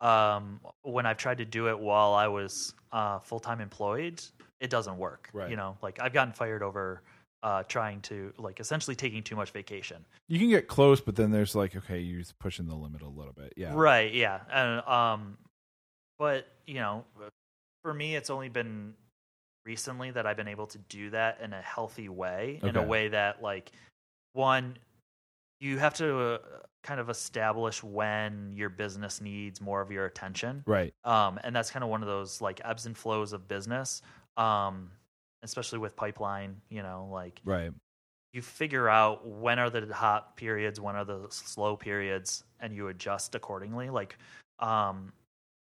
um 0.00 0.60
when 0.82 1.04
I've 1.04 1.16
tried 1.16 1.38
to 1.38 1.44
do 1.44 1.68
it 1.68 1.80
while 1.80 2.14
I 2.14 2.28
was 2.28 2.74
uh 2.92 3.18
full 3.18 3.40
time 3.40 3.60
employed, 3.60 4.22
it 4.60 4.70
doesn't 4.70 4.98
work. 4.98 5.30
Right. 5.32 5.50
You 5.50 5.56
know, 5.56 5.76
like 5.82 6.00
I've 6.00 6.12
gotten 6.12 6.32
fired 6.32 6.62
over 6.62 7.02
uh 7.44 7.62
trying 7.64 8.00
to 8.00 8.32
like 8.36 8.58
essentially 8.58 8.96
taking 8.96 9.22
too 9.22 9.36
much 9.36 9.50
vacation. 9.52 10.04
You 10.26 10.38
can 10.38 10.48
get 10.48 10.66
close, 10.66 11.00
but 11.00 11.14
then 11.16 11.30
there's 11.30 11.54
like, 11.54 11.76
okay, 11.76 12.00
you're 12.00 12.24
pushing 12.40 12.66
the 12.66 12.74
limit 12.74 13.02
a 13.02 13.08
little 13.08 13.32
bit. 13.32 13.52
Yeah. 13.56 13.72
Right. 13.74 14.12
Yeah. 14.12 14.40
And 14.52 14.86
um, 14.88 15.38
but 16.18 16.48
you 16.66 16.74
know, 16.74 17.04
for 17.82 17.94
me, 17.94 18.16
it's 18.16 18.30
only 18.30 18.48
been 18.48 18.94
recently 19.64 20.10
that 20.10 20.26
I've 20.26 20.36
been 20.36 20.48
able 20.48 20.66
to 20.68 20.78
do 20.88 21.10
that 21.10 21.40
in 21.42 21.52
a 21.52 21.60
healthy 21.60 22.08
way, 22.08 22.58
in 22.62 22.76
a 22.76 22.82
way 22.82 23.08
that 23.08 23.42
like 23.42 23.70
one, 24.32 24.78
you 25.60 25.78
have 25.78 25.94
to 25.94 26.18
uh, 26.18 26.38
kind 26.82 27.00
of 27.00 27.10
establish 27.10 27.82
when 27.82 28.52
your 28.54 28.70
business 28.70 29.20
needs 29.20 29.60
more 29.60 29.80
of 29.80 29.90
your 29.90 30.06
attention. 30.06 30.62
Right. 30.66 30.94
Um, 31.04 31.38
and 31.44 31.54
that's 31.54 31.70
kind 31.70 31.84
of 31.84 31.90
one 31.90 32.02
of 32.02 32.08
those 32.08 32.40
like 32.40 32.60
ebbs 32.64 32.86
and 32.86 32.96
flows 32.96 33.32
of 33.32 33.46
business. 33.46 34.02
Um, 34.38 34.90
especially 35.42 35.78
with 35.78 35.94
pipeline, 35.96 36.60
you 36.68 36.82
know, 36.82 37.08
like 37.12 37.40
Right. 37.44 37.72
you 38.32 38.42
figure 38.42 38.88
out 38.88 39.26
when 39.26 39.58
are 39.58 39.70
the 39.70 39.92
hot 39.92 40.36
periods, 40.36 40.80
when 40.80 40.96
are 40.96 41.04
the 41.04 41.26
slow 41.30 41.76
periods, 41.76 42.44
and 42.60 42.74
you 42.74 42.88
adjust 42.88 43.34
accordingly. 43.34 43.90
Like, 43.90 44.16
um, 44.58 45.12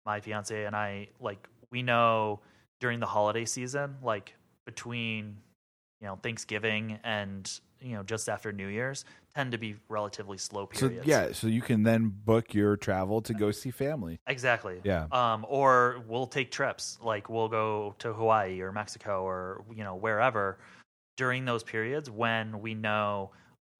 my 0.06 0.20
fiance 0.20 0.64
and 0.64 0.74
I, 0.76 1.08
like, 1.20 1.48
we 1.70 1.82
know 1.82 2.40
during 2.80 3.00
the 3.00 3.06
holiday 3.06 3.44
season, 3.44 3.96
like 4.02 4.34
between, 4.64 5.36
you 6.00 6.06
know, 6.06 6.16
Thanksgiving 6.16 6.98
and 7.04 7.60
you 7.80 7.94
know 7.96 8.02
just 8.02 8.28
after 8.28 8.52
New 8.52 8.68
Year's, 8.68 9.04
tend 9.34 9.52
to 9.52 9.58
be 9.58 9.76
relatively 9.88 10.38
slow 10.38 10.68
So 10.72 10.88
periods. 10.88 11.06
yeah, 11.06 11.32
so 11.32 11.46
you 11.46 11.62
can 11.62 11.82
then 11.82 12.08
book 12.24 12.54
your 12.54 12.76
travel 12.76 13.20
to 13.22 13.34
go 13.34 13.50
see 13.50 13.70
family. 13.70 14.18
Exactly. 14.26 14.80
Yeah. 14.84 15.06
Um, 15.12 15.46
or 15.48 16.02
we'll 16.06 16.26
take 16.26 16.50
trips, 16.50 16.98
like 17.02 17.28
we'll 17.28 17.48
go 17.48 17.94
to 18.00 18.12
Hawaii 18.12 18.60
or 18.60 18.72
Mexico 18.72 19.22
or 19.24 19.64
you 19.74 19.84
know 19.84 19.94
wherever 19.94 20.58
during 21.16 21.44
those 21.44 21.62
periods 21.64 22.08
when 22.10 22.60
we 22.60 22.74
know, 22.74 23.30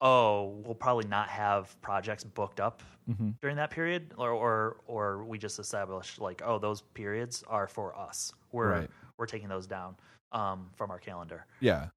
oh, 0.01 0.61
we'll 0.65 0.75
probably 0.75 1.07
not 1.07 1.29
have 1.29 1.79
projects 1.81 2.23
booked 2.23 2.59
up 2.59 2.81
hmm 3.07 3.31
during 3.41 3.55
that 3.55 3.71
period, 3.71 4.13
or 4.17 4.29
or 4.31 4.77
or 4.85 5.23
we 5.25 5.37
just 5.37 5.57
establish 5.59 6.19
like, 6.19 6.41
oh, 6.45 6.59
those 6.59 6.81
periods 6.93 7.43
are 7.47 7.67
for 7.67 7.97
us. 7.97 8.31
We're 8.51 8.71
Right. 8.71 8.89
we're 9.17 9.25
taking 9.25 9.49
those 9.49 9.67
down 9.67 9.95
um, 10.31 10.69
from 10.75 10.91
our 10.91 10.99
calendar. 10.99 11.45
Yeah. 11.59 11.87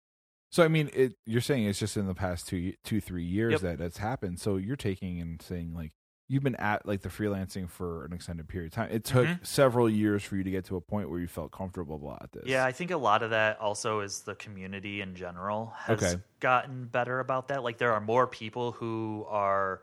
So 0.52 0.62
I 0.62 0.68
mean, 0.68 0.90
it, 0.92 1.14
you're 1.24 1.40
saying 1.40 1.64
it's 1.64 1.78
just 1.78 1.96
in 1.96 2.06
the 2.06 2.14
past 2.14 2.46
two, 2.46 2.74
two, 2.84 3.00
three 3.00 3.24
years 3.24 3.52
Yep. 3.52 3.60
that 3.62 3.80
it's 3.80 3.98
happened. 3.98 4.38
So 4.38 4.56
you're 4.56 4.76
taking 4.76 5.18
and 5.20 5.40
saying 5.40 5.72
like 5.74 5.92
you've 6.28 6.42
been 6.42 6.56
at 6.56 6.86
like 6.86 7.00
the 7.00 7.08
freelancing 7.08 7.68
for 7.68 8.04
an 8.04 8.12
extended 8.12 8.48
period 8.48 8.66
of 8.72 8.74
time. 8.74 8.88
It 8.92 9.04
took 9.04 9.26
Mhm. 9.26 9.46
several 9.46 9.88
years 9.88 10.22
for 10.22 10.36
you 10.36 10.44
to 10.44 10.50
get 10.50 10.66
to 10.66 10.76
a 10.76 10.80
point 10.80 11.08
where 11.10 11.18
you 11.20 11.26
felt 11.26 11.52
comfortable 11.52 12.16
at 12.22 12.32
this. 12.32 12.44
Yeah, 12.46 12.64
I 12.66 12.72
think 12.72 12.90
a 12.90 12.96
lot 12.98 13.22
of 13.22 13.30
that 13.30 13.58
also 13.60 14.00
is 14.00 14.20
the 14.22 14.34
community 14.34 15.00
in 15.00 15.14
general 15.14 15.72
has 15.78 16.02
Okay. 16.02 16.22
gotten 16.40 16.84
better 16.86 17.20
about 17.20 17.48
that. 17.48 17.62
Like 17.62 17.78
there 17.78 17.92
are 17.92 18.00
more 18.00 18.26
people 18.26 18.72
who 18.72 19.24
are 19.28 19.80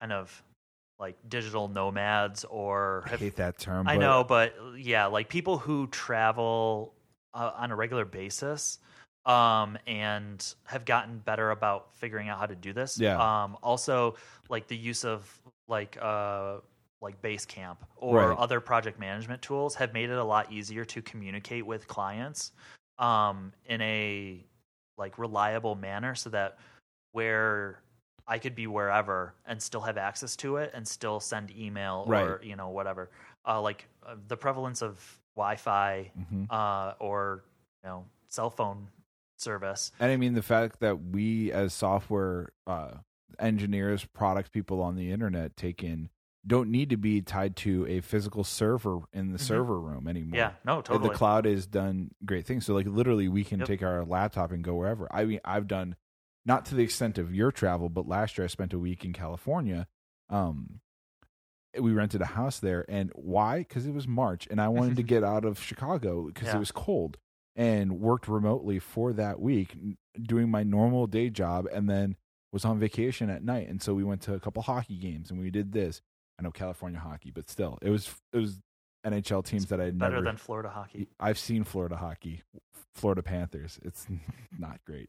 kind 0.00 0.12
of 0.12 0.42
like 0.98 1.16
digital 1.28 1.68
nomads 1.68 2.44
or 2.44 3.04
I 3.06 3.16
hate 3.16 3.36
that 3.36 3.58
term. 3.58 3.86
I 3.86 3.94
but 3.94 4.00
know, 4.00 4.24
but 4.24 4.54
yeah, 4.76 5.06
like 5.06 5.28
people 5.28 5.58
who 5.58 5.86
travel 5.86 6.94
uh, 7.34 7.52
on 7.54 7.70
a 7.70 7.76
regular 7.76 8.04
basis 8.04 8.78
um 9.26 9.76
and 9.86 10.54
have 10.64 10.84
gotten 10.84 11.18
better 11.18 11.50
about 11.50 11.94
figuring 11.94 12.28
out 12.28 12.38
how 12.38 12.46
to 12.46 12.56
do 12.56 12.72
this. 12.72 12.98
Yeah. 13.00 13.16
Um 13.18 13.56
also 13.62 14.16
like 14.48 14.66
the 14.68 14.76
use 14.76 15.04
of 15.04 15.30
like 15.68 15.98
uh 16.00 16.58
like 17.00 17.20
Basecamp 17.22 17.76
or 17.96 18.16
Right. 18.30 18.38
other 18.38 18.60
project 18.60 18.98
management 18.98 19.40
tools 19.42 19.74
have 19.76 19.92
made 19.92 20.10
it 20.10 20.18
a 20.18 20.24
lot 20.24 20.50
easier 20.52 20.84
to 20.86 21.02
communicate 21.02 21.64
with 21.66 21.86
clients 21.86 22.52
um 22.98 23.52
in 23.66 23.80
a 23.82 24.44
like 24.96 25.18
reliable 25.18 25.74
manner 25.76 26.14
so 26.14 26.30
that 26.30 26.58
where 27.12 27.80
I 28.26 28.38
could 28.38 28.54
be 28.54 28.66
wherever 28.66 29.34
and 29.46 29.62
still 29.62 29.80
have 29.80 29.96
access 29.96 30.36
to 30.36 30.56
it 30.58 30.70
and 30.74 30.86
still 30.86 31.18
send 31.20 31.50
email 31.56 32.04
or 32.06 32.40
you 32.42 32.56
know 32.56 32.68
whatever. 32.68 33.10
Uh, 33.46 33.60
like 33.62 33.86
uh, 34.06 34.16
the 34.26 34.36
prevalence 34.36 34.82
of 34.82 35.18
Wi-Fi 35.36 36.10
Mhm. 36.18 36.46
uh, 36.50 36.94
or 36.98 37.44
you 37.82 37.88
know 37.88 38.04
cell 38.28 38.50
phone 38.50 38.86
service. 39.40 39.92
And 40.00 40.10
I 40.12 40.16
mean 40.16 40.34
the 40.34 40.42
fact 40.42 40.80
that 40.80 41.02
we 41.02 41.52
as 41.52 41.72
software 41.72 42.52
uh, 42.66 42.94
engineers, 43.38 44.04
product 44.04 44.52
people 44.52 44.80
on 44.82 44.96
the 44.96 45.10
internet 45.12 45.56
take 45.56 45.82
in 45.82 46.08
don't 46.46 46.70
need 46.70 46.88
to 46.90 46.96
be 46.96 47.20
tied 47.20 47.56
to 47.56 47.84
a 47.86 48.00
physical 48.00 48.42
server 48.42 49.00
in 49.12 49.32
the 49.32 49.38
Mhm. 49.38 49.42
server 49.42 49.78
room 49.78 50.08
anymore. 50.08 50.36
Yeah, 50.38 50.52
no, 50.64 50.80
totally. 50.80 51.10
The 51.10 51.14
cloud 51.14 51.44
has 51.44 51.66
done 51.66 52.12
great 52.24 52.46
things. 52.46 52.64
So 52.64 52.74
like 52.74 52.86
literally 52.86 53.28
we 53.28 53.44
can 53.44 53.58
Yep. 53.60 53.68
take 53.68 53.82
our 53.82 54.04
laptop 54.04 54.50
and 54.52 54.64
go 54.64 54.74
wherever. 54.74 55.08
I 55.14 55.24
mean 55.24 55.40
I've 55.44 55.66
done 55.66 55.96
not 56.46 56.64
to 56.66 56.74
the 56.74 56.82
extent 56.84 57.18
of 57.18 57.34
your 57.34 57.52
travel, 57.52 57.88
but 57.90 58.06
last 58.08 58.38
year 58.38 58.44
I 58.44 58.48
spent 58.48 58.72
a 58.72 58.78
week 58.78 59.04
in 59.04 59.12
California. 59.12 59.88
Um 60.30 60.80
we 61.78 61.92
rented 61.92 62.22
a 62.22 62.26
house 62.26 62.58
there 62.60 62.84
and 62.88 63.12
why? 63.14 63.64
Cuz 63.68 63.86
it 63.86 63.92
was 63.92 64.08
March 64.08 64.48
and 64.50 64.60
I 64.60 64.68
wanted 64.68 64.96
to 64.96 65.02
get 65.14 65.22
out 65.22 65.44
of 65.44 65.60
Chicago 65.60 66.26
because 66.26 66.48
Yeah. 66.48 66.56
it 66.56 66.60
was 66.60 66.72
cold 66.72 67.18
and 67.58 68.00
worked 68.00 68.26
remotely 68.28 68.78
for 68.78 69.12
that 69.12 69.38
week 69.40 69.76
doing 70.22 70.48
my 70.50 70.62
normal 70.62 71.06
day 71.06 71.28
job 71.28 71.66
and 71.70 71.90
then 71.90 72.16
was 72.52 72.64
on 72.64 72.78
vacation 72.78 73.28
at 73.28 73.42
night 73.44 73.68
and 73.68 73.82
so 73.82 73.92
we 73.92 74.02
went 74.04 74.22
to 74.22 74.32
a 74.32 74.40
couple 74.40 74.62
hockey 74.62 74.96
games 74.96 75.30
and 75.30 75.38
we 75.38 75.50
did 75.50 75.72
this. 75.72 76.00
I 76.38 76.44
know 76.44 76.50
California 76.52 77.00
hockey, 77.00 77.30
but 77.32 77.50
still 77.50 77.78
it 77.82 77.90
was 77.90 78.08
it 78.32 78.38
was 78.38 78.58
NHL 79.04 79.44
teams 79.44 79.66
that 79.66 79.80
I 79.80 79.86
had 79.86 79.98
Better 79.98 80.12
never 80.14 80.24
than 80.24 80.36
Florida 80.36 80.68
hockey. 80.70 81.08
I've 81.20 81.38
seen 81.38 81.64
Florida 81.64 81.96
hockey, 81.96 82.42
Florida 82.94 83.22
Panthers. 83.22 83.78
It's 83.82 84.06
not 84.58 84.78
great. 84.86 85.08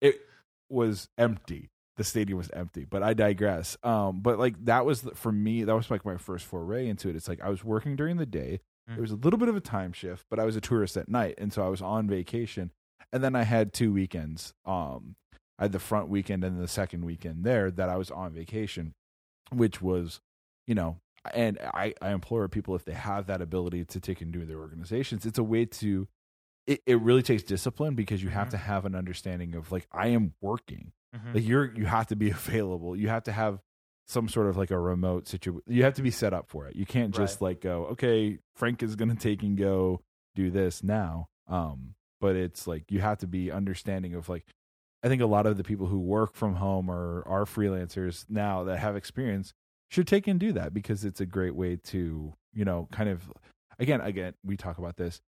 It 0.00 0.20
was 0.68 1.08
empty. 1.16 1.70
The 1.96 2.04
stadium 2.04 2.36
was 2.36 2.50
empty, 2.50 2.84
but 2.84 3.02
I 3.02 3.14
digress. 3.14 3.76
Um, 3.82 4.20
but 4.20 4.38
like 4.38 4.62
that 4.66 4.84
was 4.84 5.02
the- 5.02 5.14
for 5.14 5.32
me. 5.32 5.64
That 5.64 5.74
was 5.74 5.90
like 5.90 6.04
my 6.04 6.16
first 6.18 6.44
foray 6.44 6.88
into 6.88 7.08
it. 7.08 7.16
It's 7.16 7.28
like 7.28 7.40
I 7.40 7.48
was 7.48 7.64
working 7.64 7.94
during 7.96 8.16
the 8.16 8.26
day. 8.26 8.60
Mm. 8.88 8.94
There 8.94 9.02
was 9.02 9.10
a 9.10 9.16
little 9.16 9.38
bit 9.38 9.48
of 9.48 9.56
a 9.56 9.60
time 9.60 9.92
shift, 9.92 10.26
but 10.30 10.38
I 10.38 10.44
was 10.44 10.56
a 10.56 10.60
tourist 10.60 10.96
at 10.96 11.08
night, 11.08 11.34
and 11.38 11.52
so 11.52 11.64
I 11.64 11.68
was 11.68 11.82
on 11.82 12.08
vacation. 12.08 12.70
And 13.12 13.22
then 13.22 13.34
I 13.36 13.42
had 13.44 13.72
two 13.72 13.92
weekends. 13.92 14.52
Um, 14.64 15.16
I 15.58 15.64
had 15.64 15.72
the 15.72 15.78
front 15.78 16.08
weekend 16.08 16.44
and 16.44 16.60
the 16.60 16.68
second 16.68 17.04
weekend 17.04 17.44
there 17.44 17.70
that 17.70 17.88
I 17.88 17.96
was 17.96 18.10
on 18.10 18.32
vacation, 18.32 18.94
which 19.52 19.80
was, 19.80 20.20
you 20.66 20.74
know, 20.74 20.98
and 21.34 21.58
I, 21.74 21.94
I 22.02 22.10
implore 22.10 22.48
people 22.48 22.74
if 22.76 22.84
they 22.84 22.92
have 22.92 23.26
that 23.26 23.40
ability 23.40 23.84
to 23.86 24.00
take 24.00 24.20
and 24.20 24.32
do 24.32 24.44
their 24.44 24.58
organizations, 24.58 25.24
it's 25.26 25.38
a 25.38 25.42
way 25.44 25.64
to 25.66 26.06
it, 26.66 26.82
it 26.84 27.00
really 27.00 27.22
takes 27.22 27.42
discipline 27.44 27.94
because 27.94 28.22
you 28.22 28.28
have 28.28 28.48
Mhm. 28.48 28.50
to 28.52 28.56
have 28.58 28.84
an 28.84 28.94
understanding 28.96 29.54
of 29.54 29.70
like 29.72 29.86
I 29.92 30.08
am 30.08 30.34
working. 30.40 30.92
Mhm. 31.14 31.34
Like 31.34 31.44
you're 31.46 31.72
you 31.74 31.86
have 31.86 32.08
to 32.08 32.16
be 32.16 32.30
available. 32.30 32.96
You 32.96 33.08
have 33.08 33.22
to 33.24 33.32
have 33.32 33.60
some 34.06 34.28
sort 34.28 34.46
of 34.46 34.56
like 34.56 34.70
a 34.70 34.78
remote 34.78 35.26
situation. 35.26 35.62
You 35.66 35.82
have 35.82 35.94
to 35.94 36.02
be 36.02 36.10
set 36.10 36.32
up 36.32 36.48
for 36.48 36.66
it. 36.66 36.76
You 36.76 36.86
can't 36.86 37.14
just 37.14 37.40
like 37.40 37.60
go, 37.60 37.86
okay, 37.92 38.38
Frank 38.54 38.82
is 38.82 38.96
gonna 38.96 39.16
take 39.16 39.42
and 39.42 39.56
go 39.56 40.00
do 40.34 40.50
this 40.50 40.82
now. 40.82 41.28
Um, 41.48 41.94
but 42.20 42.36
it's 42.36 42.66
like 42.66 42.90
you 42.90 43.00
have 43.00 43.18
to 43.18 43.26
be 43.26 43.50
understanding 43.50 44.14
of 44.14 44.28
like 44.28 44.44
I 45.02 45.08
think 45.08 45.22
a 45.22 45.26
lot 45.26 45.46
of 45.46 45.56
the 45.56 45.64
people 45.64 45.86
who 45.86 45.98
work 46.00 46.34
from 46.34 46.56
home 46.56 46.90
or 46.90 47.22
are 47.26 47.44
freelancers 47.44 48.24
now 48.28 48.64
that 48.64 48.78
have 48.78 48.96
experience 48.96 49.52
should 49.88 50.06
take 50.06 50.26
and 50.26 50.40
do 50.40 50.52
that 50.52 50.74
because 50.74 51.04
it's 51.04 51.20
a 51.20 51.26
great 51.26 51.54
way 51.54 51.76
to, 51.76 52.34
you 52.52 52.64
know, 52.64 52.88
kind 52.90 53.08
of 53.08 53.30
again, 53.78 54.00
again, 54.00 54.34
we 54.44 54.56
talk 54.56 54.78
about 54.78 54.96
this, 54.96 55.20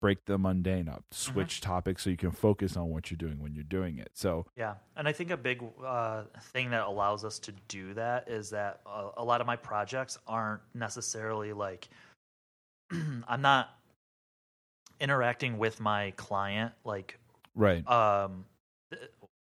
break 0.00 0.24
the 0.26 0.38
mundane 0.38 0.88
up, 0.88 1.04
switch 1.10 1.60
topics 1.60 2.04
so 2.04 2.10
you 2.10 2.16
can 2.16 2.30
focus 2.30 2.76
on 2.76 2.90
what 2.90 3.10
you're 3.10 3.16
doing 3.16 3.40
when 3.40 3.54
you're 3.54 3.64
doing 3.64 3.98
it. 3.98 4.10
So 4.14 4.46
Yeah, 4.56 4.74
and 4.96 5.08
I 5.08 5.12
think 5.12 5.30
a 5.30 5.36
big 5.36 5.62
uh, 5.84 6.24
thing 6.52 6.70
that 6.70 6.86
allows 6.86 7.24
us 7.24 7.38
to 7.40 7.52
do 7.68 7.94
that 7.94 8.28
is 8.28 8.50
that 8.50 8.80
uh, 8.86 9.10
a 9.16 9.24
lot 9.24 9.40
of 9.40 9.46
my 9.46 9.56
projects 9.56 10.18
aren't 10.26 10.60
necessarily 10.74 11.52
like 11.52 11.88
I'm 12.92 13.40
not 13.42 13.70
interacting 15.00 15.58
with 15.58 15.80
my 15.80 16.12
client 16.16 16.72
like 16.84 17.18
right. 17.54 17.86
um 17.88 18.44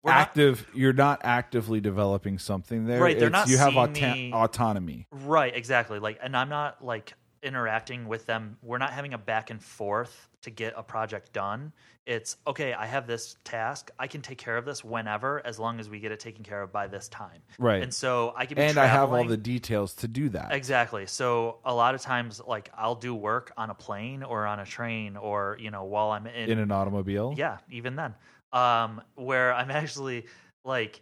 we're 0.03 0.11
not- 0.11 0.19
Active 0.29 0.65
you're 0.73 0.93
not 0.93 1.21
actively 1.23 1.79
developing 1.81 2.39
something 2.39 2.85
there. 2.85 3.01
Right, 3.01 3.17
they're 3.19 3.27
It's- 3.27 3.47
not 3.47 3.51
you 3.51 3.57
have 3.57 3.73
auta- 3.75 4.13
me- 4.13 4.31
autonomy. 4.33 5.07
right 5.11 5.55
exactly 5.55 5.99
like 5.99 6.17
and 6.23 6.35
I'm 6.37 6.49
not 6.49 6.83
like 6.83 7.13
interacting 7.47 8.07
with 8.07 8.25
them 8.25 8.57
we're 8.61 8.77
not 8.77 8.91
having 8.91 9.13
a 9.13 9.17
back 9.17 9.49
and 9.49 9.63
forth 9.63 10.29
to 10.41 10.51
get 10.51 10.73
a 10.77 10.83
project 10.83 11.33
done 11.33 11.71
it's 12.05 12.37
okay 12.45 12.73
I 12.73 12.85
have 12.85 13.07
this 13.07 13.35
task 13.43 13.89
I 13.97 14.07
can 14.07 14.21
take 14.21 14.37
care 14.37 14.57
of 14.57 14.65
this 14.65 14.83
whenever 14.83 15.41
as 15.45 15.57
long 15.59 15.79
as 15.79 15.89
we 15.89 15.99
get 15.99 16.11
it 16.11 16.19
taken 16.19 16.43
care 16.43 16.61
of 16.61 16.71
by 16.71 16.87
this 16.87 17.07
time 17.07 17.41
Right. 17.57 17.81
and 17.81 17.93
so 17.93 18.33
I 18.37 18.45
can 18.45 18.55
be 18.55 18.61
And 18.61 18.77
I 18.77 18.85
have 18.85 19.11
all 19.11 19.25
the 19.25 19.37
details 19.37 19.93
to 19.95 20.07
do 20.07 20.29
that. 20.29 20.51
Exactly. 20.53 21.05
So 21.07 21.57
a 21.65 21.73
lot 21.73 21.95
of 21.95 22.01
times, 22.01 22.41
like 22.45 22.69
I'll 22.75 22.95
do 22.95 23.15
work 23.15 23.51
on 23.57 23.69
a 23.69 23.73
plane 23.73 24.21
or 24.23 24.45
on 24.45 24.59
a 24.59 24.65
train, 24.65 25.15
or 25.17 25.57
you 25.59 25.71
know, 25.71 25.85
while 25.85 26.11
I'm 26.11 26.27
in, 26.27 26.49
in 26.51 26.59
an 26.59 26.71
automobile. 26.71 27.33
yeah, 27.37 27.57
even 27.71 27.95
then, 27.95 28.13
um, 28.53 29.01
where 29.15 29.53
I'm 29.53 29.71
actually 29.81 30.25
like 30.65 31.01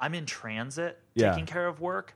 I'm 0.00 0.14
in 0.14 0.26
transit 0.26 1.00
Yeah. 1.14 1.30
taking 1.30 1.46
care 1.46 1.66
of 1.66 1.80
work. 1.80 2.14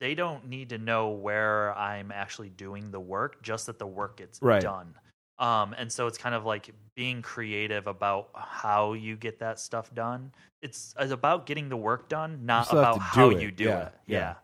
They 0.00 0.14
don't 0.14 0.46
need 0.48 0.68
to 0.70 0.78
know 0.78 1.10
where 1.10 1.76
I'm 1.76 2.12
actually 2.12 2.50
doing 2.50 2.90
the 2.90 3.00
work, 3.00 3.42
just 3.42 3.66
that 3.66 3.78
the 3.78 3.86
work 3.86 4.18
gets 4.18 4.40
Right. 4.40 4.62
done. 4.62 4.94
Um, 5.38 5.74
and 5.78 5.90
so 5.90 6.06
it's 6.08 6.18
kind 6.18 6.34
of 6.34 6.44
like 6.44 6.70
being 6.96 7.22
creative 7.22 7.86
about 7.86 8.30
how 8.34 8.92
you 8.94 9.16
get 9.16 9.38
that 9.40 9.60
stuff 9.60 9.94
done. 9.94 10.32
It's, 10.62 10.94
it's 10.98 11.12
about 11.12 11.46
getting 11.46 11.68
the 11.68 11.76
work 11.76 12.08
done, 12.08 12.44
not 12.44 12.72
about 12.72 12.94
do 12.94 13.00
how 13.00 13.30
it. 13.30 13.40
you 13.42 13.50
do 13.52 13.64
Yeah, 13.64 13.82
it. 13.86 13.92
yeah. 14.06 14.18
yeah. 14.18 14.34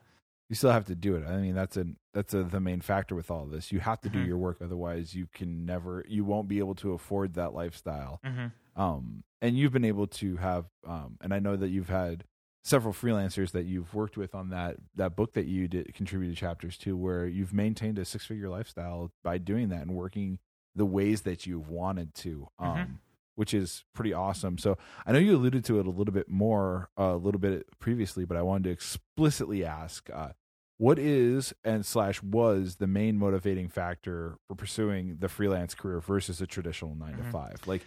you 0.48 0.54
still 0.54 0.70
have 0.70 0.84
to 0.86 0.94
do 0.94 1.16
it. 1.16 1.26
I 1.26 1.38
mean, 1.38 1.54
that's 1.54 1.76
a 1.76 1.86
that's 2.12 2.32
a, 2.32 2.44
the 2.44 2.60
main 2.60 2.80
factor 2.80 3.16
with 3.16 3.28
all 3.28 3.44
this. 3.46 3.72
You 3.72 3.80
have 3.80 4.00
to 4.02 4.08
do 4.08 4.20
Mhm. 4.20 4.26
your 4.26 4.38
work, 4.38 4.58
otherwise, 4.62 5.16
you 5.16 5.26
can 5.32 5.64
never, 5.66 6.04
you 6.06 6.24
won't 6.24 6.46
be 6.46 6.60
able 6.60 6.76
to 6.76 6.92
afford 6.92 7.34
that 7.34 7.54
lifestyle. 7.54 8.20
hmm 8.24 8.46
Um, 8.76 9.24
and 9.42 9.58
you've 9.58 9.72
been 9.72 9.84
able 9.84 10.06
to 10.06 10.36
have, 10.36 10.66
um, 10.86 11.16
and 11.20 11.34
I 11.34 11.40
know 11.40 11.56
that 11.56 11.70
you've 11.70 11.88
had 11.88 12.24
several 12.64 12.94
freelancers 12.94 13.52
that 13.52 13.66
you've 13.66 13.92
worked 13.94 14.16
with 14.16 14.34
on 14.34 14.48
that 14.50 14.76
that 14.96 15.14
book 15.14 15.34
that 15.34 15.44
you 15.46 15.68
did 15.68 15.94
contributed 15.94 16.36
chapters 16.36 16.76
to, 16.78 16.96
where 16.96 17.26
you've 17.26 17.52
maintained 17.52 17.98
a 17.98 18.04
six 18.04 18.24
figure 18.26 18.48
lifestyle 18.48 19.12
by 19.22 19.36
doing 19.38 19.68
that 19.68 19.82
and 19.82 19.94
working 19.94 20.38
the 20.74 20.86
ways 20.86 21.22
that 21.22 21.46
you've 21.46 21.68
wanted 21.68 22.14
to. 22.14 22.48
Um, 22.58 22.76
Mhm. 22.76 22.98
Which 23.36 23.52
is 23.52 23.84
pretty 23.94 24.12
awesome. 24.12 24.58
So 24.58 24.78
I 25.04 25.10
know 25.10 25.18
you 25.18 25.34
alluded 25.34 25.64
to 25.64 25.80
it 25.80 25.86
a 25.88 25.90
little 25.90 26.14
bit 26.14 26.28
more, 26.28 26.88
uh, 26.96 27.14
a 27.14 27.16
little 27.16 27.40
bit 27.40 27.66
previously, 27.80 28.24
but 28.24 28.36
I 28.36 28.42
wanted 28.42 28.64
to 28.64 28.70
explicitly 28.70 29.64
ask, 29.64 30.08
uh, 30.10 30.34
what 30.78 31.00
is 31.00 31.52
and 31.64 31.84
slash 31.84 32.22
was 32.22 32.76
the 32.76 32.86
main 32.86 33.18
motivating 33.18 33.66
factor 33.68 34.36
for 34.46 34.54
pursuing 34.54 35.16
the 35.18 35.28
freelance 35.28 35.74
career 35.74 35.98
versus 36.00 36.40
a 36.40 36.46
traditional 36.46 36.94
9 36.94 37.16
to 37.16 37.22
Mhm. 37.24 37.32
five? 37.32 37.66
Like 37.66 37.82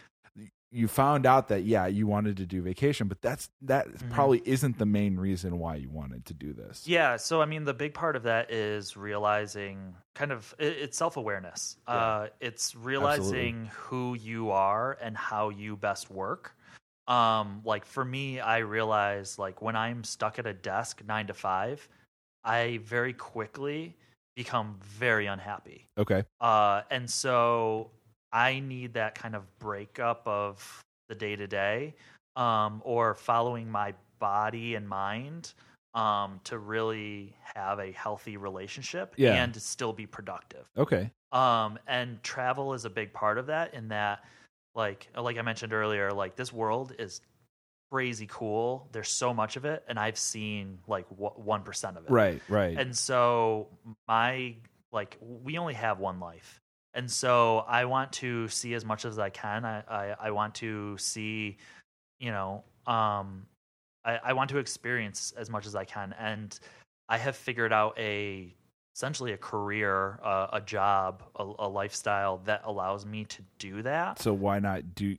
you 0.71 0.87
found 0.87 1.25
out 1.25 1.47
that 1.47 1.63
yeah, 1.63 1.87
you 1.87 2.07
wanted 2.07 2.37
to 2.37 2.45
do 2.45 2.61
vacation, 2.61 3.07
but 3.07 3.21
that's 3.21 3.49
that 3.61 3.87
Mhm. 3.87 4.09
probably 4.09 4.41
isn't 4.45 4.77
the 4.77 4.85
main 4.85 5.17
reason 5.17 5.59
why 5.59 5.75
you 5.75 5.89
wanted 5.89 6.25
to 6.25 6.33
do 6.33 6.53
this. 6.53 6.87
Yeah, 6.87 7.15
so 7.17 7.41
I 7.41 7.45
mean, 7.45 7.63
the 7.63 7.73
big 7.73 7.93
part 7.93 8.15
of 8.15 8.23
that 8.23 8.51
is 8.51 8.97
realizing 8.97 9.95
kind 10.13 10.31
of 10.31 10.53
it's 10.59 10.97
self 10.97 11.17
awareness. 11.17 11.77
Uh, 11.87 12.27
it's 12.39 12.75
realizing 12.75 13.67
who 13.73 14.15
you 14.15 14.51
are 14.51 14.97
and 15.01 15.15
how 15.15 15.49
you 15.49 15.77
best 15.77 16.09
work. 16.11 16.55
Um, 17.07 17.61
like 17.63 17.85
for 17.85 18.03
me, 18.03 18.41
I 18.41 18.57
realize 18.57 19.39
like 19.39 19.61
when 19.61 19.77
I'm 19.77 20.03
stuck 20.03 20.39
at 20.39 20.45
a 20.45 20.53
desk 20.53 21.01
nine 21.05 21.27
to 21.27 21.33
five, 21.33 21.87
I 22.43 22.79
very 22.83 23.13
quickly 23.13 23.95
become 24.35 24.77
very 24.83 25.25
unhappy. 25.25 25.87
Okay. 25.97 26.23
Uh, 26.41 26.83
and 26.91 27.09
so 27.09 27.91
I 28.37 28.59
need 28.59 28.93
that 28.93 29.15
kind 29.15 29.35
of 29.35 29.43
breakup 29.57 30.21
of 30.27 30.83
the 31.09 31.15
day 31.15 31.35
to 31.35 31.47
day, 31.47 31.95
um, 32.35 32.81
or 32.85 33.15
following 33.15 33.69
my 33.71 33.95
body 34.19 34.75
and 34.75 34.87
mind, 34.87 35.53
um, 35.95 36.39
to 36.43 36.59
really 36.59 37.35
have 37.55 37.79
a 37.79 37.91
healthy 37.91 38.37
relationship 38.37 39.15
Yeah. 39.17 39.41
and 39.43 39.53
to 39.55 39.59
still 39.59 39.93
be 39.93 40.05
productive. 40.05 40.69
Okay. 40.77 41.09
Um, 41.31 41.79
and 41.87 42.21
travel 42.21 42.73
is 42.75 42.85
a 42.85 42.89
big 42.89 43.11
part 43.11 43.39
of 43.39 43.47
that. 43.47 43.73
In 43.73 43.87
that, 43.87 44.23
like, 44.75 45.07
like 45.15 45.37
I 45.37 45.41
mentioned 45.41 45.73
earlier, 45.73 46.11
like 46.11 46.35
this 46.35 46.53
world 46.53 46.93
is 46.99 47.21
crazy 47.91 48.27
cool. 48.29 48.87
There's 48.91 49.09
so 49.09 49.33
much 49.33 49.55
of 49.55 49.65
it, 49.65 49.83
and 49.87 49.97
I've 49.97 50.17
seen 50.17 50.77
like 50.87 51.07
one 51.07 51.63
percent 51.63 51.97
of 51.97 52.03
it. 52.03 52.11
Right. 52.11 52.41
Right. 52.47 52.77
And 52.77 52.95
so 52.95 53.67
my 54.07 54.55
like 54.91 55.17
we 55.21 55.57
only 55.57 55.73
have 55.73 55.99
one 55.99 56.19
life. 56.19 56.61
And 56.97 57.09
so 57.09 57.59
I 57.67 57.85
want 57.85 58.11
to 58.13 58.47
see 58.47 58.73
as 58.73 58.83
much 58.83 59.05
as 59.05 59.19
I 59.19 59.29
can. 59.29 59.63
I, 59.63 59.83
I, 59.87 60.15
I 60.19 60.31
want 60.31 60.55
to 60.55 60.97
see, 60.97 61.57
you 62.19 62.31
know, 62.31 62.63
um 62.87 63.45
I, 64.03 64.19
I 64.23 64.33
want 64.33 64.49
to 64.49 64.57
experience 64.57 65.33
as 65.37 65.49
much 65.49 65.67
as 65.67 65.75
I 65.75 65.85
can. 65.85 66.15
And 66.17 66.57
I 67.07 67.17
have 67.17 67.35
figured 67.35 67.71
out 67.71 67.93
a 67.99 68.53
essentially 68.95 69.33
a 69.33 69.37
career, 69.37 70.19
uh, 70.23 70.47
a 70.53 70.61
job, 70.61 71.21
a, 71.35 71.43
a 71.59 71.67
lifestyle 71.67 72.39
that 72.45 72.61
allows 72.65 73.05
me 73.05 73.25
to 73.25 73.43
do 73.59 73.83
that. 73.83 74.19
so 74.19 74.33
why 74.33 74.57
not 74.57 74.95
do 74.95 75.15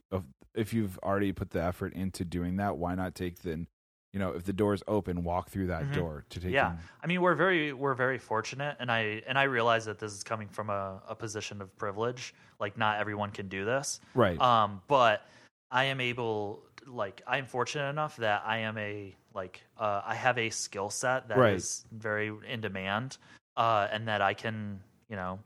if 0.53 0.73
you've 0.73 0.97
already 0.99 1.31
put 1.31 1.51
the 1.51 1.63
effort 1.63 1.93
into 1.93 2.25
doing 2.25 2.57
that? 2.57 2.77
Why 2.77 2.95
not 2.95 3.15
take 3.15 3.39
the 3.39 3.65
you 4.13 4.19
know 4.19 4.31
if 4.31 4.43
the 4.43 4.53
door's 4.53 4.81
open, 4.87 5.23
walk 5.23 5.49
through 5.49 5.67
that 5.67 5.83
Mhm. 5.83 5.93
door 5.93 6.25
to 6.29 6.39
take. 6.39 6.51
Yeah. 6.51 6.71
in- 6.71 6.79
I 7.03 7.07
mean, 7.07 7.21
we're 7.21 7.35
very 7.35 7.73
we're 7.73 7.93
very 7.93 8.17
fortunate, 8.17 8.77
and 8.79 8.91
I 8.91 9.21
and 9.27 9.37
I 9.37 9.43
realize 9.43 9.85
that 9.85 9.99
this 9.99 10.13
is 10.13 10.23
coming 10.23 10.47
from 10.47 10.69
a, 10.69 11.01
a 11.07 11.15
position 11.15 11.61
of 11.61 11.75
privilege. 11.77 12.33
Like, 12.59 12.77
not 12.77 12.99
everyone 12.99 13.31
can 13.31 13.47
do 13.47 13.65
this. 13.65 14.01
Right. 14.15 14.39
Um, 14.41 14.81
but 14.87 15.25
I 15.71 15.85
am 15.85 16.01
able, 16.01 16.63
like 16.87 17.21
I'm 17.27 17.45
fortunate 17.45 17.89
enough 17.89 18.17
that 18.17 18.43
I 18.45 18.57
am 18.59 18.77
a 18.77 19.15
like 19.33 19.61
uh, 19.77 20.01
I 20.03 20.15
have 20.15 20.37
a 20.37 20.49
skill 20.49 20.89
set 20.89 21.27
that 21.27 21.37
is 21.53 21.85
Right. 21.91 22.01
very 22.01 22.33
in 22.47 22.61
demand, 22.61 23.17
uh, 23.57 23.87
and 23.91 24.07
that 24.07 24.21
I 24.21 24.33
can 24.33 24.81
you 25.07 25.15
know 25.15 25.39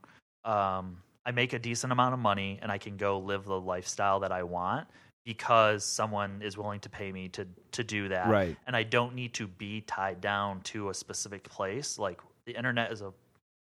um, 0.46 1.02
I 1.26 1.32
make 1.32 1.54
a 1.54 1.60
decent 1.60 1.92
amount 1.94 2.14
of 2.14 2.20
money 2.20 2.60
and 2.62 2.72
I 2.72 2.78
can 2.78 2.98
go 2.98 3.20
live 3.20 3.46
the 3.46 3.60
lifestyle 3.60 4.20
that 4.22 4.32
I 4.34 4.44
want 4.44 4.88
because 5.26 5.84
someone 5.84 6.42
is 6.44 6.58
willing 6.58 6.80
to 6.82 6.90
pay 6.90 7.12
me 7.12 7.30
to 7.30 7.48
to 7.72 7.84
do 7.84 8.08
that, 8.10 8.28
Right. 8.28 8.58
And 8.68 8.76
I 8.76 8.84
don't 8.84 9.16
need 9.16 9.34
to 9.36 9.48
be 9.48 9.82
tied 9.82 10.22
down 10.22 10.62
to 10.62 10.90
a 10.90 10.94
specific 10.94 11.44
place. 11.50 11.98
Like 11.98 12.20
the 12.46 12.56
internet 12.56 12.92
is 12.92 13.02
a 13.02 13.14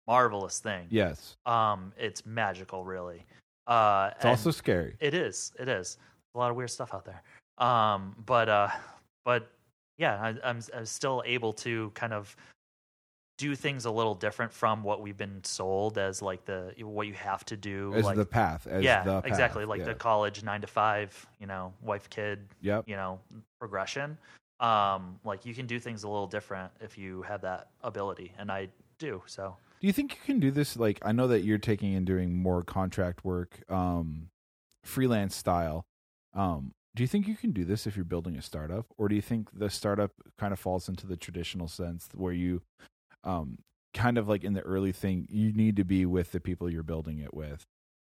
marvelous 0.07 0.59
thing. 0.61 0.87
Yes. 0.91 1.37
Um, 1.47 1.93
it's 1.97 2.25
magical, 2.27 2.85
really. 2.85 3.25
Uh, 3.67 4.11
It's 4.17 4.25
also 4.25 4.51
scary. 4.51 4.97
it 4.99 5.15
is. 5.15 5.53
It 5.59 5.69
is. 5.69 5.99
A 6.35 6.39
lot 6.39 6.51
of 6.51 6.57
weird 6.57 6.71
stuff 6.71 6.93
out 6.95 7.05
there. 7.05 7.23
Um, 7.59 8.17
but 8.27 8.49
uh, 8.49 8.69
but 9.25 9.51
yeah, 9.99 10.19
I, 10.21 10.49
I'm 10.49 10.61
I'm 10.75 10.87
still 10.87 11.23
able 11.27 11.53
to 11.55 11.91
kind 11.95 12.13
of 12.13 12.35
do 13.39 13.55
things 13.55 13.85
a 13.85 13.91
little 13.91 14.15
different 14.15 14.53
from 14.53 14.83
what 14.83 15.01
we've 15.01 15.17
been 15.17 15.43
sold 15.43 15.99
as 15.99 16.23
like 16.23 16.45
the 16.45 16.75
what 16.81 17.07
you 17.07 17.15
have 17.15 17.45
to 17.47 17.57
do. 17.57 17.93
As 17.95 18.05
like, 18.05 18.17
the 18.17 18.25
path. 18.27 18.67
As 18.67 18.85
yeah, 18.85 19.03
the 19.03 19.21
path. 19.21 19.27
exactly. 19.27 19.65
Like 19.65 19.81
yeah. 19.81 19.87
the 19.87 19.95
college 19.95 20.43
nine 20.45 20.61
to 20.61 20.67
five, 20.67 21.27
you 21.41 21.47
know, 21.47 21.73
wife 21.83 22.09
kid, 22.11 22.41
Yep. 22.61 22.85
you 22.89 22.97
know, 22.97 23.21
progression. 23.59 24.19
Um, 24.61 25.19
like 25.25 25.45
you 25.45 25.55
can 25.55 25.67
do 25.67 25.81
things 25.81 26.05
a 26.05 26.09
little 26.09 26.29
different 26.29 26.71
if 26.81 26.97
you 26.97 27.23
have 27.23 27.41
that 27.41 27.71
ability, 27.83 28.33
and 28.39 28.51
I 28.53 28.69
do. 28.99 29.23
So 29.27 29.57
Do 29.81 29.87
you 29.89 29.93
think 29.93 30.13
you 30.13 30.21
can 30.25 30.39
do 30.39 30.53
this? 30.53 30.77
Like, 30.77 31.01
I 31.03 31.11
know 31.11 31.27
that 31.29 31.41
you're 31.43 31.59
taking 31.59 31.97
and 31.97 32.07
doing 32.07 32.37
more 32.37 32.63
contract 32.63 33.25
work, 33.25 33.65
um, 33.69 34.29
freelance 34.85 35.35
style. 35.35 35.85
Um, 36.35 36.73
do 36.95 37.03
you 37.03 37.07
think 37.09 37.27
you 37.27 37.35
can 37.37 37.51
do 37.53 37.65
this 37.65 37.87
if 37.87 37.97
you're 37.97 38.05
building 38.05 38.37
a 38.37 38.43
startup, 38.43 38.87
or 38.99 39.09
do 39.09 39.17
you 39.17 39.23
think 39.23 39.49
the 39.59 39.71
startup 39.71 40.13
kind 40.39 40.53
of 40.53 40.61
falls 40.61 40.89
into 40.89 41.07
the 41.07 41.17
traditional 41.17 41.67
sense 41.67 42.09
where 42.15 42.33
you, 42.35 42.63
um, 43.25 43.59
kind 43.95 44.19
of 44.19 44.29
like 44.29 44.45
in 44.45 44.53
the 44.53 44.63
early 44.63 44.93
thing, 44.93 45.27
you 45.31 45.53
need 45.53 45.77
to 45.77 45.85
be 45.85 46.07
with 46.07 46.33
the 46.33 46.41
people 46.41 46.71
you're 46.71 46.83
building 46.83 47.19
it 47.19 47.35
with, 47.35 47.65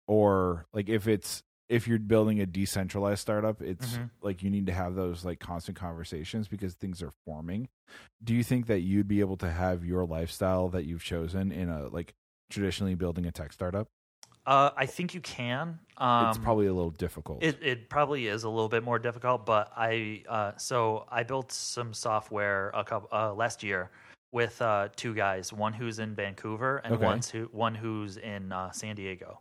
or 0.07 0.65
like 0.73 0.89
if 0.89 1.07
it's 1.07 1.43
if 1.69 1.87
you're 1.87 1.99
building 1.99 2.39
a 2.39 2.45
decentralized 2.45 3.21
startup, 3.21 3.61
it's 3.61 3.95
Mhm. 3.95 4.09
like 4.21 4.43
you 4.43 4.49
need 4.49 4.67
to 4.67 4.73
have 4.73 4.95
those 4.95 5.25
like 5.25 5.39
constant 5.39 5.77
conversations 5.77 6.47
because 6.47 6.73
things 6.75 7.01
are 7.01 7.11
forming. 7.25 7.69
Do 8.23 8.33
you 8.33 8.43
think 8.43 8.67
that 8.67 8.81
you'd 8.81 9.07
be 9.07 9.21
able 9.21 9.37
to 9.37 9.51
have 9.51 9.85
your 9.85 10.05
lifestyle 10.05 10.69
that 10.69 10.85
you've 10.85 11.03
chosen 11.03 11.51
in 11.51 11.69
a 11.69 11.87
like 11.87 12.13
traditionally 12.49 12.95
building 12.95 13.25
a 13.25 13.31
tech 13.31 13.53
startup? 13.53 13.87
uh, 14.45 14.71
I 14.75 14.85
think 14.85 15.13
you 15.13 15.21
can. 15.21 15.79
Um, 15.97 16.29
it's 16.29 16.37
probably 16.37 16.67
a 16.67 16.73
little 16.73 16.91
difficult. 16.91 17.43
It 17.43 17.59
it 17.63 17.89
probably 17.89 18.27
is 18.27 18.43
a 18.43 18.49
little 18.49 18.69
bit 18.69 18.83
more 18.83 18.99
difficult, 18.99 19.45
but 19.45 19.71
I 19.75 20.23
uh, 20.27 20.51
so 20.57 21.05
I 21.09 21.23
built 21.23 21.51
some 21.51 21.93
software 21.93 22.71
a 22.73 22.83
couple 22.83 23.09
uh, 23.11 23.33
last 23.33 23.63
year 23.63 23.91
with 24.33 24.61
uh, 24.61 24.89
two 24.95 25.13
guys, 25.13 25.53
one 25.53 25.71
who's 25.71 25.99
in 25.99 26.15
Vancouver 26.15 26.77
and 26.83 26.95
Okay. 26.95 27.05
one 27.05 27.21
who 27.31 27.43
one 27.53 27.75
who's 27.75 28.17
in 28.17 28.51
uh, 28.51 28.71
San 28.71 28.95
Diego. 28.95 29.39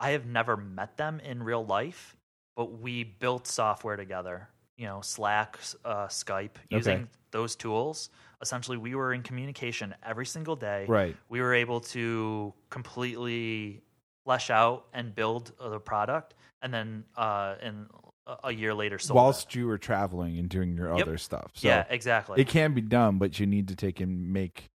I 0.00 0.10
have 0.10 0.26
never 0.26 0.56
met 0.56 0.96
them 0.96 1.20
in 1.20 1.42
real 1.42 1.64
life, 1.64 2.16
but 2.56 2.80
we 2.80 3.04
built 3.04 3.46
software 3.46 3.96
together. 3.96 4.48
You 4.76 4.86
know, 4.86 5.00
Slack, 5.02 5.58
uh, 5.84 6.08
Skype, 6.08 6.56
using 6.68 7.08
those 7.30 7.54
tools. 7.54 8.10
Essentially, 8.42 8.76
we 8.76 8.94
were 8.96 9.14
in 9.14 9.22
communication 9.22 9.94
every 10.02 10.26
single 10.26 10.56
day 10.56 10.86
right. 10.88 11.14
we 11.28 11.40
were 11.40 11.54
able 11.54 11.80
to 11.80 12.52
completely 12.70 13.82
flesh 14.24 14.50
out 14.50 14.86
and 14.94 15.14
build 15.14 15.52
uh, 15.60 15.68
the 15.68 15.78
product 15.78 16.34
and 16.62 16.72
then 16.72 17.04
uh 17.16 17.54
and 17.60 17.86
a- 18.26 18.38
a 18.44 18.52
year 18.52 18.74
later 18.74 18.98
sold 18.98 19.16
Whilst 19.16 19.48
it. 19.48 19.54
you 19.56 19.66
were 19.66 19.78
traveling 19.78 20.38
and 20.38 20.48
doing 20.48 20.76
your 20.76 20.96
Yep. 20.96 21.06
other 21.06 21.18
stuff. 21.18 21.52
So 21.54 21.68
yeah 21.68 21.84
exactly 21.90 22.40
it 22.40 22.48
can 22.48 22.72
be 22.74 22.80
done, 22.80 23.18
but 23.18 23.38
you 23.38 23.46
need 23.46 23.68
to 23.68 23.76
take 23.76 24.00
and 24.00 24.32
make. 24.32 24.70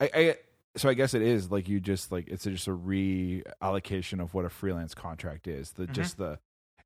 I, 0.00 0.10
I 0.14 0.36
so 0.76 0.88
I 0.88 0.94
guess 0.94 1.14
it 1.14 1.22
is 1.22 1.50
like 1.50 1.68
you 1.68 1.80
just 1.80 2.12
like 2.12 2.28
it's 2.28 2.44
just 2.44 2.68
a 2.68 2.72
reallocation 2.72 4.20
of 4.22 4.34
what 4.34 4.44
a 4.44 4.50
freelance 4.50 4.94
contract 4.94 5.46
is. 5.46 5.72
The 5.72 5.86
Mhm. 5.86 5.92
just 5.92 6.16
the 6.18 6.38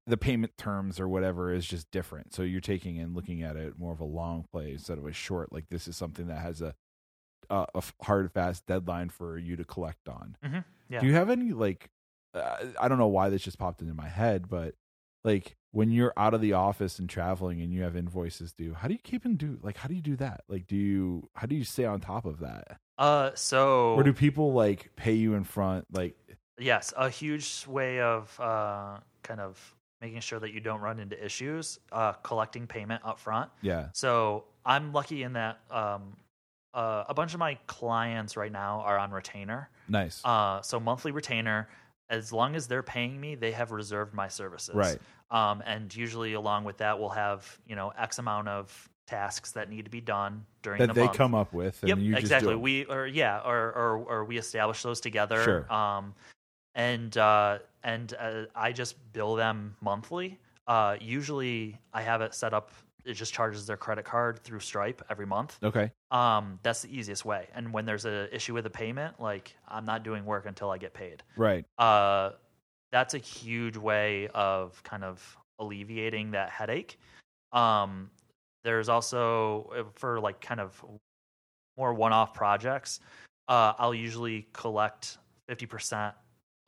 the 0.06 0.16
payment 0.18 0.56
terms 0.58 1.00
or 1.00 1.08
whatever 1.08 1.50
is 1.52 1.64
just 1.66 1.90
different. 1.90 2.34
So 2.34 2.42
you're 2.42 2.60
taking 2.60 2.98
and 2.98 3.14
looking 3.14 3.42
at 3.42 3.56
it 3.56 3.78
more 3.78 3.92
of 3.92 4.00
a 4.00 4.04
long 4.04 4.44
play 4.52 4.72
instead 4.72 4.98
of 4.98 5.06
a 5.06 5.12
short. 5.12 5.50
Like 5.52 5.68
this 5.70 5.88
is 5.88 5.96
something 5.96 6.26
that 6.26 6.40
has 6.40 6.60
a 6.60 6.74
a 7.50 7.82
hard 8.02 8.32
fast 8.32 8.64
deadline 8.66 9.10
for 9.10 9.36
you 9.36 9.54
to 9.56 9.64
collect 9.64 10.08
on. 10.08 10.36
Mhm. 10.42 10.64
Yeah. 10.88 11.00
Do 11.00 11.06
you 11.06 11.12
have 11.14 11.28
any 11.30 11.52
like 11.52 11.90
uh, 12.34 12.66
I 12.80 12.88
don't 12.88 12.98
know 12.98 13.06
why 13.08 13.28
this 13.28 13.42
just 13.42 13.58
popped 13.58 13.80
into 13.80 13.94
my 13.94 14.08
head, 14.08 14.48
but 14.48 14.74
like 15.24 15.56
when 15.74 15.90
you're 15.90 16.12
out 16.16 16.34
of 16.34 16.40
the 16.40 16.52
office 16.52 16.98
and 16.98 17.10
traveling 17.10 17.60
and 17.60 17.72
you 17.72 17.82
have 17.82 17.96
invoices 17.96 18.52
due, 18.52 18.74
how 18.74 18.86
do 18.88 18.94
you 18.94 19.00
keep 19.02 19.24
and 19.24 19.36
do 19.36 19.58
like 19.62 19.76
how 19.76 19.88
do 19.88 19.94
you 19.94 20.00
do 20.00 20.16
that? 20.16 20.44
Like 20.48 20.66
do 20.66 20.76
you 20.76 21.28
how 21.34 21.46
do 21.46 21.54
you 21.56 21.64
stay 21.64 21.84
on 21.84 22.00
top 22.00 22.24
of 22.24 22.40
that? 22.40 22.78
uh 22.96 23.32
so 23.34 23.94
Or 23.94 24.04
do 24.04 24.12
people 24.12 24.52
like 24.52 24.94
pay 24.94 25.14
you 25.14 25.34
in 25.34 25.42
front 25.42 25.84
like 25.92 26.16
yes 26.58 26.94
a 26.96 27.10
huge 27.10 27.66
way 27.66 28.00
of 28.00 28.38
uh 28.40 28.98
kind 29.24 29.40
of 29.40 29.58
making 30.00 30.20
sure 30.20 30.38
that 30.38 30.52
you 30.52 30.60
don't 30.60 30.80
run 30.80 31.00
into 31.00 31.16
issues 31.24 31.80
uh 31.90 32.12
collecting 32.12 32.68
payment 32.68 33.02
up 33.04 33.18
front 33.18 33.50
yeah. 33.62 33.88
So 33.94 34.44
I'm 34.64 34.92
lucky 34.92 35.24
in 35.24 35.32
that 35.32 35.58
um, 35.70 36.16
uh, 36.72 37.04
a 37.08 37.14
bunch 37.14 37.34
of 37.34 37.40
my 37.40 37.54
clients 37.66 38.36
right 38.36 38.52
now 38.52 38.80
are 38.80 38.98
on 38.98 39.10
retainer. 39.10 39.68
Nice. 39.88 40.20
Uh, 40.24 40.62
so 40.62 40.80
monthly 40.80 41.12
retainer. 41.12 41.68
As 42.10 42.32
long 42.32 42.54
as 42.54 42.66
they're 42.66 42.82
paying 42.82 43.18
me, 43.20 43.34
they 43.34 43.52
have 43.52 43.70
reserved 43.72 44.12
my 44.14 44.28
services. 44.28 44.74
Right. 44.74 44.98
Um, 45.30 45.62
and 45.66 45.94
usually, 45.94 46.34
along 46.34 46.64
with 46.64 46.78
that, 46.78 46.98
we'll 46.98 47.08
have 47.10 47.58
you 47.66 47.76
know 47.76 47.92
X 47.98 48.18
amount 48.18 48.48
of 48.48 48.88
tasks 49.06 49.52
that 49.52 49.68
need 49.68 49.84
to 49.84 49.90
be 49.90 50.00
done 50.00 50.46
during 50.62 50.78
the 50.78 50.86
month 50.86 50.88
that 50.88 50.94
the 50.94 51.00
they 51.00 51.06
month. 51.06 51.18
come 51.18 51.34
up 51.34 51.52
with 51.52 51.82
and 51.82 51.88
Yep, 51.90 51.98
you 51.98 52.10
just 52.12 52.20
exactly. 52.22 52.56
We 52.56 52.84
or 52.86 53.06
yeah, 53.06 53.40
or, 53.44 53.72
or 53.72 53.96
or 54.08 54.24
we 54.24 54.38
establish 54.38 54.82
those 54.82 55.00
together. 55.00 55.42
Sure. 55.42 55.72
Um, 55.72 56.14
and 56.74 57.16
uh, 57.16 57.58
and 57.82 58.14
uh, 58.18 58.44
I 58.54 58.72
just 58.72 58.96
bill 59.12 59.34
them 59.34 59.76
monthly. 59.80 60.38
Uh, 60.66 60.96
usually, 61.00 61.78
I 61.92 62.02
have 62.02 62.20
it 62.22 62.34
set 62.34 62.54
up. 62.54 62.70
It 63.04 63.14
just 63.14 63.34
charges 63.34 63.66
their 63.66 63.76
credit 63.76 64.06
card 64.06 64.38
through 64.38 64.60
Stripe 64.60 65.02
every 65.10 65.26
month. 65.26 65.58
Okay. 65.62 65.92
Um, 66.10 66.58
that's 66.62 66.80
the 66.80 66.96
easiest 66.96 67.26
way. 67.26 67.48
And 67.54 67.70
when 67.70 67.84
there's 67.84 68.06
an 68.06 68.28
issue 68.32 68.54
with 68.54 68.64
a 68.64 68.70
payment, 68.70 69.20
like 69.20 69.54
I'm 69.68 69.84
not 69.84 70.04
doing 70.04 70.24
work 70.24 70.46
until 70.46 70.70
I 70.70 70.78
get 70.78 70.94
paid. 70.94 71.22
Right. 71.36 71.66
Uh, 71.78 72.30
that's 72.94 73.14
a 73.14 73.18
huge 73.18 73.76
way 73.76 74.28
of 74.34 74.80
kind 74.84 75.02
of 75.02 75.36
alleviating 75.58 76.30
that 76.30 76.48
headache. 76.48 76.96
Um, 77.52 78.08
there's 78.62 78.88
also 78.88 79.72
uh, 79.76 79.82
for 79.94 80.20
like 80.20 80.40
kind 80.40 80.60
of 80.60 80.82
more 81.76 81.92
one-off 81.92 82.34
projects, 82.34 83.00
uh, 83.48 83.72
I'll 83.78 83.94
usually 83.94 84.46
collect 84.52 85.18
fifty 85.48 85.66
percent 85.66 86.14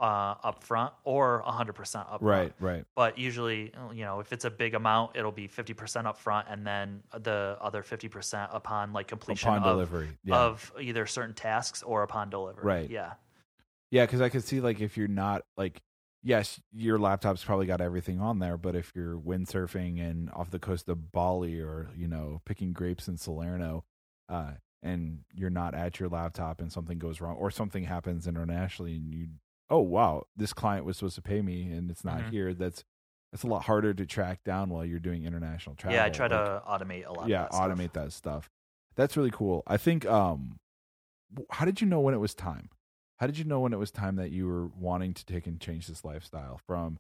uh, 0.01 0.35
upfront 0.51 0.91
or 1.05 1.43
hundred 1.47 1.75
percent 1.75 2.09
upfront. 2.09 2.23
Right, 2.23 2.53
right. 2.59 2.85
But 2.97 3.17
usually, 3.17 3.73
you 3.95 4.05
know, 4.05 4.19
if 4.19 4.33
it's 4.33 4.45
a 4.45 4.51
big 4.51 4.75
amount, 4.75 5.13
it'll 5.15 5.31
be 5.31 5.47
fifty 5.47 5.75
percent 5.75 6.09
upfront, 6.09 6.53
and 6.53 6.67
then 6.67 7.05
the 7.21 7.57
other 7.61 7.85
fifty 7.85 8.09
percent 8.09 8.51
upon 8.53 8.93
like 8.93 9.07
completion 9.07 9.49
Upon 9.49 9.63
of, 9.63 9.77
delivery. 9.77 10.09
Yeah. 10.25 10.39
of 10.39 10.73
either 10.81 11.07
certain 11.07 11.35
tasks 11.35 11.85
or 11.85 12.03
upon 12.03 12.31
delivery. 12.31 12.65
Right. 12.65 12.91
Yeah. 12.91 13.13
Yeah, 13.93 14.05
because 14.05 14.21
I 14.21 14.29
could 14.29 14.43
see 14.43 14.61
like 14.61 14.81
if 14.81 14.97
you're 14.97 15.07
not 15.07 15.43
like, 15.57 15.81
yes, 16.23 16.61
your 16.73 16.99
laptop's 16.99 17.45
probably 17.45 17.67
got 17.67 17.81
everything 17.81 18.21
on 18.21 18.39
there, 18.39 18.57
but 18.57 18.75
if 18.77 18.93
you're 18.95 19.19
windsurfing 19.19 20.01
and 20.01 20.31
off 20.31 20.51
the 20.51 20.59
coast 20.59 20.89
of 20.89 21.13
Bali 21.13 21.61
or 21.61 21.91
you 21.97 22.09
know 22.09 22.41
picking 22.45 22.73
grapes 22.73 23.09
in 23.09 23.17
Salerno, 23.17 23.85
uh, 24.29 24.53
and 24.83 25.21
you're 25.35 25.51
not 25.51 25.75
at 25.75 25.99
your 26.01 26.09
laptop 26.09 26.61
and 26.61 26.73
something 26.73 26.99
goes 26.99 27.21
wrong 27.21 27.37
or 27.37 27.51
something 27.51 27.85
happens 27.85 28.27
internationally 28.27 28.95
and 28.97 29.13
you, 29.15 29.27
oh 29.71 29.81
wow, 29.81 30.25
this 30.37 30.53
client 30.53 30.85
was 30.85 30.97
supposed 30.99 31.17
to 31.17 31.23
pay 31.23 31.43
me 31.43 31.71
and 31.73 31.91
it's 31.91 32.05
not 32.05 32.21
Mhm. 32.23 32.31
here. 32.31 32.55
That's 32.55 32.85
that's 33.33 33.43
a 33.43 33.49
lot 33.49 33.65
harder 33.65 33.93
to 33.93 34.07
track 34.07 34.45
down 34.45 34.71
while 34.71 34.85
you're 34.85 35.01
doing 35.01 35.25
international 35.25 35.75
travel. 35.75 35.97
Yeah, 35.97 36.05
I 36.05 36.11
try 36.11 36.27
Like, 36.27 36.31
to 36.45 36.63
automate 36.69 37.07
a 37.07 37.13
lot. 37.13 37.29
yeah 37.29 37.45
of 37.47 37.51
that 37.53 37.57
automate 37.79 37.93
that 37.93 38.13
stuff 38.13 38.49
that's 38.95 39.17
really 39.17 39.31
cool 39.31 39.63
i 39.67 39.77
think 39.77 40.07
um 40.07 40.59
how 41.51 41.65
did 41.67 41.81
you 41.81 41.87
know 41.87 42.01
when 42.01 42.15
it 42.15 42.19
was 42.19 42.35
time 42.35 42.71
how 43.19 43.27
did 43.27 43.39
you 43.39 43.45
know 43.45 43.61
when 43.61 43.73
it 43.73 43.79
was 43.79 43.91
time 43.91 44.17
that 44.17 44.31
you 44.31 44.47
were 44.47 44.67
wanting 44.69 45.15
to 45.15 45.25
take 45.25 45.47
and 45.47 45.61
change 45.61 45.87
this 45.87 46.05
lifestyle 46.05 46.61
from 46.67 46.99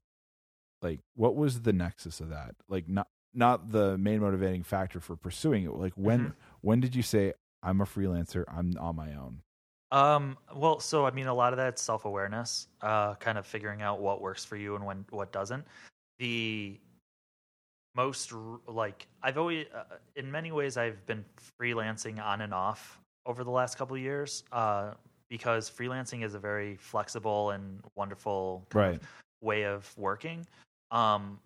like 0.82 1.00
what 1.14 1.34
was 1.36 1.62
the 1.62 1.72
nexus 1.72 2.20
of 2.20 2.28
that 2.30 2.54
like 2.68 2.88
not 2.88 3.08
not 3.34 3.70
the 3.70 3.98
main 3.98 4.20
motivating 4.20 4.62
factor 4.62 5.00
for 5.00 5.16
pursuing 5.16 5.64
it 5.64 5.72
like 5.74 5.92
when 5.94 6.28
Mhm. 6.30 6.34
when 6.62 6.80
did 6.80 6.94
you 6.94 7.02
say 7.02 7.32
i'm 7.62 7.80
a 7.80 7.84
freelancer 7.84 8.44
i'm 8.48 8.72
on 8.78 8.96
my 8.96 9.14
own 9.14 9.42
Um, 9.92 10.36
well, 10.52 10.80
so 10.80 11.06
I 11.06 11.12
mean, 11.12 11.28
a 11.28 11.34
lot 11.34 11.52
of 11.52 11.58
that's 11.58 11.80
self 11.80 12.06
awareness, 12.06 12.66
uh, 12.80 13.14
kind 13.14 13.38
of 13.38 13.46
figuring 13.46 13.82
out 13.82 14.00
what 14.00 14.20
works 14.20 14.44
for 14.44 14.56
you 14.56 14.74
and 14.74 14.84
when 14.84 15.06
what 15.10 15.30
doesn't. 15.30 15.64
The 16.18 16.80
most 17.94 18.32
like 18.66 19.06
I've 19.22 19.38
always, 19.38 19.66
uh, 19.72 19.96
in 20.16 20.30
many 20.30 20.52
ways, 20.52 20.76
I've 20.76 21.04
been 21.06 21.24
freelancing 21.60 22.22
on 22.22 22.42
and 22.42 22.52
off 22.52 23.00
over 23.24 23.42
the 23.44 23.50
last 23.50 23.78
couple 23.78 23.96
of 23.96 24.02
years, 24.02 24.44
uh, 24.52 24.94
because 25.28 25.70
freelancing 25.70 26.24
is 26.24 26.34
a 26.34 26.38
very 26.38 26.76
flexible 26.76 27.50
and 27.50 27.80
wonderful 27.96 28.66
kind 28.70 28.96
of 28.96 29.08
way 29.42 29.64
of 29.64 29.92
working. 29.96 30.46
Um, 30.90 31.38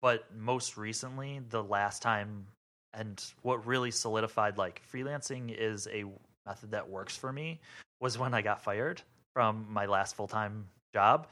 but 0.00 0.24
most 0.36 0.76
recently, 0.76 1.40
the 1.50 1.62
last 1.62 2.02
time, 2.02 2.46
and 2.94 3.22
what 3.42 3.66
really 3.66 3.90
solidified 3.90 4.56
like 4.58 4.80
freelancing 4.90 5.54
is 5.56 5.86
a 5.92 6.04
method 6.46 6.70
that 6.70 6.88
works 6.88 7.16
for 7.16 7.32
me 7.32 7.60
was 8.00 8.18
when 8.18 8.32
I 8.32 8.42
got 8.42 8.62
fired 8.62 9.02
from 9.34 9.66
my 9.68 9.86
last 9.86 10.16
full 10.16 10.28
time 10.28 10.66
job 10.94 11.28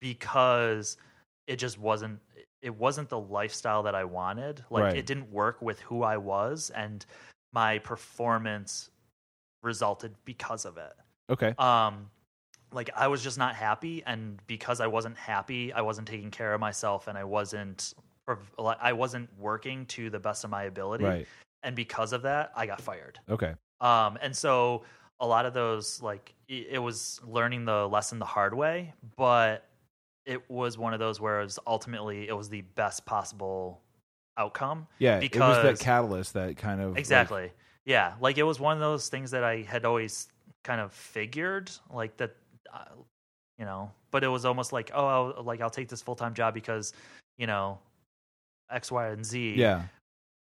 because 0.00 0.96
it 1.46 1.56
just 1.56 1.78
wasn't 1.78 2.20
it 2.62 2.74
wasn't 2.74 3.08
the 3.10 3.18
lifestyle 3.18 3.82
that 3.82 3.94
I 3.94 4.04
wanted. 4.04 4.64
Like 4.70 4.84
Right. 4.84 4.96
it 4.96 5.06
didn't 5.06 5.30
work 5.30 5.60
with 5.60 5.80
who 5.80 6.02
I 6.02 6.16
was 6.16 6.70
and 6.70 7.04
my 7.52 7.78
performance 7.78 8.90
resulted 9.62 10.14
because 10.24 10.64
of 10.64 10.78
it. 10.78 10.92
Okay. 11.30 11.54
Um 11.58 12.10
like 12.72 12.90
I 12.96 13.06
was 13.08 13.22
just 13.22 13.38
not 13.38 13.54
happy 13.54 14.02
and 14.04 14.40
because 14.48 14.80
I 14.80 14.88
wasn't 14.88 15.16
happy, 15.16 15.72
I 15.72 15.80
wasn't 15.82 16.08
taking 16.08 16.30
care 16.30 16.54
of 16.54 16.60
myself 16.60 17.06
and 17.06 17.16
I 17.16 17.24
wasn't 17.24 17.94
I 18.80 18.92
wasn't 18.94 19.28
working 19.38 19.86
to 19.86 20.10
the 20.10 20.18
best 20.18 20.44
of 20.44 20.50
my 20.50 20.64
ability 20.64 21.04
Right. 21.04 21.26
and 21.62 21.76
because 21.76 22.12
of 22.12 22.22
that, 22.22 22.52
I 22.56 22.66
got 22.66 22.80
fired. 22.80 23.18
Okay. 23.28 23.52
Um, 23.80 24.18
and 24.22 24.34
so 24.34 24.84
a 25.20 25.26
lot 25.26 25.44
of 25.46 25.52
those, 25.54 26.00
like, 26.02 26.32
it, 26.48 26.78
was 26.78 27.20
learning 27.26 27.66
the 27.66 27.86
lesson 27.86 28.18
the 28.18 28.24
hard 28.24 28.54
way, 28.54 28.94
but 29.16 29.68
it 30.26 30.42
was 30.50 30.76
one 30.78 30.92
of 30.94 31.00
those 31.00 31.20
where 31.20 31.40
it 31.40 31.44
was 31.44 31.58
ultimately 31.66 32.26
it 32.28 32.32
was 32.36 32.48
the 32.48 32.62
best 32.62 33.04
possible 33.04 33.80
outcome. 34.38 34.86
Yeah. 34.98 35.20
Because 35.20 35.58
it 35.58 35.64
was 35.68 35.78
that 35.78 35.84
catalyst 35.84 36.32
that 36.34 36.56
kind 36.56 36.80
of 36.80 36.90
like- 36.92 36.98
Exactly. 36.98 37.52
yeah. 37.84 38.14
Like 38.20 38.38
it 38.38 38.42
was 38.44 38.58
one 38.58 38.74
of 38.74 38.80
those 38.80 39.08
things 39.08 39.30
that 39.32 39.44
I 39.44 39.62
had 39.62 39.84
always 39.84 40.28
kind 40.64 40.80
of 40.80 40.92
figured, 40.92 41.70
like 41.92 42.16
that, 42.16 42.34
uh, 42.72 42.84
you 43.58 43.64
know, 43.64 43.90
but 44.10 44.24
it 44.24 44.28
was 44.28 44.44
almost 44.44 44.72
like, 44.72 44.90
oh, 44.94 45.06
I'll, 45.06 45.44
like 45.44 45.60
I'll 45.60 45.70
take 45.70 45.88
this 45.88 46.02
full 46.02 46.16
time 46.16 46.34
job 46.34 46.54
because, 46.54 46.92
you 47.38 47.46
know, 47.46 47.78
X, 48.70 48.90
Y, 48.90 49.08
and 49.08 49.24
Z 49.24 49.54
yeah. 49.56 49.82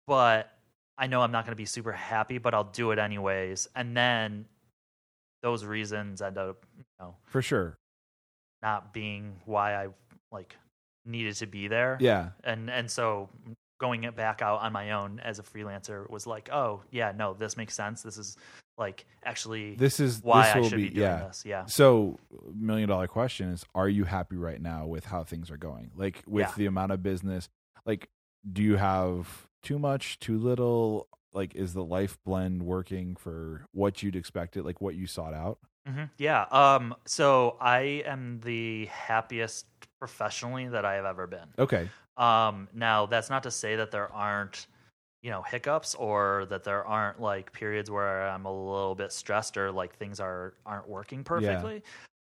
but 0.07 0.53
I 0.99 1.07
know 1.07 1.23
I'm 1.23 1.33
not 1.33 1.45
going 1.45 1.53
to 1.53 1.57
be 1.57 1.65
super 1.65 1.93
happy, 1.93 2.39
but 2.39 2.55
I'll 2.55 2.65
do 2.65 2.91
it 2.93 2.99
anyways. 2.99 3.69
And 3.75 3.97
then 3.97 4.45
those 5.43 5.65
reasons 5.65 6.23
end 6.23 6.39
up, 6.39 6.65
you 6.77 6.85
know, 7.01 7.17
For 7.25 7.43
sure. 7.43 7.77
not 8.63 8.93
being 8.93 9.35
why 9.47 9.75
I 9.75 9.89
like 10.31 10.57
needed 11.05 11.35
to 11.37 11.47
be 11.47 11.67
there. 11.69 11.97
Yeah. 12.01 12.29
And 12.45 12.71
and 12.71 12.91
so 12.91 13.29
going 13.81 14.05
it 14.05 14.15
back 14.15 14.43
out 14.43 14.61
on 14.61 14.73
my 14.73 14.93
own 14.93 15.21
as 15.25 15.41
a 15.41 15.43
freelancer 15.43 16.09
was 16.09 16.27
like, 16.27 16.49
oh 16.53 16.83
yeah, 16.93 17.13
no, 17.17 17.35
this 17.35 17.57
makes 17.57 17.75
sense. 17.75 18.03
This 18.03 18.17
is 18.17 18.37
like 18.79 19.07
actually 19.25 19.75
This 19.77 20.01
is 20.01 20.21
why 20.23 20.43
this 20.47 20.55
I 20.57 20.59
will 20.61 20.69
should 20.71 20.77
be, 20.77 20.83
be, 20.89 20.95
doing 20.95 21.03
yeah. 21.07 21.25
this. 21.29 21.45
Yeah. 21.45 21.67
So, 21.67 22.19
million 22.55 22.89
dollar 22.89 23.07
question 23.07 23.51
is: 23.51 23.65
Are 23.75 23.89
you 23.89 24.05
happy 24.05 24.37
right 24.37 24.61
now 24.61 24.87
with 24.87 25.05
how 25.05 25.25
things 25.25 25.51
are 25.51 25.57
going? 25.57 25.91
Like 25.97 26.23
with 26.27 26.47
Yeah. 26.49 26.53
the 26.57 26.67
amount 26.67 26.93
of 26.93 27.03
business. 27.03 27.49
Like, 27.85 28.09
do 28.51 28.63
you 28.63 28.77
have 28.77 29.49
too 29.63 29.79
much, 29.79 30.19
too 30.21 30.39
little? 30.39 31.09
Like, 31.35 31.55
is 31.55 31.73
the 31.75 31.85
life 31.85 32.19
blend 32.25 32.63
working 32.63 33.17
for 33.17 33.65
what 33.73 34.03
you'd 34.03 34.17
expected? 34.17 34.65
Like 34.65 34.81
what 34.81 34.95
you 34.95 35.07
sought 35.07 35.35
out? 35.35 35.59
hmm 35.87 36.05
Yeah. 36.19 36.43
Um. 36.51 36.95
So 37.07 37.57
I 37.61 38.03
am 38.07 38.41
the 38.45 38.87
happiest 38.87 39.67
professionally 39.99 40.69
that 40.69 40.85
I 40.85 40.95
have 40.95 41.05
ever 41.05 41.27
been. 41.27 41.49
Okay. 41.59 41.89
Um, 42.17 42.69
now 42.75 43.07
that's 43.07 43.31
not 43.31 43.45
to 43.45 43.51
say 43.51 43.77
that 43.77 43.91
there 43.91 44.13
aren't, 44.13 44.67
you 45.23 45.31
know, 45.31 45.43
hiccups 45.43 45.95
or 45.95 46.47
that 46.51 46.65
there 46.65 46.85
aren't 46.85 47.21
like 47.21 47.53
periods 47.53 47.91
where 47.91 48.29
I'm 48.29 48.45
a 48.45 48.53
little 48.53 48.95
bit 48.95 49.13
stressed 49.13 49.57
or 49.57 49.71
like 49.71 49.95
things 49.97 50.21
are 50.21 50.55
aren't 50.67 50.89
working 50.89 51.23
perfectly. 51.25 51.83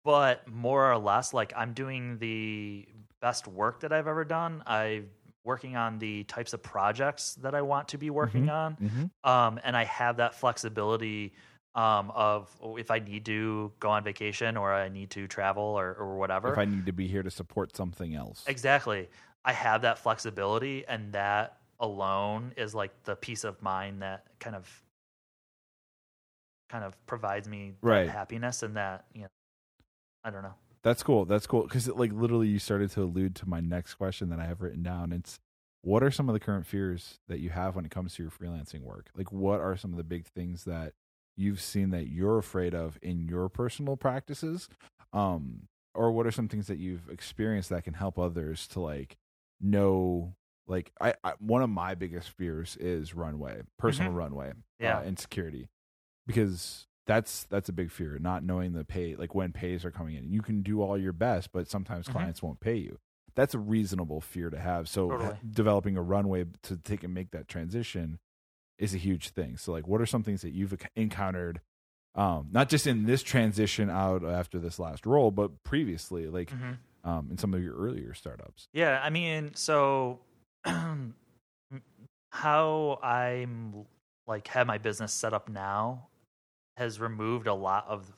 But 0.04 0.48
more 0.48 0.90
or 0.90 0.96
less, 0.96 1.34
like 1.34 1.52
I'm 1.54 1.74
doing 1.74 2.18
the 2.18 2.88
best 3.20 3.46
work 3.46 3.80
that 3.80 3.92
I've 3.92 4.06
ever 4.06 4.24
done. 4.24 4.62
I'm 4.66 5.10
working 5.44 5.76
on 5.76 5.98
the 5.98 6.24
types 6.24 6.52
of 6.52 6.62
projects 6.62 7.34
that 7.36 7.54
I 7.54 7.62
want 7.62 7.88
to 7.88 7.98
be 7.98 8.10
working 8.10 8.46
Mhm. 8.46 8.52
on. 8.52 8.76
Mm-hmm. 8.76 9.30
Um, 9.30 9.60
and 9.64 9.76
I 9.76 9.84
have 9.84 10.16
that 10.18 10.34
flexibility 10.34 11.34
um, 11.74 12.10
of 12.12 12.50
if 12.78 12.90
I 12.90 12.98
need 12.98 13.24
to 13.26 13.72
go 13.80 13.90
on 13.90 14.02
vacation 14.02 14.56
or 14.56 14.72
I 14.72 14.88
need 14.88 15.10
to 15.10 15.28
travel 15.28 15.62
or, 15.62 15.94
or 15.94 16.16
whatever. 16.16 16.52
If 16.52 16.58
I 16.58 16.64
need 16.64 16.86
to 16.86 16.92
be 16.92 17.06
here 17.06 17.22
to 17.22 17.30
support 17.30 17.76
something 17.76 18.14
else, 18.14 18.44
Exactly. 18.46 19.08
I 19.44 19.52
have 19.52 19.82
that 19.82 19.98
flexibility, 19.98 20.84
and 20.86 21.12
that 21.12 21.57
alone 21.80 22.52
is 22.56 22.74
like 22.74 23.04
the 23.04 23.16
peace 23.16 23.44
of 23.44 23.60
mind 23.62 24.02
that 24.02 24.24
kind 24.40 24.56
of 24.56 24.82
kind 26.68 26.84
of 26.84 26.94
provides 27.06 27.48
me 27.48 27.74
Right. 27.82 28.08
happiness 28.08 28.62
and 28.62 28.76
that 28.76 29.06
you 29.14 29.22
know 29.22 29.28
I 30.24 30.30
don't 30.30 30.42
know. 30.42 30.54
That's 30.82 31.02
cool. 31.02 31.24
That's 31.24 31.46
cool 31.46 31.62
because 31.62 31.88
like 31.88 32.12
literally 32.12 32.48
you 32.48 32.58
started 32.58 32.90
to 32.92 33.02
allude 33.02 33.34
to 33.36 33.48
my 33.48 33.60
next 33.60 33.94
question 33.94 34.28
that 34.30 34.38
I 34.38 34.46
have 34.46 34.60
written 34.60 34.82
down. 34.82 35.12
It's 35.12 35.38
what 35.82 36.02
are 36.02 36.10
some 36.10 36.28
of 36.28 36.32
the 36.32 36.40
current 36.40 36.66
fears 36.66 37.18
that 37.28 37.38
you 37.40 37.50
have 37.50 37.76
when 37.76 37.84
it 37.84 37.90
comes 37.90 38.14
to 38.14 38.22
your 38.22 38.30
freelancing 38.30 38.82
work? 38.82 39.10
Like 39.16 39.32
what 39.32 39.60
are 39.60 39.76
some 39.76 39.92
of 39.92 39.96
the 39.96 40.04
big 40.04 40.26
things 40.26 40.64
that 40.64 40.92
you've 41.36 41.60
seen 41.60 41.90
that 41.90 42.08
you're 42.08 42.38
afraid 42.38 42.74
of 42.74 42.98
in 43.02 43.20
your 43.20 43.48
personal 43.48 43.96
practices? 43.96 44.68
Um 45.12 45.68
or 45.94 46.12
what 46.12 46.26
are 46.26 46.30
some 46.30 46.48
things 46.48 46.66
that 46.66 46.78
you've 46.78 47.08
experienced 47.08 47.70
that 47.70 47.84
can 47.84 47.94
help 47.94 48.18
others 48.18 48.66
to 48.68 48.80
like 48.80 49.16
know 49.60 50.34
like 50.68 50.92
I, 51.00 51.14
I 51.24 51.32
one 51.40 51.62
of 51.62 51.70
my 51.70 51.94
biggest 51.96 52.28
fears 52.30 52.76
is 52.78 53.14
runway, 53.14 53.62
personal 53.78 54.12
runway, 54.12 54.52
Yeah. 54.78 54.98
uh, 54.98 55.00
and 55.02 55.18
security 55.18 55.68
because 56.26 56.86
that's 57.06 57.44
that's 57.44 57.68
a 57.68 57.72
big 57.72 57.90
fear 57.90 58.18
not 58.20 58.42
knowing 58.44 58.74
the 58.74 58.84
pay 58.84 59.16
like 59.16 59.34
when 59.34 59.50
pays 59.50 59.82
are 59.84 59.90
coming 59.90 60.14
in 60.14 60.30
you 60.30 60.42
can 60.42 60.60
do 60.62 60.82
all 60.82 60.98
your 60.98 61.12
best 61.12 61.50
but 61.52 61.66
sometimes 61.68 62.06
Mhm. 62.06 62.12
clients 62.12 62.42
won't 62.42 62.60
pay 62.60 62.76
you 62.76 62.98
that's 63.34 63.54
a 63.54 63.58
reasonable 63.58 64.20
fear 64.20 64.50
to 64.50 64.58
have 64.58 64.88
so 64.90 65.08
Totally. 65.08 65.38
developing 65.50 65.96
a 65.96 66.02
runway 66.02 66.44
to 66.64 66.76
take 66.76 67.02
and 67.02 67.14
make 67.14 67.30
that 67.30 67.48
transition 67.48 68.18
is 68.78 68.94
a 68.94 68.98
huge 68.98 69.30
thing 69.30 69.56
so 69.56 69.72
like 69.72 69.88
what 69.88 70.02
are 70.02 70.06
some 70.06 70.22
things 70.22 70.42
that 70.42 70.50
you've 70.52 70.76
encountered 70.96 71.62
um 72.14 72.48
not 72.52 72.68
just 72.68 72.86
in 72.86 73.06
this 73.06 73.22
transition 73.22 73.88
out 73.88 74.22
after 74.22 74.58
this 74.58 74.78
last 74.78 75.06
role 75.06 75.30
but 75.30 75.62
previously 75.64 76.26
like 76.26 76.50
Mm-hmm. 76.52 77.08
um 77.10 77.28
in 77.30 77.38
some 77.38 77.54
of 77.54 77.62
your 77.62 77.74
earlier 77.74 78.12
startups 78.12 78.68
Yeah, 78.74 79.00
I 79.02 79.08
mean, 79.08 79.54
so 79.54 80.18
how 82.32 82.98
I'm 83.02 83.86
like 84.26 84.46
have 84.48 84.66
my 84.66 84.78
business 84.78 85.12
set 85.12 85.32
up 85.32 85.48
now 85.48 86.08
has 86.76 87.00
removed 87.00 87.46
a 87.46 87.54
lot 87.54 87.86
of 87.88 88.12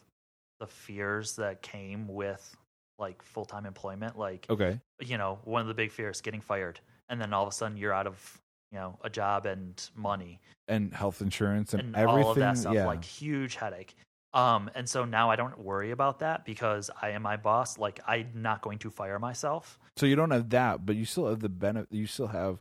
the 0.59 0.67
fears 0.67 1.37
that 1.37 1.63
came 1.63 2.07
with 2.07 2.57
like 2.99 3.23
full-time 3.23 3.65
employment. 3.67 4.19
Like 4.19 4.47
okay. 4.51 4.79
you 5.01 5.17
know, 5.17 5.39
one 5.45 5.63
of 5.63 5.69
the 5.69 5.75
big 5.75 5.91
fears 5.91 6.21
getting 6.21 6.41
fired. 6.41 6.79
And 7.09 7.21
then 7.21 7.33
all 7.33 7.43
of 7.43 7.49
a 7.49 7.53
sudden 7.53 7.77
you're 7.77 7.95
out 7.95 8.07
of, 8.07 8.41
you 8.71 8.79
know, 8.79 8.99
a 9.03 9.11
job 9.11 9.47
and 9.47 9.83
money. 9.97 10.39
And 10.69 10.93
health 10.93 11.23
insurance 11.23 11.73
and, 11.73 11.83
and, 11.83 11.97
everything 11.97 12.25
all 12.25 12.31
of 12.31 12.37
that 12.37 12.59
stuff. 12.59 12.75
yeah. 12.75 12.87
Like 12.87 13.05
huge 13.05 13.57
headache. 13.57 13.97
Um 14.33 14.71
and 14.75 14.89
so 14.89 15.05
now 15.05 15.31
I 15.31 15.37
don't 15.37 15.59
worry 15.59 15.91
about 15.91 16.21
that 16.21 16.45
because 16.45 16.91
I 17.03 17.11
am 17.11 17.23
my 17.23 17.37
boss. 17.37 17.79
Like 17.79 18.01
I'm 18.07 18.31
not 18.35 18.63
going 18.63 18.79
to 18.81 18.91
fire 18.91 19.19
myself. 19.19 19.79
So 19.97 20.07
you 20.07 20.17
don't 20.17 20.31
have 20.31 20.51
that, 20.51 20.87
but 20.87 20.97
you 20.97 21.05
still 21.05 21.29
have 21.29 21.41
the 21.41 21.49
benefit. 21.49 21.93
You 21.93 22.07
still 22.07 22.29
have 22.29 22.61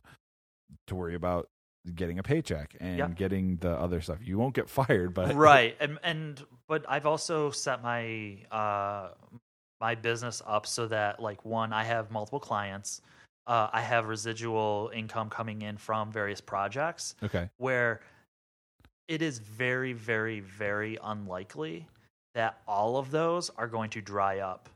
to 0.88 0.94
worry 0.94 1.14
about 1.14 1.48
getting 1.94 2.18
a 2.18 2.22
paycheck 2.22 2.76
and 2.80 2.98
Yeah. 2.98 3.08
getting 3.08 3.56
the 3.56 3.70
other 3.70 4.00
stuff. 4.00 4.18
You 4.22 4.36
won't 4.36 4.54
get 4.54 4.68
fired, 4.68 5.14
but 5.14 5.34
right. 5.50 5.76
And 5.80 5.98
and 6.02 6.44
but 6.68 6.84
I've 6.88 7.06
also 7.06 7.50
set 7.50 7.82
my 7.82 8.38
uh 8.50 9.10
my 9.80 9.94
business 9.94 10.42
up 10.46 10.66
so 10.66 10.86
that 10.88 11.20
like 11.20 11.44
one, 11.44 11.72
I 11.72 11.84
have 11.84 12.10
multiple 12.10 12.40
clients. 12.40 13.00
Uh, 13.46 13.68
I 13.72 13.80
have 13.80 14.06
residual 14.06 14.90
income 14.94 15.30
coming 15.30 15.62
in 15.62 15.76
from 15.78 16.12
various 16.12 16.40
projects. 16.40 17.14
Okay. 17.22 17.48
where 17.56 18.00
it 19.10 19.20
is 19.22 19.38
very, 19.40 19.92
very, 19.92 20.40
very 20.40 20.96
unlikely 21.02 21.86
that 22.34 22.60
all 22.66 22.96
of 22.96 23.10
those 23.10 23.50
are 23.58 23.66
going 23.66 23.90
to 23.90 24.00
dry 24.00 24.38
up 24.38 24.68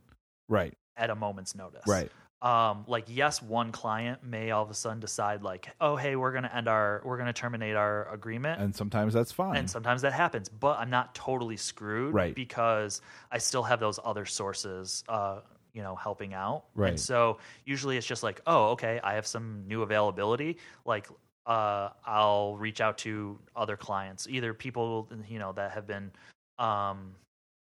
Right. 0.48 0.74
at 0.96 1.08
a 1.08 1.14
moment's 1.14 1.54
notice. 1.54 1.84
Right. 1.86 2.10
Um, 2.42 2.84
like 2.88 3.04
yes, 3.08 3.40
one 3.40 3.72
client 3.72 4.22
may 4.22 4.50
all 4.50 4.62
of 4.64 4.70
a 4.70 4.74
sudden 4.74 5.00
decide 5.00 5.42
like, 5.42 5.68
oh 5.80 5.96
hey, 5.96 6.14
we're 6.16 6.32
gonna 6.32 6.50
end 6.52 6.68
our 6.68 7.00
we're 7.04 7.16
gonna 7.16 7.32
terminate 7.32 7.74
our 7.76 8.12
agreement. 8.12 8.60
And 8.60 8.74
sometimes 8.76 9.14
that's 9.14 9.32
fine. 9.32 9.56
and 9.56 9.70
sometimes 9.70 10.02
that 10.02 10.12
happens, 10.12 10.50
but 10.50 10.78
I'm 10.78 10.90
not 10.90 11.14
totally 11.14 11.56
screwed 11.56 12.12
Right. 12.12 12.34
because 12.34 13.00
I 13.30 13.38
still 13.38 13.62
have 13.62 13.80
those 13.80 13.98
other 14.04 14.26
sources, 14.26 15.04
uh, 15.08 15.40
you 15.72 15.82
know, 15.82 15.94
helping 15.96 16.34
out. 16.34 16.64
Right. 16.74 16.90
And 16.90 17.00
so 17.00 17.38
usually 17.64 17.96
it's 17.96 18.06
just 18.06 18.22
like, 18.22 18.40
oh, 18.46 18.72
okay, 18.72 19.00
I 19.02 19.14
have 19.14 19.26
some 19.26 19.64
new 19.66 19.80
availability. 19.82 20.58
Like, 20.84 21.08
uh, 21.46 21.90
I'll 22.04 22.56
reach 22.56 22.80
out 22.80 22.98
to 22.98 23.38
other 23.54 23.76
clients, 23.76 24.26
either 24.28 24.54
people 24.54 25.08
you 25.28 25.38
know 25.38 25.52
that 25.52 25.72
have 25.72 25.86
been 25.86 26.10
um, 26.58 27.14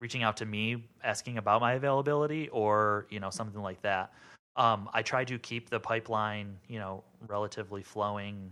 reaching 0.02 0.24
out 0.24 0.38
to 0.38 0.46
me 0.46 0.86
asking 1.04 1.38
about 1.38 1.62
my 1.62 1.74
availability, 1.74 2.50
or 2.50 3.08
you 3.10 3.20
know 3.20 3.30
something 3.30 3.62
like 3.62 3.82
that. 3.82 4.14
Um, 4.56 4.90
I 4.94 5.02
try 5.02 5.24
to 5.26 5.40
keep 5.40 5.70
the 5.70 5.80
pipeline, 5.80 6.58
you 6.68 6.80
know, 6.80 7.04
relatively 7.28 7.84
flowing 7.84 8.52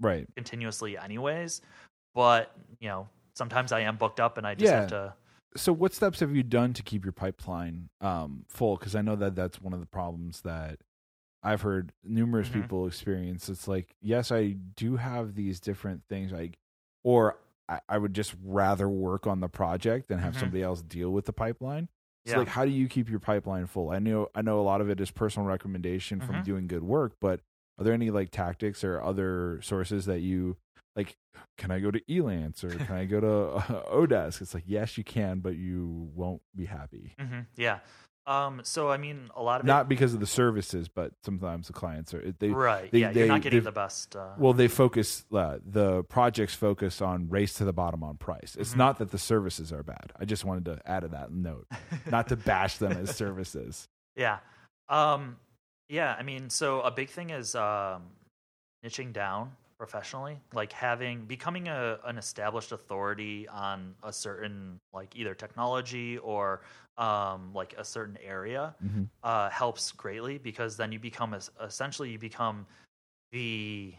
right. 0.00 0.26
continuously 0.36 0.98
anyways 0.98 1.62
but 2.14 2.52
you 2.80 2.88
know 2.88 3.08
sometimes 3.34 3.72
i 3.72 3.80
am 3.80 3.96
booked 3.96 4.20
up 4.20 4.38
and 4.38 4.46
i 4.46 4.54
just 4.54 4.70
Yeah. 4.70 4.80
have 4.80 4.88
to 4.88 5.14
So 5.56 5.72
what 5.72 5.94
steps 5.94 6.20
have 6.20 6.34
you 6.34 6.42
done 6.42 6.72
to 6.74 6.82
keep 6.82 7.04
your 7.04 7.12
pipeline 7.12 7.88
um, 8.00 8.44
full? 8.48 8.76
Because 8.76 8.96
I 8.96 9.02
know 9.02 9.14
that 9.16 9.36
that's 9.36 9.60
one 9.60 9.72
of 9.72 9.78
the 9.78 9.86
problems 9.86 10.40
that 10.40 10.80
I've 11.44 11.60
heard 11.62 11.92
numerous 12.02 12.48
Mhm. 12.48 12.52
people 12.54 12.86
experience. 12.86 13.48
It's 13.48 13.68
like, 13.68 13.94
yes, 14.00 14.32
I 14.32 14.52
do 14.76 14.96
have 14.96 15.34
these 15.34 15.60
different 15.60 16.02
things, 16.08 16.32
like, 16.32 16.58
or 17.04 17.38
I, 17.68 17.80
I 17.88 17.98
would 17.98 18.14
just 18.14 18.34
rather 18.42 18.88
work 18.88 19.26
on 19.26 19.40
the 19.40 19.48
project 19.48 20.08
than 20.08 20.18
have 20.18 20.34
Mhm. 20.34 20.40
somebody 20.40 20.62
else 20.62 20.82
deal 20.82 21.10
with 21.10 21.26
the 21.26 21.32
pipeline. 21.32 21.88
So, 22.26 22.32
Yeah. 22.32 22.38
like, 22.38 22.48
how 22.48 22.64
do 22.64 22.70
you 22.70 22.88
keep 22.88 23.10
your 23.10 23.20
pipeline 23.20 23.66
full? 23.66 23.90
I 23.90 23.98
know, 23.98 24.28
I 24.34 24.40
know, 24.42 24.58
a 24.58 24.62
lot 24.62 24.80
of 24.80 24.88
it 24.88 24.98
is 25.00 25.10
personal 25.10 25.46
recommendation 25.46 26.20
from 26.20 26.36
Mhm. 26.36 26.44
doing 26.44 26.66
good 26.66 26.82
work, 26.82 27.12
but 27.20 27.40
are 27.78 27.84
there 27.84 27.92
any 27.94 28.10
like 28.10 28.30
tactics 28.30 28.82
or 28.82 29.02
other 29.02 29.60
sources 29.62 30.06
that 30.06 30.20
you 30.20 30.56
like? 30.96 31.16
Can 31.58 31.70
I 31.70 31.80
go 31.80 31.90
to 31.90 32.00
Elance 32.08 32.64
or 32.64 32.70
can 32.78 32.94
I 32.96 33.04
go 33.04 33.20
to 33.20 33.28
uh, 33.56 33.90
Odesk? 33.92 34.40
It's 34.40 34.54
like, 34.54 34.64
yes, 34.66 34.96
you 34.96 35.04
can, 35.04 35.40
but 35.40 35.56
you 35.56 36.08
won't 36.14 36.40
be 36.54 36.64
happy. 36.66 37.12
hmm 37.20 37.40
Yeah. 37.56 37.80
Um. 38.26 38.60
So 38.64 38.90
I 38.90 38.96
mean, 38.96 39.30
a 39.36 39.42
lot 39.42 39.60
of 39.60 39.66
Not 39.66 39.88
because 39.88 40.14
of 40.14 40.20
the 40.20 40.26
services, 40.26 40.88
but 40.88 41.12
sometimes 41.24 41.66
the 41.66 41.72
clients 41.74 42.14
are 42.14 42.32
they 42.38 42.48
right. 42.48 42.90
they- 42.90 43.00
yeah, 43.00 43.12
they- 43.12 43.20
you're 43.20 43.28
not 43.28 43.42
getting 43.42 43.62
the 43.62 43.70
best. 43.72 44.16
Uh, 44.16 44.30
Well, 44.38 44.54
they 44.54 44.68
focus 44.68 45.26
uh, 45.32 45.58
the 45.64 46.04
projects 46.04 46.54
focus 46.54 47.02
on 47.02 47.28
race 47.28 47.52
to 47.54 47.64
the 47.66 47.72
bottom 47.74 48.02
on 48.02 48.16
price. 48.16 48.56
It's 48.58 48.72
Mhm. 48.74 48.78
not 48.78 48.98
that 48.98 49.10
the 49.10 49.18
services 49.18 49.72
are 49.72 49.82
bad. 49.82 50.12
I 50.18 50.24
just 50.24 50.44
wanted 50.44 50.64
to 50.66 50.80
add 50.86 51.00
to 51.00 51.08
that 51.08 51.32
note, 51.32 51.66
not 52.10 52.28
to 52.28 52.36
bash 52.36 52.78
them 52.78 52.92
as 52.92 53.14
services. 53.14 53.88
Yeah. 54.16 54.38
Um 54.88 55.36
yeah, 55.88 56.14
I 56.18 56.22
mean, 56.22 56.48
so 56.48 56.80
a 56.80 56.90
big 56.90 57.10
thing 57.10 57.28
is 57.30 57.54
um 57.54 58.04
niching 58.84 59.12
down 59.12 59.52
professionally, 59.76 60.40
like 60.54 60.72
having 60.72 61.26
becoming 61.26 61.68
a 61.68 61.98
an 62.04 62.16
established 62.16 62.70
authority 62.72 63.48
on 63.48 63.96
a 64.02 64.12
certain 64.12 64.80
like 64.94 65.14
either 65.16 65.34
technology 65.34 66.16
or 66.18 66.62
um 66.96 67.52
like 67.54 67.74
a 67.76 67.84
certain 67.84 68.16
area 68.22 68.74
Mhm. 68.84 69.08
uh 69.22 69.50
helps 69.50 69.90
greatly 69.92 70.38
because 70.38 70.76
then 70.76 70.92
you 70.92 70.98
become 71.00 71.34
as 71.34 71.50
essentially 71.60 72.10
you 72.10 72.18
become 72.18 72.66
the 73.32 73.94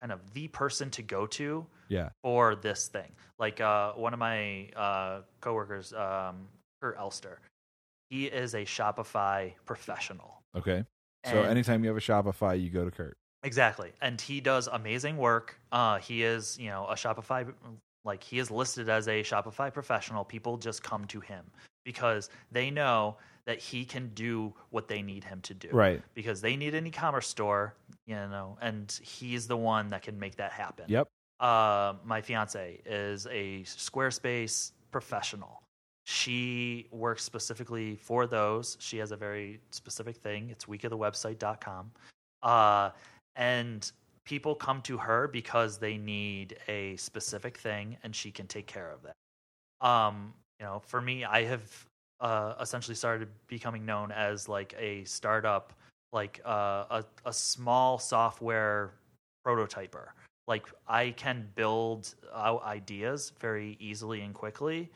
kind 0.00 0.12
of 0.12 0.32
the 0.34 0.48
person 0.48 0.90
to 0.90 1.02
go 1.02 1.26
to 1.26 1.66
Yeah, 1.88 2.10
for 2.22 2.54
this 2.56 2.88
thing. 2.88 3.10
Like 3.38 3.60
uh, 3.60 3.92
one 3.92 4.12
of 4.12 4.18
my 4.18 4.68
uh, 4.74 5.22
coworkers, 5.40 5.92
um, 5.92 6.48
Kurt 6.80 6.96
Elster, 6.98 7.38
he 8.10 8.26
is 8.26 8.54
a 8.54 8.64
Shopify 8.64 9.52
professional. 9.64 10.42
okay. 10.56 10.84
So 11.26 11.42
anytime 11.44 11.84
you 11.84 11.88
have 11.90 11.96
a 11.96 12.00
Shopify, 12.00 12.60
you 12.60 12.68
go 12.70 12.84
to 12.84 12.90
Kurt. 12.90 13.16
exactly, 13.44 13.92
and 14.00 14.20
he 14.20 14.40
does 14.40 14.66
amazing 14.72 15.16
work. 15.18 15.56
Uh, 15.70 15.98
he 15.98 16.24
is, 16.24 16.58
you 16.58 16.68
know, 16.68 16.86
a 16.86 16.94
Shopify 16.94 17.52
like 18.04 18.22
he 18.24 18.40
is 18.40 18.50
listed 18.50 18.88
as 18.88 19.06
a 19.06 19.22
Shopify 19.22 19.72
professional. 19.72 20.24
People 20.24 20.56
just 20.56 20.82
come 20.82 21.04
to 21.06 21.20
him 21.20 21.44
because 21.84 22.30
they 22.50 22.70
know 22.70 23.16
that 23.44 23.58
he 23.58 23.84
can 23.84 24.10
do 24.14 24.52
what 24.70 24.88
they 24.88 25.02
need 25.02 25.24
him 25.24 25.40
to 25.42 25.54
do. 25.54 25.68
Right. 25.72 26.02
Because 26.14 26.40
they 26.40 26.56
need 26.56 26.74
an 26.74 26.86
e-commerce 26.86 27.26
store, 27.26 27.74
you 28.06 28.14
know, 28.14 28.56
and 28.60 28.90
he's 29.02 29.48
the 29.48 29.56
one 29.56 29.88
that 29.88 30.02
can 30.02 30.18
make 30.18 30.36
that 30.36 30.52
happen. 30.52 30.84
Yep. 30.88 31.08
uh, 31.40 31.94
my 32.04 32.20
fiance 32.20 32.80
is 32.86 33.26
a 33.26 33.62
Squarespace 33.64 34.72
professional. 34.92 35.62
She 36.04 36.88
works 36.90 37.24
specifically 37.24 37.96
for 37.96 38.26
those. 38.26 38.76
She 38.80 38.98
has 38.98 39.12
a 39.12 39.16
very 39.16 39.60
specific 39.70 40.16
thing. 40.16 40.50
It's 40.50 40.66
weekofthewebsite.com. 40.66 41.90
Uh, 42.42 42.90
and 43.36 43.90
people 44.24 44.54
come 44.54 44.82
to 44.82 44.96
her 44.98 45.28
because 45.28 45.78
they 45.78 45.96
need 45.96 46.56
a 46.68 46.96
specific 46.96 47.56
thing 47.56 47.96
and 48.02 48.14
she 48.14 48.30
can 48.30 48.46
take 48.46 48.66
care 48.66 48.90
of 48.90 49.00
that. 49.02 49.86
Um, 49.86 50.32
you 50.62 50.68
know, 50.68 50.80
for 50.86 51.02
me, 51.02 51.24
I 51.24 51.42
have 51.42 51.86
uh, 52.20 52.54
essentially 52.60 52.94
started 52.94 53.28
becoming 53.48 53.84
known 53.84 54.12
as 54.12 54.48
like 54.48 54.74
a 54.78 55.02
startup, 55.02 55.72
like 56.12 56.40
uh, 56.44 56.84
a, 56.90 57.04
a 57.26 57.32
small 57.32 57.98
software 57.98 58.92
prototyper 59.44 60.10
like 60.48 60.66
I 60.88 61.10
can 61.10 61.48
build 61.54 62.14
out 62.34 62.62
ideas 62.64 63.32
very 63.40 63.76
easily 63.80 64.22
and 64.22 64.34
quickly 64.34 64.90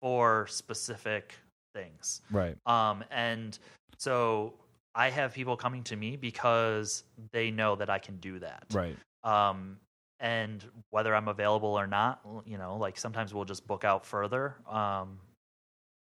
for 0.00 0.46
specific 0.48 1.34
things. 1.74 2.22
Right. 2.30 2.56
Um, 2.66 3.04
and 3.10 3.58
so 3.98 4.54
I 4.94 5.10
have 5.10 5.34
people 5.34 5.56
coming 5.56 5.82
to 5.84 5.96
me 5.96 6.16
because 6.16 7.04
they 7.32 7.50
know 7.50 7.76
that 7.76 7.90
I 7.90 7.98
can 7.98 8.16
do 8.18 8.38
that. 8.38 8.64
Right. 8.72 8.96
Um, 9.24 9.78
and 10.22 10.64
whether 10.90 11.14
I'm 11.14 11.28
available 11.28 11.78
or 11.78 11.86
not, 11.86 12.20
you 12.46 12.56
know, 12.56 12.76
like 12.76 12.96
sometimes 12.96 13.34
we'll 13.34 13.44
just 13.44 13.66
book 13.66 13.84
out 13.84 14.06
further. 14.06 14.54
Um, 14.70 15.18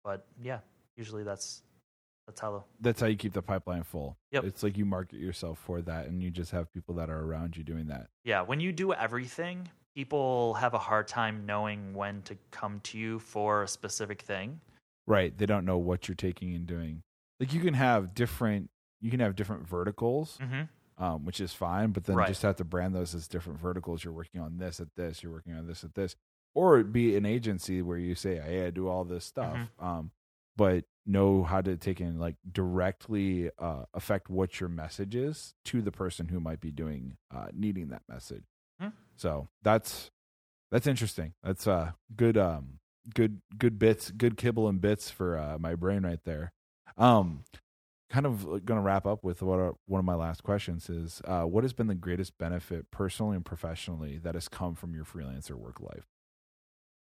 but 0.04 0.26
yeah, 0.42 0.58
usually 0.96 1.22
that's 1.22 1.62
that's 2.26 2.40
how. 2.40 2.64
That's 2.80 3.00
how 3.00 3.06
you 3.06 3.16
keep 3.16 3.32
the 3.32 3.40
pipeline 3.40 3.84
full. 3.84 4.18
Yep. 4.32 4.44
It's 4.44 4.62
like 4.62 4.76
you 4.76 4.84
market 4.84 5.20
yourself 5.20 5.58
for 5.64 5.80
that, 5.82 6.06
and 6.06 6.22
you 6.22 6.30
just 6.30 6.50
have 6.50 6.70
people 6.74 6.96
that 6.96 7.08
are 7.08 7.20
around 7.20 7.56
you 7.56 7.62
doing 7.64 7.86
that. 7.86 8.08
Yeah, 8.24 8.42
when 8.42 8.60
you 8.60 8.72
do 8.72 8.92
everything, 8.92 9.68
people 9.94 10.54
have 10.54 10.74
a 10.74 10.78
hard 10.78 11.08
time 11.08 11.46
knowing 11.46 11.94
when 11.94 12.20
to 12.22 12.36
come 12.50 12.80
to 12.80 12.98
you 12.98 13.20
for 13.20 13.62
a 13.62 13.68
specific 13.68 14.22
thing. 14.22 14.60
Right. 15.06 15.36
They 15.36 15.46
don't 15.46 15.64
know 15.64 15.78
what 15.78 16.06
you're 16.06 16.16
taking 16.16 16.54
and 16.54 16.66
doing. 16.66 17.02
Like 17.40 17.54
you 17.54 17.60
can 17.60 17.74
have 17.74 18.14
different. 18.14 18.68
You 19.00 19.12
can 19.12 19.20
have 19.20 19.36
different 19.36 19.66
verticals. 19.66 20.38
Mm-hmm. 20.42 20.62
Um, 20.98 21.24
which 21.24 21.40
is 21.40 21.52
fine. 21.52 21.92
But 21.92 22.04
then 22.04 22.16
Right. 22.16 22.28
just 22.28 22.42
have 22.42 22.56
to 22.56 22.64
brand 22.64 22.94
those 22.94 23.14
as 23.14 23.28
different 23.28 23.58
verticals. 23.60 24.04
You're 24.04 24.12
working 24.12 24.40
on 24.40 24.58
this 24.58 24.80
at 24.80 24.94
this. 24.96 25.22
You're 25.22 25.32
working 25.32 25.54
on 25.54 25.66
this 25.66 25.84
at 25.84 25.94
this, 25.94 26.16
or 26.54 26.82
be 26.82 27.16
an 27.16 27.24
agency 27.26 27.80
where 27.82 27.98
you 27.98 28.14
say, 28.14 28.36
"Hey, 28.38 28.66
I 28.66 28.70
do 28.70 28.88
all 28.88 29.04
this 29.04 29.24
stuff," 29.24 29.54
Mm-hmm. 29.56 29.84
um, 29.84 30.10
but 30.56 30.84
know 31.06 31.42
how 31.42 31.60
to 31.62 31.76
take 31.76 32.00
in 32.00 32.18
like 32.18 32.36
directly 32.52 33.50
uh, 33.58 33.84
affect 33.94 34.28
what 34.28 34.60
your 34.60 34.68
message 34.68 35.14
is 35.14 35.54
to 35.64 35.80
the 35.80 35.90
person 35.92 36.28
who 36.28 36.38
might 36.40 36.60
be 36.60 36.70
doing 36.70 37.16
uh, 37.34 37.46
needing 37.54 37.88
that 37.88 38.02
message. 38.08 38.44
Hmm. 38.80 38.88
So 39.16 39.48
that's 39.62 40.10
that's 40.70 40.86
interesting. 40.86 41.32
That's 41.42 41.66
uh 41.66 41.92
good 42.14 42.36
um 42.36 42.80
good 43.14 43.40
good 43.56 43.78
bits 43.78 44.10
good 44.10 44.36
kibble 44.36 44.68
and 44.68 44.80
bits 44.80 45.10
for 45.10 45.38
uh, 45.38 45.58
my 45.58 45.74
brain 45.74 46.02
right 46.04 46.22
there. 46.24 46.52
Um, 46.98 47.44
kind 48.10 48.26
of 48.26 48.44
going 48.44 48.78
to 48.78 48.80
wrap 48.80 49.06
up 49.06 49.22
with 49.22 49.42
what 49.42 49.58
are, 49.58 49.74
one 49.86 49.98
of 49.98 50.04
my 50.04 50.14
last 50.14 50.42
questions 50.42 50.88
is 50.88 51.20
uh, 51.26 51.42
what 51.42 51.62
has 51.64 51.72
been 51.72 51.88
the 51.88 51.94
greatest 51.94 52.36
benefit 52.38 52.90
personally 52.90 53.36
and 53.36 53.44
professionally 53.44 54.18
that 54.18 54.34
has 54.34 54.48
come 54.48 54.74
from 54.74 54.94
your 54.94 55.04
freelancer 55.04 55.54
work 55.54 55.80
life 55.80 56.06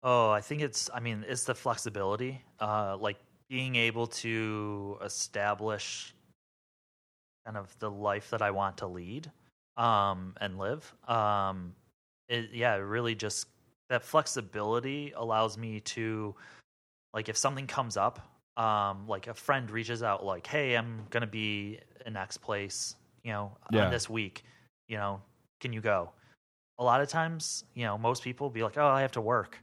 Oh, 0.03 0.29
I 0.29 0.41
think 0.41 0.61
it's. 0.61 0.89
I 0.93 0.99
mean, 0.99 1.23
it's 1.27 1.45
the 1.45 1.55
flexibility, 1.55 2.41
uh, 2.59 2.97
like 2.99 3.17
being 3.49 3.77
able 3.77 4.07
to 4.07 4.97
establish 5.01 6.13
kind 7.45 7.57
of 7.57 7.73
the 7.79 7.89
life 7.89 8.29
that 8.31 8.41
I 8.41 8.51
want 8.51 8.77
to 8.77 8.87
lead 8.87 9.31
um, 9.77 10.35
and 10.41 10.57
live. 10.57 10.93
Um, 11.07 11.73
it, 12.27 12.49
yeah, 12.51 12.75
really 12.75 13.15
just 13.15 13.47
that 13.89 14.03
flexibility 14.03 15.13
allows 15.15 15.57
me 15.57 15.79
to, 15.79 16.35
like, 17.13 17.29
if 17.29 17.37
something 17.37 17.67
comes 17.67 17.95
up, 17.95 18.19
um, 18.57 19.07
like 19.07 19.27
a 19.27 19.33
friend 19.33 19.69
reaches 19.71 20.03
out, 20.03 20.25
like, 20.25 20.45
"Hey, 20.47 20.75
I'm 20.77 21.05
gonna 21.09 21.27
be 21.27 21.79
in 22.05 22.15
X 22.17 22.37
place, 22.37 22.95
you 23.23 23.31
know, 23.31 23.57
Yeah. 23.69 23.85
on 23.85 23.91
this 23.91 24.09
week, 24.09 24.43
you 24.87 24.97
know, 24.97 25.21
can 25.59 25.73
you 25.73 25.81
go?" 25.81 26.11
A 26.79 26.83
lot 26.83 27.01
of 27.01 27.07
times, 27.09 27.65
you 27.73 27.85
know, 27.85 27.97
most 27.97 28.23
people 28.23 28.49
be 28.49 28.63
like, 28.63 28.77
"Oh, 28.77 28.87
I 28.87 29.01
have 29.01 29.11
to 29.13 29.21
work." 29.21 29.59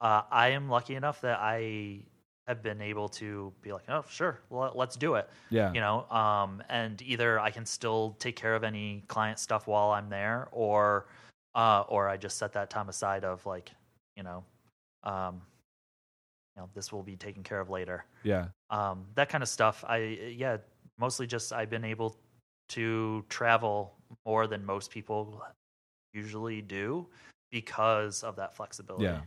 uh, 0.00 0.22
I 0.32 0.48
am 0.48 0.68
lucky 0.68 0.96
enough 0.96 1.20
that 1.20 1.38
I 1.40 2.00
have 2.48 2.60
been 2.62 2.80
able 2.80 3.08
to 3.08 3.52
be 3.62 3.72
like, 3.72 3.84
oh, 3.88 4.04
sure, 4.08 4.40
well, 4.50 4.72
let's 4.74 4.96
do 4.96 5.14
it. 5.14 5.30
yeah 5.50 5.72
You 5.72 5.80
know, 5.80 6.10
um, 6.10 6.60
and 6.68 7.00
either 7.02 7.38
I 7.38 7.50
can 7.52 7.64
still 7.64 8.16
take 8.18 8.34
care 8.34 8.56
of 8.56 8.64
any 8.64 9.04
client 9.06 9.38
stuff 9.38 9.68
while 9.68 9.90
I'm 9.92 10.08
there, 10.08 10.48
or 10.50 11.06
uh, 11.54 11.84
or 11.88 12.08
I 12.08 12.16
just 12.16 12.38
set 12.38 12.52
that 12.54 12.68
time 12.68 12.88
aside 12.88 13.24
of 13.24 13.46
like, 13.46 13.70
you 14.16 14.24
know, 14.24 14.44
um, 15.04 15.42
you 16.56 16.62
know, 16.62 16.68
this 16.74 16.92
will 16.92 17.02
be 17.02 17.16
taken 17.16 17.42
care 17.42 17.60
of 17.60 17.70
later. 17.70 18.04
yeah 18.24 18.46
Um, 18.70 19.04
that 19.14 19.28
kind 19.28 19.42
of 19.42 19.48
stuff. 19.48 19.84
I 19.86 19.98
yeah, 20.36 20.56
mostly 20.98 21.26
just 21.26 21.52
I've 21.52 21.70
been 21.70 21.84
able 21.84 22.16
to 22.70 23.24
travel 23.28 23.94
more 24.24 24.46
than 24.46 24.64
most 24.64 24.90
people 24.90 25.42
usually 26.14 26.62
do 26.62 27.06
because 27.50 28.22
of 28.22 28.36
that 28.36 28.54
flexibility. 28.54 29.04
yeah 29.04 29.20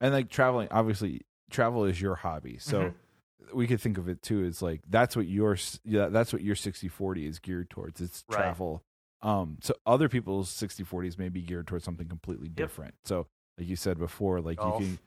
and 0.00 0.12
like 0.12 0.28
traveling 0.30 0.68
obviously 0.70 1.20
travel 1.50 1.84
is 1.84 2.00
your 2.00 2.14
hobby 2.14 2.58
so 2.58 2.78
Mm-hmm. 2.80 3.56
we 3.56 3.66
could 3.66 3.80
think 3.80 3.98
of 3.98 4.08
it 4.08 4.22
too 4.22 4.44
as 4.44 4.60
like 4.62 4.80
that's 4.88 5.16
what 5.16 5.26
your 5.26 5.56
yeah 5.84 6.06
that's 6.08 6.32
what 6.32 6.42
your 6.42 6.54
60-40 6.54 7.26
is 7.26 7.38
geared 7.38 7.70
towards 7.70 8.00
it's 8.00 8.22
Right. 8.28 8.36
travel 8.36 8.82
um 9.22 9.58
so 9.62 9.74
other 9.86 10.08
people's 10.08 10.50
60-40s 10.50 11.18
may 11.18 11.28
be 11.28 11.42
geared 11.42 11.66
towards 11.66 11.84
something 11.84 12.08
completely 12.08 12.48
different 12.48 12.94
so 13.04 13.26
like 13.58 13.66
you 13.68 13.76
said 13.76 13.98
before 13.98 14.40
like 14.40 14.58
Golf. 14.58 14.80
you 14.80 14.86
can 14.86 14.98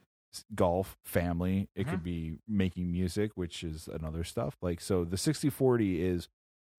golf 0.54 0.96
family 1.04 1.68
it 1.74 1.86
Mhm. 1.86 1.90
could 1.90 2.02
be 2.02 2.38
making 2.48 2.90
music 2.90 3.32
which 3.36 3.62
is 3.62 3.88
another 3.88 4.24
stuff 4.24 4.56
like 4.62 4.80
so 4.80 5.04
the 5.04 5.16
60-40 5.16 6.00
is 6.00 6.28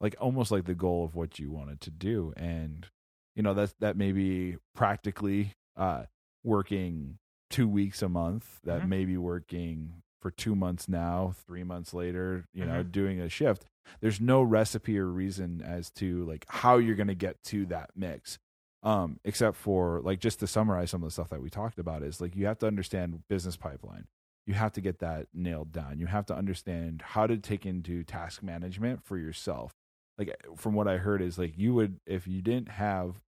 like 0.01 0.15
almost 0.19 0.51
like 0.51 0.65
the 0.65 0.75
goal 0.75 1.05
of 1.05 1.15
what 1.15 1.39
you 1.39 1.51
wanted 1.51 1.79
to 1.81 1.89
do 1.91 2.33
and 2.35 2.87
you 3.35 3.43
know 3.43 3.53
that's 3.53 3.73
that 3.79 3.95
may 3.97 4.11
be 4.11 4.57
practically 4.73 5.53
uh 5.77 6.03
working 6.43 7.17
two 7.49 7.67
weeks 7.67 8.01
a 8.01 8.09
month 8.09 8.59
that 8.63 8.81
Mhm. 8.83 8.87
may 8.89 9.05
be 9.05 9.17
working 9.17 10.01
for 10.21 10.31
two 10.31 10.55
months 10.55 10.89
now, 10.89 11.33
three 11.45 11.63
months 11.63 11.93
later, 11.93 12.47
you 12.51 12.65
know, 12.65 12.83
Mhm. 12.83 12.91
doing 12.91 13.19
a 13.21 13.29
shift. 13.29 13.67
There's 13.99 14.19
no 14.19 14.41
recipe 14.41 14.97
or 14.97 15.05
reason 15.05 15.61
as 15.61 15.91
to 15.91 16.25
like 16.25 16.45
how 16.49 16.77
you're 16.77 16.95
going 16.95 17.07
to 17.09 17.13
get 17.15 17.43
to 17.43 17.65
that 17.67 17.91
mix. 17.95 18.39
Um, 18.85 19.19
except 19.25 19.57
for 19.57 19.99
like 20.01 20.19
just 20.19 20.39
to 20.41 20.47
summarize 20.47 20.91
some 20.91 21.01
of 21.01 21.07
the 21.07 21.11
stuff 21.11 21.29
that 21.29 21.41
we 21.41 21.49
talked 21.49 21.79
about 21.79 22.03
is 22.03 22.21
like 22.21 22.35
you 22.35 22.45
have 22.45 22.59
to 22.59 22.67
understand 22.67 23.23
business 23.27 23.57
pipeline. 23.57 24.05
You 24.45 24.53
have 24.53 24.73
to 24.73 24.81
get 24.81 24.99
that 24.99 25.25
nailed 25.33 25.71
down. 25.71 25.97
You 25.97 26.05
have 26.05 26.27
to 26.27 26.35
understand 26.35 27.01
how 27.03 27.25
to 27.25 27.37
take 27.37 27.65
into 27.65 28.03
task 28.03 28.43
management 28.43 29.03
for 29.03 29.17
yourself. 29.17 29.73
Like 30.19 30.35
from 30.55 30.75
what 30.75 30.87
I 30.87 30.97
heard 30.97 31.21
is 31.23 31.39
like 31.39 31.57
you 31.57 31.73
would 31.73 31.99
if 32.05 32.27
you 32.27 32.43
didn't 32.43 32.69
have 32.69 33.21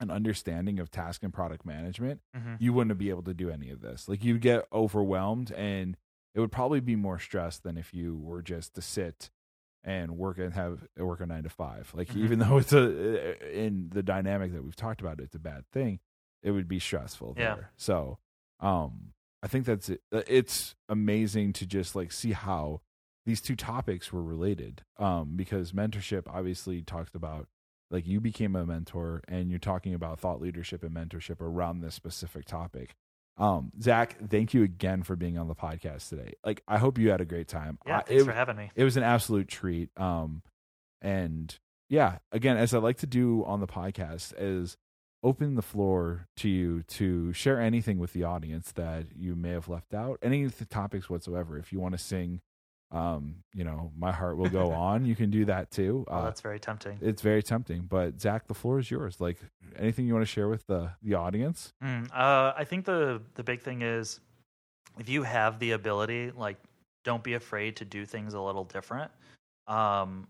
an 0.00 0.10
understanding 0.10 0.80
of 0.80 0.90
task 0.90 1.22
and 1.22 1.32
product 1.32 1.64
management, 1.64 2.20
Mhm. 2.36 2.56
you 2.58 2.72
wouldn't 2.72 2.98
be 2.98 3.10
able 3.10 3.22
to 3.22 3.34
do 3.34 3.48
any 3.48 3.70
of 3.70 3.80
this. 3.82 4.08
Like 4.08 4.24
you'd 4.24 4.40
get 4.40 4.66
overwhelmed 4.72 5.52
and 5.52 5.96
it 6.34 6.40
would 6.40 6.50
probably 6.50 6.80
be 6.80 6.96
more 6.96 7.18
stress 7.20 7.58
than 7.58 7.76
if 7.78 7.94
you 7.94 8.16
were 8.16 8.42
just 8.42 8.74
to 8.74 8.82
sit 8.82 9.30
and 9.84 10.16
work 10.16 10.38
and 10.38 10.52
have 10.54 10.86
work 10.96 11.20
a 11.20 11.26
nine 11.26 11.42
to 11.44 11.48
five. 11.48 11.90
Like 11.94 12.08
Mhm. 12.08 12.16
even 12.24 12.38
though 12.40 12.58
it's 12.58 12.72
a 12.72 13.58
in 13.58 13.90
the 13.90 14.02
dynamic 14.02 14.52
that 14.52 14.62
we've 14.64 14.76
talked 14.76 15.00
about, 15.00 15.20
it's 15.20 15.34
a 15.34 15.38
bad 15.38 15.64
thing. 15.72 16.00
It 16.42 16.50
would 16.52 16.68
be 16.68 16.78
stressful 16.78 17.34
Yeah. 17.38 17.54
there. 17.56 17.72
So, 17.76 18.18
um, 18.60 19.12
I 19.42 19.46
think 19.48 19.64
that's 19.66 19.88
it. 19.88 20.02
Uh, 20.12 20.22
It's 20.26 20.74
amazing 20.88 21.52
to 21.54 21.66
just 21.66 21.94
like 21.96 22.12
see 22.12 22.32
how 22.32 22.82
these 23.26 23.40
two 23.40 23.56
topics 23.56 24.12
were 24.12 24.22
related. 24.22 24.82
Um, 24.98 25.36
because 25.36 25.72
mentorship 25.72 26.22
obviously 26.26 26.82
talks 26.82 27.14
about 27.14 27.48
like 27.90 28.06
you 28.06 28.20
became 28.20 28.54
a 28.54 28.64
mentor 28.64 29.20
and 29.28 29.50
you're 29.50 29.58
talking 29.58 29.94
about 29.94 30.20
thought 30.20 30.40
leadership 30.40 30.82
and 30.82 30.94
mentorship 30.94 31.40
around 31.40 31.80
this 31.80 31.94
specific 31.94 32.44
topic. 32.44 32.94
Um, 33.38 33.72
Zach, 33.80 34.16
thank 34.28 34.52
you 34.52 34.62
again 34.62 35.02
for 35.02 35.16
being 35.16 35.38
on 35.38 35.48
the 35.48 35.54
podcast 35.54 36.08
today. 36.08 36.34
Like, 36.44 36.62
I 36.68 36.78
hope 36.78 36.98
you 36.98 37.10
had 37.10 37.20
a 37.20 37.24
great 37.24 37.48
time. 37.48 37.78
Yeah, 37.86 37.98
I- 37.98 38.02
thanks 38.02 38.22
it, 38.22 38.26
for 38.26 38.32
having 38.32 38.56
me. 38.56 38.70
it 38.74 38.84
was 38.84 38.96
an 38.96 39.02
absolute 39.02 39.48
treat. 39.48 39.88
Um, 39.96 40.42
and 41.00 41.56
yeah, 41.88 42.18
again, 42.32 42.56
as 42.56 42.74
I 42.74 42.78
like 42.78 42.98
to 42.98 43.06
do 43.06 43.44
on 43.44 43.60
the 43.60 43.66
podcast, 43.66 44.34
is 44.38 44.76
open 45.22 45.54
the 45.54 45.62
floor 45.62 46.28
to 46.36 46.48
you 46.48 46.82
to 46.84 47.32
share 47.32 47.60
anything 47.60 47.98
with 47.98 48.12
the 48.12 48.24
audience 48.24 48.72
that 48.72 49.06
you 49.16 49.34
may 49.34 49.50
have 49.50 49.68
left 49.68 49.92
out, 49.94 50.18
any 50.22 50.44
of 50.44 50.58
the 50.58 50.64
topics 50.64 51.10
whatsoever. 51.10 51.58
If 51.58 51.72
you 51.72 51.80
want 51.80 51.92
to 51.92 51.98
sing, 51.98 52.40
um, 52.92 53.36
you 53.54 53.64
know, 53.64 53.92
my 53.96 54.10
heart 54.12 54.36
will 54.36 54.48
go 54.48 54.72
on. 54.88 55.04
You 55.04 55.14
can 55.14 55.30
do 55.30 55.44
that 55.46 55.70
too. 55.70 56.04
Oh, 56.08 56.14
Uh, 56.16 56.24
that's 56.24 56.40
very 56.40 56.58
tempting. 56.58 56.98
it's 57.00 57.22
very 57.22 57.42
tempting. 57.42 57.82
But 57.82 58.20
Zach, 58.20 58.46
the 58.48 58.54
floor 58.54 58.78
is 58.78 58.90
yours. 58.90 59.20
Like 59.20 59.38
anything 59.76 60.06
you 60.06 60.12
want 60.14 60.22
to 60.26 60.30
share 60.32 60.48
with 60.48 60.66
the 60.66 60.90
the 61.02 61.14
audience? 61.14 61.72
Mm, 61.82 62.08
uh, 62.12 62.52
I 62.56 62.64
think 62.64 62.84
the 62.84 63.22
the 63.34 63.44
big 63.44 63.60
thing 63.62 63.82
is 63.82 64.20
if 64.98 65.08
you 65.08 65.22
have 65.22 65.58
the 65.60 65.70
ability, 65.72 66.32
like, 66.36 66.56
don't 67.04 67.22
be 67.22 67.34
afraid 67.34 67.76
to 67.76 67.84
do 67.84 68.04
things 68.04 68.34
a 68.34 68.40
little 68.40 68.64
different. 68.64 69.10
Um, 69.68 70.26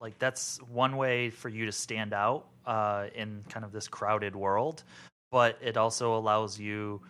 like 0.00 0.18
that's 0.18 0.58
one 0.70 0.96
way 0.96 1.30
for 1.30 1.48
you 1.48 1.66
to 1.66 1.72
stand 1.72 2.14
out 2.14 2.46
uh, 2.64 3.08
in 3.14 3.44
kind 3.50 3.64
of 3.64 3.72
this 3.72 3.88
crowded 3.88 4.34
world, 4.34 4.84
but 5.30 5.58
it 5.60 5.76
also 5.76 6.16
allows 6.16 6.58
you 6.58 7.02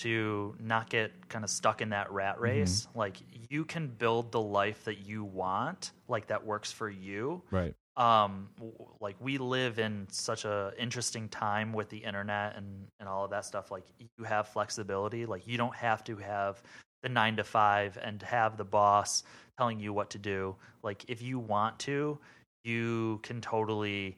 to 0.00 0.54
not 0.60 0.88
get 0.90 1.28
kind 1.28 1.44
of 1.44 1.50
stuck 1.50 1.82
in 1.82 1.90
that 1.90 2.10
rat 2.10 2.40
race. 2.40 2.88
Like 2.94 3.18
you 3.50 3.64
can 3.64 3.88
build 3.88 4.32
the 4.32 4.40
life 4.40 4.84
that 4.84 5.06
you 5.06 5.24
want, 5.24 5.92
like 6.08 6.26
that 6.28 6.44
works 6.44 6.72
for 6.72 6.88
you 6.90 7.42
Right. 7.50 7.74
um 7.96 8.48
like 9.00 9.16
we 9.20 9.36
live 9.38 9.78
in 9.78 10.06
such 10.10 10.44
a 10.44 10.72
interesting 10.78 11.28
time 11.28 11.72
with 11.72 11.88
the 11.88 11.98
internet 11.98 12.56
and 12.56 12.86
and 13.00 13.08
all 13.08 13.24
of 13.24 13.30
that 13.30 13.44
stuff 13.44 13.70
like 13.72 13.82
you 13.98 14.24
have 14.24 14.46
flexibility 14.48 15.26
like 15.26 15.46
you 15.46 15.58
don't 15.58 15.74
have 15.74 16.04
to 16.04 16.16
have 16.16 16.62
the 17.02 17.08
9 17.08 17.36
to 17.36 17.44
5 17.44 17.98
and 18.00 18.22
have 18.22 18.56
the 18.56 18.64
boss 18.64 19.24
telling 19.58 19.80
you 19.80 19.92
what 19.92 20.08
to 20.10 20.18
do 20.18 20.54
like 20.84 21.04
if 21.08 21.20
you 21.20 21.38
want 21.40 21.78
to 21.80 22.18
you 22.64 23.18
can 23.24 23.40
totally 23.40 24.16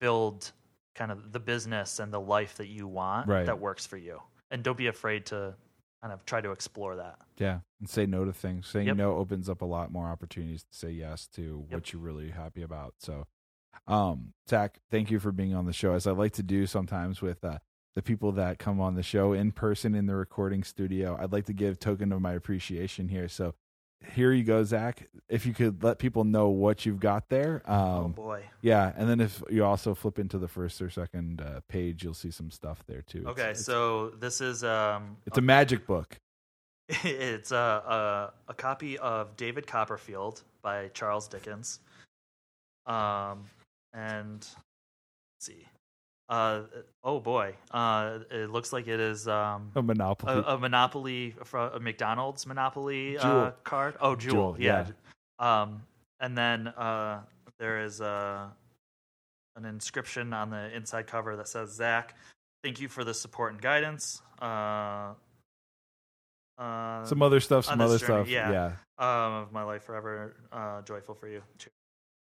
build 0.00 0.50
kind 0.96 1.12
of 1.12 1.32
the 1.32 1.40
business 1.40 2.00
and 2.00 2.12
the 2.12 2.20
life 2.20 2.56
that 2.56 2.66
you 2.68 2.88
want 2.88 3.28
Right. 3.28 3.46
that 3.46 3.58
works 3.58 3.86
for 3.86 3.96
you 3.96 4.20
and 4.52 4.62
don't 4.62 4.76
be 4.76 4.86
afraid 4.86 5.26
to 5.26 5.54
kind 6.00 6.12
of 6.12 6.24
try 6.26 6.40
to 6.40 6.50
explore 6.52 6.96
that 6.96 7.18
Yeah, 7.38 7.60
and 7.80 7.88
say 7.88 8.06
no 8.06 8.24
to 8.24 8.32
things. 8.32 8.66
Saying 8.68 8.86
Yep. 8.88 8.96
no 8.96 9.16
opens 9.16 9.48
up 9.48 9.62
a 9.62 9.64
lot 9.64 9.90
more 9.90 10.06
opportunities 10.08 10.62
to 10.64 10.74
say 10.76 10.90
yes 10.90 11.26
to 11.34 11.64
what 11.70 11.92
you're 11.92 12.02
really 12.02 12.30
happy 12.30 12.62
about. 12.62 12.94
So, 12.98 13.26
um, 13.86 14.34
Zach, 14.48 14.78
thank 14.90 15.10
you 15.10 15.18
for 15.18 15.32
being 15.32 15.54
on 15.54 15.66
the 15.66 15.72
show. 15.72 15.94
As 15.94 16.06
I 16.06 16.12
like 16.12 16.32
to 16.34 16.42
do 16.42 16.66
sometimes 16.66 17.22
with 17.22 17.44
uh, 17.44 17.58
the 17.94 18.02
people 18.02 18.32
that 18.32 18.58
come 18.58 18.80
on 18.80 18.94
the 18.94 19.02
show 19.02 19.32
in 19.32 19.52
person 19.52 19.94
in 19.94 20.06
the 20.06 20.14
recording 20.16 20.62
studio, 20.64 21.16
I'd 21.20 21.32
like 21.32 21.46
to 21.46 21.52
give 21.52 21.78
token 21.78 22.12
of 22.12 22.20
my 22.20 22.32
appreciation 22.32 23.08
here. 23.08 23.28
So, 23.28 23.54
here 24.14 24.32
you 24.32 24.44
go, 24.44 24.64
Zach. 24.64 25.08
If 25.28 25.46
you 25.46 25.54
could 25.54 25.82
let 25.82 25.98
people 25.98 26.24
know 26.24 26.48
what 26.48 26.84
you've 26.84 27.00
got 27.00 27.28
there, 27.28 27.62
oh 27.66 27.74
um, 27.74 28.12
boy 28.12 28.44
yeah, 28.62 28.92
and 28.96 29.08
then 29.08 29.20
if 29.20 29.42
you 29.50 29.64
also 29.64 29.94
flip 29.94 30.18
into 30.18 30.38
the 30.38 30.48
first 30.48 30.80
or 30.80 30.88
second 30.88 31.40
uh, 31.40 31.60
page, 31.68 32.04
you'll 32.04 32.14
see 32.14 32.30
some 32.30 32.50
stuff 32.50 32.84
there 32.86 33.02
too. 33.02 33.24
Okay 33.26 33.50
it's, 33.50 33.64
so 33.64 34.10
this 34.20 34.40
is 34.40 34.62
um 34.64 35.16
it's 35.26 35.38
a 35.38 35.42
magic 35.42 35.86
book. 35.86 36.16
it's 36.88 37.50
a, 37.50 37.56
a 37.56 38.32
a 38.50 38.54
copy 38.54 38.98
of 38.98 39.36
David 39.36 39.66
Copperfield 39.66 40.42
by 40.62 40.88
Charles 40.94 41.28
Dickens. 41.28 41.80
Um, 42.86 43.44
and 43.92 44.40
let's 44.40 44.56
see. 45.40 45.66
Uh, 46.32 46.62
oh 47.04 47.20
boy. 47.20 47.54
Uh, 47.72 48.20
it 48.30 48.50
looks 48.50 48.72
like 48.72 48.88
it 48.88 48.98
is 48.98 49.28
um 49.28 49.70
A 49.76 49.82
monopoly. 49.82 50.32
a, 50.32 50.54
a 50.54 50.58
Monopoly 50.58 51.34
a 51.52 51.78
McDonald's 51.78 52.46
Monopoly 52.46 53.18
uh, 53.18 53.50
card. 53.64 53.96
Oh, 54.00 54.16
Jewel. 54.16 54.54
Jewel, 54.54 54.56
yeah. 54.58 54.86
Um, 55.38 55.82
and 56.20 56.38
then 56.38 56.68
uh, 56.68 57.20
there 57.58 57.84
is 57.84 58.00
uh, 58.00 58.46
an 59.56 59.66
inscription 59.66 60.32
on 60.32 60.48
the 60.48 60.74
inside 60.74 61.06
cover 61.06 61.36
that 61.36 61.48
says, 61.48 61.70
"Zach, 61.70 62.16
thank 62.64 62.80
you 62.80 62.88
for 62.88 63.04
the 63.04 63.12
support 63.12 63.52
and 63.52 63.60
guidance." 63.60 64.22
Uh, 64.40 65.12
uh, 66.56 67.04
some 67.04 67.20
other 67.20 67.40
stuff, 67.40 67.66
some 67.66 67.78
other 67.78 67.98
journey, 67.98 68.24
stuff. 68.24 68.28
yeah. 68.30 68.50
yeah. 68.98 69.26
um, 69.26 69.34
of 69.34 69.52
my 69.52 69.64
life 69.64 69.84
forever 69.84 70.34
uh, 70.50 70.80
joyful 70.80 71.14
for 71.14 71.28
you. 71.28 71.42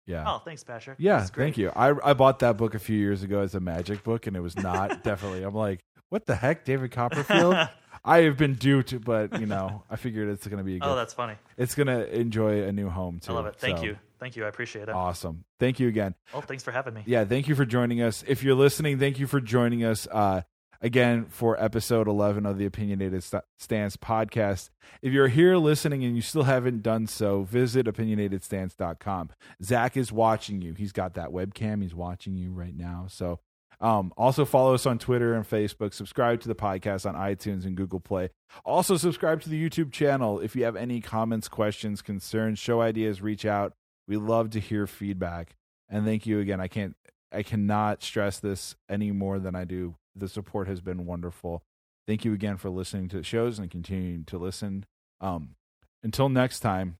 Yeah. 0.06 0.24
Oh, 0.28 0.38
thanks, 0.40 0.64
Patrick. 0.64 0.98
yeah, 1.00 1.24
thank 1.26 1.58
you. 1.58 1.72
I 1.76 1.94
I 2.04 2.14
bought 2.14 2.40
that 2.40 2.58
book 2.58 2.76
a 2.76 2.80
few 2.80 2.98
years 2.98 3.24
ago 3.24 3.40
as 3.42 3.56
a 3.56 3.60
magic 3.60 4.04
book, 4.04 4.28
and 4.28 4.36
it 4.38 4.42
was 4.42 4.56
not 4.58 5.04
definitely. 5.04 5.44
I'm 5.44 5.56
like, 5.56 5.80
what 6.10 6.26
the 6.26 6.36
heck, 6.36 6.64
David 6.66 6.92
Copperfield? 6.92 7.56
I 8.08 8.20
have 8.20 8.38
been 8.38 8.54
duped, 8.54 9.04
but 9.04 9.40
you 9.40 9.48
know, 9.48 9.82
I 9.90 9.96
figured 9.96 10.30
it's 10.30 10.46
going 10.46 10.60
to 10.60 10.64
be 10.64 10.76
a 10.76 10.80
good. 10.80 10.88
oh, 10.88 10.96
that's 10.96 11.14
funny. 11.16 11.34
it's 11.58 11.74
going 11.74 11.88
to 11.88 12.08
enjoy 12.16 12.62
a 12.64 12.72
new 12.72 12.88
home 12.88 13.20
too. 13.20 13.32
I 13.32 13.36
love 13.36 13.48
it. 13.48 13.56
Thank 13.56 13.80
So, 13.80 13.84
you. 13.84 13.98
Thank 14.20 14.36
you. 14.36 14.46
I 14.46 14.48
appreciate 14.48 14.84
it. 14.84 14.90
Awesome. 14.90 15.44
Thank 15.60 15.80
you 15.80 15.88
again. 15.88 16.14
Oh, 16.34 16.42
thanks 16.42 16.64
for 16.64 16.72
having 16.72 16.94
me. 16.94 17.02
Yeah, 17.08 17.26
thank 17.26 17.48
you 17.48 17.56
for 17.56 17.66
joining 17.66 18.02
us. 18.04 18.24
If 18.28 18.44
you're 18.44 18.54
listening, 18.56 19.00
thank 19.00 19.18
you 19.18 19.26
for 19.26 19.42
joining 19.42 19.84
us 19.84 20.08
uh, 20.12 20.42
again 20.86 21.26
for 21.26 21.62
episode 21.62 22.08
11 22.08 22.46
of 22.46 22.60
the 22.60 22.66
Opinionated 22.68 23.24
Stance 23.58 23.98
podcast. 23.98 24.70
If 25.02 25.12
you're 25.12 25.30
here 25.30 25.58
listening 25.58 26.04
and 26.04 26.16
you 26.16 26.22
still 26.22 26.44
haven't 26.44 26.84
done 26.84 27.08
so, 27.08 27.42
visit 27.42 27.88
opinionatedstance.com. 27.88 29.32
Zach 29.64 29.98
is 29.98 30.12
watching 30.12 30.62
you. 30.62 30.76
He's 30.76 30.92
got 30.92 31.16
that 31.16 31.30
webcam. 31.30 31.82
He's 31.82 31.96
watching 31.96 32.38
you 32.38 32.52
right 32.52 32.76
now. 32.76 33.08
So, 33.10 33.40
um, 33.82 34.14
also 34.16 34.46
follow 34.46 34.76
us 34.76 34.86
on 34.86 35.00
Twitter 35.00 35.34
and 35.34 35.44
Facebook. 35.50 35.92
Subscribe 35.92 36.40
to 36.42 36.48
the 36.48 36.56
podcast 36.56 37.08
on 37.08 37.16
iTunes 37.16 37.66
and 37.66 37.76
Google 37.76 38.00
Play. 38.00 38.30
Also, 38.64 38.96
subscribe 38.96 39.42
to 39.42 39.50
the 39.50 39.70
YouTube 39.70 39.92
channel. 39.92 40.40
If 40.40 40.56
you 40.56 40.66
have 40.66 40.76
any 40.76 41.02
comments, 41.02 41.48
questions, 41.48 42.04
concerns, 42.04 42.60
show 42.60 42.82
ideas, 42.82 43.24
reach 43.24 43.44
out. 43.44 43.74
We 44.08 44.18
love 44.18 44.52
to 44.52 44.60
hear 44.60 44.86
feedback. 44.86 45.56
And 45.90 46.06
thank 46.06 46.28
you 46.28 46.40
again. 46.40 46.62
I 46.62 46.68
can't 46.68 46.96
I 47.36 47.44
cannot 47.44 48.02
stress 48.02 48.40
this 48.40 48.76
any 48.90 49.12
more 49.12 49.40
than 49.40 49.56
I 49.56 49.66
do. 49.66 49.96
The 50.16 50.28
support 50.28 50.68
has 50.68 50.82
been 50.82 51.06
wonderful. 51.06 51.64
Thank 52.08 52.24
you 52.24 52.34
again 52.34 52.58
for 52.58 52.70
listening 52.70 53.10
to 53.10 53.18
the 53.18 53.24
shows 53.24 53.60
and 53.60 53.70
continuing 53.70 54.26
to 54.26 54.38
listen. 54.38 54.86
Um, 55.20 55.56
until 56.04 56.30
next 56.30 56.62
time, 56.62 56.98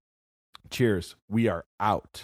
cheers. 0.70 1.16
We 1.30 1.48
are 1.48 1.66
out. 1.80 2.24